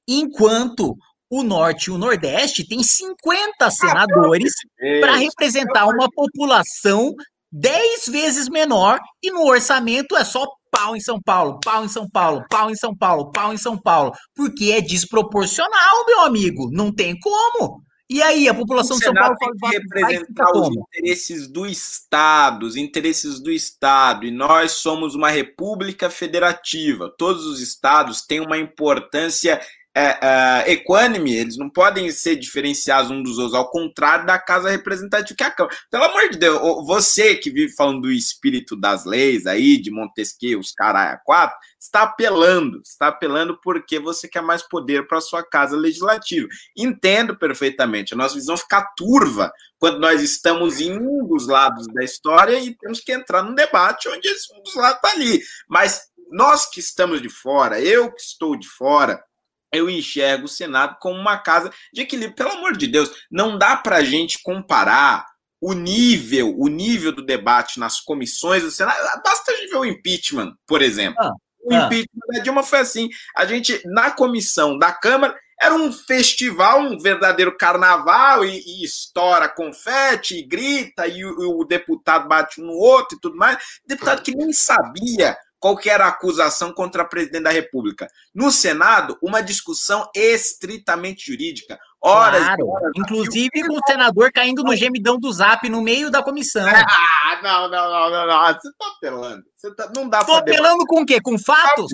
enquanto 0.07 0.95
o 1.29 1.43
Norte 1.43 1.85
e 1.85 1.91
o 1.91 1.97
Nordeste 1.97 2.67
têm 2.67 2.81
50 2.81 3.15
ah, 3.59 3.71
senadores 3.71 4.53
para 5.01 5.15
representar 5.15 5.85
uma 5.87 6.09
população 6.09 7.13
10 7.51 8.07
vezes 8.07 8.49
menor 8.49 8.99
e 9.21 9.31
no 9.31 9.45
orçamento 9.45 10.15
é 10.15 10.23
só 10.23 10.45
pau 10.71 10.95
em 10.95 10.99
São 10.99 11.21
Paulo, 11.21 11.59
pau 11.63 11.83
em 11.83 11.87
São 11.87 12.07
Paulo, 12.09 12.45
pau 12.49 12.69
em 12.69 12.75
São 12.75 12.95
Paulo, 12.95 13.31
pau 13.31 13.53
em 13.53 13.57
São 13.57 13.77
Paulo, 13.77 14.11
porque 14.35 14.71
é 14.71 14.81
desproporcional, 14.81 16.05
meu 16.05 16.21
amigo, 16.21 16.69
não 16.71 16.93
tem 16.93 17.17
como. 17.19 17.81
E 18.09 18.21
aí, 18.21 18.47
a 18.47 18.53
população 18.53 18.95
o 18.95 18.99
de 18.99 19.05
São 19.05 19.13
Paulo 19.13 19.35
tem 19.37 19.51
que 19.51 19.67
representar 19.67 20.51
os 20.55 20.69
interesses 20.69 21.47
do 21.47 21.65
Estado, 21.65 22.65
os 22.65 22.77
interesses 22.77 23.41
do 23.41 23.51
Estado, 23.51 24.25
e 24.25 24.31
nós 24.31 24.73
somos 24.73 25.13
uma 25.13 25.29
república 25.29 26.09
federativa. 26.09 27.13
Todos 27.17 27.45
os 27.45 27.59
estados 27.59 28.21
têm 28.21 28.39
uma 28.39 28.57
importância 28.57 29.59
é, 29.97 30.19
é, 30.21 30.73
equânime, 30.73 31.35
eles 31.35 31.57
não 31.57 31.71
podem 31.71 32.11
ser 32.11 32.35
diferenciados 32.35 33.09
um 33.09 33.23
dos 33.23 33.39
outros, 33.39 33.55
ao 33.55 33.71
contrário 33.71 34.27
da 34.27 34.37
casa 34.37 34.69
representativa 34.69 35.35
que 35.35 35.43
é 35.43 35.47
a 35.47 35.51
Câmara. 35.51 35.75
Pelo 35.89 36.03
amor 36.03 36.29
de 36.29 36.37
Deus, 36.37 36.59
você 36.85 37.33
que 37.33 37.49
vive 37.49 37.73
falando 37.73 38.01
do 38.01 38.11
espírito 38.11 38.75
das 38.75 39.05
leis 39.05 39.47
aí, 39.47 39.81
de 39.81 39.89
Montesquieu, 39.89 40.59
os 40.59 40.71
caras 40.71 41.17
quatro, 41.25 41.57
está 41.79 42.03
apelando, 42.03 42.79
está 42.85 43.07
apelando 43.07 43.59
porque 43.59 43.97
você 43.97 44.27
quer 44.27 44.43
mais 44.43 44.61
poder 44.61 45.07
para 45.07 45.19
sua 45.19 45.43
casa 45.43 45.75
legislativa. 45.75 46.47
Entendo 46.77 47.35
perfeitamente, 47.35 48.13
a 48.13 48.17
nossa 48.17 48.35
visão 48.35 48.55
fica 48.55 48.87
turva 48.95 49.51
quando 49.79 49.99
nós 49.99 50.21
estamos 50.21 50.79
em 50.79 50.95
um 50.95 51.25
dos 51.27 51.47
lados 51.47 51.87
da 51.87 52.03
história 52.03 52.59
e 52.59 52.75
temos 52.75 52.99
que 52.99 53.11
entrar 53.11 53.41
num 53.41 53.55
debate 53.55 54.07
onde 54.09 54.27
esse 54.27 54.53
um 54.55 54.61
dos 54.61 54.75
lados 54.75 54.97
está 54.97 55.09
ali. 55.17 55.41
Mas 55.67 56.01
nós 56.29 56.69
que 56.69 56.79
estamos 56.79 57.19
de 57.19 57.29
fora, 57.29 57.81
eu 57.81 58.11
que 58.11 58.21
estou 58.21 58.55
de 58.55 58.67
fora, 58.67 59.23
eu 59.73 59.89
enxergo 59.89 60.45
o 60.45 60.49
Senado 60.49 60.97
como 60.99 61.19
uma 61.19 61.37
casa 61.37 61.71
de 61.93 62.01
equilíbrio. 62.01 62.35
Pelo 62.35 62.51
amor 62.51 62.77
de 62.77 62.87
Deus, 62.87 63.11
não 63.29 63.57
dá 63.57 63.75
para 63.75 63.97
a 63.97 64.03
gente 64.03 64.39
comparar 64.41 65.25
o 65.61 65.73
nível, 65.73 66.55
o 66.57 66.67
nível 66.67 67.11
do 67.11 67.25
debate 67.25 67.79
nas 67.79 67.99
comissões 67.99 68.63
do 68.63 68.71
Senado. 68.71 68.97
Basta 69.23 69.51
a 69.51 69.55
gente 69.55 69.69
ver 69.69 69.77
o 69.77 69.85
impeachment, 69.85 70.55
por 70.65 70.81
exemplo. 70.81 71.23
Ah, 71.23 71.31
o 71.63 71.73
ah. 71.73 71.85
impeachment 71.85 72.27
da 72.33 72.39
Dilma 72.39 72.63
foi 72.63 72.79
assim. 72.79 73.09
A 73.35 73.45
gente, 73.45 73.81
na 73.85 74.11
comissão 74.11 74.77
da 74.77 74.91
Câmara, 74.91 75.35
era 75.59 75.73
um 75.73 75.91
festival, 75.91 76.81
um 76.81 76.99
verdadeiro 76.99 77.57
carnaval, 77.57 78.45
e, 78.45 78.59
e 78.59 78.85
estoura 78.85 79.49
confete, 79.49 80.37
e 80.37 80.43
grita, 80.43 81.07
e 81.07 81.25
o, 81.25 81.43
e 81.43 81.45
o, 81.47 81.63
deputado 81.63 82.27
bate 82.27 82.61
um 82.61 82.65
no 82.65 82.73
outro 82.73 83.17
e 83.17 83.19
tudo 83.19 83.35
mais. 83.35 83.57
Deputado 83.87 84.21
que 84.21 84.35
nem 84.35 84.53
sabia 84.53 85.35
qual 85.59 85.75
que 85.75 85.89
era 85.89 86.05
a 86.05 86.09
acusação 86.09 86.71
contra 86.71 87.03
a 87.03 87.05
presidente 87.05 87.43
da 87.43 87.49
República. 87.49 88.07
No 88.33 88.51
Senado, 88.51 89.17
uma 89.21 89.41
discussão 89.41 90.09
estritamente 90.15 91.25
jurídica. 91.25 91.79
Horas, 91.99 92.43
claro. 92.43 92.67
horas 92.67 92.91
Inclusive 92.95 93.67
com 93.67 93.73
o 93.73 93.81
senador 93.87 94.31
caindo 94.31 94.63
no 94.63 94.75
gemidão 94.75 95.17
do 95.17 95.31
zap 95.31 95.67
no 95.67 95.81
meio 95.81 96.11
da 96.11 96.23
comissão. 96.23 96.65
Ah, 97.29 97.41
não, 97.43 97.69
não, 97.69 97.89
não, 97.91 98.09
não, 98.09 98.27
não. 98.27 98.53
Você 98.53 98.69
tá 98.79 98.85
apelando. 98.95 99.43
Você 99.53 99.75
tá... 99.75 99.91
Não 99.93 100.07
dá 100.07 100.23
Tô 100.23 100.33
apelando 100.33 100.85
com 100.85 101.01
o 101.01 101.05
quê? 101.05 101.19
Com 101.19 101.37
fatos? 101.37 101.91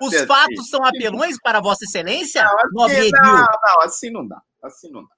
Os 0.00 0.14
assim. 0.14 0.26
fatos 0.26 0.70
são 0.70 0.84
apelões 0.84 1.36
para 1.42 1.60
Vossa 1.60 1.84
Excelência? 1.84 2.44
Não, 2.70 2.84
assim, 2.84 3.10
não, 3.10 3.32
não, 3.32 3.80
assim 3.82 4.10
não 4.10 4.28
dá. 4.28 4.40
Assim 4.62 4.90
não 4.92 5.02
dá. 5.02 5.08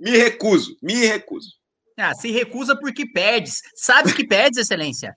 Me 0.00 0.10
recuso, 0.10 0.76
me 0.82 1.06
recuso. 1.06 1.50
Ah, 1.96 2.14
se 2.14 2.32
recusa 2.32 2.76
porque 2.76 3.06
perdes. 3.06 3.62
Sabe 3.76 4.12
que 4.12 4.26
perdes, 4.26 4.58
Excelência? 4.58 5.16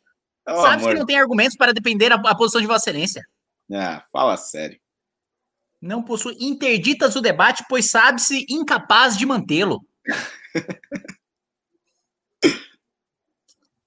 Oh, 0.52 0.62
Sabe 0.62 0.84
que 0.84 0.94
não 0.94 1.06
tem 1.06 1.20
argumentos 1.20 1.56
para 1.56 1.74
defender 1.74 2.12
a, 2.12 2.16
a 2.16 2.36
posição 2.36 2.62
de 2.62 2.68
Vossa 2.68 2.90
Excelência. 2.90 3.26
Ah, 3.72 4.04
fala 4.12 4.36
sério. 4.38 4.80
Não 5.82 6.04
possui. 6.04 6.36
Interditas 6.40 7.16
o 7.16 7.22
debate, 7.22 7.64
pois 7.70 7.90
sabe-se 7.90 8.46
incapaz 8.50 9.18
de 9.18 9.26
mantê-lo. 9.26 9.80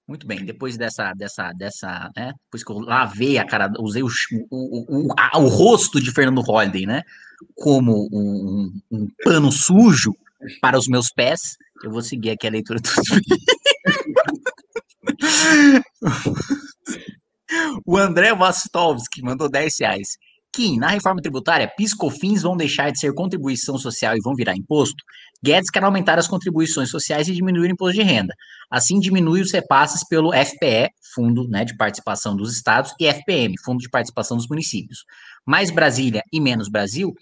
Muito 0.06 0.26
bem, 0.26 0.44
depois 0.44 0.76
dessa, 0.76 1.12
dessa, 1.14 1.52
dessa, 1.52 2.10
né? 2.16 2.32
Depois 2.44 2.64
que 2.64 2.70
eu 2.70 2.80
lavei 2.80 3.38
a 3.38 3.46
cara, 3.46 3.72
usei 3.78 4.02
o, 4.02 4.08
o, 4.50 5.08
o, 5.08 5.14
a, 5.18 5.38
o 5.38 5.48
rosto 5.48 6.00
de 6.00 6.10
Fernando 6.12 6.42
Holliday, 6.42 6.84
né? 6.86 7.02
Como 7.54 8.08
um, 8.12 8.72
um, 8.90 8.98
um, 8.98 9.08
pano 9.24 9.50
sujo 9.50 10.14
para 10.60 10.76
os 10.78 10.88
meus 10.88 11.08
pés, 11.08 11.56
eu 11.82 11.90
vou 11.90 12.02
seguir 12.02 12.30
aqui 12.30 12.46
a 12.46 12.50
leitura 12.50 12.80
dos 12.80 12.92
o 17.86 17.96
André 17.96 18.34
Vostovski 18.34 19.22
mandou 19.22 19.48
10 19.48 19.80
reais. 19.80 20.08
Kim, 20.54 20.78
na 20.78 20.88
reforma 20.88 21.22
tributária, 21.22 21.70
piscofins 21.76 22.42
vão 22.42 22.54
deixar 22.56 22.90
de 22.92 23.00
ser 23.00 23.14
contribuição 23.14 23.78
social 23.78 24.14
e 24.14 24.20
vão 24.20 24.34
virar 24.34 24.54
imposto? 24.54 25.02
Guedes 25.42 25.70
quer 25.70 25.82
aumentar 25.82 26.18
as 26.18 26.28
contribuições 26.28 26.90
sociais 26.90 27.26
e 27.26 27.32
diminuir 27.32 27.68
o 27.68 27.72
imposto 27.72 27.94
de 27.94 28.02
renda. 28.02 28.34
Assim, 28.70 29.00
diminui 29.00 29.40
os 29.40 29.50
repasses 29.50 30.06
pelo 30.06 30.30
FPE, 30.32 30.90
Fundo 31.14 31.48
né, 31.48 31.64
de 31.64 31.74
Participação 31.74 32.36
dos 32.36 32.54
Estados, 32.54 32.92
e 33.00 33.06
FPM, 33.06 33.54
Fundo 33.64 33.78
de 33.78 33.88
Participação 33.88 34.36
dos 34.36 34.46
Municípios. 34.46 35.04
Mais 35.46 35.70
Brasília 35.70 36.22
e 36.30 36.38
menos 36.38 36.68
Brasil? 36.68 37.14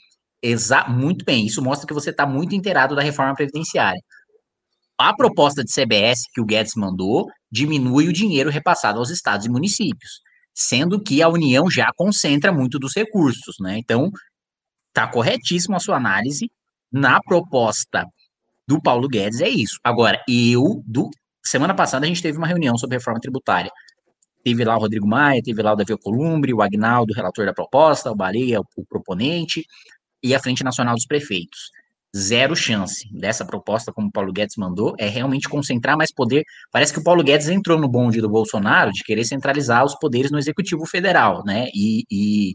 Exa 0.42 0.88
muito 0.88 1.24
bem, 1.24 1.46
isso 1.46 1.62
mostra 1.62 1.86
que 1.86 1.94
você 1.94 2.10
está 2.10 2.26
muito 2.26 2.54
inteirado 2.54 2.96
da 2.96 3.02
reforma 3.02 3.34
previdenciária. 3.34 4.00
A 5.00 5.16
proposta 5.16 5.64
de 5.64 5.72
CBS 5.72 6.24
que 6.30 6.42
o 6.42 6.44
Guedes 6.44 6.74
mandou 6.76 7.26
diminui 7.50 8.06
o 8.06 8.12
dinheiro 8.12 8.50
repassado 8.50 8.98
aos 8.98 9.08
estados 9.08 9.46
e 9.46 9.48
municípios, 9.48 10.20
sendo 10.52 11.02
que 11.02 11.22
a 11.22 11.28
União 11.30 11.70
já 11.70 11.90
concentra 11.96 12.52
muito 12.52 12.78
dos 12.78 12.94
recursos, 12.94 13.56
né? 13.58 13.78
Então, 13.78 14.10
tá 14.92 15.08
corretíssimo 15.08 15.74
a 15.74 15.80
sua 15.80 15.96
análise. 15.96 16.50
Na 16.92 17.18
proposta 17.22 18.04
do 18.68 18.78
Paulo 18.78 19.08
Guedes 19.08 19.40
é 19.40 19.48
isso. 19.48 19.78
Agora, 19.82 20.22
eu, 20.28 20.82
do, 20.86 21.08
semana 21.42 21.74
passada 21.74 22.04
a 22.04 22.08
gente 22.08 22.20
teve 22.20 22.36
uma 22.36 22.46
reunião 22.46 22.76
sobre 22.76 22.98
reforma 22.98 23.20
tributária. 23.20 23.70
Teve 24.44 24.64
lá 24.66 24.76
o 24.76 24.80
Rodrigo 24.80 25.08
Maia, 25.08 25.40
teve 25.42 25.62
lá 25.62 25.72
o 25.72 25.76
Davi 25.76 25.96
Columbre, 25.96 26.52
o 26.52 26.60
Agnaldo, 26.60 27.14
relator 27.14 27.46
da 27.46 27.54
proposta, 27.54 28.10
o 28.10 28.14
Baleia, 28.14 28.60
o 28.60 28.84
proponente, 28.84 29.64
e 30.22 30.34
a 30.34 30.40
Frente 30.40 30.62
Nacional 30.62 30.94
dos 30.94 31.06
Prefeitos. 31.06 31.70
Zero 32.16 32.56
chance 32.56 33.08
dessa 33.12 33.44
proposta, 33.44 33.92
como 33.92 34.08
o 34.08 34.10
Paulo 34.12 34.32
Guedes 34.32 34.56
mandou, 34.56 34.94
é 34.98 35.08
realmente 35.08 35.48
concentrar 35.48 35.96
mais 35.96 36.12
poder. 36.12 36.42
Parece 36.72 36.92
que 36.92 36.98
o 36.98 37.04
Paulo 37.04 37.22
Guedes 37.22 37.48
entrou 37.48 37.78
no 37.78 37.88
bonde 37.88 38.20
do 38.20 38.28
Bolsonaro 38.28 38.90
de 38.90 39.04
querer 39.04 39.24
centralizar 39.24 39.84
os 39.84 39.94
poderes 39.94 40.30
no 40.30 40.38
Executivo 40.38 40.84
Federal, 40.86 41.44
né? 41.44 41.68
E, 41.72 42.04
e, 42.10 42.54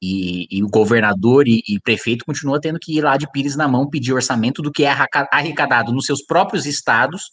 e, 0.00 0.46
e 0.50 0.62
o 0.62 0.68
governador 0.68 1.48
e, 1.48 1.62
e, 1.68 1.80
prefeito 1.80 2.24
continua 2.24 2.60
tendo 2.60 2.78
que 2.80 2.96
ir 2.96 3.02
lá 3.02 3.16
de 3.16 3.30
pires 3.32 3.56
na 3.56 3.66
mão 3.66 3.90
pedir 3.90 4.12
orçamento 4.12 4.62
do 4.62 4.70
que 4.70 4.84
é 4.84 4.94
arrecadado 5.32 5.92
nos 5.92 6.06
seus 6.06 6.24
próprios 6.24 6.64
estados 6.64 7.24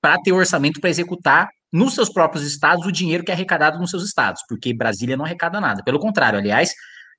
para 0.00 0.18
ter 0.18 0.32
orçamento 0.32 0.80
para 0.80 0.90
executar 0.90 1.48
nos 1.72 1.94
seus 1.94 2.08
próprios 2.08 2.44
estados 2.44 2.86
o 2.86 2.92
dinheiro 2.92 3.24
que 3.24 3.32
é 3.32 3.34
arrecadado 3.34 3.80
nos 3.80 3.90
seus 3.90 4.04
estados, 4.04 4.42
porque 4.48 4.72
Brasília 4.72 5.16
não 5.16 5.24
arrecada 5.24 5.60
nada. 5.60 5.82
Pelo 5.82 5.98
contrário, 5.98 6.38
aliás, 6.38 6.72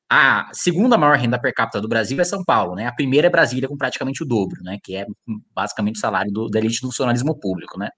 a 0.09 0.49
segunda 0.53 0.97
maior 0.97 1.17
renda 1.17 1.39
per 1.39 1.53
capita 1.53 1.81
do 1.81 1.87
Brasil 1.87 2.19
é 2.21 2.23
São 2.23 2.43
Paulo, 2.43 2.75
né? 2.75 2.85
A 2.85 2.93
primeira 2.93 3.27
é 3.27 3.29
Brasília, 3.29 3.67
com 3.67 3.77
praticamente 3.77 4.23
o 4.23 4.25
dobro, 4.25 4.61
né? 4.61 4.77
Que 4.83 4.97
é 4.97 5.05
basicamente 5.53 5.97
o 5.97 5.99
salário 5.99 6.31
do, 6.31 6.47
da 6.47 6.59
elite 6.59 6.81
do 6.81 6.87
funcionalismo 6.87 7.37
público, 7.39 7.79
né? 7.79 7.89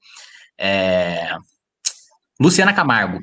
É... 0.58 1.36
Luciana 2.40 2.74
Camargo 2.74 3.20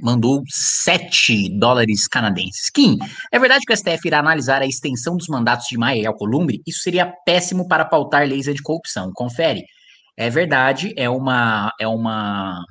mandou 0.00 0.42
7 0.48 1.58
dólares 1.58 2.06
canadenses. 2.06 2.70
Kim, 2.70 2.96
é 3.32 3.38
verdade 3.38 3.64
que 3.66 3.72
o 3.72 3.76
STF 3.76 4.06
irá 4.06 4.20
analisar 4.20 4.62
a 4.62 4.66
extensão 4.66 5.16
dos 5.16 5.26
mandatos 5.28 5.66
de 5.66 5.76
Maia 5.76 6.00
e 6.00 6.06
Alcolumbre? 6.06 6.62
Isso 6.66 6.80
seria 6.80 7.12
péssimo 7.26 7.66
para 7.66 7.84
pautar 7.84 8.26
leis 8.26 8.46
de 8.46 8.62
corrupção. 8.62 9.10
Confere. 9.12 9.64
É 10.16 10.30
verdade, 10.30 10.92
é 10.96 11.08
uma 11.08 11.72
é 11.80 11.88
uma 11.88 12.62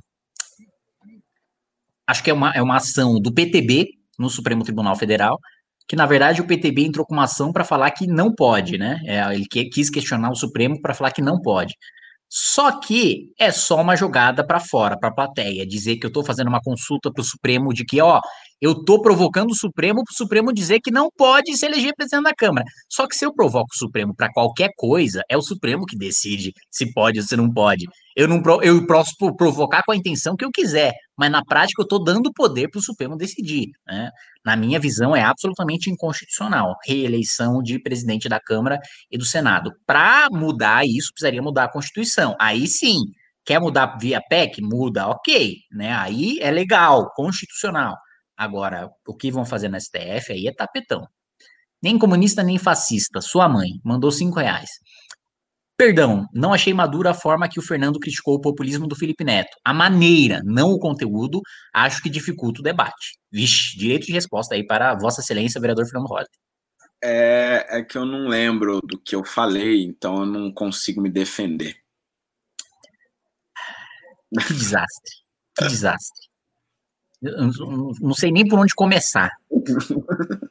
acho 2.08 2.24
que 2.24 2.30
é 2.30 2.34
uma, 2.34 2.52
é 2.52 2.62
uma 2.62 2.78
ação 2.78 3.20
do 3.20 3.34
PTB 3.34 3.99
no 4.20 4.30
Supremo 4.30 4.64
Tribunal 4.64 4.96
Federal, 4.96 5.40
que 5.88 5.96
na 5.96 6.06
verdade 6.06 6.42
o 6.42 6.46
PTB 6.46 6.86
entrou 6.86 7.06
com 7.06 7.14
uma 7.16 7.24
ação 7.24 7.52
para 7.52 7.64
falar 7.64 7.92
que 7.92 8.06
não 8.06 8.34
pode, 8.34 8.78
né? 8.78 9.00
É, 9.06 9.34
ele 9.34 9.48
quis 9.48 9.90
questionar 9.90 10.30
o 10.30 10.36
Supremo 10.36 10.80
para 10.82 10.94
falar 10.94 11.12
que 11.12 11.22
não 11.22 11.42
pode. 11.42 11.74
Só 12.32 12.80
que 12.80 13.34
é 13.40 13.52
só 13.52 13.82
uma 13.82 13.96
jogada 13.96 14.46
para 14.46 14.60
fora, 14.60 14.96
para 15.00 15.10
a 15.10 15.14
plateia, 15.14 15.66
dizer 15.66 15.98
que 15.98 16.06
eu 16.06 16.10
estou 16.10 16.24
fazendo 16.24 16.48
uma 16.48 16.62
consulta 16.62 17.12
para 17.12 17.22
o 17.22 17.26
Supremo 17.26 17.74
de 17.74 17.84
que, 17.84 18.00
ó, 18.00 18.22
eu 18.62 18.74
estou 18.74 19.02
provocando 19.02 19.50
o 19.50 19.56
Supremo 19.56 20.04
para 20.04 20.14
o 20.14 20.16
Supremo 20.16 20.54
dizer 20.54 20.80
que 20.80 20.92
não 20.92 21.10
pode 21.18 21.58
se 21.58 21.66
eleger 21.66 21.96
presidente 21.96 22.26
da 22.26 22.36
Câmara. 22.36 22.66
Só 22.88 23.08
que 23.08 23.16
se 23.16 23.26
eu 23.26 23.34
provoco 23.34 23.70
o 23.74 23.78
Supremo 23.78 24.14
para 24.16 24.32
qualquer 24.32 24.70
coisa, 24.78 25.24
é 25.28 25.36
o 25.36 25.42
Supremo 25.42 25.86
que 25.88 25.98
decide 25.98 26.54
se 26.70 26.94
pode 26.94 27.20
ou 27.20 27.26
se 27.26 27.36
não 27.36 27.52
pode. 27.52 27.88
Eu 28.20 28.28
não 28.28 28.42
eu 28.62 28.86
posso 28.86 29.16
provocar 29.38 29.82
com 29.86 29.94
a 29.94 29.96
intenção 29.96 30.36
que 30.36 30.44
eu 30.44 30.52
quiser, 30.52 30.92
mas 31.18 31.32
na 31.32 31.42
prática 31.42 31.82
eu 31.82 31.86
estou 31.86 32.04
dando 32.04 32.34
poder 32.34 32.68
para 32.68 32.80
o 32.80 32.82
Supremo 32.82 33.16
decidir. 33.16 33.70
Né? 33.88 34.12
Na 34.44 34.58
minha 34.58 34.78
visão, 34.78 35.16
é 35.16 35.24
absolutamente 35.24 35.90
inconstitucional 35.90 36.76
reeleição 36.86 37.64
de 37.64 37.80
presidente 37.82 38.28
da 38.28 38.38
Câmara 38.38 38.78
e 39.10 39.18
do 39.18 39.24
Senado. 39.24 39.72
Para 39.86 40.28
mudar 40.34 40.86
isso, 40.86 41.14
precisaria 41.14 41.42
mudar 41.42 41.64
a 41.64 41.72
Constituição. 41.72 42.36
Aí 42.42 42.68
sim, 42.68 42.98
quer 43.46 43.62
mudar 43.62 43.98
via 43.98 44.20
PEC? 44.20 44.62
Muda, 44.62 45.08
ok. 45.08 45.56
Né? 45.72 45.94
Aí 45.94 46.40
é 46.42 46.52
legal, 46.52 47.14
constitucional. 47.14 47.96
Agora, 48.36 48.90
o 49.08 49.16
que 49.16 49.32
vão 49.32 49.46
fazer 49.46 49.70
na 49.70 49.80
STF 49.80 50.34
aí 50.34 50.46
é 50.46 50.54
tapetão. 50.54 51.08
Nem 51.82 51.98
comunista, 51.98 52.44
nem 52.44 52.58
fascista. 52.58 53.22
Sua 53.22 53.48
mãe 53.48 53.70
mandou 53.82 54.12
cinco 54.12 54.42
reais. 54.42 54.70
Perdão, 55.80 56.28
não 56.34 56.54
achei 56.54 56.74
madura 56.74 57.12
a 57.12 57.14
forma 57.14 57.48
que 57.48 57.58
o 57.58 57.64
Fernando 57.64 58.02
criticou 58.02 58.36
o 58.36 58.42
populismo 58.42 58.86
do 58.86 58.98
Felipe 58.98 59.24
Neto. 59.24 59.56
A 59.64 59.74
maneira, 59.74 60.42
não 60.44 60.72
o 60.72 60.78
conteúdo, 60.78 61.42
acho 61.74 62.04
que 62.04 62.10
dificulta 62.10 62.60
o 62.60 62.64
debate. 62.64 63.18
Vixe, 63.32 63.78
direito 63.78 64.06
de 64.06 64.12
resposta 64.12 64.56
aí 64.56 64.68
para 64.68 64.94
Vossa 64.96 65.22
Excelência, 65.22 65.62
vereador 65.62 65.86
Fernando 65.86 66.10
Rosa. 66.10 66.28
É, 67.02 67.80
é 67.80 67.82
que 67.82 67.98
eu 67.98 68.04
não 68.04 68.28
lembro 68.28 68.82
do 68.82 69.00
que 69.00 69.16
eu 69.16 69.24
falei, 69.24 69.86
então 69.86 70.20
eu 70.20 70.26
não 70.26 70.52
consigo 70.52 71.00
me 71.00 71.10
defender. 71.10 71.78
Que 74.38 74.54
desastre. 74.54 75.16
Que 75.58 75.66
desastre. 75.66 76.28
Eu 77.22 77.48
não, 77.58 77.92
não 78.02 78.14
sei 78.14 78.34
nem 78.34 78.46
por 78.46 78.60
onde 78.60 78.76
começar. 78.76 79.32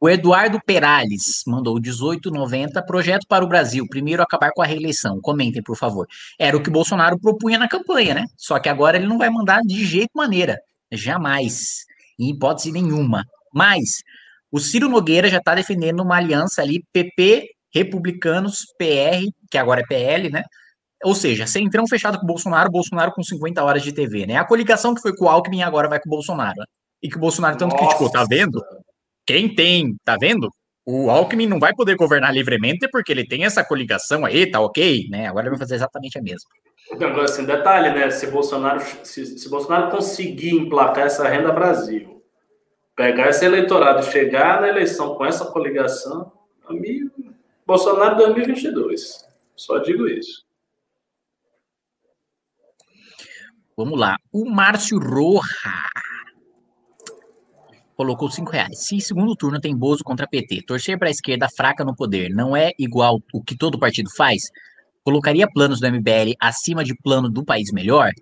O 0.00 0.08
Eduardo 0.08 0.60
Perales 0.64 1.42
mandou 1.44 1.74
1890, 1.74 2.80
projeto 2.82 3.26
para 3.28 3.44
o 3.44 3.48
Brasil, 3.48 3.84
primeiro 3.88 4.22
acabar 4.22 4.52
com 4.52 4.62
a 4.62 4.66
reeleição. 4.66 5.20
Comentem, 5.20 5.60
por 5.60 5.76
favor. 5.76 6.06
Era 6.38 6.56
o 6.56 6.62
que 6.62 6.68
o 6.68 6.72
Bolsonaro 6.72 7.18
propunha 7.18 7.58
na 7.58 7.68
campanha, 7.68 8.14
né? 8.14 8.26
Só 8.36 8.60
que 8.60 8.68
agora 8.68 8.96
ele 8.96 9.08
não 9.08 9.18
vai 9.18 9.28
mandar 9.28 9.60
de 9.62 9.84
jeito 9.84 10.10
maneira. 10.14 10.56
Jamais. 10.92 11.84
Em 12.18 12.30
hipótese 12.30 12.70
nenhuma. 12.70 13.24
Mas 13.52 14.02
o 14.52 14.60
Ciro 14.60 14.88
Nogueira 14.88 15.28
já 15.28 15.38
está 15.38 15.54
defendendo 15.54 16.00
uma 16.00 16.16
aliança 16.16 16.62
ali, 16.62 16.84
PP, 16.92 17.48
Republicanos, 17.74 18.66
PR, 18.78 19.26
que 19.50 19.58
agora 19.58 19.80
é 19.80 19.86
PL, 19.86 20.30
né? 20.30 20.44
Ou 21.04 21.14
seja, 21.14 21.46
centrão 21.46 21.86
fechado 21.88 22.18
com 22.18 22.24
o 22.24 22.28
Bolsonaro, 22.28 22.70
Bolsonaro 22.70 23.12
com 23.12 23.22
50 23.22 23.62
horas 23.62 23.82
de 23.82 23.92
TV, 23.92 24.26
né? 24.26 24.36
A 24.36 24.44
coligação 24.44 24.94
que 24.94 25.00
foi 25.00 25.14
com 25.14 25.24
o 25.24 25.28
Alckmin 25.28 25.62
agora 25.62 25.88
vai 25.88 26.00
com 26.00 26.08
o 26.08 26.10
Bolsonaro. 26.10 26.56
Né? 26.56 26.64
E 27.02 27.08
que 27.08 27.16
o 27.16 27.20
Bolsonaro 27.20 27.56
tanto 27.56 27.72
Nossa. 27.72 27.84
criticou, 27.84 28.10
tá 28.10 28.24
vendo? 28.28 28.62
Quem 29.28 29.54
tem, 29.54 29.94
tá 30.06 30.16
vendo? 30.18 30.48
O 30.86 31.10
Alckmin 31.10 31.46
não 31.46 31.58
vai 31.58 31.74
poder 31.74 31.96
governar 31.96 32.32
livremente 32.32 32.88
porque 32.90 33.12
ele 33.12 33.26
tem 33.26 33.44
essa 33.44 33.62
coligação 33.62 34.24
aí, 34.24 34.50
tá 34.50 34.58
ok, 34.58 35.06
né? 35.10 35.26
Agora 35.26 35.44
ele 35.44 35.50
vai 35.50 35.58
fazer 35.58 35.74
exatamente 35.74 36.18
a 36.18 36.22
mesma. 36.22 36.48
Agora, 36.92 37.24
assim, 37.24 37.44
detalhe, 37.44 37.90
né? 37.90 38.10
Se 38.10 38.28
Bolsonaro, 38.28 38.80
se, 39.04 39.38
se 39.38 39.50
Bolsonaro 39.50 39.90
conseguir 39.90 40.52
emplacar 40.52 41.04
essa 41.04 41.28
renda 41.28 41.52
Brasil, 41.52 42.24
pegar 42.96 43.28
esse 43.28 43.44
eleitorado 43.44 44.00
e 44.00 44.10
chegar 44.10 44.62
na 44.62 44.68
eleição 44.68 45.14
com 45.14 45.26
essa 45.26 45.44
coligação, 45.44 46.32
amigo, 46.66 47.10
Bolsonaro 47.66 48.16
2022. 48.16 49.26
Só 49.54 49.76
digo 49.76 50.08
isso. 50.08 50.42
Vamos 53.76 54.00
lá. 54.00 54.16
O 54.32 54.48
Márcio 54.48 54.98
Roja 54.98 55.42
colocou 57.98 58.30
cinco 58.30 58.52
reais. 58.52 58.86
Se 58.86 59.00
segundo 59.00 59.34
turno 59.34 59.60
tem 59.60 59.76
Bozo 59.76 60.04
contra 60.04 60.28
PT, 60.28 60.62
torcer 60.62 60.96
para 60.96 61.08
a 61.08 61.10
esquerda 61.10 61.48
fraca 61.48 61.84
no 61.84 61.96
poder 61.96 62.28
não 62.30 62.56
é 62.56 62.70
igual 62.78 63.18
o 63.34 63.42
que 63.42 63.58
todo 63.58 63.76
partido 63.76 64.08
faz? 64.16 64.42
Colocaria 65.02 65.50
planos 65.52 65.80
do 65.80 65.90
MBL 65.90 66.34
acima 66.40 66.84
de 66.84 66.94
plano 67.02 67.28
do 67.28 67.44
país 67.44 67.72
melhor? 67.72 68.12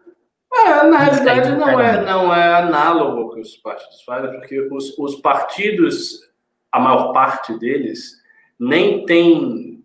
É, 0.55 0.83
na 0.85 0.99
realidade 0.99 1.51
não 1.51 1.79
é, 1.79 2.05
não 2.07 2.35
é 2.35 2.55
análogo 2.55 3.21
ao 3.21 3.35
que 3.35 3.41
os 3.41 3.55
partidos 3.59 4.03
fazem, 4.03 4.31
porque 4.31 4.59
os, 4.73 4.99
os 4.99 5.17
partidos, 5.17 6.23
a 6.73 6.81
maior 6.81 7.13
parte 7.13 7.59
deles, 7.59 8.13
nem 8.59 9.05
tem 9.05 9.85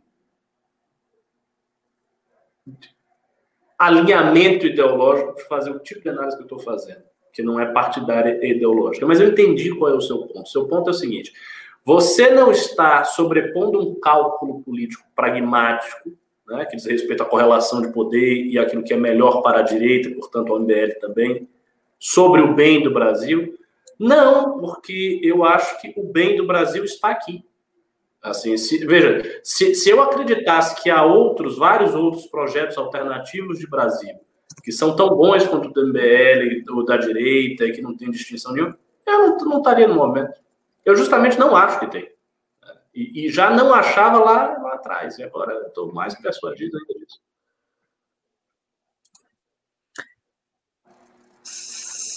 alinhamento 3.78 4.66
ideológico 4.68 5.34
para 5.34 5.46
fazer 5.46 5.72
o 5.72 5.80
tipo 5.80 6.02
de 6.02 6.10
análise 6.10 6.38
que 6.38 6.44
eu 6.44 6.46
estou 6.46 6.60
fazendo 6.60 7.11
que 7.34 7.42
não 7.42 7.60
é 7.60 7.66
partidária 7.66 8.40
ideológica. 8.46 9.06
Mas 9.06 9.20
eu 9.20 9.30
entendi 9.30 9.74
qual 9.74 9.92
é 9.92 9.96
o 9.96 10.02
seu 10.02 10.20
ponto. 10.20 10.50
Seu 10.50 10.68
ponto 10.68 10.90
é 10.90 10.92
o 10.92 10.96
seguinte: 10.96 11.32
você 11.84 12.30
não 12.32 12.52
está 12.52 13.04
sobrepondo 13.04 13.80
um 13.80 14.00
cálculo 14.00 14.62
político 14.62 15.04
pragmático, 15.16 16.12
né, 16.48 16.66
que 16.66 16.76
diz 16.76 16.86
respeito 16.86 17.24
à 17.24 17.26
correlação 17.26 17.82
de 17.82 17.92
poder 17.92 18.46
e 18.46 18.60
aquilo 18.60 18.84
que 18.84 18.94
é 18.94 18.98
melhor 18.98 19.42
para 19.42 19.60
a 19.60 19.64
direita, 19.64 20.10
portanto, 20.12 20.54
ao 20.54 20.60
MBL 20.60 21.00
também, 21.00 21.48
sobre 21.98 22.42
o 22.42 22.54
bem 22.54 22.84
do 22.84 22.92
Brasil. 22.92 23.58
Não, 23.98 24.60
porque 24.60 25.20
eu 25.24 25.44
acho 25.44 25.80
que 25.80 25.94
o 25.96 26.04
bem 26.04 26.36
do 26.36 26.46
Brasil 26.46 26.84
está 26.84 27.10
aqui. 27.10 27.44
Assim, 28.22 28.56
se, 28.58 28.86
veja, 28.86 29.40
se, 29.44 29.74
se 29.74 29.90
eu 29.90 30.02
acreditasse 30.02 30.82
que 30.82 30.90
há 30.90 31.04
outros, 31.04 31.58
vários 31.58 31.96
outros 31.96 32.28
projetos 32.28 32.78
alternativos 32.78 33.58
de 33.58 33.68
Brasil 33.68 34.16
que 34.64 34.72
são 34.72 34.96
tão 34.96 35.10
bons 35.10 35.46
quanto 35.48 35.68
o 35.68 35.88
MBL, 35.88 36.64
ou 36.70 36.86
da 36.86 36.98
direita, 36.98 37.66
e 37.66 37.72
que 37.72 37.82
não 37.82 37.96
tem 37.96 38.12
distinção 38.12 38.54
nenhuma, 38.54 38.78
eu 39.06 39.20
não, 39.20 39.38
não 39.38 39.58
estaria 39.58 39.88
no 39.88 39.96
momento. 39.96 40.40
Eu 40.86 40.96
justamente 40.96 41.38
não 41.40 41.56
acho 41.56 41.80
que 41.80 41.88
tem. 41.88 42.12
E, 42.94 43.26
e 43.26 43.30
já 43.30 43.50
não 43.52 43.74
achava 43.74 44.20
lá, 44.20 44.58
lá 44.58 44.74
atrás, 44.74 45.18
e 45.18 45.24
agora 45.24 45.68
estou 45.68 45.94
mais 45.94 46.14
persuadido 46.20 46.78
ainda 46.78 47.00
disso. 47.00 47.20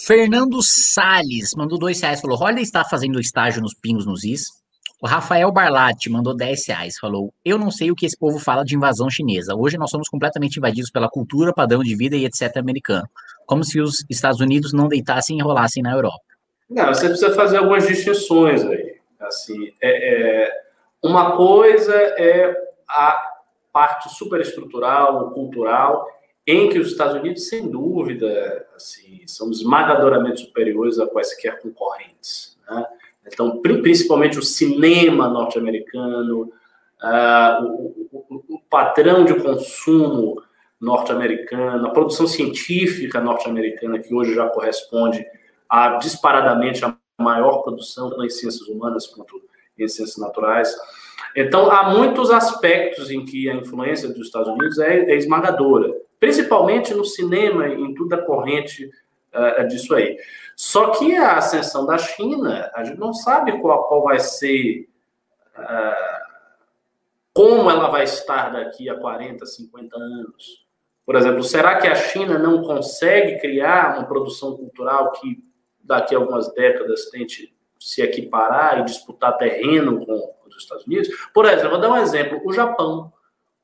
Fernando 0.07 0.61
Sales 0.63 1.53
mandou 1.57 1.79
dois 1.79 2.01
reais, 2.01 2.21
falou: 2.21 2.39
Olha, 2.41 2.61
está 2.61 2.85
fazendo 2.85 3.19
estágio 3.19 3.63
nos 3.63 3.75
Pingos 3.75 4.05
nos 4.05 4.23
Is. 4.25 4.64
O 5.05 5.07
Rafael 5.07 5.53
Barlatti 5.53 6.09
mandou 6.09 6.35
10 6.35 6.67
reais, 6.67 6.99
falou: 6.99 7.31
Eu 7.45 7.59
não 7.59 7.71
sei 7.71 7.91
o 7.91 7.95
que 7.95 8.07
esse 8.07 8.19
povo 8.19 8.39
fala 8.39 8.65
de 8.65 8.75
invasão 8.75 9.11
chinesa. 9.11 9.55
Hoje 9.55 9.77
nós 9.77 9.91
somos 9.91 10.09
completamente 10.09 10.57
invadidos 10.57 10.91
pela 10.91 11.11
cultura, 11.11 11.53
padrão 11.53 11.83
de 11.83 11.95
vida 11.95 12.17
e 12.17 12.25
etc. 12.25 12.57
americano. 12.57 13.07
Como 13.45 13.63
se 13.63 13.83
os 13.83 14.03
Estados 14.09 14.41
Unidos 14.41 14.73
não 14.73 14.89
deitassem 14.89 15.37
e 15.37 15.41
enrolassem 15.41 15.83
na 15.83 15.93
Europa. 15.93 16.25
Não, 16.71 16.87
você 16.87 17.07
precisa 17.07 17.35
fazer 17.35 17.59
algumas 17.59 17.87
distinções 17.87 18.65
aí. 18.65 18.97
Assim, 19.21 19.75
é, 19.83 20.45
é, 20.45 20.63
uma 21.03 21.37
coisa 21.37 21.95
é 21.95 22.57
a 22.89 23.31
parte 23.71 24.09
superestrutural, 24.09 25.33
cultural, 25.33 26.09
em 26.47 26.71
que 26.71 26.79
os 26.79 26.89
Estados 26.89 27.17
Unidos, 27.17 27.47
sem 27.47 27.71
dúvida, 27.71 28.67
assim, 28.75 29.21
são 29.27 29.51
esmagadoramente 29.51 30.41
superiores 30.41 30.99
a 30.99 31.07
quaisquer 31.07 31.61
concorrentes. 31.61 32.59
Né? 32.67 32.87
Então, 33.27 33.61
principalmente 33.61 34.39
o 34.39 34.43
cinema 34.43 35.29
norte-americano, 35.29 36.53
uh, 37.03 37.65
o, 37.65 38.25
o, 38.29 38.45
o, 38.57 38.61
padrão 38.69 39.25
de 39.25 39.35
consumo 39.35 40.43
norte-americano, 40.81 41.87
a 41.87 41.91
produção 41.91 42.27
científica 42.27 43.21
norte-americana, 43.21 43.99
que 43.99 44.15
hoje 44.15 44.35
já 44.35 44.49
corresponde 44.49 45.25
a 45.69 45.97
disparadamente 45.97 46.85
a 46.85 46.97
maior 47.19 47.63
produção, 47.63 48.11
em 48.23 48.29
ciências 48.29 48.69
humanas 48.69 49.07
quanto 49.07 49.41
em 49.79 49.89
ciências 49.89 50.19
naturais. 50.19 50.75
Então, 51.35 51.71
há 51.71 51.91
muitos 51.91 52.31
aspectos 52.31 53.11
em 53.11 53.25
que 53.25 53.49
a 53.49 53.55
influência 53.55 54.09
dos 54.09 54.27
Estados 54.27 54.49
Unidos 54.49 54.79
é, 54.79 55.11
é 55.11 55.17
esmagadora, 55.17 55.93
principalmente 56.21 56.95
no 56.95 57.05
cinema, 57.05 57.69
em 57.69 57.95
toda 57.95 58.17
a 58.17 58.23
corrente 58.23 58.91
uh, 59.35 59.67
disso 59.67 59.95
aí. 59.95 60.17
Só 60.57 60.91
que 60.91 61.15
a 61.17 61.37
ascensão 61.37 61.85
da 61.85 61.99
China, 61.99 62.71
a 62.75 62.85
gente 62.85 62.99
não 62.99 63.13
sabe 63.13 63.61
qual, 63.61 63.89
qual 63.89 64.05
vai 64.05 64.21
ser, 64.21 64.89
uh, 65.59 66.25
como 67.33 67.71
ela 67.71 67.89
vai 67.89 68.05
estar 68.05 68.53
daqui 68.53 68.89
a 68.89 68.95
40, 68.95 69.45
50 69.45 69.97
anos. 69.97 70.65
Por 71.05 71.17
exemplo, 71.17 71.43
será 71.43 71.79
que 71.79 71.87
a 71.87 71.95
China 71.95 72.39
não 72.39 72.63
consegue 72.63 73.41
criar 73.41 73.99
uma 73.99 74.07
produção 74.07 74.57
cultural 74.57 75.13
que 75.13 75.43
daqui 75.83 76.15
a 76.15 76.19
algumas 76.19 76.53
décadas 76.55 77.11
tente 77.11 77.55
se 77.79 78.01
equiparar 78.01 78.81
e 78.81 78.85
disputar 78.85 79.37
terreno 79.37 80.05
com 80.07 80.35
os 80.47 80.57
Estados 80.57 80.87
Unidos? 80.87 81.09
Por 81.35 81.45
exemplo, 81.45 81.71
vou 81.71 81.81
dar 81.81 81.91
um 81.91 81.97
exemplo: 81.97 82.41
o 82.45 82.53
Japão. 82.53 83.13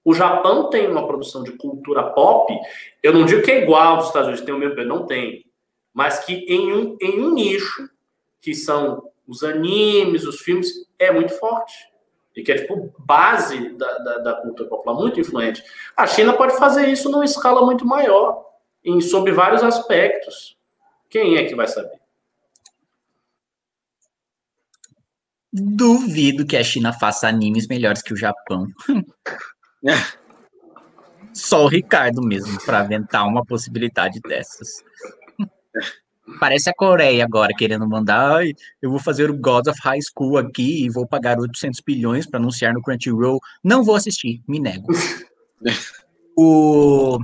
O 0.03 0.15
Japão 0.15 0.71
tem 0.71 0.89
uma 0.89 1.07
produção 1.07 1.43
de 1.43 1.53
cultura 1.53 2.03
pop, 2.03 2.53
eu 3.03 3.13
não 3.13 3.27
digo 3.27 3.43
que 3.43 3.51
é 3.51 3.63
igual 3.63 3.97
aos 3.97 4.07
Estados 4.07 4.29
Unidos, 4.29 4.47
tem 4.47 4.55
o 4.55 4.59
mesmo, 4.59 4.83
não 4.85 5.07
tem 5.07 5.45
mas 5.93 6.25
que 6.25 6.35
em 6.35 6.73
um, 6.73 6.97
em 7.01 7.21
um 7.21 7.33
nicho, 7.35 7.89
que 8.41 8.55
são 8.55 9.11
os 9.27 9.43
animes, 9.43 10.25
os 10.25 10.41
filmes, 10.41 10.69
é 10.99 11.13
muito 11.13 11.33
forte. 11.39 11.91
E 12.35 12.43
que 12.43 12.53
é, 12.53 12.59
tipo, 12.59 12.95
base 12.99 13.71
da, 13.71 13.99
da, 13.99 14.19
da 14.19 14.35
cultura 14.35 14.69
popular, 14.69 14.95
muito 14.95 15.21
influente. 15.21 15.63
A 15.97 16.07
China 16.07 16.33
pode 16.33 16.57
fazer 16.57 16.89
isso 16.89 17.11
numa 17.11 17.25
escala 17.25 17.65
muito 17.65 17.85
maior, 17.87 18.45
em, 18.85 19.01
sobre 19.01 19.33
vários 19.33 19.63
aspectos. 19.63 20.57
Quem 21.09 21.37
é 21.37 21.45
que 21.45 21.55
vai 21.55 21.67
saber? 21.67 22.01
Duvido 25.53 26.47
que 26.47 26.57
a 26.57 26.63
China 26.63 26.93
faça 26.93 27.27
animes 27.27 27.67
melhores 27.67 28.03
que 28.03 28.15
o 28.15 28.17
Japão. 28.17 28.69
Só 31.35 31.65
o 31.65 31.69
Ricardo 31.69 32.23
mesmo, 32.23 32.61
para 32.65 32.81
aventar 32.81 33.27
uma 33.27 33.45
possibilidade 33.45 34.21
dessas. 34.21 34.85
Parece 36.39 36.71
a 36.71 36.75
Coreia 36.75 37.25
agora 37.25 37.53
querendo 37.57 37.89
mandar. 37.89 38.45
Eu 38.81 38.91
vou 38.91 39.01
fazer 39.01 39.31
o 39.31 39.37
God 39.37 39.67
of 39.67 39.81
High 39.83 40.01
School 40.03 40.37
aqui 40.39 40.85
e 40.85 40.91
vou 40.91 41.07
pagar 41.07 41.39
800 41.39 41.81
bilhões 41.81 42.27
para 42.27 42.39
anunciar 42.39 42.73
no 42.73 42.83
Crunchyroll. 42.83 43.41
Não 43.65 43.83
vou 43.83 43.97
assistir, 43.97 44.43
me 44.47 44.61
nego. 44.61 44.87
o 46.37 47.19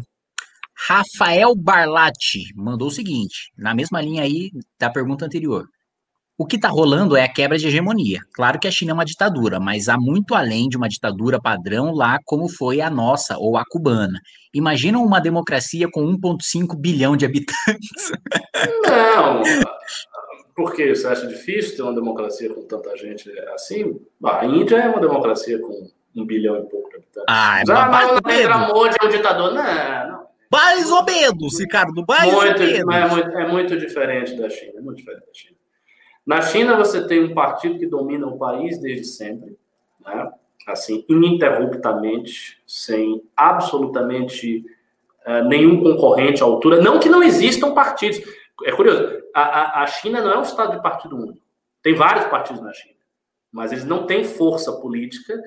Rafael 0.89 1.55
Barlatti 1.55 2.53
mandou 2.55 2.89
o 2.89 2.93
seguinte, 2.93 3.53
na 3.57 3.75
mesma 3.75 4.01
linha 4.01 4.23
aí 4.23 4.51
da 4.79 4.91
pergunta 4.91 5.25
anterior. 5.25 5.69
O 6.39 6.45
que 6.45 6.57
está 6.57 6.69
rolando 6.69 7.17
é 7.17 7.25
a 7.25 7.33
quebra 7.33 7.57
de 7.57 7.67
hegemonia. 7.67 8.21
Claro 8.35 8.59
que 8.59 8.69
a 8.69 8.71
China 8.71 8.91
é 8.91 8.95
uma 8.95 9.07
ditadura, 9.07 9.59
mas 9.59 9.89
há 9.89 9.97
muito 9.97 10.35
além 10.35 10.69
de 10.69 10.77
uma 10.77 10.87
ditadura 10.87 11.41
padrão 11.41 11.95
lá, 11.95 12.19
como 12.27 12.47
foi 12.47 12.83
a 12.83 12.91
nossa 12.91 13.39
ou 13.39 13.57
a 13.57 13.65
cubana. 13.65 14.21
Imagina 14.53 14.99
uma 14.99 15.19
democracia 15.19 15.89
com 15.91 16.03
1,5 16.03 16.77
bilhão 16.77 17.17
de 17.17 17.25
habitantes. 17.25 18.13
Não, 18.87 19.43
porque 20.55 20.95
você 20.95 21.07
acha 21.07 21.27
difícil 21.27 21.77
ter 21.77 21.83
uma 21.83 21.95
democracia 21.95 22.53
com 22.53 22.63
tanta 22.63 22.95
gente 22.99 23.31
assim? 23.55 23.99
A 24.23 24.45
Índia 24.45 24.77
é 24.77 24.89
uma 24.91 25.01
democracia 25.01 25.59
com 25.59 25.91
um 26.15 26.27
bilhão 26.27 26.59
e 26.59 26.63
pouco 26.69 26.91
de 26.91 26.97
habitantes. 26.97 27.27
Ah, 27.31 27.61
é 27.61 27.65
mas 27.67 28.09
não, 28.09 28.69
não 28.69 28.87
é 28.87 29.07
um 29.07 29.09
ditador, 29.09 29.55
não, 29.55 30.09
não. 30.11 30.27
Mais 30.53 30.91
ou 30.91 31.05
menos, 31.05 31.59
Ricardo, 31.59 32.05
mais 32.07 32.33
muito, 32.33 32.63
ou 32.63 32.67
menos. 32.67 32.95
É 32.95 33.09
muito, 33.09 33.29
é 33.31 33.49
muito 33.49 33.77
diferente 33.79 34.35
da 34.37 34.49
China, 34.51 34.73
é 34.77 34.81
muito 34.81 34.99
diferente 34.99 35.27
da 35.27 35.35
China. 35.35 35.57
Na 36.27 36.43
China, 36.43 36.77
você 36.77 37.07
tem 37.07 37.23
um 37.23 37.35
partido 37.35 37.79
que 37.79 37.87
domina 37.87 38.27
o 38.27 38.37
país 38.37 38.79
desde 38.79 39.05
sempre, 39.05 39.57
né? 40.05 40.29
assim, 40.67 41.05
ininterruptamente, 41.09 42.61
sem 42.67 43.23
absolutamente 43.37 44.65
uh, 45.25 45.45
nenhum 45.45 45.81
concorrente 45.81 46.43
à 46.43 46.47
altura. 46.47 46.81
Não 46.81 46.99
que 46.99 47.09
não 47.09 47.23
existam 47.23 47.73
partidos. 47.73 48.21
É 48.65 48.73
curioso, 48.73 49.23
a, 49.33 49.83
a, 49.83 49.87
China 49.87 50.21
não 50.21 50.33
é 50.33 50.39
um 50.39 50.43
estado 50.43 50.73
de 50.73 50.83
partido 50.83 51.17
único. 51.17 51.47
Tem 51.81 51.95
vários 51.95 52.27
partidos 52.27 52.61
na 52.61 52.73
China, 52.73 52.97
mas 53.53 53.71
eles 53.71 53.85
não 53.85 54.05
têm 54.07 54.25
força 54.25 54.73
política 54.73 55.41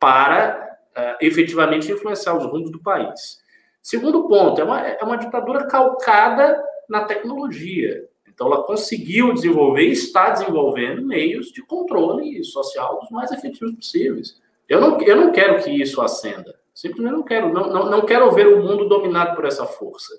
para 0.00 0.78
uh, 0.96 1.24
efetivamente 1.24 1.92
influenciar 1.92 2.34
os 2.34 2.44
rumos 2.44 2.72
do 2.72 2.82
país. 2.82 3.38
Segundo 3.80 4.26
ponto, 4.26 4.60
é 4.60 4.64
uma, 4.64 4.80
é 4.80 5.04
uma 5.04 5.16
ditadura 5.16 5.66
calcada 5.68 6.60
na 6.88 7.04
tecnologia. 7.04 8.08
Então, 8.38 8.46
ela 8.46 8.62
conseguiu 8.62 9.34
desenvolver 9.34 9.82
e 9.82 9.90
está 9.90 10.30
desenvolvendo 10.30 11.04
meios 11.04 11.50
de 11.50 11.60
controle 11.60 12.44
social 12.44 13.00
dos 13.00 13.10
mais 13.10 13.32
efetivos 13.32 13.74
possíveis. 13.74 14.40
Eu 14.68 14.80
não, 14.80 15.00
eu 15.00 15.16
não 15.16 15.32
quero 15.32 15.60
que 15.60 15.70
isso 15.72 16.00
acenda. 16.00 16.54
Simplesmente 16.72 17.14
não 17.14 17.24
quero. 17.24 17.52
Não, 17.52 17.68
não, 17.68 17.90
não 17.90 18.06
quero 18.06 18.30
ver 18.30 18.46
o 18.46 18.62
mundo 18.62 18.88
dominado 18.88 19.34
por 19.34 19.44
essa 19.44 19.66
força. 19.66 20.16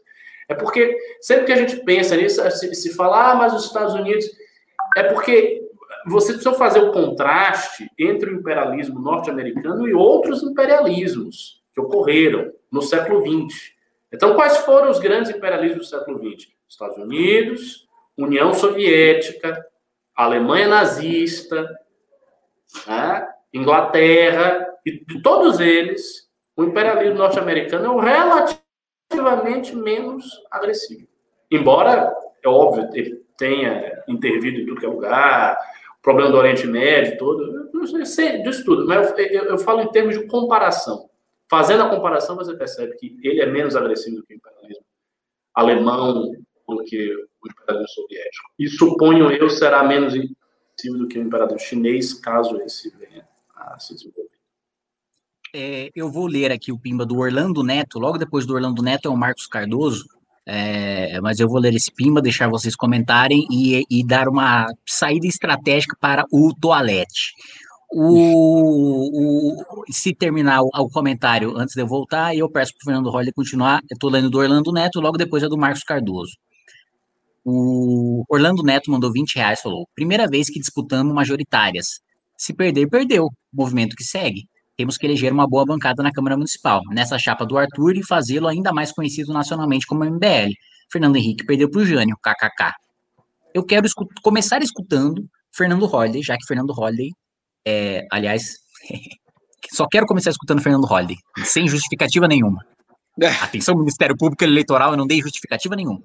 É 0.49 0.53
porque 0.53 0.97
sempre 1.21 1.45
que 1.45 1.53
a 1.53 1.55
gente 1.55 1.77
pensa 1.77 2.17
nisso, 2.17 2.41
se, 2.51 2.75
se 2.75 2.93
fala, 2.93 3.31
ah, 3.31 3.35
mas 3.35 3.53
os 3.53 3.67
Estados 3.67 3.93
Unidos. 3.93 4.29
É 4.97 5.03
porque 5.03 5.61
você 6.05 6.33
precisa 6.33 6.53
fazer 6.55 6.81
o 6.81 6.91
contraste 6.91 7.89
entre 7.97 8.31
o 8.31 8.35
imperialismo 8.35 8.99
norte-americano 8.99 9.87
e 9.87 9.93
outros 9.93 10.43
imperialismos 10.43 11.63
que 11.73 11.79
ocorreram 11.79 12.51
no 12.69 12.81
século 12.81 13.21
XX. 13.21 13.71
Então, 14.11 14.35
quais 14.35 14.57
foram 14.57 14.89
os 14.89 14.99
grandes 14.99 15.31
imperialismos 15.31 15.87
do 15.87 15.97
século 15.97 16.17
XX? 16.17 16.49
Estados 16.67 16.97
Unidos, 16.97 17.87
União 18.23 18.53
Soviética, 18.53 19.65
Alemanha 20.15 20.67
nazista, 20.67 21.69
né? 22.85 23.27
Inglaterra, 23.53 24.67
e 24.85 24.99
todos 25.21 25.59
eles, 25.59 26.29
o 26.55 26.63
imperialismo 26.63 27.17
norte-americano 27.17 27.85
é 27.85 27.89
um 27.89 27.99
relativamente 29.09 29.75
menos 29.75 30.25
agressivo. 30.51 31.07
Embora, 31.49 32.13
é 32.43 32.47
óbvio, 32.47 32.89
ele 32.93 33.23
tenha 33.37 34.03
intervido 34.07 34.59
em 34.59 34.65
tudo 34.65 34.79
que 34.79 34.85
é 34.85 34.89
lugar, 34.89 35.57
o 35.97 36.01
problema 36.01 36.29
do 36.29 36.37
Oriente 36.37 36.67
Médio 36.67 37.17
todo, 37.17 37.69
eu 37.73 38.05
sei 38.05 38.43
disso 38.43 38.63
tudo, 38.65 38.85
mas 38.85 39.17
eu, 39.17 39.25
eu, 39.25 39.43
eu 39.45 39.57
falo 39.57 39.81
em 39.81 39.91
termos 39.91 40.17
de 40.17 40.27
comparação. 40.27 41.09
Fazendo 41.49 41.83
a 41.83 41.89
comparação, 41.89 42.35
você 42.35 42.55
percebe 42.55 42.95
que 42.97 43.17
ele 43.23 43.41
é 43.41 43.45
menos 43.45 43.75
agressivo 43.75 44.17
do 44.17 44.25
que 44.25 44.33
o 44.33 44.37
imperialismo 44.37 44.85
alemão, 45.55 46.31
do 46.67 46.83
que 46.83 47.28
o 47.43 47.51
imperador 47.51 47.87
soviético. 47.87 48.51
E 48.57 48.67
suponho 48.67 49.31
eu 49.31 49.49
será 49.49 49.83
menos 49.83 50.13
intensivo 50.15 50.97
do 50.97 51.07
que 51.07 51.17
o 51.17 51.21
imperador 51.21 51.59
chinês, 51.59 52.13
caso 52.13 52.59
esse 52.61 52.89
venha 52.97 53.27
a 53.55 53.79
se 53.79 53.93
desenvolver. 53.93 54.29
É, 55.53 55.89
eu 55.95 56.11
vou 56.11 56.27
ler 56.27 56.51
aqui 56.51 56.71
o 56.71 56.77
pimba 56.77 57.05
do 57.05 57.17
Orlando 57.17 57.63
Neto. 57.63 57.99
Logo 57.99 58.17
depois 58.17 58.45
do 58.45 58.53
Orlando 58.53 58.83
Neto 58.83 59.07
é 59.07 59.11
o 59.11 59.17
Marcos 59.17 59.47
Cardoso. 59.47 60.05
É, 60.45 61.19
mas 61.21 61.39
eu 61.39 61.47
vou 61.47 61.59
ler 61.59 61.73
esse 61.75 61.91
pimba, 61.91 62.21
deixar 62.21 62.49
vocês 62.49 62.75
comentarem 62.75 63.45
e, 63.51 63.83
e 63.89 64.03
dar 64.05 64.27
uma 64.27 64.65
saída 64.85 65.27
estratégica 65.27 65.95
para 65.99 66.25
o 66.31 66.53
toalete. 66.59 67.33
O, 67.91 69.51
o, 69.51 69.83
se 69.91 70.13
terminar 70.13 70.61
o, 70.61 70.69
o, 70.73 70.89
comentário 70.89 71.55
antes 71.57 71.73
de 71.73 71.81
eu 71.81 71.87
voltar, 71.87 72.35
eu 72.35 72.49
peço 72.49 72.73
para 72.73 72.81
o 72.81 72.85
Fernando 72.85 73.09
Roller 73.09 73.33
continuar. 73.33 73.81
Eu 73.89 73.95
estou 73.95 74.09
lendo 74.09 74.29
do 74.29 74.37
Orlando 74.37 74.71
Neto, 74.71 74.99
logo 74.99 75.17
depois 75.17 75.43
é 75.43 75.47
do 75.47 75.57
Marcos 75.57 75.83
Cardoso. 75.83 76.33
O 77.45 78.23
Orlando 78.29 78.63
Neto 78.63 78.91
mandou 78.91 79.11
20 79.11 79.35
reais, 79.35 79.61
falou: 79.61 79.87
primeira 79.95 80.27
vez 80.27 80.49
que 80.49 80.59
disputamos 80.59 81.13
majoritárias. 81.13 81.99
Se 82.37 82.53
perder, 82.53 82.87
perdeu. 82.87 83.27
Movimento 83.51 83.95
que 83.95 84.03
segue. 84.03 84.47
Temos 84.77 84.97
que 84.97 85.05
eleger 85.05 85.33
uma 85.33 85.45
boa 85.47 85.65
bancada 85.65 86.01
na 86.01 86.11
Câmara 86.11 86.37
Municipal, 86.37 86.81
nessa 86.91 87.17
chapa 87.17 87.45
do 87.45 87.57
Arthur 87.57 87.97
e 87.97 88.05
fazê-lo 88.05 88.47
ainda 88.47 88.71
mais 88.71 88.93
conhecido 88.93 89.33
nacionalmente 89.33 89.85
como 89.85 90.05
MBL. 90.05 90.53
Fernando 90.89 91.17
Henrique 91.17 91.45
perdeu 91.45 91.69
para 91.69 91.81
o 91.81 91.85
Jânio, 91.85 92.15
kkk. 92.17 92.71
Eu 93.53 93.65
quero 93.65 93.85
escut 93.85 94.09
começar 94.21 94.61
escutando 94.61 95.27
Fernando 95.51 95.85
Holliday, 95.85 96.21
já 96.23 96.37
que 96.37 96.45
Fernando 96.47 96.71
Holliday 96.71 97.11
É, 97.65 98.05
aliás, 98.09 98.55
só 99.73 99.85
quero 99.85 100.05
começar 100.05 100.29
escutando 100.29 100.61
Fernando 100.61 100.85
Holliday, 100.85 101.17
sem 101.43 101.67
justificativa 101.67 102.27
nenhuma. 102.27 102.65
É. 103.21 103.27
Atenção, 103.27 103.75
Ministério 103.75 104.15
Público 104.17 104.43
Eleitoral, 104.43 104.91
eu 104.91 104.97
não 104.97 105.05
dei 105.05 105.21
justificativa 105.21 105.75
nenhuma. 105.75 105.99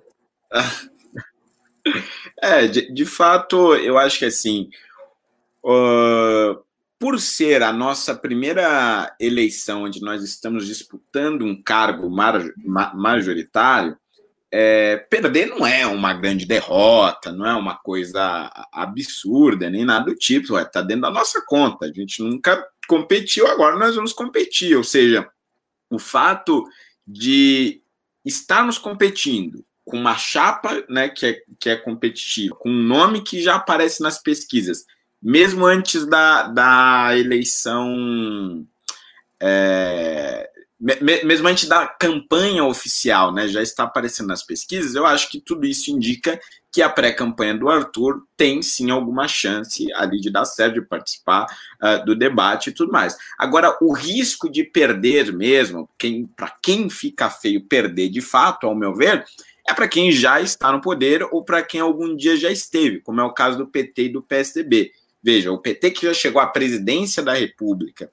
É, 2.41 2.67
de, 2.67 2.93
de 2.93 3.05
fato, 3.05 3.75
eu 3.75 3.99
acho 3.99 4.19
que 4.19 4.25
assim, 4.25 4.71
uh, 5.63 6.63
por 6.99 7.21
ser 7.21 7.63
a 7.63 7.73
nossa 7.73 8.15
primeira 8.15 9.15
eleição 9.21 9.85
onde 9.85 10.01
nós 10.01 10.23
estamos 10.23 10.67
disputando 10.67 11.43
um 11.43 11.61
cargo 11.61 12.09
majoritário, 12.95 13.97
é, 14.51 14.97
perder 14.97 15.47
não 15.47 15.67
é 15.67 15.85
uma 15.87 16.15
grande 16.15 16.47
derrota, 16.47 17.33
não 17.33 17.45
é 17.45 17.55
uma 17.55 17.77
coisa 17.77 18.51
absurda, 18.73 19.69
nem 19.69 19.85
nada 19.85 20.07
do 20.07 20.15
tipo, 20.15 20.57
está 20.59 20.81
dentro 20.81 21.03
da 21.03 21.11
nossa 21.11 21.43
conta. 21.45 21.87
A 21.87 21.93
gente 21.93 22.23
nunca 22.23 22.65
competiu, 22.87 23.49
agora 23.49 23.77
nós 23.77 23.97
vamos 23.97 24.13
competir. 24.13 24.77
Ou 24.77 24.85
seja, 24.85 25.29
o 25.91 25.99
fato 25.99 26.65
de 27.07 27.83
estarmos 28.25 28.79
competindo 28.79 29.65
com 29.85 29.99
uma 29.99 30.17
chapa 30.17 30.83
né, 30.89 31.09
que, 31.09 31.27
é, 31.27 31.43
que 31.61 31.69
é 31.69 31.77
competitiva, 31.77 32.55
com 32.57 32.71
um 32.71 32.83
nome 32.83 33.23
que 33.23 33.43
já 33.43 33.57
aparece 33.57 34.03
nas 34.03 34.21
pesquisas, 34.21 34.85
mesmo 35.23 35.67
antes 35.67 36.07
da, 36.07 36.45
da 36.49 37.17
eleição. 37.17 38.67
É, 39.41 40.49
mesmo 41.25 41.49
antes 41.49 41.67
da 41.67 41.87
campanha 41.87 42.65
oficial, 42.65 43.33
né, 43.33 43.49
já 43.49 43.63
está 43.63 43.85
aparecendo 43.85 44.27
nas 44.29 44.43
pesquisas, 44.43 44.95
eu 44.95 45.07
acho 45.07 45.31
que 45.31 45.41
tudo 45.41 45.67
isso 45.67 45.91
indica 45.91 46.39
que 46.71 46.83
a 46.83 46.91
pré-campanha 46.91 47.57
do 47.57 47.71
Arthur 47.71 48.27
tem 48.37 48.61
sim 48.61 48.91
alguma 48.91 49.29
chance 49.29 49.91
ali 49.95 50.21
de 50.21 50.29
dar 50.29 50.45
certo, 50.45 50.75
de 50.75 50.83
participar 50.83 51.47
uh, 51.81 52.05
do 52.05 52.17
debate 52.17 52.69
e 52.69 52.73
tudo 52.73 52.93
mais. 52.93 53.17
Agora, 53.39 53.79
o 53.81 53.93
risco 53.93 54.51
de 54.51 54.65
perder 54.65 55.33
mesmo, 55.33 55.89
quem, 55.97 56.27
para 56.27 56.53
quem 56.61 56.91
fica 56.91 57.31
feio 57.31 57.65
perder 57.65 58.09
de 58.09 58.21
fato, 58.21 58.67
ao 58.67 58.75
meu 58.75 58.93
ver, 58.93 59.25
é 59.67 59.73
para 59.73 59.89
quem 59.89 60.13
já 60.13 60.41
está 60.41 60.71
no 60.71 60.81
poder 60.81 61.27
ou 61.31 61.43
para 61.43 61.63
quem 61.63 61.81
algum 61.81 62.15
dia 62.15 62.37
já 62.37 62.51
esteve, 62.51 63.01
como 63.01 63.21
é 63.21 63.25
o 63.25 63.33
caso 63.33 63.59
do 63.59 63.67
PT 63.67 64.03
e 64.05 64.09
do 64.11 64.23
PSDB. 64.23 64.93
Veja, 65.23 65.51
o 65.51 65.59
PT 65.59 65.91
que 65.93 66.07
já 66.07 66.13
chegou 66.13 66.41
à 66.41 66.47
presidência 66.47 67.23
da 67.23 67.33
República 67.33 68.11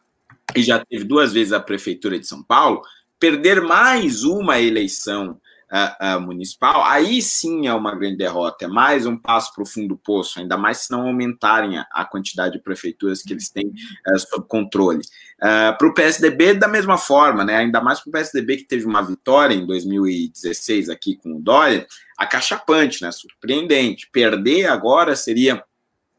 e 0.55 0.63
já 0.63 0.83
teve 0.83 1.03
duas 1.03 1.33
vezes 1.33 1.51
a 1.51 1.59
prefeitura 1.59 2.17
de 2.17 2.25
São 2.25 2.41
Paulo, 2.41 2.81
perder 3.19 3.61
mais 3.61 4.23
uma 4.23 4.59
eleição 4.59 5.39
uh, 5.71 6.19
municipal, 6.19 6.83
aí 6.83 7.21
sim 7.21 7.67
é 7.67 7.73
uma 7.73 7.95
grande 7.95 8.17
derrota, 8.17 8.65
é 8.65 8.67
mais 8.67 9.05
um 9.05 9.17
passo 9.17 9.53
para 9.53 9.63
o 9.63 9.65
fundo 9.65 9.89
do 9.89 9.97
poço, 9.97 10.39
ainda 10.39 10.57
mais 10.57 10.79
se 10.79 10.91
não 10.91 11.07
aumentarem 11.07 11.77
a, 11.77 11.87
a 11.91 12.05
quantidade 12.05 12.53
de 12.53 12.63
prefeituras 12.63 13.21
que 13.21 13.33
eles 13.33 13.49
têm 13.49 13.67
uh, 13.67 14.19
sob 14.19 14.45
controle. 14.47 15.01
para 15.39 15.87
o 15.87 15.93
PSDB, 15.93 16.53
da 16.53 16.67
mesma 16.67 16.97
forma, 16.97 17.45
né? 17.45 17.57
ainda 17.57 17.81
mais 17.81 17.99
para 17.99 18.09
o 18.09 18.11
PSDB 18.11 18.57
que 18.57 18.65
teve 18.65 18.85
uma 18.85 19.01
vitória 19.01 19.55
em 19.55 19.65
2016 19.65 20.89
aqui 20.89 21.15
com 21.15 21.35
o 21.35 21.41
Dória, 21.41 21.87
acachapante, 22.17 23.01
né? 23.01 23.11
surpreendente. 23.11 24.09
Perder 24.11 24.67
agora 24.67 25.15
seria 25.15 25.63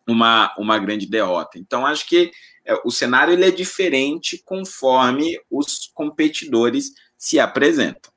uma, 0.09 0.53
uma 0.59 0.79
grande 0.79 1.07
derrota. 1.07 1.59
Então, 1.59 1.87
acho 1.87 2.07
que 2.07 2.33
o 2.85 2.91
cenário 2.91 3.33
ele 3.33 3.45
é 3.45 3.51
diferente 3.51 4.41
conforme 4.45 5.39
os 5.51 5.91
competidores 5.93 6.93
se 7.19 7.39
apresentam. 7.39 8.11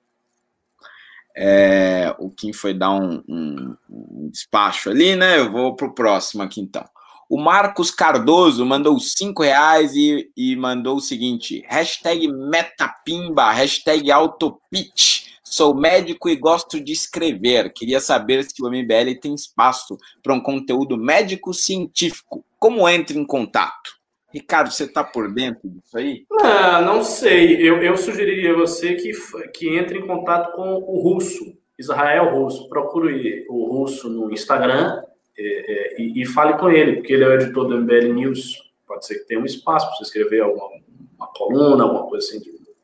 É, 1.37 2.15
o 2.17 2.29
Kim 2.29 2.53
foi 2.53 2.73
dar 2.73 2.91
um, 2.91 3.21
um, 3.27 3.75
um, 3.89 4.29
despacho 4.29 4.89
ali, 4.89 5.15
né? 5.15 5.39
Eu 5.39 5.51
vou 5.51 5.75
para 5.75 5.87
o 5.87 5.93
próximo 5.93 6.41
aqui 6.41 6.61
então. 6.61 6.85
O 7.29 7.37
Marcos 7.41 7.91
Cardoso 7.91 8.65
mandou 8.65 8.97
cinco 8.99 9.43
reais 9.43 9.95
e, 9.95 10.31
e 10.37 10.55
mandou 10.55 10.97
o 10.97 11.01
seguinte: 11.01 11.63
hashtag 11.67 12.27
Metapimba, 12.27 13.51
hashtag 13.51 14.11
Autopitch. 14.11 15.25
Sou 15.43 15.75
médico 15.75 16.27
e 16.29 16.35
gosto 16.35 16.81
de 16.81 16.91
escrever. 16.91 17.71
Queria 17.73 17.99
saber 17.99 18.43
se 18.43 18.61
o 18.61 18.69
MBL 18.69 19.19
tem 19.21 19.33
espaço 19.33 19.97
para 20.21 20.33
um 20.33 20.41
conteúdo 20.41 20.97
médico-científico. 20.97 22.43
Como 22.59 22.87
entra 22.89 23.17
em 23.17 23.25
contato? 23.25 23.94
Ricardo, 24.35 24.69
você 24.69 24.83
está 24.83 25.01
por 25.01 25.33
dentro 25.33 25.61
disso 25.69 25.97
aí? 25.97 26.25
Não, 26.29 26.81
não 26.81 27.03
sei. 27.05 27.55
Eu, 27.55 27.81
eu 27.81 27.95
sugeriria 27.95 28.51
a 28.51 28.57
você 28.57 28.93
que, 28.95 29.13
que 29.53 29.69
entre 29.69 29.97
em 29.97 30.05
contato 30.05 30.53
com 30.57 30.73
o 30.73 30.99
russo, 30.99 31.57
Israel 31.79 32.37
Russo. 32.37 32.67
Procure 32.67 33.45
o 33.47 33.65
russo 33.73 34.09
no 34.09 34.29
Instagram 34.29 35.01
é, 35.37 35.43
é, 35.43 36.01
e, 36.01 36.21
e, 36.21 36.25
fale 36.25 36.57
com 36.57 36.69
ele, 36.69 36.97
porque 36.97 37.13
ele 37.13 37.23
é 37.23 37.27
o 37.29 37.33
editor 37.33 37.65
do 37.65 37.79
MBL 37.79 38.13
News. 38.13 38.61
Pode 38.85 39.05
ser 39.05 39.19
que 39.19 39.25
tenha 39.25 39.39
um 39.39 39.45
espaço 39.45 39.87
para 39.87 39.95
você 39.95 40.03
escrever 40.03 40.41
alguma 40.41 40.69
uma 41.17 41.27
coluna, 41.27 41.85
alguma 41.85 42.05
coisa 42.07 42.27
assim. 42.27 42.41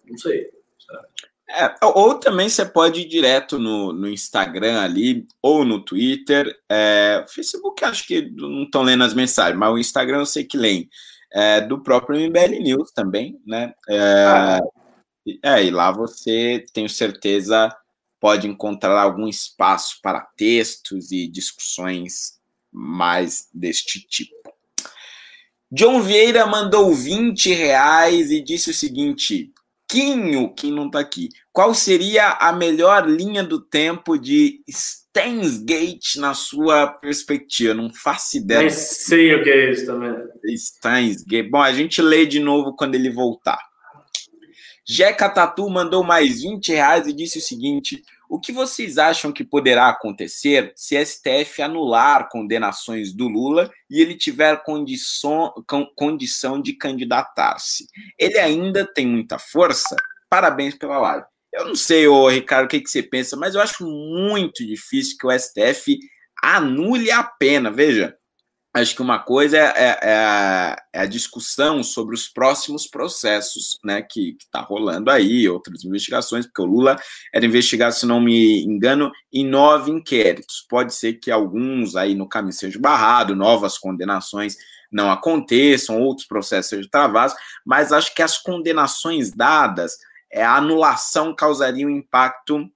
Não 0.08 0.18
sei. 0.18 0.50
É, 1.50 1.76
ou 1.82 2.14
também 2.14 2.48
você 2.48 2.66
pode 2.66 3.02
ir 3.02 3.10
direto 3.10 3.60
no, 3.60 3.92
no 3.92 4.08
Instagram 4.08 4.80
ali, 4.80 5.28
ou 5.42 5.66
no 5.66 5.84
Twitter. 5.84 6.50
É, 6.70 7.26
Facebook 7.28 7.84
acho 7.84 8.08
que 8.08 8.32
não 8.32 8.64
estão 8.64 8.84
lendo 8.84 9.04
as 9.04 9.14
mensagens, 9.14 9.60
mas 9.60 9.74
o 9.74 9.78
Instagram 9.78 10.20
eu 10.20 10.26
sei 10.26 10.46
que 10.46 10.56
leem 10.56 10.90
é, 11.34 11.62
do 11.62 11.82
próprio 11.82 12.20
MBL 12.20 12.62
News 12.62 12.92
também, 12.92 13.40
né? 13.46 13.74
É, 13.88 14.00
ah. 14.00 14.60
é, 15.44 15.64
e 15.64 15.72
lá 15.72 15.92
você, 15.92 16.66
tenho 16.74 16.90
certeza, 16.90 17.74
pode 18.20 18.48
encontrar 18.48 19.02
algum 19.02 19.28
espaço 19.28 20.00
para 20.02 20.22
textos 20.38 21.12
e 21.12 21.28
discussões 21.28 22.40
mais 22.72 23.48
deste 23.54 24.00
tipo. 24.08 24.36
John 25.72 26.02
Vieira 26.02 26.46
mandou 26.46 26.94
20 26.94 27.54
reais 27.54 28.30
e 28.30 28.42
disse 28.42 28.72
o 28.72 28.74
seguinte: 28.74 29.54
Quinho, 29.88 30.54
quem 30.54 30.72
não 30.72 30.88
está 30.88 31.00
aqui, 31.00 31.30
qual 31.52 31.74
seria 31.74 32.32
a 32.34 32.52
melhor 32.52 33.10
linha 33.10 33.44
do 33.44 33.60
tempo 33.60 34.18
de 34.18 34.62
Steinsgate 35.12 36.20
na 36.20 36.34
sua 36.34 36.88
perspectiva? 36.88 37.74
Não 37.74 37.94
faço 37.94 38.38
ideia. 38.38 38.62
Nem 38.62 38.70
sei 38.70 39.36
o 39.36 39.44
que 39.44 39.50
é 39.50 39.72
isso 39.72 39.86
também. 39.86 40.16
Steinsgate. 40.56 41.50
Bom, 41.50 41.62
a 41.62 41.74
gente 41.74 42.02
lê 42.02 42.26
de 42.26 42.40
novo 42.40 42.74
quando 42.76 42.96
ele 42.96 43.10
voltar. 43.10 43.60
Jeca 44.88 45.30
Tatu 45.30 45.70
mandou 45.70 46.04
mais 46.04 46.42
20 46.42 46.70
reais 46.70 47.08
e 47.08 47.14
disse 47.14 47.38
o 47.38 47.42
seguinte: 47.42 48.02
o 48.30 48.40
que 48.40 48.54
vocês 48.54 48.98
acham 48.98 49.32
que 49.32 49.44
poderá 49.44 49.90
acontecer 49.90 50.72
se 50.76 50.98
STF 51.06 51.62
anular 51.62 52.30
condenações 52.30 53.12
do 53.12 53.28
Lula 53.28 53.70
e 53.90 54.02
ele 54.02 54.16
tiver 54.16 54.64
condição, 54.64 55.54
condição 55.96 56.62
de 56.62 56.72
candidatar-se? 56.72 57.86
Ele 58.18 58.40
ainda 58.40 58.86
tem 58.86 59.06
muita 59.06 59.38
força? 59.38 59.98
Parabéns 60.30 60.76
pela 60.76 60.98
live. 60.98 61.26
Eu 61.54 61.66
não 61.66 61.76
sei, 61.76 62.08
ô, 62.08 62.28
Ricardo, 62.30 62.66
o 62.66 62.70
que, 62.70 62.80
que 62.80 62.90
você 62.90 63.04
pensa, 63.04 63.36
mas 63.36 63.56
eu 63.56 63.62
acho 63.62 63.86
muito 63.86 64.66
difícil 64.66 65.18
que 65.20 65.28
o 65.28 65.32
STF 65.32 66.00
anule 66.42 67.12
a 67.12 67.24
pena. 67.24 67.70
Veja, 67.70 68.16
acho 68.74 68.96
que 68.96 69.02
uma 69.02 69.20
coisa 69.20 69.58
é, 69.58 69.62
é, 69.62 70.00
é, 70.02 70.16
a, 70.16 70.78
é, 70.94 71.08
discussão 71.08 71.84
sobre 71.84 72.16
os 72.16 72.30
próximos 72.30 72.88
processos 72.88 73.78
né, 73.84 74.02
que 74.02 74.38
está 74.40 74.62
rolando 74.62 75.12
aí, 75.12 75.48
outras 75.50 75.84
investigações, 75.84 76.46
porque 76.46 76.62
o 76.62 76.66
Lula 76.66 76.98
era 77.34 77.46
investigado, 77.46 77.94
se 77.94 78.06
não 78.06 78.22
me 78.22 78.64
engano, 78.64 79.12
em 79.32 79.46
nove 79.46 79.92
inquéritos. 79.92 80.66
Pode 80.70 80.94
ser 80.94 81.14
que 81.14 81.30
alguns 81.30 81.96
aí 81.96 82.16
no 82.16 82.30
caminho 82.30 82.54
sejam 82.54 82.82
barrados, 82.82 83.38
novas 83.38 83.78
condenações 83.78 84.56
não 84.92 85.10
aconteçam, 85.10 86.02
outros 86.02 86.28
processos 86.28 86.70
sejam 86.70 86.90
travados, 86.90 87.34
mas 87.66 87.94
acho 87.94 88.14
que 88.14 88.22
as 88.22 88.38
condenações 88.38 89.32
dadas 89.32 89.98
a 90.34 90.56
anulação 90.56 91.36
causaria 91.36 91.86
um 91.86 91.90
impacto 91.90 92.70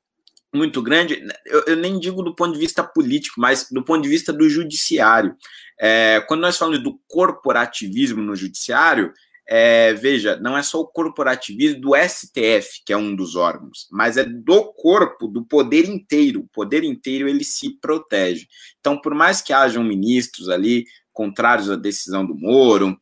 muito 0.53 0.82
grande. 0.82 1.22
Eu, 1.45 1.64
eu, 1.68 1.76
nem 1.76 1.99
digo 1.99 2.23
do 2.23 2.36
ponto 2.36 2.53
de 2.53 2.60
vista 2.60 2.84
político, 2.84 3.40
mas 3.40 3.68
do 3.69 3.84
ponto 3.84 4.02
de 4.02 4.10
vista 4.10 4.34
do 4.34 4.49
judiciário. 4.49 5.36
É, 5.80 6.22
quando 6.27 6.41
nós 6.41 6.57
falamos 6.57 6.82
do 6.82 6.99
corporativismo 7.07 8.22
no 8.22 8.36
judiciário, 8.36 9.14
é, 9.48 9.94
veja, 9.94 10.38
não 10.38 10.57
é 10.57 10.64
só 10.64 10.80
o 10.80 10.88
corporativismo 10.88 11.80
do 11.80 11.95
STF, 11.95 12.82
que 12.84 12.91
é 12.91 12.98
um 12.98 13.15
dos 13.15 13.36
órgãos, 13.36 13.88
mas 13.91 14.18
é 14.18 14.23
do 14.23 14.73
corpo, 14.73 15.27
do 15.27 15.45
poder 15.45 15.86
inteiro. 15.86 16.41
O 16.41 16.48
poder 16.48 16.84
inteiro 16.84 17.27
ele 17.27 17.44
se 17.44 17.77
protege. 17.80 18.48
Então, 18.80 18.99
por 18.99 19.14
mais 19.14 19.41
que 19.41 19.53
hajam 19.53 19.84
ministros 19.84 20.49
ali 20.49 20.86
contrários 21.14 21.69
à 21.69 21.76
decisão 21.76 22.26
do 22.26 22.36
Moro, 22.36 22.99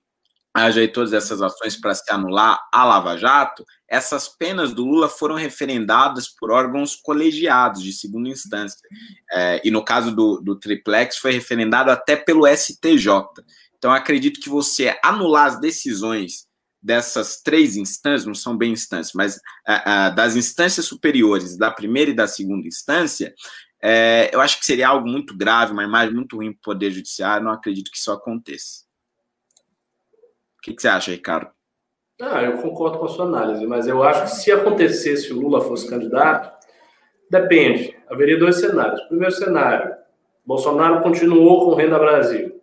todas 0.94 1.14
essas 1.14 1.42
ações 1.42 1.76
para 1.76 1.96
se 1.96 2.12
anular 2.12 2.60
a 2.72 2.86
Lava 2.86 3.18
Jato, 3.18 3.66
essas 3.88 4.28
penas 4.28 4.74
do 4.74 4.86
Lula 4.86 5.10
foram 5.10 5.36
referendadas 5.36 6.28
por 6.28 6.52
órgãos 6.52 6.96
colegiados 6.96 7.82
de 7.82 7.92
segunda 7.92 8.30
instância. 8.30 8.80
É, 9.32 9.62
e 9.64 9.72
no 9.72 9.84
caso 9.84 10.16
do, 10.16 10.40
do 10.40 10.56
triplex, 10.56 11.18
foi 11.18 11.32
referendado 11.32 11.90
até 11.90 12.16
pelo 12.16 12.48
STJ. 12.48 13.10
Então, 13.78 13.92
acredito 13.92 14.40
que 14.40 14.50
você 14.50 14.98
anular 15.04 15.48
as 15.48 15.60
decisões 15.60 16.48
dessas 16.82 17.42
três 17.42 17.78
instâncias, 17.78 18.26
não 18.26 18.36
são 18.36 18.58
bem 18.58 18.74
instâncias, 18.74 19.14
mas 19.14 19.40
é, 19.68 20.08
é, 20.08 20.12
das 20.12 20.36
instâncias 20.36 20.86
superiores, 20.86 21.58
da 21.58 21.72
primeira 21.72 22.12
e 22.12 22.16
da 22.16 22.28
segunda 22.28 22.68
instância, 22.68 23.34
é, 23.82 24.30
eu 24.34 24.42
acho 24.42 24.60
que 24.60 24.66
seria 24.66 24.90
algo 24.90 25.08
muito 25.08 25.36
grave, 25.36 25.72
uma 25.72 25.84
imagem 25.84 26.14
muito 26.14 26.38
ruim 26.38 26.52
para 26.52 26.60
o 26.60 26.62
Poder 26.62 26.92
Judiciário, 26.92 27.46
não 27.46 27.54
acredito 27.54 27.90
que 27.90 27.98
isso 27.98 28.12
aconteça. 28.12 28.84
Que, 30.64 30.74
que 30.74 30.82
você 30.82 30.88
acha, 30.88 31.12
Ricardo? 31.12 31.50
Ah, 32.22 32.42
eu 32.42 32.58
concordo 32.58 32.98
com 32.98 33.06
a 33.06 33.10
sua 33.10 33.26
análise, 33.26 33.66
mas 33.68 33.86
eu 33.86 34.02
acho 34.02 34.24
que 34.24 34.32
se 34.32 34.52
acontecesse 34.52 35.34
o 35.34 35.40
Lula 35.40 35.60
fosse 35.60 35.90
candidato, 35.90 36.52
depende. 37.30 37.98
Haveria 38.10 38.40
dois 38.40 38.56
cenários. 38.60 39.02
Primeiro 39.02 39.34
cenário, 39.34 39.94
Bolsonaro 40.46 41.02
continuou 41.02 41.66
com 41.66 41.76
Renda 41.76 42.00
Brasil. 42.00 42.62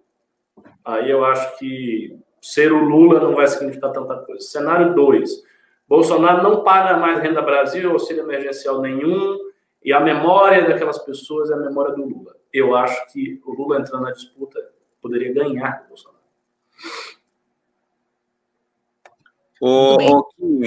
Aí 0.82 1.10
eu 1.10 1.24
acho 1.24 1.59
que 1.59 2.18
ser 2.40 2.72
o 2.72 2.82
Lula 2.82 3.20
não 3.20 3.35
vai 3.35 3.47
significar 3.48 3.93
tanta 3.93 4.16
coisa. 4.16 4.47
Cenário 4.47 4.94
2, 4.94 5.43
Bolsonaro 5.86 6.43
não 6.43 6.64
paga 6.64 6.97
mais 6.97 7.20
Renda 7.20 7.43
Brasil, 7.43 7.90
auxílio 7.90 8.22
emergencial 8.22 8.81
nenhum, 8.81 9.39
e 9.85 9.93
a 9.93 10.01
memória 10.01 10.66
daquelas 10.66 10.98
pessoas 10.98 11.51
é 11.51 11.55
a 11.55 11.59
memória 11.59 11.94
do 11.94 12.02
Lula. 12.02 12.35
Eu 12.51 12.74
acho 12.74 13.12
que 13.12 13.40
o 13.44 13.52
Lula 13.52 13.78
entrando 13.78 14.05
na 14.05 14.12
disputa 14.12 14.59
poderia 15.02 15.35
ganhar 15.35 15.82
o 15.85 15.89
Bolsonaro. 15.89 16.20
Ô, 19.62 19.99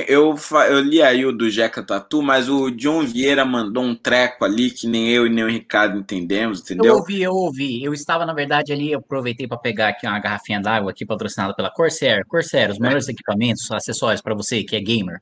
eu, 0.07 0.35
eu 0.69 0.79
li 0.79 1.01
aí 1.01 1.25
o 1.25 1.31
do 1.31 1.49
Jeca 1.49 1.81
Tatu, 1.81 2.21
mas 2.21 2.47
o 2.47 2.69
John 2.69 3.03
Vieira 3.03 3.43
mandou 3.43 3.83
um 3.83 3.95
treco 3.95 4.45
ali 4.45 4.69
que 4.69 4.85
nem 4.85 5.09
eu 5.09 5.25
e 5.25 5.29
nem 5.29 5.43
o 5.43 5.49
Ricardo 5.49 5.97
entendemos, 5.97 6.61
entendeu? 6.61 6.85
Eu 6.85 6.95
ouvi, 6.97 7.19
eu 7.23 7.33
ouvi. 7.33 7.83
Eu 7.83 7.91
estava, 7.91 8.23
na 8.23 8.33
verdade, 8.33 8.71
ali, 8.71 8.91
eu 8.91 8.99
aproveitei 8.99 9.47
para 9.47 9.57
pegar 9.57 9.87
aqui 9.87 10.05
uma 10.05 10.19
garrafinha 10.19 10.61
d'água 10.61 10.91
aqui 10.91 11.03
patrocinada 11.07 11.55
pela 11.55 11.71
Corsair. 11.71 12.23
Corsair, 12.27 12.69
os 12.69 12.77
melhores 12.77 13.09
equipamentos, 13.09 13.71
acessórios 13.71 14.21
para 14.21 14.35
você 14.35 14.63
que 14.63 14.75
é 14.75 14.79
gamer. 14.79 15.19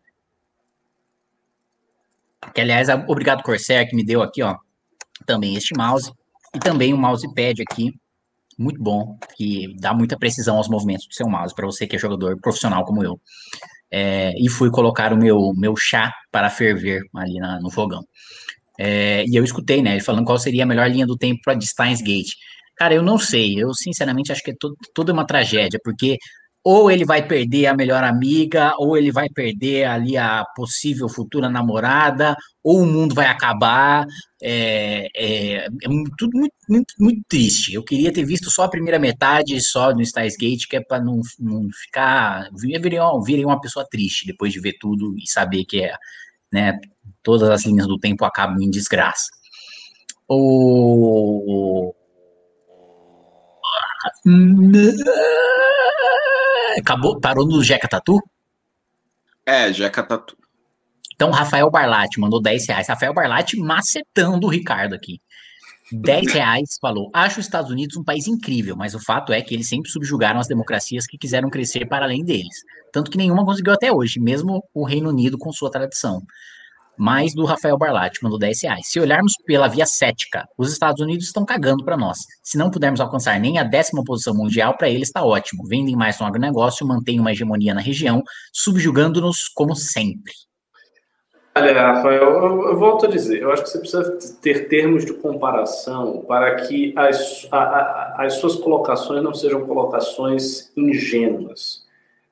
Que, 2.53 2.59
aliás, 2.59 2.89
obrigado 3.07 3.41
Corsair 3.41 3.87
que 3.87 3.95
me 3.95 4.03
deu 4.03 4.21
aqui, 4.21 4.43
ó, 4.43 4.57
também 5.25 5.55
este 5.55 5.73
mouse 5.77 6.11
e 6.53 6.59
também 6.59 6.93
um 6.93 6.97
mousepad 6.97 7.61
aqui, 7.61 7.93
muito 8.61 8.81
bom, 8.81 9.17
que 9.35 9.75
dá 9.79 9.93
muita 9.93 10.17
precisão 10.17 10.57
aos 10.57 10.69
movimentos 10.69 11.07
do 11.07 11.13
seu 11.13 11.27
mouse, 11.27 11.53
para 11.53 11.65
você 11.65 11.87
que 11.87 11.95
é 11.95 11.99
jogador 11.99 12.39
profissional 12.39 12.85
como 12.85 13.03
eu. 13.03 13.19
É, 13.91 14.33
e 14.37 14.49
fui 14.49 14.69
colocar 14.71 15.11
o 15.11 15.17
meu, 15.17 15.53
meu 15.55 15.75
chá 15.75 16.13
para 16.31 16.49
ferver 16.49 17.01
ali 17.15 17.39
na, 17.39 17.59
no 17.59 17.69
fogão. 17.69 18.03
É, 18.79 19.25
e 19.27 19.35
eu 19.35 19.43
escutei, 19.43 19.81
né, 19.81 19.91
ele 19.91 20.01
falando 20.01 20.25
qual 20.25 20.37
seria 20.37 20.63
a 20.63 20.65
melhor 20.65 20.89
linha 20.89 21.05
do 21.05 21.17
tempo 21.17 21.41
para 21.43 21.59
Steins 21.59 22.01
Gate. 22.01 22.33
Cara, 22.75 22.93
eu 22.93 23.03
não 23.03 23.17
sei, 23.17 23.61
eu 23.61 23.73
sinceramente 23.73 24.31
acho 24.31 24.41
que 24.41 24.51
é 24.51 24.55
tudo, 24.59 24.75
tudo 24.95 25.11
uma 25.11 25.25
tragédia, 25.25 25.79
porque 25.83 26.17
ou 26.63 26.91
ele 26.91 27.03
vai 27.03 27.25
perder 27.27 27.65
a 27.65 27.75
melhor 27.75 28.03
amiga, 28.03 28.73
ou 28.77 28.95
ele 28.95 29.11
vai 29.11 29.27
perder 29.29 29.85
ali 29.85 30.15
a 30.15 30.45
possível 30.55 31.09
futura 31.09 31.49
namorada, 31.49 32.35
ou 32.63 32.81
o 32.81 32.85
mundo 32.85 33.15
vai 33.15 33.25
acabar. 33.25 34.05
É, 34.41 35.07
é, 35.15 35.65
é 35.65 35.69
tudo 36.17 36.37
muito, 36.37 36.53
muito, 36.69 36.93
muito, 36.99 37.21
triste. 37.27 37.73
Eu 37.73 37.83
queria 37.83 38.13
ter 38.13 38.23
visto 38.23 38.51
só 38.51 38.63
a 38.63 38.69
primeira 38.69 38.99
metade, 38.99 39.59
só 39.59 39.91
no 39.93 40.01
Stars 40.01 40.35
Gate, 40.37 40.67
que 40.67 40.77
é 40.77 40.81
para 40.81 41.03
não, 41.03 41.21
não 41.39 41.67
ficar. 41.71 42.47
Virem, 42.53 42.99
virem 43.25 43.45
uma 43.45 43.59
pessoa 43.59 43.87
triste 43.89 44.27
depois 44.27 44.53
de 44.53 44.59
ver 44.59 44.77
tudo 44.79 45.15
e 45.17 45.27
saber 45.27 45.65
que 45.65 45.81
é, 45.81 45.93
né, 46.53 46.79
todas 47.23 47.49
as 47.49 47.65
linhas 47.65 47.87
do 47.87 47.97
tempo 47.97 48.23
acabam 48.23 48.61
em 48.61 48.69
desgraça. 48.69 49.29
O. 50.27 51.93
Acabou, 56.77 57.19
parou 57.19 57.45
no 57.45 57.63
Jeca 57.63 57.87
Tatu? 57.87 58.19
É, 59.45 59.71
Jeca 59.73 60.03
Tatu. 60.03 60.37
Então, 61.13 61.29
Rafael 61.29 61.69
Barlatti 61.69 62.19
mandou 62.19 62.41
10 62.41 62.67
reais. 62.67 62.87
Rafael 62.87 63.13
Barlatti 63.13 63.57
macetando 63.57 64.47
o 64.47 64.49
Ricardo 64.49 64.95
aqui. 64.95 65.21
10 65.91 66.31
reais 66.33 66.77
falou: 66.81 67.11
Acho 67.13 67.39
os 67.39 67.45
Estados 67.45 67.69
Unidos 67.69 67.95
um 67.95 68.03
país 68.03 68.27
incrível, 68.27 68.75
mas 68.75 68.95
o 68.95 68.99
fato 68.99 69.31
é 69.31 69.41
que 69.41 69.53
eles 69.53 69.67
sempre 69.67 69.91
subjugaram 69.91 70.39
as 70.39 70.47
democracias 70.47 71.05
que 71.05 71.17
quiseram 71.17 71.49
crescer 71.49 71.85
para 71.85 72.05
além 72.05 72.23
deles. 72.23 72.55
Tanto 72.91 73.11
que 73.11 73.17
nenhuma 73.17 73.45
conseguiu 73.45 73.73
até 73.73 73.91
hoje, 73.91 74.19
mesmo 74.19 74.63
o 74.73 74.83
Reino 74.83 75.09
Unido 75.09 75.37
com 75.37 75.51
sua 75.51 75.69
tradição 75.69 76.21
mais 77.01 77.33
do 77.33 77.45
Rafael 77.45 77.79
Barlatti, 77.79 78.21
mandou 78.21 78.37
10 78.37 78.61
reais. 78.61 78.87
Se 78.87 78.99
olharmos 78.99 79.33
pela 79.43 79.67
via 79.67 79.87
cética, 79.87 80.47
os 80.55 80.71
Estados 80.71 81.01
Unidos 81.01 81.25
estão 81.25 81.43
cagando 81.43 81.83
para 81.83 81.97
nós. 81.97 82.19
Se 82.43 82.59
não 82.59 82.69
pudermos 82.69 83.01
alcançar 83.01 83.39
nem 83.39 83.57
a 83.57 83.63
décima 83.63 84.03
posição 84.03 84.35
mundial, 84.35 84.77
para 84.77 84.87
eles 84.87 85.07
está 85.07 85.23
ótimo. 85.25 85.67
Vendem 85.67 85.95
mais 85.95 86.19
no 86.19 86.27
agronegócio, 86.27 86.85
mantêm 86.85 87.19
uma 87.19 87.31
hegemonia 87.31 87.73
na 87.73 87.81
região, 87.81 88.21
subjugando-nos 88.53 89.47
como 89.47 89.75
sempre. 89.75 90.31
Olha, 91.57 91.73
Rafael, 91.73 92.21
eu, 92.21 92.67
eu, 92.69 92.77
volto 92.77 93.07
a 93.07 93.09
dizer, 93.09 93.41
eu 93.41 93.51
acho 93.51 93.63
que 93.63 93.69
você 93.71 93.79
precisa 93.79 94.19
ter 94.39 94.69
termos 94.69 95.03
de 95.03 95.13
comparação 95.13 96.23
para 96.27 96.55
que 96.55 96.93
as, 96.95 97.47
a, 97.51 97.57
a, 97.57 98.25
as 98.25 98.35
suas 98.35 98.55
colocações 98.57 99.23
não 99.23 99.33
sejam 99.33 99.65
colocações 99.65 100.71
ingênuas 100.77 101.81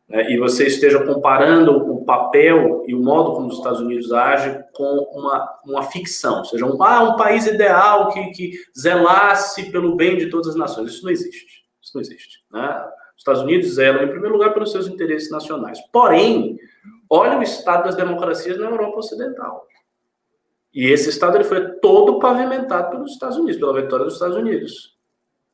né, 0.10 0.32
e 0.32 0.38
você 0.38 0.66
esteja 0.66 1.06
comparando 1.06 1.72
o 1.94 2.04
papel 2.04 2.84
e 2.88 2.96
o 2.96 3.00
modo 3.00 3.34
como 3.34 3.48
os 3.48 3.58
Estados 3.58 3.80
Unidos 3.80 4.12
agem 4.12 4.60
com 4.74 5.08
uma, 5.14 5.60
uma 5.64 5.84
ficção, 5.84 6.40
ou 6.40 6.46
seja, 6.46 6.66
um, 6.66 6.82
ah, 6.82 7.14
um 7.14 7.16
país 7.16 7.46
ideal 7.46 8.10
que, 8.10 8.32
que 8.32 8.54
zelasse 8.78 9.72
pelo 9.72 9.96
bem 9.96 10.18
de 10.18 10.28
todas 10.28 10.48
as 10.48 10.56
nações. 10.56 10.94
Isso 10.94 11.04
não 11.04 11.12
existe. 11.12 11.64
Isso 11.80 11.92
não 11.94 12.02
existe. 12.02 12.44
Né? 12.52 12.86
Os 13.16 13.22
Estados 13.22 13.42
Unidos 13.44 13.76
zelam, 13.76 14.04
em 14.04 14.10
primeiro 14.10 14.34
lugar, 14.34 14.52
pelos 14.52 14.72
seus 14.72 14.88
interesses 14.88 15.30
nacionais. 15.30 15.80
Porém, 15.94 16.58
olha 17.08 17.38
o 17.38 17.44
estado 17.44 17.84
das 17.84 17.96
democracias 17.96 18.58
na 18.58 18.66
Europa 18.66 18.98
Ocidental. 18.98 19.68
E 20.74 20.88
esse 20.88 21.10
estado 21.10 21.38
ele 21.38 21.44
foi 21.44 21.74
todo 21.80 22.20
pavimentado 22.20 22.90
pelos 22.92 23.12
Estados 23.12 23.38
Unidos, 23.38 23.58
pela 23.58 23.80
vitória 23.80 24.06
dos 24.06 24.16
Estados 24.16 24.38
Unidos. 24.38 24.98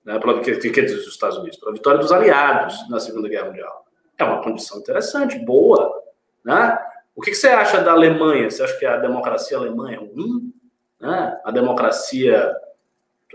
Né? 0.05 0.17
Pela, 0.17 0.39
que, 0.39 0.55
que, 0.55 0.69
que 0.69 0.81
dos 0.81 1.07
Estados 1.07 1.37
Unidos? 1.37 1.57
Pela 1.57 1.73
vitória 1.73 1.99
dos 1.99 2.11
aliados 2.11 2.89
na 2.89 2.99
Segunda 3.01 3.27
Guerra 3.27 3.47
Mundial 3.47 3.84
é 4.17 4.23
uma 4.23 4.41
condição 4.41 4.79
interessante, 4.79 5.37
boa. 5.39 6.03
Né? 6.43 6.77
O 7.15 7.21
que, 7.21 7.31
que, 7.31 7.37
você 7.37 7.47
acha 7.47 7.81
da 7.81 7.91
Alemanha? 7.91 8.49
Você 8.49 8.63
acha 8.63 8.77
que 8.77 8.85
a 8.85 8.97
democracia 8.97 9.57
alemã 9.57 9.91
é 9.91 9.95
ruim? 9.95 10.53
Né? 10.99 11.39
A 11.43 11.51
democracia 11.51 12.55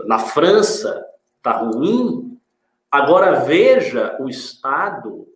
na 0.05 0.19
França 0.19 1.07
está 1.37 1.53
ruim? 1.59 2.39
Agora 2.91 3.41
veja 3.41 4.17
o 4.21 4.29
estado 4.29 5.29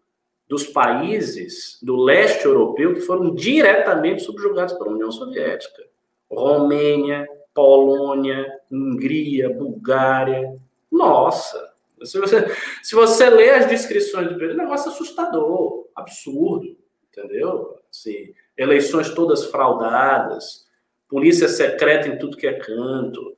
dos 0.48 0.66
países 0.66 1.78
do 1.82 1.96
leste 1.96 2.44
europeu 2.44 2.94
que 2.94 3.00
foram 3.00 3.34
diretamente 3.34 4.22
subjugados 4.22 4.74
pela 4.74 4.90
União 4.90 5.10
Soviética. 5.10 5.82
Romênia, 6.30 7.26
Polônia, 7.54 8.60
Hungria, 8.70 9.48
Bulgária. 9.50 10.56
Nossa, 10.90 11.73
se 12.05 12.18
você, 12.18 12.47
se 12.82 12.94
você 12.94 13.28
lê 13.31 13.51
as 13.51 13.66
descrições 13.66 14.28
do 14.28 14.35
período, 14.35 14.60
é 14.60 14.62
um 14.62 14.66
negócio 14.66 14.90
assustador, 14.90 15.86
absurdo, 15.94 16.76
entendeu? 17.10 17.78
Assim, 17.90 18.32
eleições 18.56 19.10
todas 19.10 19.47
fraudadas, 19.47 20.66
polícia 21.09 21.48
secreta 21.48 22.09
em 22.09 22.18
tudo 22.18 22.36
que 22.36 22.47
é 22.47 22.55
canto, 22.55 23.36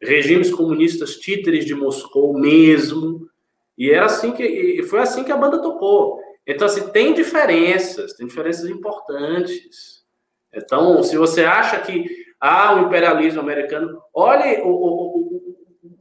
regimes 0.00 0.50
comunistas 0.50 1.16
títeres 1.16 1.64
de 1.64 1.74
Moscou 1.74 2.34
mesmo, 2.34 3.28
e 3.78 3.90
era 3.90 4.06
assim 4.06 4.32
que 4.32 4.42
e 4.42 4.82
foi 4.82 5.00
assim 5.00 5.24
que 5.24 5.32
a 5.32 5.36
banda 5.36 5.62
tocou. 5.62 6.20
Então, 6.46 6.66
assim, 6.66 6.88
tem 6.88 7.14
diferenças, 7.14 8.14
tem 8.14 8.26
diferenças 8.26 8.68
importantes. 8.68 10.02
Então, 10.52 11.02
se 11.02 11.16
você 11.16 11.44
acha 11.44 11.80
que 11.80 12.04
ah, 12.40 12.74
o 12.74 12.86
imperialismo 12.86 13.40
americano, 13.40 14.02
olhe 14.12 14.60
o, 14.62 14.68
o, 14.68 15.31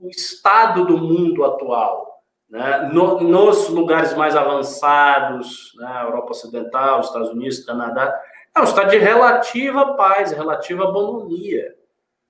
o, 0.01 0.09
estado 0.09 0.85
do 0.85 0.97
mundo 0.97 1.43
atual. 1.43 2.21
Né? 2.49 2.89
No, 2.93 3.21
nos 3.21 3.69
lugares 3.69 4.13
mais 4.13 4.35
avançados, 4.35 5.71
né? 5.77 6.01
Europa 6.03 6.31
Ocidental, 6.31 6.99
Estados 6.99 7.29
Unidos, 7.29 7.63
Canadá, 7.63 8.13
é 8.55 8.59
um 8.59 8.65
estado 8.65 8.91
de 8.91 8.97
relativa 8.97 9.93
paz, 9.95 10.31
relativa 10.31 10.91
bonomia. 10.91 11.73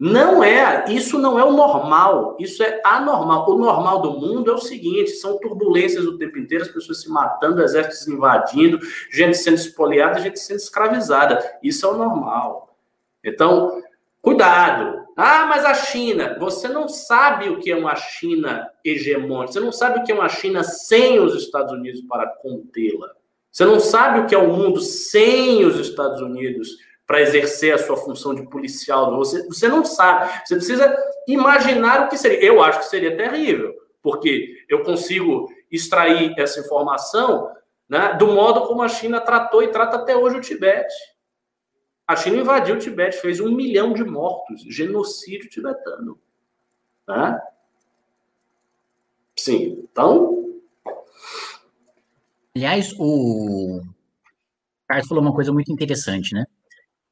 Não 0.03 0.43
é, 0.43 0.85
isso 0.89 1.19
não 1.19 1.37
é 1.39 1.43
o 1.43 1.51
normal, 1.51 2.35
isso 2.39 2.63
é 2.63 2.81
anormal. 2.83 3.47
O 3.47 3.57
normal 3.59 4.01
do 4.01 4.13
mundo 4.13 4.49
é 4.49 4.53
o 4.55 4.57
seguinte: 4.57 5.11
são 5.11 5.37
turbulências 5.37 6.05
o 6.05 6.17
tempo 6.17 6.39
inteiro, 6.39 6.63
as 6.63 6.71
pessoas 6.71 7.01
se 7.01 7.09
matando, 7.09 7.61
exércitos 7.61 8.07
invadindo, 8.07 8.79
gente 9.11 9.37
sendo 9.37 9.57
espoliada, 9.57 10.19
gente 10.19 10.39
sendo 10.39 10.57
escravizada. 10.57 11.39
Isso 11.61 11.85
é 11.85 11.89
o 11.89 11.97
normal. 11.97 12.75
Então, 13.23 13.79
cuidado, 14.23 15.05
ah, 15.21 15.45
mas 15.45 15.63
a 15.65 15.73
China, 15.73 16.35
você 16.39 16.67
não 16.67 16.87
sabe 16.87 17.49
o 17.49 17.59
que 17.59 17.71
é 17.71 17.75
uma 17.75 17.95
China 17.95 18.69
hegemônica, 18.83 19.53
você 19.53 19.59
não 19.59 19.71
sabe 19.71 19.99
o 19.99 20.03
que 20.03 20.11
é 20.11 20.15
uma 20.15 20.29
China 20.29 20.63
sem 20.63 21.19
os 21.19 21.35
Estados 21.35 21.71
Unidos 21.71 22.01
para 22.01 22.27
contê-la. 22.27 23.11
Você 23.51 23.65
não 23.65 23.79
sabe 23.79 24.19
o 24.19 24.25
que 24.25 24.33
é 24.33 24.37
o 24.37 24.47
mundo 24.47 24.79
sem 24.79 25.65
os 25.65 25.77
Estados 25.77 26.21
Unidos 26.21 26.69
para 27.05 27.21
exercer 27.21 27.73
a 27.73 27.77
sua 27.77 27.97
função 27.97 28.33
de 28.33 28.49
policial. 28.49 29.15
Você, 29.17 29.45
você 29.45 29.67
não 29.67 29.83
sabe. 29.83 30.31
Você 30.45 30.55
precisa 30.55 30.95
imaginar 31.27 32.05
o 32.05 32.09
que 32.09 32.17
seria. 32.17 32.41
Eu 32.41 32.63
acho 32.63 32.79
que 32.79 32.85
seria 32.85 33.17
terrível, 33.17 33.75
porque 34.01 34.63
eu 34.69 34.81
consigo 34.83 35.49
extrair 35.69 36.33
essa 36.37 36.61
informação 36.61 37.51
né, 37.89 38.15
do 38.17 38.27
modo 38.27 38.61
como 38.61 38.81
a 38.81 38.87
China 38.87 39.19
tratou 39.19 39.61
e 39.61 39.67
trata 39.67 39.97
até 39.97 40.15
hoje 40.15 40.37
o 40.37 40.41
Tibete. 40.41 40.93
A 42.11 42.15
China 42.17 42.41
invadiu 42.41 42.75
o 42.75 42.77
Tibete, 42.77 43.21
fez 43.21 43.39
um 43.39 43.55
milhão 43.55 43.93
de 43.93 44.03
mortos, 44.03 44.63
genocídio 44.63 45.49
tibetano. 45.49 46.19
Né? 47.07 47.39
Sim, 49.39 49.87
então. 49.89 50.59
Aliás, 52.53 52.93
o 52.99 53.81
Carlos 54.85 55.07
falou 55.07 55.23
uma 55.23 55.33
coisa 55.33 55.53
muito 55.53 55.71
interessante, 55.71 56.33
né? 56.33 56.45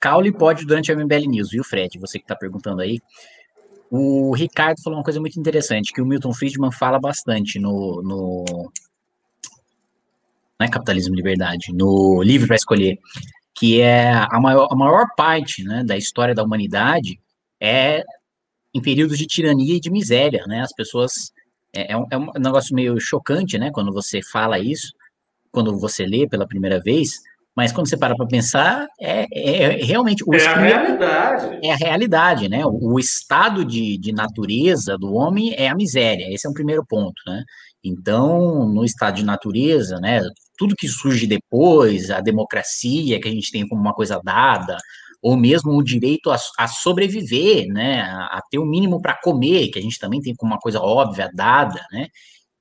Caule 0.01 0.33
pode 0.33 0.65
durante 0.65 0.91
a 0.91 0.95
MBL 0.95 1.29
News, 1.29 1.51
viu, 1.51 1.63
Fred? 1.63 1.97
Você 1.97 2.19
que 2.19 2.25
está 2.25 2.35
perguntando 2.35 2.81
aí. 2.81 2.99
O 3.89 4.35
Ricardo 4.35 4.81
falou 4.83 4.99
uma 4.99 5.05
coisa 5.05 5.21
muito 5.21 5.39
interessante, 5.39 5.93
que 5.93 6.01
o 6.01 6.05
Milton 6.05 6.33
Friedman 6.33 6.73
fala 6.73 6.99
bastante 6.99 7.57
no. 7.57 8.01
no 8.03 8.43
não 10.59 10.67
é 10.67 10.69
capitalismo 10.69 11.15
e 11.15 11.15
liberdade, 11.15 11.71
no 11.71 12.21
livro 12.21 12.47
para 12.47 12.57
escolher, 12.57 12.99
que 13.59 13.81
é 13.81 14.13
a 14.13 14.39
maior, 14.39 14.69
a 14.71 14.75
maior 14.75 15.07
parte 15.17 15.63
né, 15.65 15.83
da 15.83 15.97
história 15.97 16.33
da 16.33 16.43
humanidade 16.43 17.19
é 17.61 18.03
em 18.73 18.81
períodos 18.81 19.17
de 19.17 19.27
tirania 19.27 19.75
e 19.75 19.79
de 19.79 19.91
miséria, 19.91 20.45
né? 20.47 20.61
As 20.61 20.73
pessoas. 20.73 21.31
É, 21.75 21.91
é, 21.91 21.97
um, 21.97 22.05
é 22.09 22.17
um 22.17 22.31
negócio 22.39 22.73
meio 22.73 22.99
chocante, 22.99 23.57
né? 23.57 23.69
Quando 23.71 23.91
você 23.91 24.21
fala 24.21 24.59
isso, 24.59 24.93
quando 25.51 25.77
você 25.77 26.05
lê 26.05 26.27
pela 26.27 26.47
primeira 26.47 26.79
vez, 26.79 27.19
mas 27.55 27.71
quando 27.73 27.89
você 27.89 27.97
para 27.97 28.15
para 28.15 28.25
pensar, 28.25 28.87
é, 28.99 29.25
é, 29.33 29.63
é, 29.63 29.83
realmente 29.83 30.23
o 30.25 30.33
é 30.33 30.45
a 30.45 30.55
realidade. 30.55 31.59
É 31.61 31.71
a 31.71 31.75
realidade, 31.75 32.47
né? 32.47 32.65
O, 32.65 32.93
o, 32.93 32.99
estado 32.99 33.65
de, 33.65 33.97
de 33.97 34.13
natureza 34.13 34.97
do 34.97 35.13
homem 35.13 35.53
é 35.57 35.67
a 35.67 35.75
miséria. 35.75 36.33
Esse 36.33 36.47
é 36.47 36.49
um 36.49 36.53
primeiro 36.53 36.85
ponto, 36.85 37.21
né? 37.27 37.43
Então, 37.83 38.65
no 38.65 38.85
estado 38.85 39.15
de 39.15 39.25
natureza, 39.25 39.99
né? 39.99 40.21
Tudo 40.59 40.75
que 40.75 40.87
surge 40.87 41.25
depois, 41.25 42.11
a 42.11 42.19
democracia 42.19 43.19
que 43.19 43.27
a 43.27 43.31
gente 43.31 43.51
tem 43.51 43.67
como 43.67 43.81
uma 43.81 43.93
coisa 43.93 44.21
dada, 44.23 44.77
ou 45.21 45.35
mesmo 45.35 45.71
o 45.71 45.83
direito 45.83 46.29
a, 46.29 46.37
a 46.57 46.67
sobreviver, 46.67 47.67
né? 47.67 48.01
A, 48.01 48.37
a 48.37 48.41
ter 48.51 48.59
o 48.59 48.63
um 48.63 48.69
mínimo 48.69 49.01
para 49.01 49.15
comer, 49.15 49.69
que 49.69 49.79
a 49.79 49.81
gente 49.81 49.97
também 49.97 50.21
tem 50.21 50.35
como 50.35 50.51
uma 50.51 50.59
coisa 50.59 50.81
óbvia 50.81 51.31
dada, 51.33 51.83
né? 51.91 52.07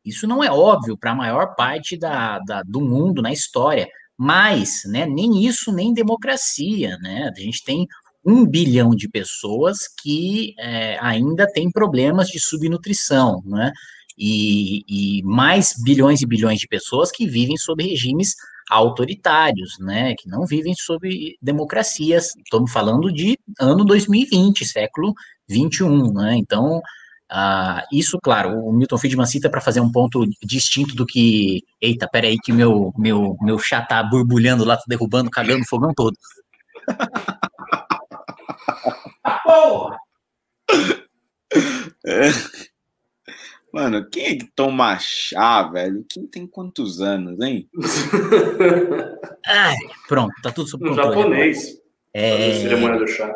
Isso 0.04 0.26
não 0.26 0.42
é 0.42 0.50
óbvio 0.50 0.96
para 0.96 1.10
a 1.10 1.14
maior 1.14 1.54
parte 1.54 1.96
da, 1.96 2.38
da, 2.38 2.62
do 2.62 2.80
mundo 2.80 3.20
na 3.20 3.32
história, 3.32 3.86
mas 4.16 4.82
né, 4.86 5.04
nem 5.04 5.44
isso, 5.44 5.70
nem 5.70 5.92
democracia. 5.92 6.96
Né? 6.98 7.30
A 7.36 7.40
gente 7.40 7.62
tem 7.62 7.86
um 8.24 8.46
bilhão 8.46 8.90
de 8.90 9.08
pessoas 9.08 9.78
que 10.02 10.54
é, 10.58 10.98
ainda 11.00 11.46
têm 11.46 11.70
problemas 11.70 12.28
de 12.28 12.40
subnutrição, 12.40 13.42
né? 13.44 13.72
E, 14.18 14.82
e, 14.88 15.22
mais 15.22 15.74
bilhões 15.80 16.22
e 16.22 16.26
bilhões 16.26 16.58
de 16.58 16.66
pessoas 16.66 17.12
que 17.12 17.26
vivem 17.26 17.56
sob 17.56 17.84
regimes 17.84 18.34
autoritários, 18.68 19.78
né? 19.78 20.14
Que 20.18 20.28
não 20.28 20.44
vivem 20.44 20.74
sob 20.74 21.08
democracias. 21.40 22.34
Estamos 22.44 22.72
falando 22.72 23.12
de 23.12 23.38
ano 23.60 23.84
2020, 23.84 24.64
século 24.64 25.14
21, 25.48 26.12
né? 26.12 26.36
Então, 26.36 26.82
Uh, 27.30 27.84
isso, 27.92 28.18
claro, 28.22 28.58
o 28.64 28.72
Milton 28.72 28.96
Friedman 28.96 29.26
cita 29.26 29.50
para 29.50 29.60
fazer 29.60 29.80
um 29.80 29.92
ponto 29.92 30.24
distinto 30.42 30.94
do 30.94 31.04
que. 31.04 31.62
Eita, 31.78 32.08
peraí, 32.08 32.38
que 32.38 32.50
meu, 32.52 32.90
meu, 32.96 33.36
meu 33.42 33.58
chá 33.58 33.82
tá 33.82 34.02
borbulhando 34.02 34.64
lá, 34.64 34.78
tá 34.78 34.84
derrubando, 34.88 35.30
cagando 35.30 35.62
o 35.62 35.68
fogão 35.68 35.92
todo. 35.94 36.16
Porra! 39.44 39.96
É. 42.06 42.30
Mano, 43.78 44.04
quem 44.10 44.24
é 44.24 44.34
que 44.34 44.50
toma 44.56 44.98
chá, 44.98 45.62
velho? 45.62 46.04
Quem 46.10 46.26
tem 46.26 46.48
quantos 46.48 47.00
anos, 47.00 47.40
hein? 47.40 47.68
Ai, 49.46 49.76
pronto, 50.08 50.34
tá 50.42 50.50
tudo 50.50 50.68
sob 50.68 50.88
controle. 50.88 51.14
japonês. 51.14 51.80
É... 52.12 52.54
cerimônia 52.54 52.98
do 52.98 53.06
chá. 53.06 53.32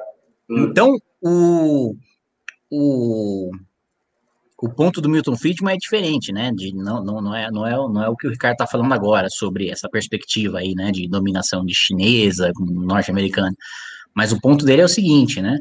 Hum. 0.50 0.64
Então, 0.64 0.98
o, 1.20 1.94
o 2.68 3.50
o 4.58 4.68
ponto 4.68 5.00
do 5.00 5.08
Milton 5.08 5.36
Friedman 5.36 5.74
é 5.74 5.78
diferente, 5.78 6.32
né? 6.32 6.50
De, 6.52 6.74
não, 6.74 7.04
não, 7.04 7.22
não, 7.22 7.36
é, 7.36 7.48
não, 7.48 7.64
é, 7.64 7.76
não 7.76 8.02
é 8.02 8.08
o 8.08 8.16
que 8.16 8.26
o 8.26 8.30
Ricardo 8.30 8.54
está 8.54 8.66
falando 8.66 8.92
agora 8.92 9.30
sobre 9.30 9.70
essa 9.70 9.88
perspectiva 9.88 10.58
aí, 10.58 10.74
né? 10.74 10.90
De 10.90 11.06
dominação 11.06 11.64
de 11.64 11.72
chinesa, 11.72 12.50
norte-americana. 12.58 13.54
Mas 14.12 14.32
o 14.32 14.40
ponto 14.40 14.64
dele 14.64 14.82
é 14.82 14.86
o 14.86 14.88
seguinte, 14.88 15.40
né? 15.40 15.56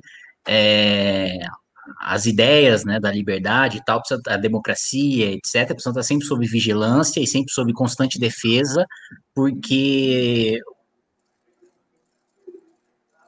É, 0.47 1.37
as 1.99 2.25
ideias 2.25 2.83
né, 2.83 2.99
da 2.99 3.11
liberdade 3.11 3.77
e 3.77 3.83
tal, 3.83 4.01
a 4.27 4.37
democracia, 4.37 5.31
etc., 5.31 5.67
precisam 5.67 5.91
estar 5.91 6.03
sempre 6.03 6.27
sob 6.27 6.45
vigilância 6.47 7.19
e 7.19 7.27
sempre 7.27 7.51
sob 7.51 7.71
constante 7.73 8.19
defesa, 8.19 8.85
porque 9.33 10.59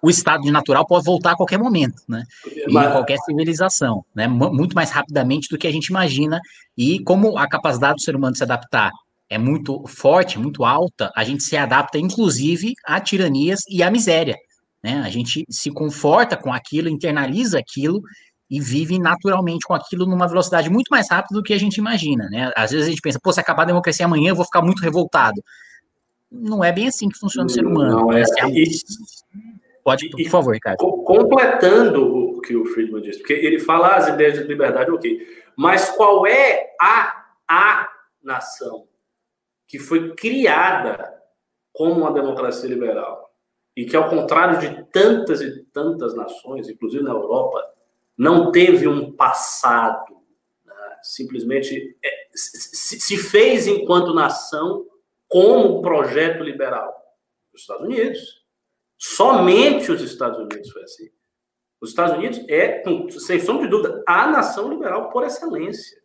o 0.03 0.09
estado 0.09 0.43
de 0.43 0.51
natural 0.51 0.85
pode 0.85 1.05
voltar 1.05 1.31
a 1.31 1.35
qualquer 1.35 1.57
momento, 1.57 2.01
né? 2.09 2.25
Mas... 2.69 2.87
Em 2.87 2.91
qualquer 2.91 3.17
civilização, 3.19 4.03
né? 4.13 4.27
Muito 4.27 4.75
mais 4.75 4.91
rapidamente 4.91 5.47
do 5.49 5.57
que 5.57 5.65
a 5.65 5.71
gente 5.71 5.87
imagina. 5.87 6.41
E 6.77 6.99
como 7.03 7.37
a 7.37 7.47
capacidade 7.47 7.95
do 7.95 8.01
ser 8.01 8.13
humano 8.13 8.33
de 8.33 8.39
se 8.39 8.43
adaptar 8.43 8.91
é 9.29 9.37
muito 9.37 9.81
forte, 9.87 10.37
muito 10.37 10.65
alta, 10.65 11.09
a 11.15 11.23
gente 11.23 11.41
se 11.41 11.55
adapta, 11.55 11.97
inclusive, 11.97 12.73
a 12.85 12.99
tiranias 12.99 13.61
e 13.69 13.81
à 13.81 13.89
miséria. 13.89 14.35
Né? 14.83 15.01
A 15.05 15.09
gente 15.09 15.45
se 15.49 15.71
conforta 15.71 16.35
com 16.35 16.51
aquilo, 16.51 16.89
internaliza 16.89 17.57
aquilo 17.57 18.01
e 18.49 18.59
vive 18.59 18.99
naturalmente 18.99 19.65
com 19.65 19.73
aquilo 19.73 20.05
numa 20.05 20.27
velocidade 20.27 20.69
muito 20.69 20.89
mais 20.89 21.09
rápida 21.09 21.39
do 21.39 21.43
que 21.43 21.53
a 21.53 21.57
gente 21.57 21.77
imagina. 21.77 22.27
Né? 22.29 22.51
Às 22.55 22.71
vezes 22.71 22.87
a 22.87 22.89
gente 22.89 23.01
pensa, 23.01 23.19
pô, 23.21 23.31
se 23.31 23.39
acabar 23.39 23.63
a 23.63 23.67
democracia 23.67 24.05
amanhã, 24.05 24.29
eu 24.29 24.35
vou 24.35 24.45
ficar 24.45 24.61
muito 24.61 24.81
revoltado. 24.81 25.41
Não 26.31 26.63
é 26.63 26.71
bem 26.71 26.87
assim 26.87 27.09
que 27.09 27.17
funciona 27.17 27.47
o 27.47 27.49
ser 27.49 27.65
humano. 27.65 28.01
Não, 28.01 28.11
é, 28.11 28.21
é 28.21 28.25
Pode, 29.83 30.09
por 30.09 30.29
favor, 30.29 30.53
Ricardo. 30.53 30.77
Completando 30.77 32.37
o 32.37 32.41
que 32.41 32.55
o 32.55 32.65
Friedman 32.65 33.01
disse, 33.01 33.19
porque 33.19 33.33
ele 33.33 33.59
fala 33.59 33.95
as 33.95 34.07
ideias 34.07 34.35
de 34.35 34.43
liberdade, 34.43 34.89
ok. 34.89 35.27
Mas 35.57 35.89
qual 35.89 36.25
é 36.25 36.73
a, 36.81 37.25
a 37.47 37.89
nação 38.23 38.87
que 39.67 39.77
foi 39.77 40.15
criada 40.15 41.13
como 41.73 42.01
uma 42.01 42.13
democracia 42.13 42.69
liberal? 42.69 43.29
E 43.75 43.85
que, 43.85 43.95
ao 43.95 44.09
contrário 44.09 44.59
de 44.59 44.83
tantas 44.85 45.41
e 45.41 45.63
tantas 45.65 46.15
nações, 46.15 46.69
inclusive 46.69 47.03
na 47.03 47.11
Europa, 47.11 47.72
não 48.17 48.51
teve 48.51 48.87
um 48.87 49.11
passado. 49.11 50.17
Né? 50.65 50.73
Simplesmente 51.01 51.97
é, 52.03 52.27
se, 52.33 52.99
se 52.99 53.17
fez 53.17 53.67
enquanto 53.67 54.13
nação 54.13 54.85
como 55.27 55.81
projeto 55.81 56.43
liberal. 56.43 56.93
Os 57.53 57.61
Estados 57.61 57.85
Unidos. 57.85 58.43
Somente 58.97 59.91
os 59.91 60.01
Estados 60.01 60.39
Unidos 60.39 60.69
foi 60.71 60.83
assim. 60.83 61.09
Os 61.81 61.89
Estados 61.89 62.15
Unidos 62.15 62.39
é, 62.47 62.81
sem 63.09 63.39
sombra 63.39 63.65
de 63.65 63.69
dúvida, 63.69 64.01
a 64.07 64.27
nação 64.27 64.69
liberal 64.69 65.09
por 65.09 65.25
excelência. 65.25 66.01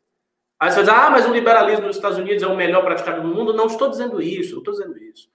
Aí 0.58 0.72
você 0.72 0.80
diz, 0.80 0.88
ah, 0.88 1.08
mas 1.08 1.24
o 1.24 1.32
liberalismo 1.32 1.86
nos 1.86 1.94
Estados 1.94 2.18
Unidos 2.18 2.42
é 2.42 2.46
o 2.48 2.56
melhor 2.56 2.82
praticado 2.82 3.22
no 3.22 3.32
mundo. 3.32 3.52
Não 3.52 3.66
estou 3.66 3.88
dizendo 3.88 4.20
isso, 4.20 4.52
não 4.52 4.58
estou 4.58 4.74
dizendo 4.74 4.98
isso. 4.98 5.28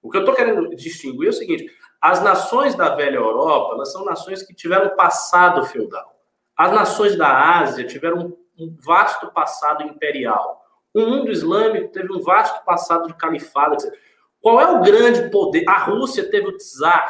O 0.00 0.08
que 0.08 0.16
eu 0.16 0.20
estou 0.20 0.34
querendo 0.34 0.68
distinguir 0.76 1.26
é 1.26 1.30
o 1.30 1.32
seguinte: 1.32 1.66
as 2.00 2.22
nações 2.22 2.76
da 2.76 2.94
velha 2.94 3.16
Europa, 3.16 3.74
elas 3.74 3.90
são 3.90 4.04
nações 4.04 4.42
que 4.42 4.54
tiveram 4.54 4.94
passado 4.94 5.64
feudal. 5.64 6.17
As 6.58 6.72
nações 6.72 7.16
da 7.16 7.60
Ásia 7.60 7.86
tiveram 7.86 8.36
um 8.58 8.76
vasto 8.84 9.30
passado 9.32 9.84
imperial. 9.84 10.60
O 10.92 11.02
mundo 11.02 11.30
islâmico 11.30 11.92
teve 11.92 12.12
um 12.12 12.20
vasto 12.20 12.64
passado 12.64 13.06
de 13.06 13.14
califado, 13.14 13.74
etc. 13.74 13.96
Qual 14.40 14.60
é 14.60 14.66
o 14.66 14.82
grande 14.82 15.30
poder? 15.30 15.62
A 15.68 15.78
Rússia 15.78 16.28
teve 16.28 16.48
o 16.48 16.58
czar. 16.58 17.08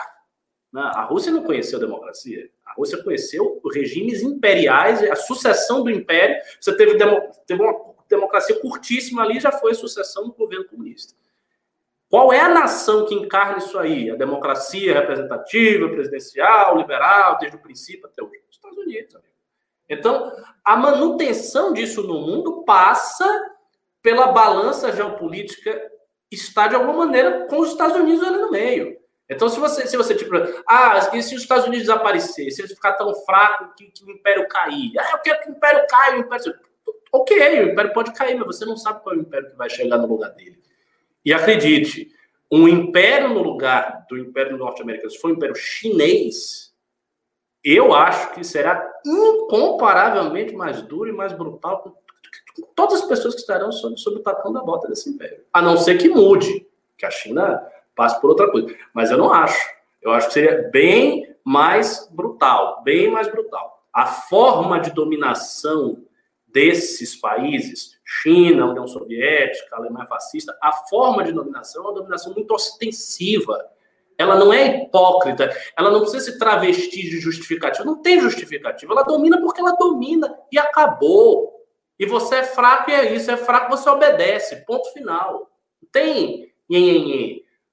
Né? 0.70 0.82
A 0.94 1.04
Rússia 1.04 1.32
não 1.32 1.44
conheceu 1.44 1.78
a 1.78 1.80
democracia. 1.80 2.50
A 2.66 2.74
Rússia 2.74 3.02
conheceu 3.02 3.58
regimes 3.72 4.22
imperiais, 4.22 5.02
a 5.02 5.16
sucessão 5.16 5.82
do 5.82 5.90
império. 5.90 6.36
Você 6.60 6.76
teve, 6.76 6.98
demo, 6.98 7.18
teve 7.46 7.62
uma 7.62 7.74
democracia 8.06 8.60
curtíssima 8.60 9.22
ali, 9.22 9.40
já 9.40 9.50
foi 9.50 9.72
a 9.72 9.74
sucessão 9.74 10.24
do 10.28 10.34
governo 10.34 10.66
comunista. 10.66 11.14
Qual 12.10 12.32
é 12.32 12.40
a 12.40 12.48
nação 12.48 13.06
que 13.06 13.14
encarna 13.14 13.58
isso 13.58 13.78
aí? 13.78 14.10
A 14.10 14.16
democracia 14.16 14.92
representativa, 14.92 15.88
presidencial, 15.88 16.76
liberal, 16.76 17.38
desde 17.38 17.56
o 17.56 17.60
princípio 17.60 18.06
até 18.06 18.22
hoje? 18.22 18.42
Os 18.50 18.56
Estados 18.56 18.78
Unidos. 18.78 19.14
Amigo. 19.14 19.37
Então, 19.88 20.32
a 20.64 20.76
manutenção 20.76 21.72
disso 21.72 22.02
no 22.02 22.20
mundo 22.20 22.62
passa 22.64 23.26
pela 24.02 24.28
balança 24.28 24.92
geopolítica 24.92 25.80
está 26.30 26.68
de 26.68 26.74
alguma 26.74 27.06
maneira 27.06 27.46
com 27.46 27.60
os 27.60 27.70
Estados 27.70 27.96
Unidos 27.96 28.22
ali 28.22 28.38
no 28.38 28.50
meio. 28.50 28.98
Então, 29.28 29.48
se 29.48 29.60
você, 29.60 29.86
se 29.86 29.96
você 29.96 30.14
tipo, 30.14 30.34
ah, 30.66 31.10
e 31.12 31.22
se 31.22 31.34
os 31.34 31.42
Estados 31.42 31.66
Unidos 31.66 31.86
desaparecer, 31.86 32.50
se 32.50 32.62
eles 32.62 32.72
ficar 32.72 32.94
tão 32.94 33.14
fraco 33.14 33.74
que, 33.76 33.90
que, 33.90 34.04
o 34.04 34.10
Império 34.10 34.48
cair, 34.48 34.92
ah, 34.98 35.10
eu 35.12 35.18
quero 35.18 35.42
que 35.42 35.48
o 35.50 35.52
Império 35.52 35.86
caia, 35.88 36.16
o 36.16 36.20
Império. 36.20 36.54
Ok, 37.12 37.36
o 37.38 37.72
Império 37.72 37.92
pode 37.92 38.12
cair, 38.12 38.36
mas 38.36 38.46
você 38.46 38.64
não 38.64 38.76
sabe 38.76 39.02
qual 39.02 39.14
é 39.14 39.18
o 39.18 39.20
Império 39.20 39.50
que 39.50 39.56
vai 39.56 39.68
chegar 39.68 39.98
no 39.98 40.06
lugar 40.06 40.30
dele. 40.30 40.58
E 41.24 41.32
acredite, 41.32 42.10
um 42.50 42.66
Império 42.66 43.28
no 43.28 43.42
lugar 43.42 44.06
do 44.08 44.16
Império 44.16 44.56
norte-americano, 44.56 45.10
se 45.10 45.18
for 45.18 45.30
o 45.30 45.34
Império 45.34 45.54
chinês, 45.54 46.67
eu 47.74 47.94
acho 47.94 48.32
que 48.32 48.44
será 48.44 48.90
incomparavelmente 49.04 50.54
mais 50.54 50.82
duro 50.82 51.10
e 51.10 51.12
mais 51.12 51.32
brutal 51.32 52.00
todas 52.74 53.02
as 53.02 53.08
pessoas 53.08 53.34
que 53.34 53.40
estarão 53.40 53.70
sob, 53.72 53.98
sob 53.98 54.18
o 54.18 54.22
tapão 54.22 54.52
da 54.52 54.60
bota 54.60 54.88
desse 54.88 55.10
império. 55.10 55.44
A 55.52 55.62
não 55.62 55.76
ser 55.76 55.98
que 55.98 56.08
mude, 56.08 56.66
que 56.96 57.06
a 57.06 57.10
China 57.10 57.62
passe 57.94 58.20
por 58.20 58.30
outra 58.30 58.50
coisa. 58.50 58.74
Mas 58.92 59.10
eu 59.10 59.18
não 59.18 59.32
acho. 59.32 59.68
Eu 60.00 60.12
acho 60.12 60.28
que 60.28 60.34
seria 60.34 60.68
bem 60.70 61.34
mais 61.44 62.08
brutal, 62.10 62.82
bem 62.82 63.10
mais 63.10 63.28
brutal. 63.28 63.82
A 63.92 64.06
forma 64.06 64.80
de 64.80 64.90
dominação 64.90 66.04
desses 66.46 67.16
países, 67.16 67.98
China, 68.04 68.66
União 68.66 68.86
Soviética, 68.86 69.76
Alemanha 69.76 70.06
fascista, 70.06 70.56
a 70.62 70.72
forma 70.72 71.24
de 71.24 71.32
dominação 71.32 71.82
é 71.82 71.86
uma 71.88 71.94
dominação 71.94 72.32
muito 72.32 72.54
ostensiva. 72.54 73.66
Ela 74.18 74.34
não 74.34 74.52
é 74.52 74.82
hipócrita, 74.82 75.48
ela 75.76 75.90
não 75.90 76.00
precisa 76.00 76.32
se 76.32 76.38
travestir 76.38 77.08
de 77.08 77.20
justificativa, 77.20 77.84
não 77.84 78.02
tem 78.02 78.20
justificativa, 78.20 78.92
ela 78.92 79.04
domina 79.04 79.40
porque 79.40 79.60
ela 79.60 79.76
domina 79.76 80.36
e 80.52 80.58
acabou. 80.58 81.54
E 81.98 82.04
você 82.04 82.36
é 82.36 82.42
fraco 82.44 82.90
e 82.90 82.94
é 82.94 83.14
isso, 83.14 83.30
é 83.30 83.36
fraco, 83.36 83.70
você 83.70 83.88
obedece, 83.88 84.64
ponto 84.66 84.92
final. 84.92 85.48
Tem 85.92 86.52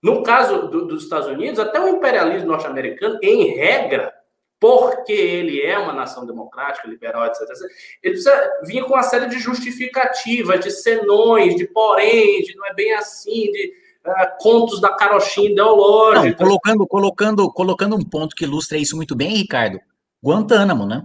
no 0.01 0.23
caso 0.23 0.67
do, 0.67 0.85
dos 0.85 1.03
Estados 1.03 1.27
Unidos, 1.27 1.59
até 1.59 1.79
o 1.79 1.87
imperialismo 1.87 2.47
norte-americano, 2.47 3.19
em 3.21 3.55
regra, 3.55 4.13
porque 4.59 5.11
ele 5.11 5.61
é 5.61 5.77
uma 5.77 5.93
nação 5.93 6.25
democrática, 6.25 6.87
liberal, 6.87 7.25
etc, 7.25 7.41
etc, 7.41 7.61
ele 8.01 8.13
precisa 8.13 8.51
vir 8.63 8.83
com 8.83 8.93
uma 8.93 9.03
série 9.03 9.27
de 9.27 9.37
justificativas, 9.39 10.59
de 10.59 10.71
senões, 10.71 11.55
de 11.55 11.67
poréns, 11.67 12.45
de 12.45 12.55
não 12.55 12.65
é 12.67 12.73
bem 12.73 12.93
assim, 12.93 13.51
de 13.51 13.73
uh, 14.05 14.37
contos 14.39 14.79
da 14.79 14.89
carochinha 14.93 15.51
ideológica. 15.51 16.25
Não, 16.27 16.33
colocando, 16.33 16.87
colocando, 16.87 17.51
colocando 17.51 17.95
um 17.95 18.03
ponto 18.03 18.35
que 18.35 18.43
ilustra 18.43 18.77
isso 18.77 18.95
muito 18.95 19.15
bem, 19.15 19.35
Ricardo, 19.35 19.79
Guantánamo, 20.23 20.85
né? 20.85 21.03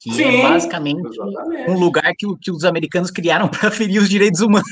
Que 0.00 0.10
é 0.10 0.14
Sim, 0.14 0.40
é 0.40 0.42
basicamente 0.42 1.06
exatamente. 1.06 1.70
um 1.70 1.78
lugar 1.78 2.12
que, 2.18 2.26
que 2.40 2.50
os 2.50 2.64
americanos 2.64 3.10
criaram 3.10 3.46
para 3.48 3.70
ferir 3.70 4.00
os 4.00 4.08
direitos 4.08 4.40
humanos. 4.40 4.68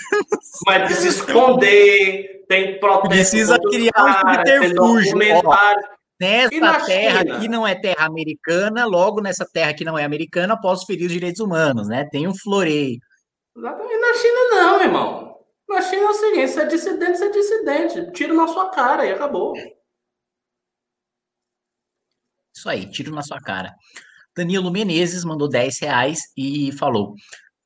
Mas 0.66 0.88
de 0.88 0.94
se 0.94 1.08
esconder, 1.08 2.44
tem 2.48 2.80
protesto. 2.80 3.08
Precisa 3.08 3.58
criar 3.58 3.92
um 3.96 4.34
subterfúgio. 4.34 5.18
Nessa 6.20 6.84
terra 6.84 7.20
China? 7.20 7.40
que 7.40 7.48
não 7.48 7.66
é 7.66 7.74
terra 7.74 8.04
americana, 8.04 8.84
logo 8.84 9.22
nessa 9.22 9.46
terra 9.50 9.72
que 9.72 9.84
não 9.84 9.96
é 9.96 10.04
americana, 10.04 10.60
posso 10.60 10.84
ferir 10.84 11.06
os 11.06 11.12
direitos 11.12 11.40
humanos, 11.40 11.88
né? 11.88 12.06
Tem 12.10 12.28
um 12.28 12.34
floreio. 12.34 12.98
Exatamente. 13.56 13.96
Na 14.00 14.14
China, 14.14 14.50
não, 14.50 14.82
irmão. 14.82 15.29
Na 15.70 15.80
China 15.80 16.02
é 16.02 16.08
o 16.08 16.14
seguinte: 16.14 16.48
se 16.48 16.60
é 16.60 16.66
dissidente, 16.66 17.16
se 17.16 17.24
é 17.24 17.30
dissidente. 17.30 18.12
Tiro 18.12 18.34
na 18.34 18.48
sua 18.48 18.70
cara 18.70 19.06
e 19.06 19.12
acabou. 19.12 19.54
Isso 22.52 22.68
aí, 22.68 22.90
tiro 22.90 23.14
na 23.14 23.22
sua 23.22 23.40
cara. 23.40 23.72
Danilo 24.36 24.70
Menezes 24.70 25.24
mandou 25.24 25.48
10 25.48 25.78
reais 25.78 26.18
e 26.36 26.72
falou: 26.72 27.14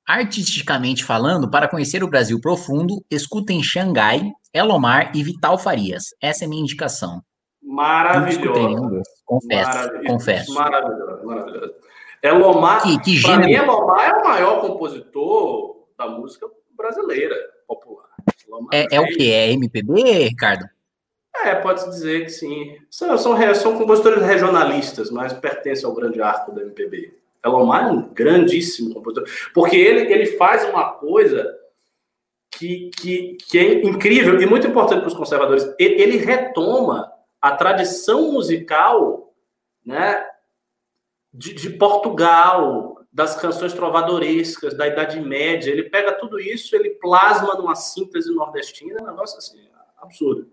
Artisticamente 0.06 1.02
falando, 1.02 1.50
para 1.50 1.66
conhecer 1.66 2.04
o 2.04 2.08
Brasil 2.08 2.38
profundo, 2.38 3.02
escutem 3.10 3.62
Xangai, 3.62 4.30
Elomar 4.52 5.10
e 5.16 5.22
Vital 5.22 5.56
Farias. 5.56 6.04
Essa 6.20 6.44
é 6.44 6.46
a 6.46 6.48
minha 6.48 6.62
indicação. 6.62 7.22
Maravilhoso. 7.62 9.02
Confesso, 9.24 9.70
maravilhoso, 9.70 10.06
confesso. 10.06 10.54
Maravilhoso, 10.54 11.26
maravilhoso. 11.26 11.74
Elomar, 12.22 12.82
que, 12.82 13.00
que 13.00 13.22
para 13.22 13.38
mim, 13.38 13.52
Elomar 13.52 14.10
é 14.10 14.12
o 14.12 14.24
maior 14.24 14.60
compositor 14.60 15.88
da 15.96 16.06
música 16.06 16.46
brasileira 16.76 17.53
popular. 17.66 18.04
É, 18.72 18.96
é, 18.96 19.00
o 19.00 19.06
que? 19.06 19.32
É 19.32 19.50
MPB, 19.52 20.02
Ricardo? 20.28 20.64
É, 21.44 21.54
pode-se 21.56 21.90
dizer 21.90 22.24
que 22.24 22.30
sim. 22.30 22.76
São, 22.90 23.18
são, 23.18 23.54
são 23.54 23.76
compositores 23.76 24.22
regionalistas, 24.22 25.10
mas 25.10 25.32
pertencem 25.32 25.84
ao 25.84 25.94
grande 25.94 26.22
arco 26.22 26.52
da 26.52 26.62
MPB. 26.62 27.12
Elomar 27.44 27.88
é 27.88 27.92
um 27.92 28.08
grandíssimo 28.08 28.94
compositor, 28.94 29.28
porque 29.52 29.76
ele, 29.76 30.10
ele 30.12 30.26
faz 30.38 30.64
uma 30.64 30.92
coisa 30.92 31.46
que, 32.50 32.90
que, 32.96 33.36
que 33.48 33.58
é 33.58 33.84
incrível 33.84 34.40
e 34.40 34.46
muito 34.46 34.66
importante 34.66 35.00
para 35.00 35.08
os 35.08 35.14
conservadores. 35.14 35.64
Ele, 35.78 36.00
ele 36.00 36.16
retoma 36.16 37.12
a 37.42 37.52
tradição 37.52 38.32
musical 38.32 39.34
né, 39.84 40.24
de, 41.32 41.52
de, 41.52 41.70
Portugal, 41.70 43.03
das 43.14 43.36
canções 43.36 43.72
trovadorescas, 43.72 44.76
da 44.76 44.88
Idade 44.88 45.20
Média. 45.20 45.70
Ele 45.70 45.84
pega 45.84 46.18
tudo 46.18 46.40
isso, 46.40 46.74
ele 46.74 46.90
plasma 46.96 47.54
numa 47.54 47.76
síntese 47.76 48.34
nordestina, 48.34 49.00
um 49.00 49.06
negócio 49.06 49.38
assim, 49.38 49.68
absurdo. 49.96 50.52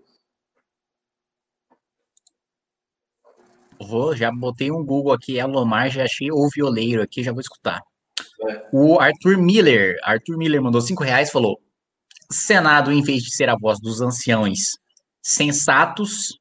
Vou, 3.81 4.15
já 4.15 4.31
botei 4.31 4.71
um 4.71 4.85
Google 4.85 5.11
aqui, 5.11 5.39
Elomar, 5.39 5.89
já 5.89 6.03
achei 6.03 6.31
o 6.31 6.47
violeiro 6.53 7.01
aqui, 7.01 7.23
já 7.23 7.31
vou 7.31 7.41
escutar. 7.41 7.81
É. 8.47 8.69
O 8.71 8.99
Arthur 8.99 9.39
Miller, 9.39 9.97
Arthur 10.03 10.37
Miller 10.37 10.61
mandou 10.61 10.81
cinco 10.81 11.03
reais, 11.03 11.31
falou: 11.31 11.59
Senado, 12.29 12.91
em 12.91 13.01
vez 13.01 13.23
de 13.23 13.35
ser 13.35 13.49
a 13.49 13.57
voz 13.59 13.79
dos 13.79 14.01
anciões 14.01 14.77
sensatos, 15.23 16.39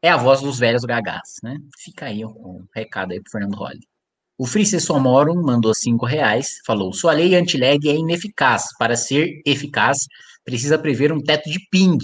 é 0.00 0.08
a 0.08 0.16
voz 0.16 0.40
dos 0.40 0.58
velhos 0.58 0.84
gagás, 0.84 1.36
né? 1.42 1.58
Fica 1.78 2.06
aí 2.06 2.24
um 2.24 2.64
recado 2.74 3.12
aí 3.12 3.20
pro 3.20 3.30
Fernando 3.30 3.54
Holly. 3.54 3.91
O 4.38 4.46
Frice 4.46 4.80
Somorum 4.80 5.42
mandou 5.42 5.74
cinco 5.74 6.06
reais, 6.06 6.58
falou: 6.66 6.92
sua 6.92 7.12
lei 7.12 7.34
anti-lag 7.34 7.88
é 7.88 7.94
ineficaz. 7.94 8.66
Para 8.78 8.96
ser 8.96 9.40
eficaz, 9.46 10.06
precisa 10.44 10.78
prever 10.78 11.12
um 11.12 11.20
teto 11.20 11.50
de 11.50 11.58
ping, 11.70 11.98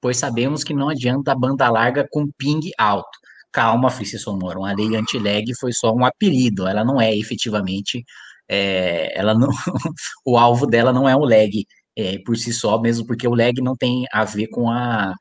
pois 0.00 0.18
sabemos 0.18 0.62
que 0.64 0.74
não 0.74 0.88
adianta 0.88 1.32
a 1.32 1.36
banda 1.36 1.70
larga 1.70 2.06
com 2.10 2.28
ping 2.36 2.60
alto. 2.78 3.08
Calma, 3.52 3.90
Frice 3.90 4.18
Somorum, 4.18 4.64
a 4.64 4.72
lei 4.74 4.94
anti-lag 4.96 5.44
foi 5.58 5.72
só 5.72 5.92
um 5.94 6.04
apelido, 6.04 6.66
ela 6.66 6.84
não 6.84 7.00
é 7.00 7.16
efetivamente, 7.16 8.04
é, 8.48 9.18
ela 9.18 9.34
não, 9.34 9.48
o 10.26 10.36
alvo 10.38 10.66
dela 10.66 10.92
não 10.92 11.08
é 11.08 11.16
o 11.16 11.24
lag 11.24 11.66
é, 11.96 12.18
por 12.18 12.36
si 12.36 12.52
só, 12.52 12.80
mesmo 12.80 13.06
porque 13.06 13.26
o 13.26 13.34
lag 13.34 13.60
não 13.60 13.76
tem 13.76 14.04
a 14.12 14.24
ver 14.24 14.48
com 14.48 14.70
a 14.70 15.14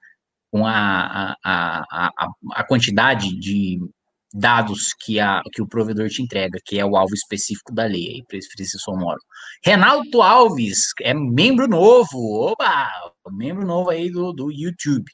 com 0.51 0.65
a, 0.65 1.35
a, 1.43 1.83
a, 1.89 2.29
a, 2.53 2.63
quantidade 2.63 3.37
de 3.37 3.79
dados 4.37 4.93
que, 4.93 5.19
a, 5.19 5.41
que 5.51 5.61
o 5.61 5.67
provedor 5.67 6.09
te 6.09 6.21
entrega, 6.21 6.59
que 6.63 6.79
é 6.79 6.85
o 6.85 6.95
alvo 6.95 7.13
específico 7.13 7.73
da 7.73 7.85
lei, 7.85 8.23
aí, 8.31 8.39
esse 8.59 8.79
sonoro. 8.79 9.19
Renaldo 9.63 10.21
Alves, 10.21 10.91
é 11.01 11.13
membro 11.13 11.67
novo, 11.67 12.17
oba, 12.33 12.89
membro 13.31 13.65
novo 13.65 13.89
aí 13.89 14.11
do, 14.11 14.31
do 14.31 14.51
YouTube. 14.51 15.11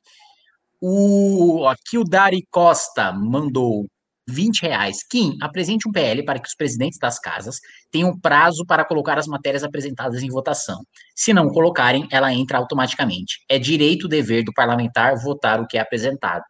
O, 0.81 1.65
aqui 1.67 1.97
o 1.97 2.03
Dari 2.03 2.45
Costa 2.51 3.13
mandou 3.13 3.87
20 4.27 4.61
reais. 4.63 4.97
Kim, 5.09 5.37
apresente 5.41 5.87
um 5.87 5.91
PL 5.91 6.23
para 6.25 6.39
que 6.39 6.47
os 6.47 6.55
presidentes 6.55 6.99
das 6.99 7.19
casas 7.19 7.57
tenham 7.91 8.19
prazo 8.19 8.65
para 8.65 8.85
colocar 8.85 9.17
as 9.17 9.27
matérias 9.27 9.63
apresentadas 9.63 10.21
em 10.21 10.29
votação. 10.29 10.81
Se 11.15 11.33
não 11.33 11.47
colocarem, 11.49 12.07
ela 12.11 12.33
entra 12.33 12.57
automaticamente. 12.57 13.43
É 13.49 13.57
direito 13.57 14.07
dever 14.07 14.43
do 14.43 14.53
parlamentar 14.53 15.15
votar 15.21 15.61
o 15.61 15.67
que 15.67 15.77
é 15.77 15.81
apresentado. 15.81 16.43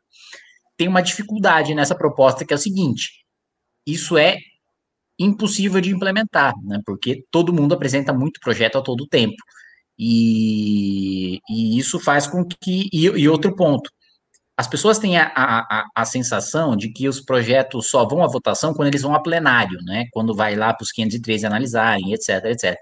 Tem 0.84 0.90
uma 0.90 1.02
dificuldade 1.02 1.74
nessa 1.74 1.96
proposta 1.96 2.44
que 2.44 2.52
é 2.52 2.58
o 2.58 2.60
seguinte: 2.60 3.24
isso 3.88 4.18
é 4.18 4.38
impossível 5.18 5.80
de 5.80 5.92
implementar, 5.92 6.54
né? 6.62 6.82
Porque 6.86 7.24
todo 7.32 7.54
mundo 7.54 7.74
apresenta 7.74 8.12
muito 8.12 8.42
projeto 8.42 8.78
a 8.78 8.82
todo 8.82 9.08
tempo. 9.08 9.38
E, 9.98 11.40
e 11.50 11.80
isso 11.80 12.02
faz 12.02 12.28
com 12.28 12.46
que. 12.46 12.90
E, 12.92 13.06
e 13.06 13.30
outro 13.30 13.56
ponto 13.56 13.90
as 14.58 14.68
pessoas 14.68 15.00
têm 15.00 15.18
a, 15.18 15.32
a, 15.34 15.86
a, 15.96 16.06
sensação 16.06 16.76
de 16.76 16.90
que 16.92 17.08
os 17.08 17.22
projetos 17.22 17.90
só 17.90 18.06
vão 18.06 18.22
à 18.22 18.28
votação 18.28 18.74
quando 18.74 18.90
eles 18.90 19.02
vão 19.02 19.16
a 19.16 19.22
plenário, 19.22 19.80
né? 19.84 20.04
Quando 20.12 20.36
vai 20.36 20.54
lá 20.54 20.74
para 20.74 20.84
os 20.84 20.92
513 20.92 21.46
analisarem, 21.46 22.14
etc, 22.14 22.44
etc. 22.48 22.76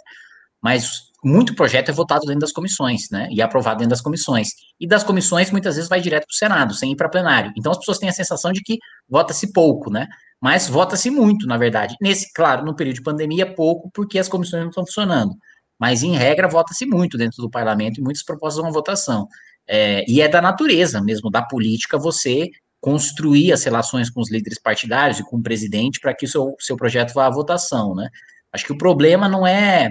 Mas 0.60 1.10
muito 1.23 1.53
projeto 1.56 1.89
é 1.89 1.91
votado 1.93 2.26
dentro 2.26 2.41
das 2.41 2.52
comissões, 2.52 3.10
né? 3.11 3.27
E 3.31 3.41
aprovado 3.41 3.80
dentro 3.80 3.91
das 3.91 4.02
comissões. 4.02 4.49
E 4.80 4.88
das 4.88 5.03
comissões, 5.03 5.52
muitas 5.52 5.76
vezes, 5.76 5.89
vai 5.89 6.02
direto 6.02 6.26
para 6.26 6.34
o 6.34 6.38
Senado, 6.38 6.73
sem 6.73 6.91
ir 6.91 6.95
para 6.95 7.10
plenário. 7.10 7.52
Então, 7.56 7.72
as 7.72 7.77
pessoas 7.77 7.99
têm 7.99 8.10
a 8.10 8.14
sensação 8.14 8.52
de 8.52 8.61
que 8.61 8.80
vota-se 9.07 9.53
pouco, 9.53 9.91
né? 9.91 10.07
Mas 10.41 10.68
vota-se 10.68 11.11
muito, 11.11 11.45
na 11.45 11.57
verdade. 11.57 11.95
Nesse, 12.02 12.31
claro, 12.34 12.65
no 12.65 12.76
período 12.76 12.95
de 12.95 13.03
pandemia, 13.03 13.53
pouco, 13.53 13.91
porque 13.93 14.18
as 14.18 14.27
comissões 14.27 14.64
não 14.64 14.69
estão 14.69 14.85
funcionando. 14.85 15.35
Mas, 15.80 16.02
em 16.02 16.15
regra, 16.15 16.48
vota-se 16.48 16.85
muito 16.85 17.18
dentro 17.18 17.41
do 17.41 17.49
parlamento 17.49 17.99
e 17.99 18.03
muitas 18.03 18.23
propostas 18.23 18.61
vão 18.61 18.69
à 18.69 18.73
votação. 18.73 19.27
É, 19.68 20.03
e 20.07 20.22
é 20.22 20.27
da 20.27 20.41
natureza 20.41 21.02
mesmo, 21.02 21.30
da 21.30 21.43
política, 21.43 21.98
você 21.98 22.49
construir 22.80 23.53
as 23.53 23.64
relações 23.64 24.10
com 24.10 24.19
os 24.22 24.31
líderes 24.31 24.60
partidários 24.60 25.19
e 25.19 25.23
com 25.23 25.38
o 25.38 25.43
presidente 25.43 25.99
para 25.99 26.15
que 26.15 26.26
o 26.26 26.27
seu, 26.27 26.56
seu 26.60 26.76
projeto 26.76 27.14
vá 27.14 27.27
à 27.27 27.30
votação, 27.30 27.93
né? 27.93 28.10
Acho 28.52 28.65
que 28.65 28.73
o 28.73 28.77
problema 28.77 29.30
não 29.30 29.45
é 29.45 29.89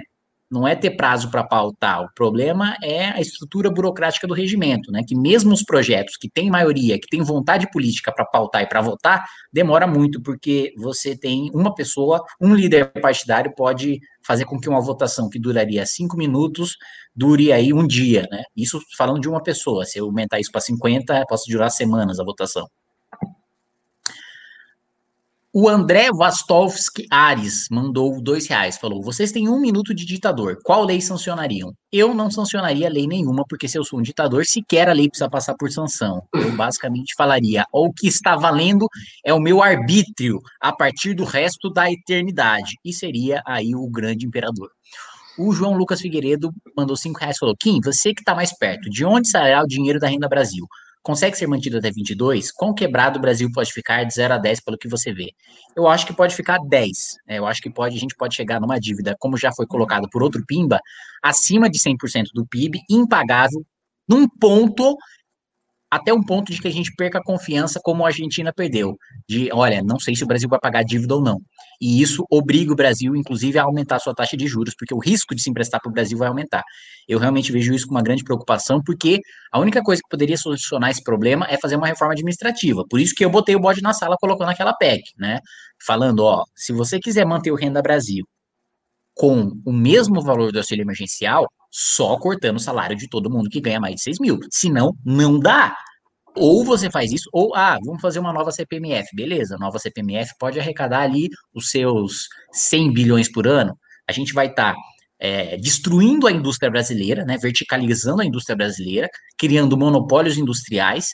não 0.51 0.67
é 0.67 0.75
ter 0.75 0.91
prazo 0.91 1.31
para 1.31 1.43
pautar, 1.43 2.03
o 2.03 2.13
problema 2.13 2.75
é 2.83 3.05
a 3.05 3.21
estrutura 3.21 3.71
burocrática 3.71 4.27
do 4.27 4.33
regimento, 4.33 4.91
né? 4.91 5.01
Que 5.07 5.15
mesmo 5.15 5.53
os 5.53 5.63
projetos 5.63 6.17
que 6.17 6.29
têm 6.29 6.49
maioria, 6.49 6.99
que 6.99 7.07
têm 7.07 7.23
vontade 7.23 7.69
política 7.71 8.11
para 8.11 8.25
pautar 8.25 8.61
e 8.61 8.67
para 8.67 8.81
votar, 8.81 9.25
demora 9.51 9.87
muito, 9.87 10.21
porque 10.21 10.73
você 10.77 11.17
tem 11.17 11.49
uma 11.53 11.73
pessoa, 11.73 12.23
um 12.39 12.53
líder 12.53 12.91
partidário 13.01 13.53
pode 13.55 13.99
fazer 14.25 14.45
com 14.45 14.59
que 14.59 14.69
uma 14.69 14.81
votação 14.81 15.29
que 15.29 15.39
duraria 15.39 15.85
cinco 15.85 16.17
minutos 16.17 16.75
dure 17.15 17.51
aí 17.51 17.73
um 17.73 17.87
dia, 17.87 18.27
né? 18.31 18.43
Isso 18.55 18.79
falando 18.97 19.19
de 19.21 19.29
uma 19.29 19.41
pessoa. 19.41 19.85
Se 19.85 19.99
eu 19.99 20.05
aumentar 20.05 20.39
isso 20.39 20.51
para 20.51 20.61
50, 20.61 21.25
posso 21.27 21.49
durar 21.49 21.71
semanas 21.71 22.19
a 22.19 22.23
votação. 22.23 22.67
O 25.53 25.67
André 25.67 26.07
Vastovski 26.13 27.05
Ares 27.11 27.67
mandou 27.69 28.21
dois 28.21 28.47
reais, 28.47 28.77
falou: 28.77 29.03
vocês 29.03 29.33
têm 29.33 29.49
um 29.49 29.59
minuto 29.59 29.93
de 29.93 30.05
ditador. 30.05 30.57
Qual 30.63 30.85
lei 30.85 31.01
sancionariam? 31.01 31.73
Eu 31.91 32.13
não 32.13 32.31
sancionaria 32.31 32.87
lei 32.87 33.05
nenhuma, 33.05 33.43
porque 33.49 33.67
se 33.67 33.77
eu 33.77 33.83
sou 33.83 33.99
um 33.99 34.01
ditador, 34.01 34.45
sequer 34.45 34.87
a 34.87 34.93
lei 34.93 35.09
precisa 35.09 35.29
passar 35.29 35.53
por 35.59 35.69
sanção. 35.69 36.23
Eu 36.33 36.55
basicamente 36.55 37.13
falaria: 37.17 37.65
o 37.73 37.91
que 37.91 38.07
está 38.07 38.37
valendo 38.37 38.87
é 39.25 39.33
o 39.33 39.41
meu 39.41 39.61
arbítrio 39.61 40.39
a 40.61 40.71
partir 40.73 41.13
do 41.13 41.25
resto 41.25 41.69
da 41.69 41.91
eternidade. 41.91 42.77
E 42.85 42.93
seria 42.93 43.43
aí 43.45 43.75
o 43.75 43.89
grande 43.89 44.25
imperador. 44.25 44.69
O 45.37 45.51
João 45.51 45.75
Lucas 45.75 45.99
Figueiredo 45.99 46.49
mandou 46.77 46.95
5 46.95 47.19
reais 47.19 47.37
falou: 47.37 47.57
Kim, 47.59 47.81
você 47.83 48.13
que 48.13 48.21
está 48.21 48.33
mais 48.33 48.57
perto, 48.57 48.89
de 48.89 49.03
onde 49.03 49.27
sairá 49.27 49.61
o 49.61 49.67
dinheiro 49.67 49.99
da 49.99 50.07
Renda 50.07 50.29
Brasil? 50.29 50.65
Consegue 51.03 51.35
ser 51.35 51.47
mantido 51.47 51.77
até 51.77 51.91
22? 51.91 52.51
Quão 52.51 52.73
quebrado 52.73 53.17
o 53.17 53.21
Brasil 53.21 53.49
pode 53.53 53.73
ficar 53.73 54.03
de 54.03 54.13
0 54.13 54.35
a 54.35 54.37
10 54.37 54.59
pelo 54.61 54.77
que 54.77 54.87
você 54.87 55.11
vê? 55.11 55.31
Eu 55.75 55.87
acho 55.87 56.05
que 56.05 56.13
pode 56.13 56.35
ficar 56.35 56.59
10. 56.59 56.97
É, 57.27 57.39
eu 57.39 57.47
acho 57.47 57.61
que 57.61 57.71
pode, 57.71 57.95
a 57.95 57.99
gente 57.99 58.15
pode 58.15 58.35
chegar 58.35 58.61
numa 58.61 58.79
dívida, 58.79 59.15
como 59.19 59.37
já 59.37 59.51
foi 59.51 59.65
colocado 59.65 60.07
por 60.09 60.21
outro 60.21 60.43
Pimba, 60.45 60.79
acima 61.23 61.69
de 61.69 61.79
100% 61.79 62.25
do 62.33 62.45
PIB, 62.45 62.79
impagável, 62.89 63.65
num 64.07 64.27
ponto 64.27 64.95
até 65.91 66.13
um 66.13 66.23
ponto 66.23 66.53
de 66.53 66.61
que 66.61 66.69
a 66.69 66.71
gente 66.71 66.93
perca 66.95 67.19
a 67.19 67.23
confiança 67.23 67.77
como 67.83 68.05
a 68.05 68.07
Argentina 68.07 68.53
perdeu, 68.53 68.97
de, 69.27 69.49
olha, 69.51 69.83
não 69.83 69.99
sei 69.99 70.15
se 70.15 70.23
o 70.23 70.27
Brasil 70.27 70.47
vai 70.47 70.57
pagar 70.57 70.83
dívida 70.83 71.13
ou 71.13 71.21
não. 71.21 71.41
E 71.81 72.01
isso 72.01 72.25
obriga 72.31 72.71
o 72.71 72.75
Brasil, 72.75 73.13
inclusive, 73.13 73.59
a 73.59 73.63
aumentar 73.63 73.97
a 73.97 73.99
sua 73.99 74.15
taxa 74.15 74.37
de 74.37 74.47
juros, 74.47 74.73
porque 74.73 74.93
o 74.93 74.99
risco 74.99 75.35
de 75.35 75.41
se 75.41 75.49
emprestar 75.49 75.81
para 75.81 75.89
o 75.89 75.91
Brasil 75.91 76.17
vai 76.17 76.29
aumentar. 76.29 76.63
Eu 77.09 77.19
realmente 77.19 77.51
vejo 77.51 77.73
isso 77.73 77.85
com 77.85 77.93
uma 77.93 78.01
grande 78.01 78.23
preocupação, 78.23 78.81
porque 78.81 79.19
a 79.51 79.59
única 79.59 79.81
coisa 79.81 80.01
que 80.01 80.07
poderia 80.07 80.37
solucionar 80.37 80.91
esse 80.91 81.03
problema 81.03 81.45
é 81.49 81.57
fazer 81.57 81.75
uma 81.75 81.87
reforma 81.87 82.13
administrativa. 82.13 82.85
Por 82.89 82.99
isso 82.99 83.13
que 83.13 83.25
eu 83.25 83.29
botei 83.29 83.55
o 83.55 83.59
bode 83.59 83.81
na 83.81 83.91
sala 83.91 84.15
colocando 84.17 84.49
aquela 84.49 84.73
PEC, 84.73 85.03
né? 85.17 85.39
Falando, 85.85 86.21
ó, 86.21 86.45
se 86.55 86.71
você 86.71 86.99
quiser 86.99 87.25
manter 87.25 87.51
o 87.51 87.55
Renda 87.55 87.81
Brasil 87.81 88.25
com 89.13 89.51
o 89.65 89.73
mesmo 89.73 90.21
valor 90.21 90.53
do 90.53 90.57
auxílio 90.59 90.83
emergencial, 90.83 91.47
só 91.71 92.17
cortando 92.17 92.57
o 92.57 92.59
salário 92.59 92.97
de 92.97 93.07
todo 93.07 93.29
mundo 93.29 93.49
que 93.49 93.61
ganha 93.61 93.79
mais 93.79 93.95
de 93.95 94.01
6 94.01 94.19
mil. 94.19 94.39
Senão, 94.51 94.93
não 95.05 95.39
dá. 95.39 95.73
Ou 96.35 96.63
você 96.63 96.89
faz 96.89 97.11
isso, 97.11 97.29
ou, 97.33 97.55
ah, 97.55 97.77
vamos 97.83 98.01
fazer 98.01 98.19
uma 98.19 98.33
nova 98.33 98.51
CPMF. 98.51 99.07
Beleza, 99.15 99.57
nova 99.57 99.79
CPMF 99.79 100.33
pode 100.39 100.59
arrecadar 100.59 101.01
ali 101.01 101.29
os 101.53 101.69
seus 101.69 102.27
100 102.51 102.93
bilhões 102.93 103.31
por 103.31 103.47
ano. 103.47 103.77
A 104.07 104.11
gente 104.11 104.33
vai 104.33 104.47
estar 104.47 104.73
tá, 104.73 104.79
é, 105.19 105.57
destruindo 105.57 106.27
a 106.27 106.31
indústria 106.31 106.69
brasileira, 106.69 107.23
né, 107.25 107.37
verticalizando 107.37 108.21
a 108.21 108.25
indústria 108.25 108.55
brasileira, 108.55 109.09
criando 109.37 109.77
monopólios 109.77 110.37
industriais, 110.37 111.09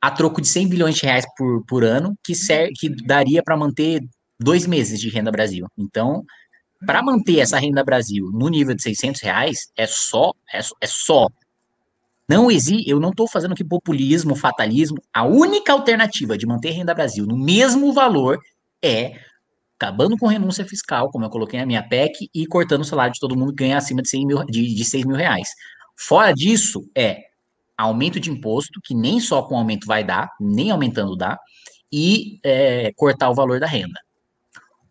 a 0.00 0.10
troco 0.10 0.40
de 0.40 0.48
100 0.48 0.68
bilhões 0.68 0.94
de 0.96 1.02
reais 1.02 1.24
por, 1.36 1.64
por 1.66 1.84
ano, 1.84 2.14
que, 2.24 2.34
ser, 2.34 2.70
que 2.78 2.88
daria 3.04 3.42
para 3.42 3.56
manter 3.56 4.00
dois 4.40 4.66
meses 4.66 5.00
de 5.00 5.08
renda 5.08 5.30
Brasil. 5.30 5.66
Então, 5.76 6.24
para 6.86 7.02
manter 7.02 7.40
essa 7.40 7.58
renda 7.58 7.84
Brasil 7.84 8.30
no 8.32 8.48
nível 8.48 8.74
de 8.74 8.82
600 8.82 9.20
reais, 9.20 9.70
é 9.76 9.86
só, 9.86 10.32
é, 10.52 10.60
é 10.80 10.86
só. 10.86 11.28
Não 12.28 12.50
existe, 12.50 12.88
eu 12.88 13.00
não 13.00 13.10
estou 13.10 13.26
fazendo 13.26 13.52
aqui 13.52 13.64
populismo, 13.64 14.36
fatalismo. 14.36 14.98
A 15.12 15.24
única 15.24 15.72
alternativa 15.72 16.36
de 16.36 16.46
manter 16.46 16.70
renda 16.70 16.94
Brasil 16.94 17.24
no 17.26 17.36
mesmo 17.36 17.92
valor 17.92 18.38
é 18.82 19.18
acabando 19.78 20.16
com 20.18 20.26
renúncia 20.26 20.64
fiscal, 20.64 21.08
como 21.10 21.24
eu 21.24 21.30
coloquei 21.30 21.58
na 21.58 21.64
minha 21.64 21.82
PEC, 21.88 22.28
e 22.34 22.46
cortando 22.46 22.80
o 22.80 22.84
salário 22.84 23.14
de 23.14 23.20
todo 23.20 23.36
mundo 23.36 23.54
que 23.54 23.62
ganha 23.62 23.78
acima 23.78 24.02
de, 24.02 24.08
100 24.08 24.26
mil, 24.26 24.44
de, 24.44 24.74
de 24.74 24.84
6 24.84 25.06
mil 25.06 25.16
reais. 25.16 25.48
Fora 25.96 26.32
disso, 26.32 26.84
é 26.96 27.22
aumento 27.76 28.18
de 28.18 28.30
imposto, 28.30 28.80
que 28.82 28.94
nem 28.94 29.20
só 29.20 29.42
com 29.42 29.56
aumento 29.56 29.86
vai 29.86 30.02
dar, 30.02 30.28
nem 30.40 30.70
aumentando 30.70 31.16
dá, 31.16 31.38
e 31.92 32.40
é, 32.44 32.92
cortar 32.96 33.30
o 33.30 33.34
valor 33.34 33.60
da 33.60 33.66
renda. 33.66 33.98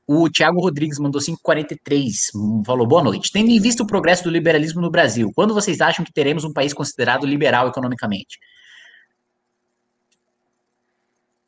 O 0.10 0.30
Thiago 0.30 0.62
Rodrigues 0.62 0.98
mandou 0.98 1.20
543, 1.20 2.32
falou 2.66 2.88
boa 2.88 3.04
noite. 3.04 3.30
Tendo 3.30 3.50
em 3.50 3.60
vista 3.60 3.84
o 3.84 3.88
progresso 3.88 4.24
do 4.24 4.30
liberalismo 4.30 4.80
no 4.80 4.90
Brasil, 4.90 5.30
quando 5.36 5.54
vocês 5.54 5.82
acham 5.82 6.06
que 6.06 6.14
teremos 6.14 6.46
um 6.46 6.54
país 6.54 6.74
considerado 6.74 7.26
liberal 7.26 7.68
economicamente? 7.68 8.40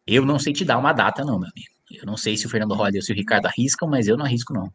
Eu 0.06 0.26
não 0.26 0.38
sei 0.38 0.52
te 0.52 0.66
dar 0.66 0.78
uma 0.78 0.92
data, 0.92 1.24
não, 1.24 1.40
meu 1.40 1.48
amigo. 1.50 1.74
Eu 1.90 2.06
não 2.06 2.18
sei 2.18 2.36
se 2.36 2.46
o 2.46 2.50
Fernando 2.50 2.74
Holliday 2.74 3.00
ou 3.00 3.06
se 3.06 3.14
o 3.14 3.16
Ricardo 3.16 3.46
arriscam, 3.46 3.88
mas 3.88 4.10
eu 4.10 4.18
não 4.18 4.26
arrisco, 4.26 4.54
não. 4.54 4.70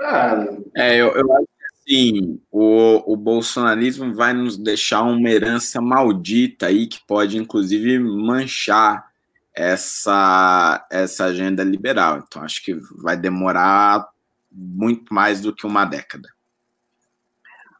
Ah, 0.00 0.46
é, 0.74 0.96
eu, 0.96 1.12
eu 1.12 1.32
acho 1.36 1.46
que 1.46 1.92
assim, 1.92 2.40
o, 2.50 3.12
o 3.12 3.16
bolsonarismo 3.16 4.14
vai 4.14 4.32
nos 4.32 4.56
deixar 4.56 5.02
uma 5.02 5.28
herança 5.28 5.78
maldita 5.78 6.68
aí 6.68 6.86
que 6.86 7.00
pode, 7.06 7.36
inclusive, 7.36 7.98
manchar 7.98 9.11
essa, 9.54 10.86
essa 10.90 11.26
agenda 11.26 11.62
liberal. 11.62 12.24
Então, 12.26 12.42
acho 12.42 12.64
que 12.64 12.74
vai 12.96 13.16
demorar 13.16 14.08
muito 14.50 15.12
mais 15.12 15.40
do 15.40 15.54
que 15.54 15.66
uma 15.66 15.84
década. 15.84 16.28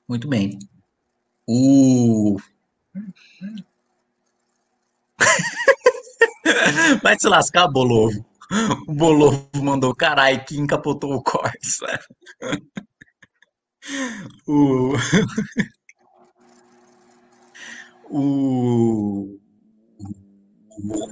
Muito 0.09 0.29
bem. 0.29 0.59
O. 1.47 2.39
Vai 7.03 7.19
se 7.19 7.29
lascar, 7.29 7.69
Bolovo. 7.69 8.25
O 8.87 8.93
Bolovo 8.93 9.49
mandou, 9.63 9.95
carai, 9.95 10.45
que 10.45 10.59
encapotou 10.59 11.15
o 11.15 11.23
Corsa. 11.23 12.01
o... 14.47 14.93
o... 18.11 19.42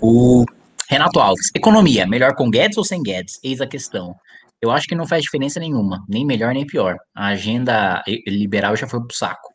O 0.00 0.44
Renato 0.88 1.20
Alves, 1.20 1.50
economia, 1.54 2.06
melhor 2.06 2.34
com 2.34 2.50
Guedes 2.50 2.78
ou 2.78 2.84
sem 2.84 3.02
Guedes? 3.02 3.38
Eis 3.42 3.60
a 3.60 3.66
questão. 3.66 4.14
Eu 4.60 4.70
acho 4.70 4.86
que 4.86 4.94
não 4.94 5.06
faz 5.06 5.22
diferença 5.22 5.58
nenhuma, 5.58 6.04
nem 6.08 6.26
melhor 6.26 6.52
nem 6.52 6.66
pior. 6.66 6.96
A 7.14 7.28
agenda 7.28 8.02
liberal 8.26 8.76
já 8.76 8.86
foi 8.86 9.00
pro 9.00 9.16
saco. 9.16 9.52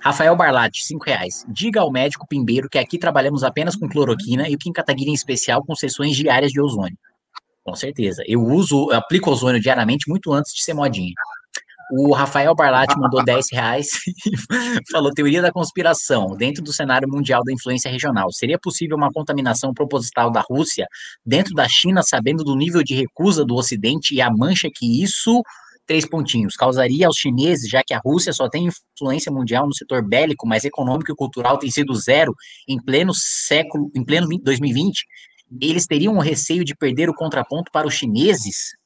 Rafael 0.00 0.34
Barlatti, 0.36 0.84
cinco 0.84 1.04
reais. 1.04 1.44
Diga 1.48 1.80
ao 1.80 1.90
médico 1.90 2.26
Pimbeiro 2.26 2.68
que 2.68 2.78
aqui 2.78 2.98
trabalhamos 2.98 3.44
apenas 3.44 3.76
com 3.76 3.88
cloroquina 3.88 4.48
e 4.48 4.54
o 4.54 4.58
Kim 4.58 4.72
Kataguiri 4.72 5.10
em 5.10 5.14
especial 5.14 5.64
com 5.64 5.74
sessões 5.74 6.16
diárias 6.16 6.52
de 6.52 6.60
ozônio. 6.60 6.96
Com 7.64 7.74
certeza. 7.74 8.22
Eu 8.26 8.42
uso, 8.42 8.90
eu 8.90 8.96
aplico 8.96 9.30
ozônio 9.30 9.60
diariamente 9.60 10.08
muito 10.08 10.32
antes 10.32 10.54
de 10.54 10.62
ser 10.62 10.74
modinha. 10.74 11.12
O 11.90 12.12
Rafael 12.12 12.54
Barlatti 12.54 12.98
mandou 12.98 13.24
10 13.24 13.46
reais 13.52 13.88
e 14.26 14.92
falou: 14.92 15.12
teoria 15.12 15.40
da 15.40 15.50
conspiração. 15.50 16.36
Dentro 16.36 16.62
do 16.62 16.72
cenário 16.72 17.08
mundial 17.08 17.42
da 17.44 17.52
influência 17.52 17.90
regional, 17.90 18.30
seria 18.30 18.58
possível 18.58 18.96
uma 18.96 19.10
contaminação 19.10 19.72
proposital 19.72 20.30
da 20.30 20.40
Rússia 20.40 20.86
dentro 21.24 21.54
da 21.54 21.68
China, 21.68 22.02
sabendo 22.02 22.44
do 22.44 22.54
nível 22.54 22.82
de 22.82 22.94
recusa 22.94 23.44
do 23.44 23.54
Ocidente 23.54 24.14
e 24.14 24.20
a 24.20 24.30
mancha 24.30 24.68
que 24.72 25.02
isso 25.02 25.42
três 25.86 26.06
pontinhos, 26.06 26.54
causaria 26.54 27.06
aos 27.06 27.16
chineses, 27.16 27.66
já 27.68 27.82
que 27.82 27.94
a 27.94 28.00
Rússia 28.04 28.30
só 28.30 28.46
tem 28.46 28.68
influência 28.68 29.32
mundial 29.32 29.66
no 29.66 29.74
setor 29.74 30.06
bélico, 30.06 30.46
mas 30.46 30.66
econômico 30.66 31.10
e 31.10 31.16
cultural 31.16 31.56
tem 31.56 31.70
sido 31.70 31.94
zero 31.94 32.34
em 32.68 32.78
pleno 32.78 33.14
século, 33.14 33.90
em 33.96 34.04
pleno 34.04 34.28
2020, 34.42 35.06
eles 35.62 35.86
teriam 35.86 36.14
o 36.14 36.20
receio 36.20 36.62
de 36.62 36.76
perder 36.76 37.08
o 37.08 37.14
contraponto 37.14 37.72
para 37.72 37.86
os 37.86 37.94
chineses? 37.94 38.76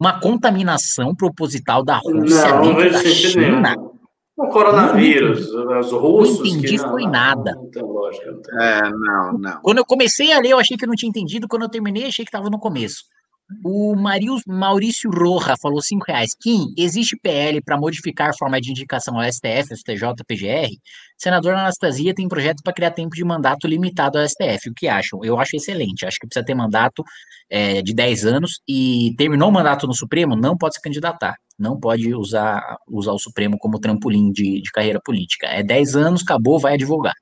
Uma 0.00 0.20
contaminação 0.20 1.14
proposital 1.14 1.84
da 1.84 1.98
Rússia 1.98 2.48
não, 2.48 2.74
dentro 2.74 2.92
da 2.92 3.04
China. 3.04 3.76
O 4.36 4.48
coronavírus, 4.48 5.48
os 5.48 5.92
russos. 5.92 6.38
Não 6.40 6.46
entendi, 6.46 6.76
não, 6.76 6.90
foi 6.90 7.06
nada. 7.06 7.54
Não 7.74 7.86
lógica, 7.86 8.32
não. 8.32 8.60
É, 8.60 8.90
não, 8.90 9.38
não. 9.38 9.60
Quando 9.62 9.78
eu 9.78 9.84
comecei 9.84 10.32
a 10.32 10.40
ler, 10.40 10.50
eu 10.50 10.58
achei 10.58 10.76
que 10.76 10.84
eu 10.84 10.88
não 10.88 10.96
tinha 10.96 11.08
entendido. 11.08 11.46
Quando 11.46 11.62
eu 11.62 11.68
terminei, 11.68 12.06
achei 12.06 12.24
que 12.24 12.30
estava 12.30 12.50
no 12.50 12.58
começo. 12.58 13.04
O 13.62 13.94
Marius, 13.94 14.42
Maurício 14.46 15.10
Roja 15.10 15.54
falou 15.60 15.82
cinco 15.82 16.06
reais. 16.08 16.34
Kim, 16.34 16.72
existe 16.78 17.16
PL 17.16 17.60
para 17.62 17.78
modificar 17.78 18.30
a 18.30 18.36
forma 18.36 18.58
de 18.60 18.70
indicação 18.70 19.20
ao 19.20 19.30
STF, 19.30 19.76
STJ, 19.76 20.24
PGR? 20.26 20.70
Senadora 21.16 21.60
Anastasia 21.60 22.14
tem 22.14 22.26
projeto 22.26 22.62
para 22.62 22.72
criar 22.72 22.90
tempo 22.90 23.14
de 23.14 23.22
mandato 23.22 23.66
limitado 23.66 24.18
ao 24.18 24.26
STF. 24.26 24.70
O 24.70 24.74
que 24.74 24.88
acham? 24.88 25.20
Eu 25.22 25.38
acho 25.38 25.56
excelente. 25.56 26.06
Acho 26.06 26.18
que 26.18 26.26
precisa 26.26 26.44
ter 26.44 26.54
mandato 26.54 27.04
é, 27.50 27.82
de 27.82 27.94
10 27.94 28.24
anos 28.24 28.60
e 28.66 29.14
terminou 29.18 29.50
o 29.50 29.52
mandato 29.52 29.86
no 29.86 29.94
Supremo, 29.94 30.34
não 30.34 30.56
pode 30.56 30.76
se 30.76 30.80
candidatar. 30.80 31.36
Não 31.58 31.78
pode 31.78 32.14
usar, 32.14 32.76
usar 32.88 33.12
o 33.12 33.18
Supremo 33.18 33.56
como 33.58 33.78
trampolim 33.78 34.32
de, 34.32 34.60
de 34.60 34.70
carreira 34.72 35.00
política. 35.04 35.46
É 35.46 35.62
10 35.62 35.96
anos, 35.96 36.22
acabou, 36.22 36.58
vai 36.58 36.74
advogar. 36.74 37.14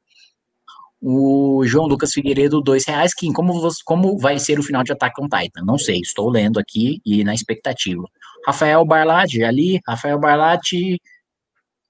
O 1.04 1.64
João 1.66 1.86
Lucas 1.86 2.12
Figueiredo, 2.12 2.60
dois 2.60 2.86
reais. 2.86 3.12
Kim, 3.12 3.32
como, 3.32 3.68
como 3.84 4.16
vai 4.18 4.38
ser 4.38 4.60
o 4.60 4.62
final 4.62 4.84
de 4.84 4.92
Attack 4.92 5.20
on 5.20 5.28
Titan? 5.28 5.64
Não 5.64 5.76
sei, 5.76 5.98
estou 5.98 6.30
lendo 6.30 6.60
aqui 6.60 7.00
e 7.04 7.24
na 7.24 7.34
expectativa. 7.34 8.04
Rafael 8.46 8.84
Barlatti, 8.84 9.42
ali, 9.42 9.80
Rafael 9.86 10.18
Barlatti 10.20 11.00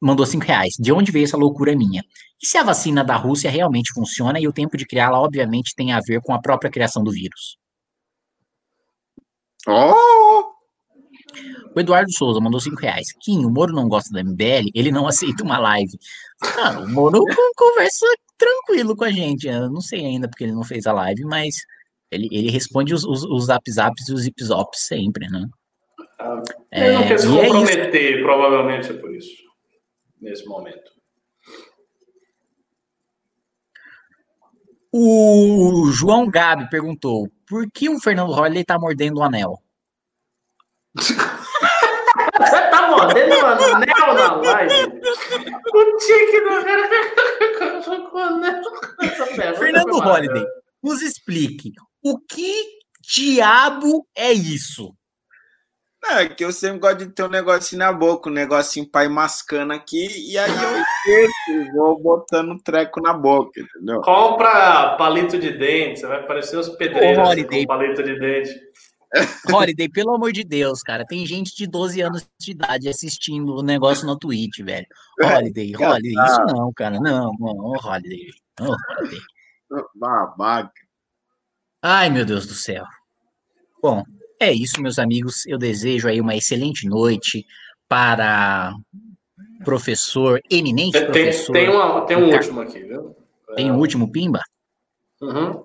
mandou 0.01 0.25
cinco 0.25 0.47
reais. 0.47 0.75
De 0.79 0.93
onde 0.93 1.13
veio 1.13 1.25
essa 1.25 1.37
loucura 1.37 1.77
minha? 1.77 2.03
E 2.43 2.47
se 2.47 2.57
a 2.57 2.65
vacina 2.65 3.05
da 3.05 3.17
Rússia 3.17 3.51
realmente 3.51 3.93
funciona 3.93 4.41
e 4.41 4.49
o 4.49 4.53
tempo 4.53 4.79
de 4.79 4.87
criá-la, 4.87 5.21
obviamente, 5.21 5.75
tem 5.77 5.93
a 5.93 6.01
ver 6.01 6.23
com 6.23 6.33
a 6.33 6.41
própria 6.41 6.71
criação 6.71 7.05
do 7.05 7.13
vírus? 7.13 7.59
Oh! 9.69 10.53
O 11.75 11.81
Eduardo 11.81 12.13
Souza 12.13 12.41
mandou 12.41 12.61
5 12.61 12.77
reais. 12.81 13.13
Kim, 13.21 13.45
o 13.45 13.51
Moro 13.51 13.73
não 13.73 13.89
gosta 13.89 14.11
da 14.13 14.23
MBL, 14.23 14.71
ele 14.75 14.91
não 14.91 15.07
aceita 15.09 15.45
uma 15.45 15.59
live. 15.59 15.99
Ah, 16.59 16.81
o 16.81 16.89
Moro 16.89 17.25
conversa 17.57 18.07
tranquilo 18.43 18.97
com 18.97 19.05
a 19.05 19.11
gente. 19.11 19.47
Eu 19.47 19.71
não 19.71 19.81
sei 19.81 20.05
ainda 20.05 20.29
porque 20.29 20.45
ele 20.45 20.53
não 20.53 20.65
fez 20.65 20.87
a 20.87 20.93
live, 20.93 21.25
mas 21.25 21.57
ele, 22.11 22.29
ele 22.33 22.51
responde 22.51 22.93
os, 22.93 23.05
os, 23.05 23.23
os 23.25 23.45
zap 23.47 23.71
zaps 23.71 24.09
e 24.09 24.13
os 24.13 24.23
zip 24.23 24.45
zops 24.45 24.81
sempre, 24.81 25.29
né? 25.29 25.47
Ah, 26.19 26.43
ele 26.73 26.87
é, 26.87 26.93
não 26.93 27.09
quer 27.09 27.19
se 27.19 27.27
é 27.27 27.47
comprometer, 27.47 28.19
é 28.19 28.23
provavelmente 28.23 28.91
é 28.91 28.95
por 28.95 29.15
isso, 29.15 29.43
nesse 30.21 30.45
momento. 30.47 30.91
O 34.93 35.91
João 35.91 36.29
Gabi 36.29 36.69
perguntou: 36.69 37.29
por 37.49 37.67
que 37.71 37.89
o 37.89 37.99
Fernando 37.99 38.33
Holliday 38.33 38.65
tá 38.65 38.79
mordendo 38.79 39.19
o 39.19 39.23
anel? 39.23 39.59
Mordendo 42.97 43.35
o 43.35 43.47
anel 43.47 44.15
na 44.15 44.35
live? 44.35 45.01
O 45.75 45.97
tique 45.97 46.41
do 46.41 46.65
cara 46.65 48.11
com 48.11 48.19
anel. 48.19 48.63
Fernando 49.57 49.99
Holliday, 49.99 50.45
nos 50.83 51.03
explique 51.03 51.73
o 52.03 52.19
que 52.19 52.65
diabo 53.01 54.07
é 54.17 54.33
isso? 54.33 54.95
É 56.05 56.27
que 56.27 56.45
eu 56.45 56.51
sempre 56.51 56.81
gosto 56.81 56.99
de 56.99 57.07
ter 57.13 57.23
um 57.23 57.29
negocinho 57.29 57.79
na 57.79 57.93
boca, 57.93 58.29
um 58.29 58.33
negocinho 58.33 58.91
pai 58.91 59.09
mascando 59.09 59.73
aqui, 59.73 60.33
e 60.33 60.37
aí 60.37 60.51
eu 60.51 60.83
esqueço 60.83 61.73
vou 61.75 62.03
botando 62.03 62.61
treco 62.61 63.01
na 63.01 63.13
boca, 63.13 63.61
entendeu? 63.61 64.01
Compra 64.01 64.97
palito 64.97 65.39
de 65.39 65.53
dente, 65.53 66.01
você 66.01 66.07
vai 66.09 66.27
parecer 66.27 66.57
os 66.57 66.71
pedreiros 66.71 67.29
assim, 67.29 67.45
com 67.45 67.67
palito 67.67 68.03
de 68.03 68.19
dente. 68.19 68.51
Holiday, 69.51 69.89
pelo 69.89 70.15
amor 70.15 70.33
de 70.33 70.43
Deus, 70.43 70.81
cara, 70.81 71.05
tem 71.05 71.27
gente 71.27 71.55
de 71.55 71.67
12 71.67 72.01
anos 72.01 72.27
de 72.41 72.53
idade 72.53 72.89
assistindo 72.89 73.57
o 73.57 73.63
negócio 73.63 74.07
no 74.07 74.19
Twitch, 74.19 74.61
velho. 74.61 74.87
Holiday, 75.23 75.73
Holiday, 75.77 76.13
isso 76.13 76.41
não, 76.47 76.73
cara, 76.73 76.99
não, 76.99 77.33
não, 77.39 77.73
Holiday, 77.73 78.29
não, 78.59 78.77
Holiday. 78.99 79.21
Babaca. 79.95 80.73
Ai, 81.83 82.11
meu 82.11 82.25
Deus 82.25 82.47
do 82.47 82.55
céu. 82.55 82.85
Bom, 83.83 84.05
é 84.39 84.53
isso, 84.53 84.81
meus 84.81 84.99
amigos. 84.99 85.45
Eu 85.47 85.59
desejo 85.59 86.09
aí 86.09 86.21
uma 86.21 86.37
excelente 86.37 86.87
noite 86.87 87.45
para 87.89 88.73
professor, 89.65 90.41
eminente 90.51 90.93
tem, 90.93 91.05
professor. 91.05 91.53
Tem, 91.53 91.69
uma, 91.69 92.01
tem 92.07 92.17
um 92.17 92.33
último 92.33 92.61
aqui, 92.61 92.81
viu? 92.81 93.17
Tem 93.55 93.71
um 93.71 93.79
último 93.79 94.11
pimba? 94.11 94.41
Uhum. 95.21 95.65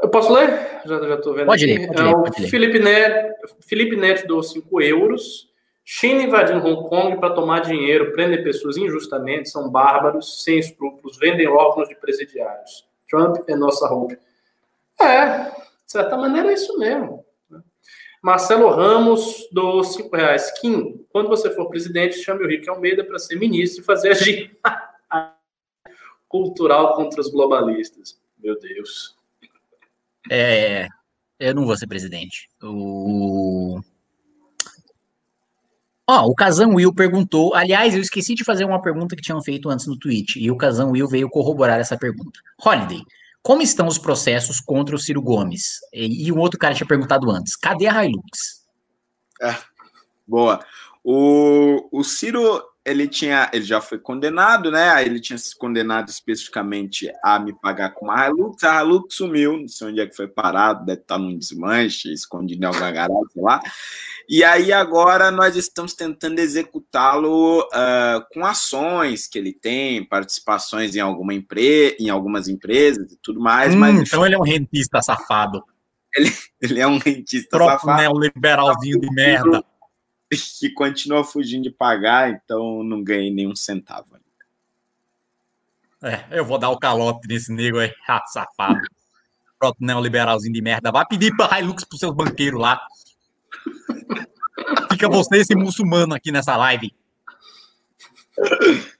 Eu 0.00 0.10
posso 0.10 0.32
ler? 0.32 0.80
Já, 0.84 1.16
tô 1.18 1.32
vendo. 1.32 1.46
Pode 1.46 1.66
ler, 1.66 1.86
pode 1.86 2.00
é 2.00 2.04
ler, 2.04 2.12
pode 2.12 2.42
ler. 2.42 2.48
Felipe 2.48 2.78
Neto, 2.78 3.56
Felipe 3.60 3.96
Neto 3.96 4.26
deu 4.26 4.42
5 4.42 4.82
euros. 4.82 5.50
China 5.88 6.22
invadindo 6.22 6.66
Hong 6.66 6.88
Kong 6.88 7.16
para 7.18 7.32
tomar 7.32 7.60
dinheiro, 7.60 8.12
prender 8.12 8.42
pessoas 8.42 8.76
injustamente, 8.76 9.48
são 9.48 9.70
bárbaros, 9.70 10.42
sem 10.42 10.58
escrúpulos, 10.58 11.16
vendem 11.16 11.46
órgãos 11.46 11.88
de 11.88 11.94
presidiários. 11.94 12.84
Trump 13.08 13.36
é 13.48 13.54
nossa 13.54 13.86
roupa. 13.86 14.16
É, 15.00 15.44
de 15.44 15.52
certa 15.86 16.16
maneira 16.16 16.50
é 16.50 16.54
isso 16.54 16.76
mesmo. 16.76 17.24
Marcelo 18.20 18.68
Ramos 18.70 19.48
do 19.52 19.84
cinco 19.84 20.16
reais. 20.16 20.50
Kim, 20.60 21.06
quando 21.10 21.28
você 21.28 21.50
for 21.50 21.68
presidente, 21.68 22.16
chame 22.16 22.44
o 22.44 22.48
Rick 22.48 22.68
Almeida 22.68 23.04
para 23.04 23.20
ser 23.20 23.36
ministro 23.36 23.82
e 23.82 23.84
fazer 23.84 24.10
agir 24.10 24.58
cultural 26.28 26.96
contra 26.96 27.20
os 27.20 27.30
globalistas. 27.30 28.20
Meu 28.36 28.58
Deus. 28.58 29.15
É, 30.30 30.88
eu 31.38 31.54
não 31.54 31.66
vou 31.66 31.76
ser 31.76 31.86
presidente. 31.86 32.48
O 32.62 33.80
Ó, 36.08 36.26
o 36.26 36.34
Kazan 36.34 36.68
Will 36.68 36.94
perguntou. 36.94 37.54
Aliás, 37.54 37.94
eu 37.94 38.00
esqueci 38.00 38.34
de 38.34 38.44
fazer 38.44 38.64
uma 38.64 38.80
pergunta 38.80 39.16
que 39.16 39.22
tinham 39.22 39.42
feito 39.42 39.68
antes 39.68 39.86
no 39.86 39.98
tweet. 39.98 40.38
E 40.38 40.50
o 40.50 40.56
Kazan 40.56 40.86
Will 40.86 41.08
veio 41.08 41.28
corroborar 41.28 41.80
essa 41.80 41.98
pergunta. 41.98 42.38
Holiday, 42.64 43.02
como 43.42 43.60
estão 43.60 43.88
os 43.88 43.98
processos 43.98 44.60
contra 44.60 44.94
o 44.94 44.98
Ciro 44.98 45.20
Gomes? 45.20 45.80
E, 45.92 46.26
e 46.26 46.32
um 46.32 46.38
outro 46.38 46.60
cara 46.60 46.74
tinha 46.74 46.86
perguntado 46.86 47.28
antes: 47.28 47.56
cadê 47.56 47.88
a 47.88 48.04
Hilux? 48.04 48.64
É, 49.42 49.56
boa. 50.26 50.64
O, 51.02 51.88
o 51.90 52.04
Ciro, 52.04 52.62
ele 52.86 53.08
tinha, 53.08 53.50
ele 53.52 53.64
já 53.64 53.80
foi 53.80 53.98
condenado, 53.98 54.70
né? 54.70 55.04
Ele 55.04 55.18
tinha 55.18 55.36
se 55.36 55.58
condenado 55.58 56.08
especificamente 56.08 57.10
a 57.22 57.36
me 57.36 57.52
pagar 57.52 57.90
com 57.90 58.04
uma 58.04 58.28
Hilux. 58.28 58.62
A 58.62 58.80
Hilux 58.80 59.16
sumiu, 59.16 59.56
não 59.58 59.66
sei 59.66 59.88
onde 59.88 60.00
é 60.00 60.06
que 60.06 60.14
foi 60.14 60.28
parado, 60.28 60.86
deve 60.86 61.00
estar 61.00 61.18
num 61.18 61.36
desmanche, 61.36 62.12
escondido 62.12 62.62
em 62.62 62.66
alguma 62.66 62.92
garagem, 62.92 63.24
sei 63.32 63.42
lá. 63.42 63.60
E 64.28 64.44
aí 64.44 64.72
agora 64.72 65.32
nós 65.32 65.56
estamos 65.56 65.94
tentando 65.94 66.38
executá-lo 66.38 67.60
uh, 67.62 68.24
com 68.32 68.46
ações 68.46 69.26
que 69.26 69.36
ele 69.36 69.52
tem, 69.52 70.04
participações 70.04 70.94
em 70.94 71.00
alguma 71.00 71.34
empresa, 71.34 71.96
em 71.98 72.08
algumas 72.08 72.46
empresas 72.46 73.10
e 73.10 73.18
tudo 73.20 73.40
mais. 73.40 73.74
Hum, 73.74 73.78
mas 73.78 73.98
então 73.98 74.24
ele 74.24 74.36
é 74.36 74.38
um 74.38 74.44
rentista 74.44 75.02
safado. 75.02 75.60
Ele, 76.14 76.30
ele 76.62 76.80
é 76.80 76.86
um 76.86 76.98
rentista 76.98 77.56
Próprio 77.56 77.80
safado. 77.80 78.00
neoliberalzinho 78.00 79.00
de 79.00 79.10
merda. 79.12 79.64
Que 80.58 80.70
continua 80.70 81.22
fugindo 81.22 81.62
de 81.62 81.70
pagar, 81.70 82.30
então 82.30 82.82
não 82.82 83.02
ganhei 83.02 83.32
nenhum 83.32 83.54
centavo. 83.54 84.16
É, 86.02 86.26
eu 86.30 86.44
vou 86.44 86.58
dar 86.58 86.70
o 86.70 86.78
calote 86.78 87.26
nesse 87.26 87.52
nego 87.52 87.78
aí, 87.78 87.92
ah, 88.08 88.22
safado. 88.28 88.80
Próprio 89.58 89.86
neoliberalzinho 89.86 90.52
de 90.52 90.60
merda. 90.60 90.92
Vai 90.92 91.06
pedir 91.06 91.34
para 91.34 91.60
Hilux 91.60 91.84
para 91.84 91.94
os 91.94 92.00
seus 92.00 92.14
banqueiros 92.14 92.60
lá. 92.60 92.80
Fica 94.92 95.08
você 95.08 95.38
esse 95.38 95.54
muçulmano 95.54 96.14
aqui 96.14 96.30
nessa 96.30 96.56
live. 96.56 96.94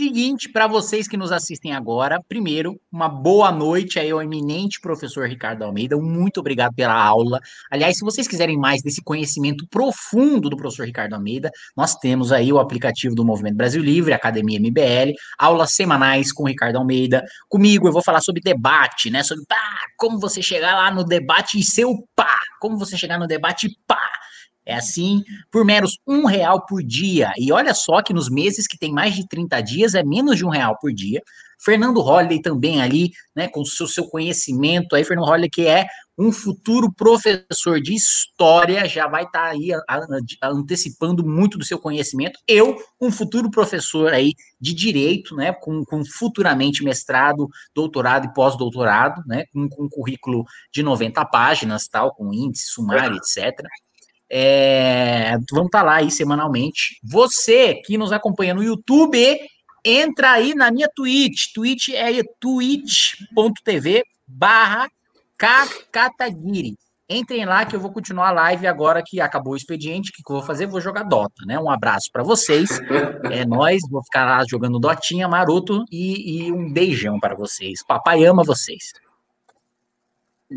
Seguinte, 0.00 0.48
para 0.48 0.66
vocês 0.66 1.06
que 1.06 1.14
nos 1.18 1.30
assistem 1.30 1.74
agora, 1.74 2.18
primeiro, 2.26 2.80
uma 2.90 3.06
boa 3.06 3.52
noite 3.52 3.98
aí 3.98 4.10
ao 4.10 4.22
eminente 4.22 4.80
professor 4.80 5.28
Ricardo 5.28 5.62
Almeida. 5.62 5.94
Muito 5.98 6.40
obrigado 6.40 6.74
pela 6.74 6.94
aula. 6.94 7.38
Aliás, 7.70 7.98
se 7.98 8.02
vocês 8.02 8.26
quiserem 8.26 8.56
mais 8.56 8.80
desse 8.80 9.02
conhecimento 9.02 9.66
profundo 9.68 10.48
do 10.48 10.56
professor 10.56 10.86
Ricardo 10.86 11.12
Almeida, 11.12 11.50
nós 11.76 11.96
temos 11.96 12.32
aí 12.32 12.50
o 12.50 12.58
aplicativo 12.58 13.14
do 13.14 13.26
Movimento 13.26 13.56
Brasil 13.56 13.82
Livre, 13.82 14.14
Academia 14.14 14.58
MBL, 14.58 15.12
aulas 15.38 15.72
semanais 15.72 16.32
com 16.32 16.44
o 16.44 16.48
Ricardo 16.48 16.76
Almeida. 16.76 17.22
Comigo 17.46 17.86
eu 17.86 17.92
vou 17.92 18.02
falar 18.02 18.22
sobre 18.22 18.40
debate, 18.40 19.10
né? 19.10 19.22
Sobre 19.22 19.44
pá, 19.46 19.80
como 19.98 20.18
você 20.18 20.40
chegar 20.40 20.76
lá 20.76 20.90
no 20.90 21.04
debate 21.04 21.58
e 21.58 21.62
ser 21.62 21.84
o 21.84 22.02
pá, 22.16 22.38
como 22.58 22.78
você 22.78 22.96
chegar 22.96 23.18
no 23.18 23.26
debate 23.26 23.66
e 23.66 23.76
pá. 23.86 24.08
É 24.66 24.74
assim, 24.74 25.22
por 25.50 25.64
meros 25.64 25.98
um 26.06 26.26
real 26.26 26.64
por 26.66 26.82
dia. 26.82 27.32
E 27.38 27.50
olha 27.50 27.74
só 27.74 28.02
que 28.02 28.12
nos 28.12 28.28
meses 28.28 28.66
que 28.66 28.78
tem 28.78 28.92
mais 28.92 29.14
de 29.14 29.26
30 29.26 29.60
dias 29.62 29.94
é 29.94 30.04
menos 30.04 30.36
de 30.36 30.44
um 30.44 30.50
real 30.50 30.76
por 30.78 30.92
dia. 30.92 31.22
Fernando 31.62 32.00
Holliday 32.00 32.40
também 32.40 32.80
ali, 32.80 33.10
né, 33.36 33.46
com 33.46 33.64
seu, 33.64 33.86
seu 33.86 34.06
conhecimento 34.06 34.96
aí, 34.96 35.04
Fernando 35.04 35.26
Holliday 35.26 35.50
que 35.50 35.66
é 35.66 35.86
um 36.20 36.30
futuro 36.32 36.92
professor 36.92 37.80
de 37.80 37.94
história, 37.94 38.86
já 38.86 39.06
vai 39.06 39.24
estar 39.24 39.44
tá 39.44 39.48
aí 39.48 39.72
a, 39.72 39.80
a, 39.88 40.48
antecipando 40.48 41.26
muito 41.26 41.56
do 41.56 41.64
seu 41.64 41.78
conhecimento. 41.78 42.38
Eu, 42.46 42.76
um 43.00 43.10
futuro 43.10 43.50
professor 43.50 44.12
aí 44.12 44.34
de 44.60 44.74
direito, 44.74 45.34
né, 45.34 45.52
com, 45.52 45.82
com 45.84 46.04
futuramente 46.04 46.84
mestrado, 46.84 47.48
doutorado 47.74 48.26
e 48.26 48.34
pós-doutorado, 48.34 49.22
né, 49.26 49.44
com, 49.52 49.66
com 49.68 49.84
um 49.84 49.88
currículo 49.88 50.44
de 50.72 50.82
90 50.82 51.24
páginas, 51.26 51.88
tal, 51.88 52.14
com 52.14 52.34
índice, 52.34 52.68
sumário, 52.68 53.16
etc. 53.16 53.58
É, 54.30 55.32
vamos 55.50 55.66
estar 55.66 55.80
tá 55.80 55.82
lá 55.82 55.94
aí 55.96 56.10
semanalmente. 56.10 57.00
Você 57.02 57.74
que 57.74 57.98
nos 57.98 58.12
acompanha 58.12 58.54
no 58.54 58.62
YouTube, 58.62 59.38
entra 59.84 60.32
aí 60.32 60.54
na 60.54 60.70
minha 60.70 60.88
Twitch. 60.94 61.52
Twitch 61.52 61.88
é 61.88 62.22
twitch.tv 62.38 64.04
barra 64.26 64.88
Kataguiri. 65.90 66.76
Entrem 67.12 67.44
lá 67.44 67.66
que 67.66 67.74
eu 67.74 67.80
vou 67.80 67.90
continuar 67.90 68.28
a 68.28 68.32
live 68.32 68.68
agora 68.68 69.02
que 69.04 69.20
acabou 69.20 69.54
o 69.54 69.56
expediente. 69.56 70.10
O 70.10 70.12
que, 70.12 70.22
que 70.22 70.30
eu 70.30 70.36
vou 70.36 70.46
fazer? 70.46 70.66
Vou 70.66 70.80
jogar 70.80 71.02
Dota, 71.02 71.44
né? 71.44 71.58
Um 71.58 71.68
abraço 71.68 72.08
para 72.12 72.22
vocês. 72.22 72.68
É 73.32 73.44
nós, 73.44 73.80
vou 73.90 74.02
ficar 74.02 74.24
lá 74.24 74.44
jogando 74.48 74.78
Dotinha, 74.78 75.28
Maroto 75.28 75.84
e, 75.90 76.46
e 76.46 76.52
um 76.52 76.72
beijão 76.72 77.18
para 77.18 77.34
vocês. 77.34 77.82
Papai 77.84 78.24
ama 78.24 78.42
vocês. 78.44 78.92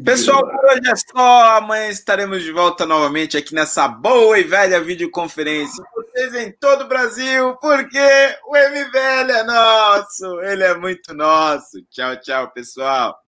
Pessoal, 0.02 0.42
por 0.42 0.66
hoje 0.66 0.90
é 0.90 0.96
só. 0.96 1.58
Amanhã 1.58 1.88
estaremos 1.90 2.42
de 2.42 2.52
volta 2.52 2.84
novamente 2.84 3.38
aqui 3.38 3.54
nessa 3.54 3.88
boa 3.88 4.40
e 4.40 4.44
velha 4.44 4.82
videoconferência. 4.82 5.84
Vocês 5.96 6.34
em 6.34 6.52
todo 6.52 6.86
o 6.86 6.88
Brasil, 6.88 7.56
porque 7.58 8.00
o 8.48 8.56
MVL 8.56 9.32
é 9.32 9.44
nosso. 9.44 10.42
Ele 10.42 10.64
é 10.64 10.76
muito 10.76 11.14
nosso. 11.14 11.80
Tchau, 11.92 12.16
tchau, 12.20 12.50
pessoal. 12.50 13.20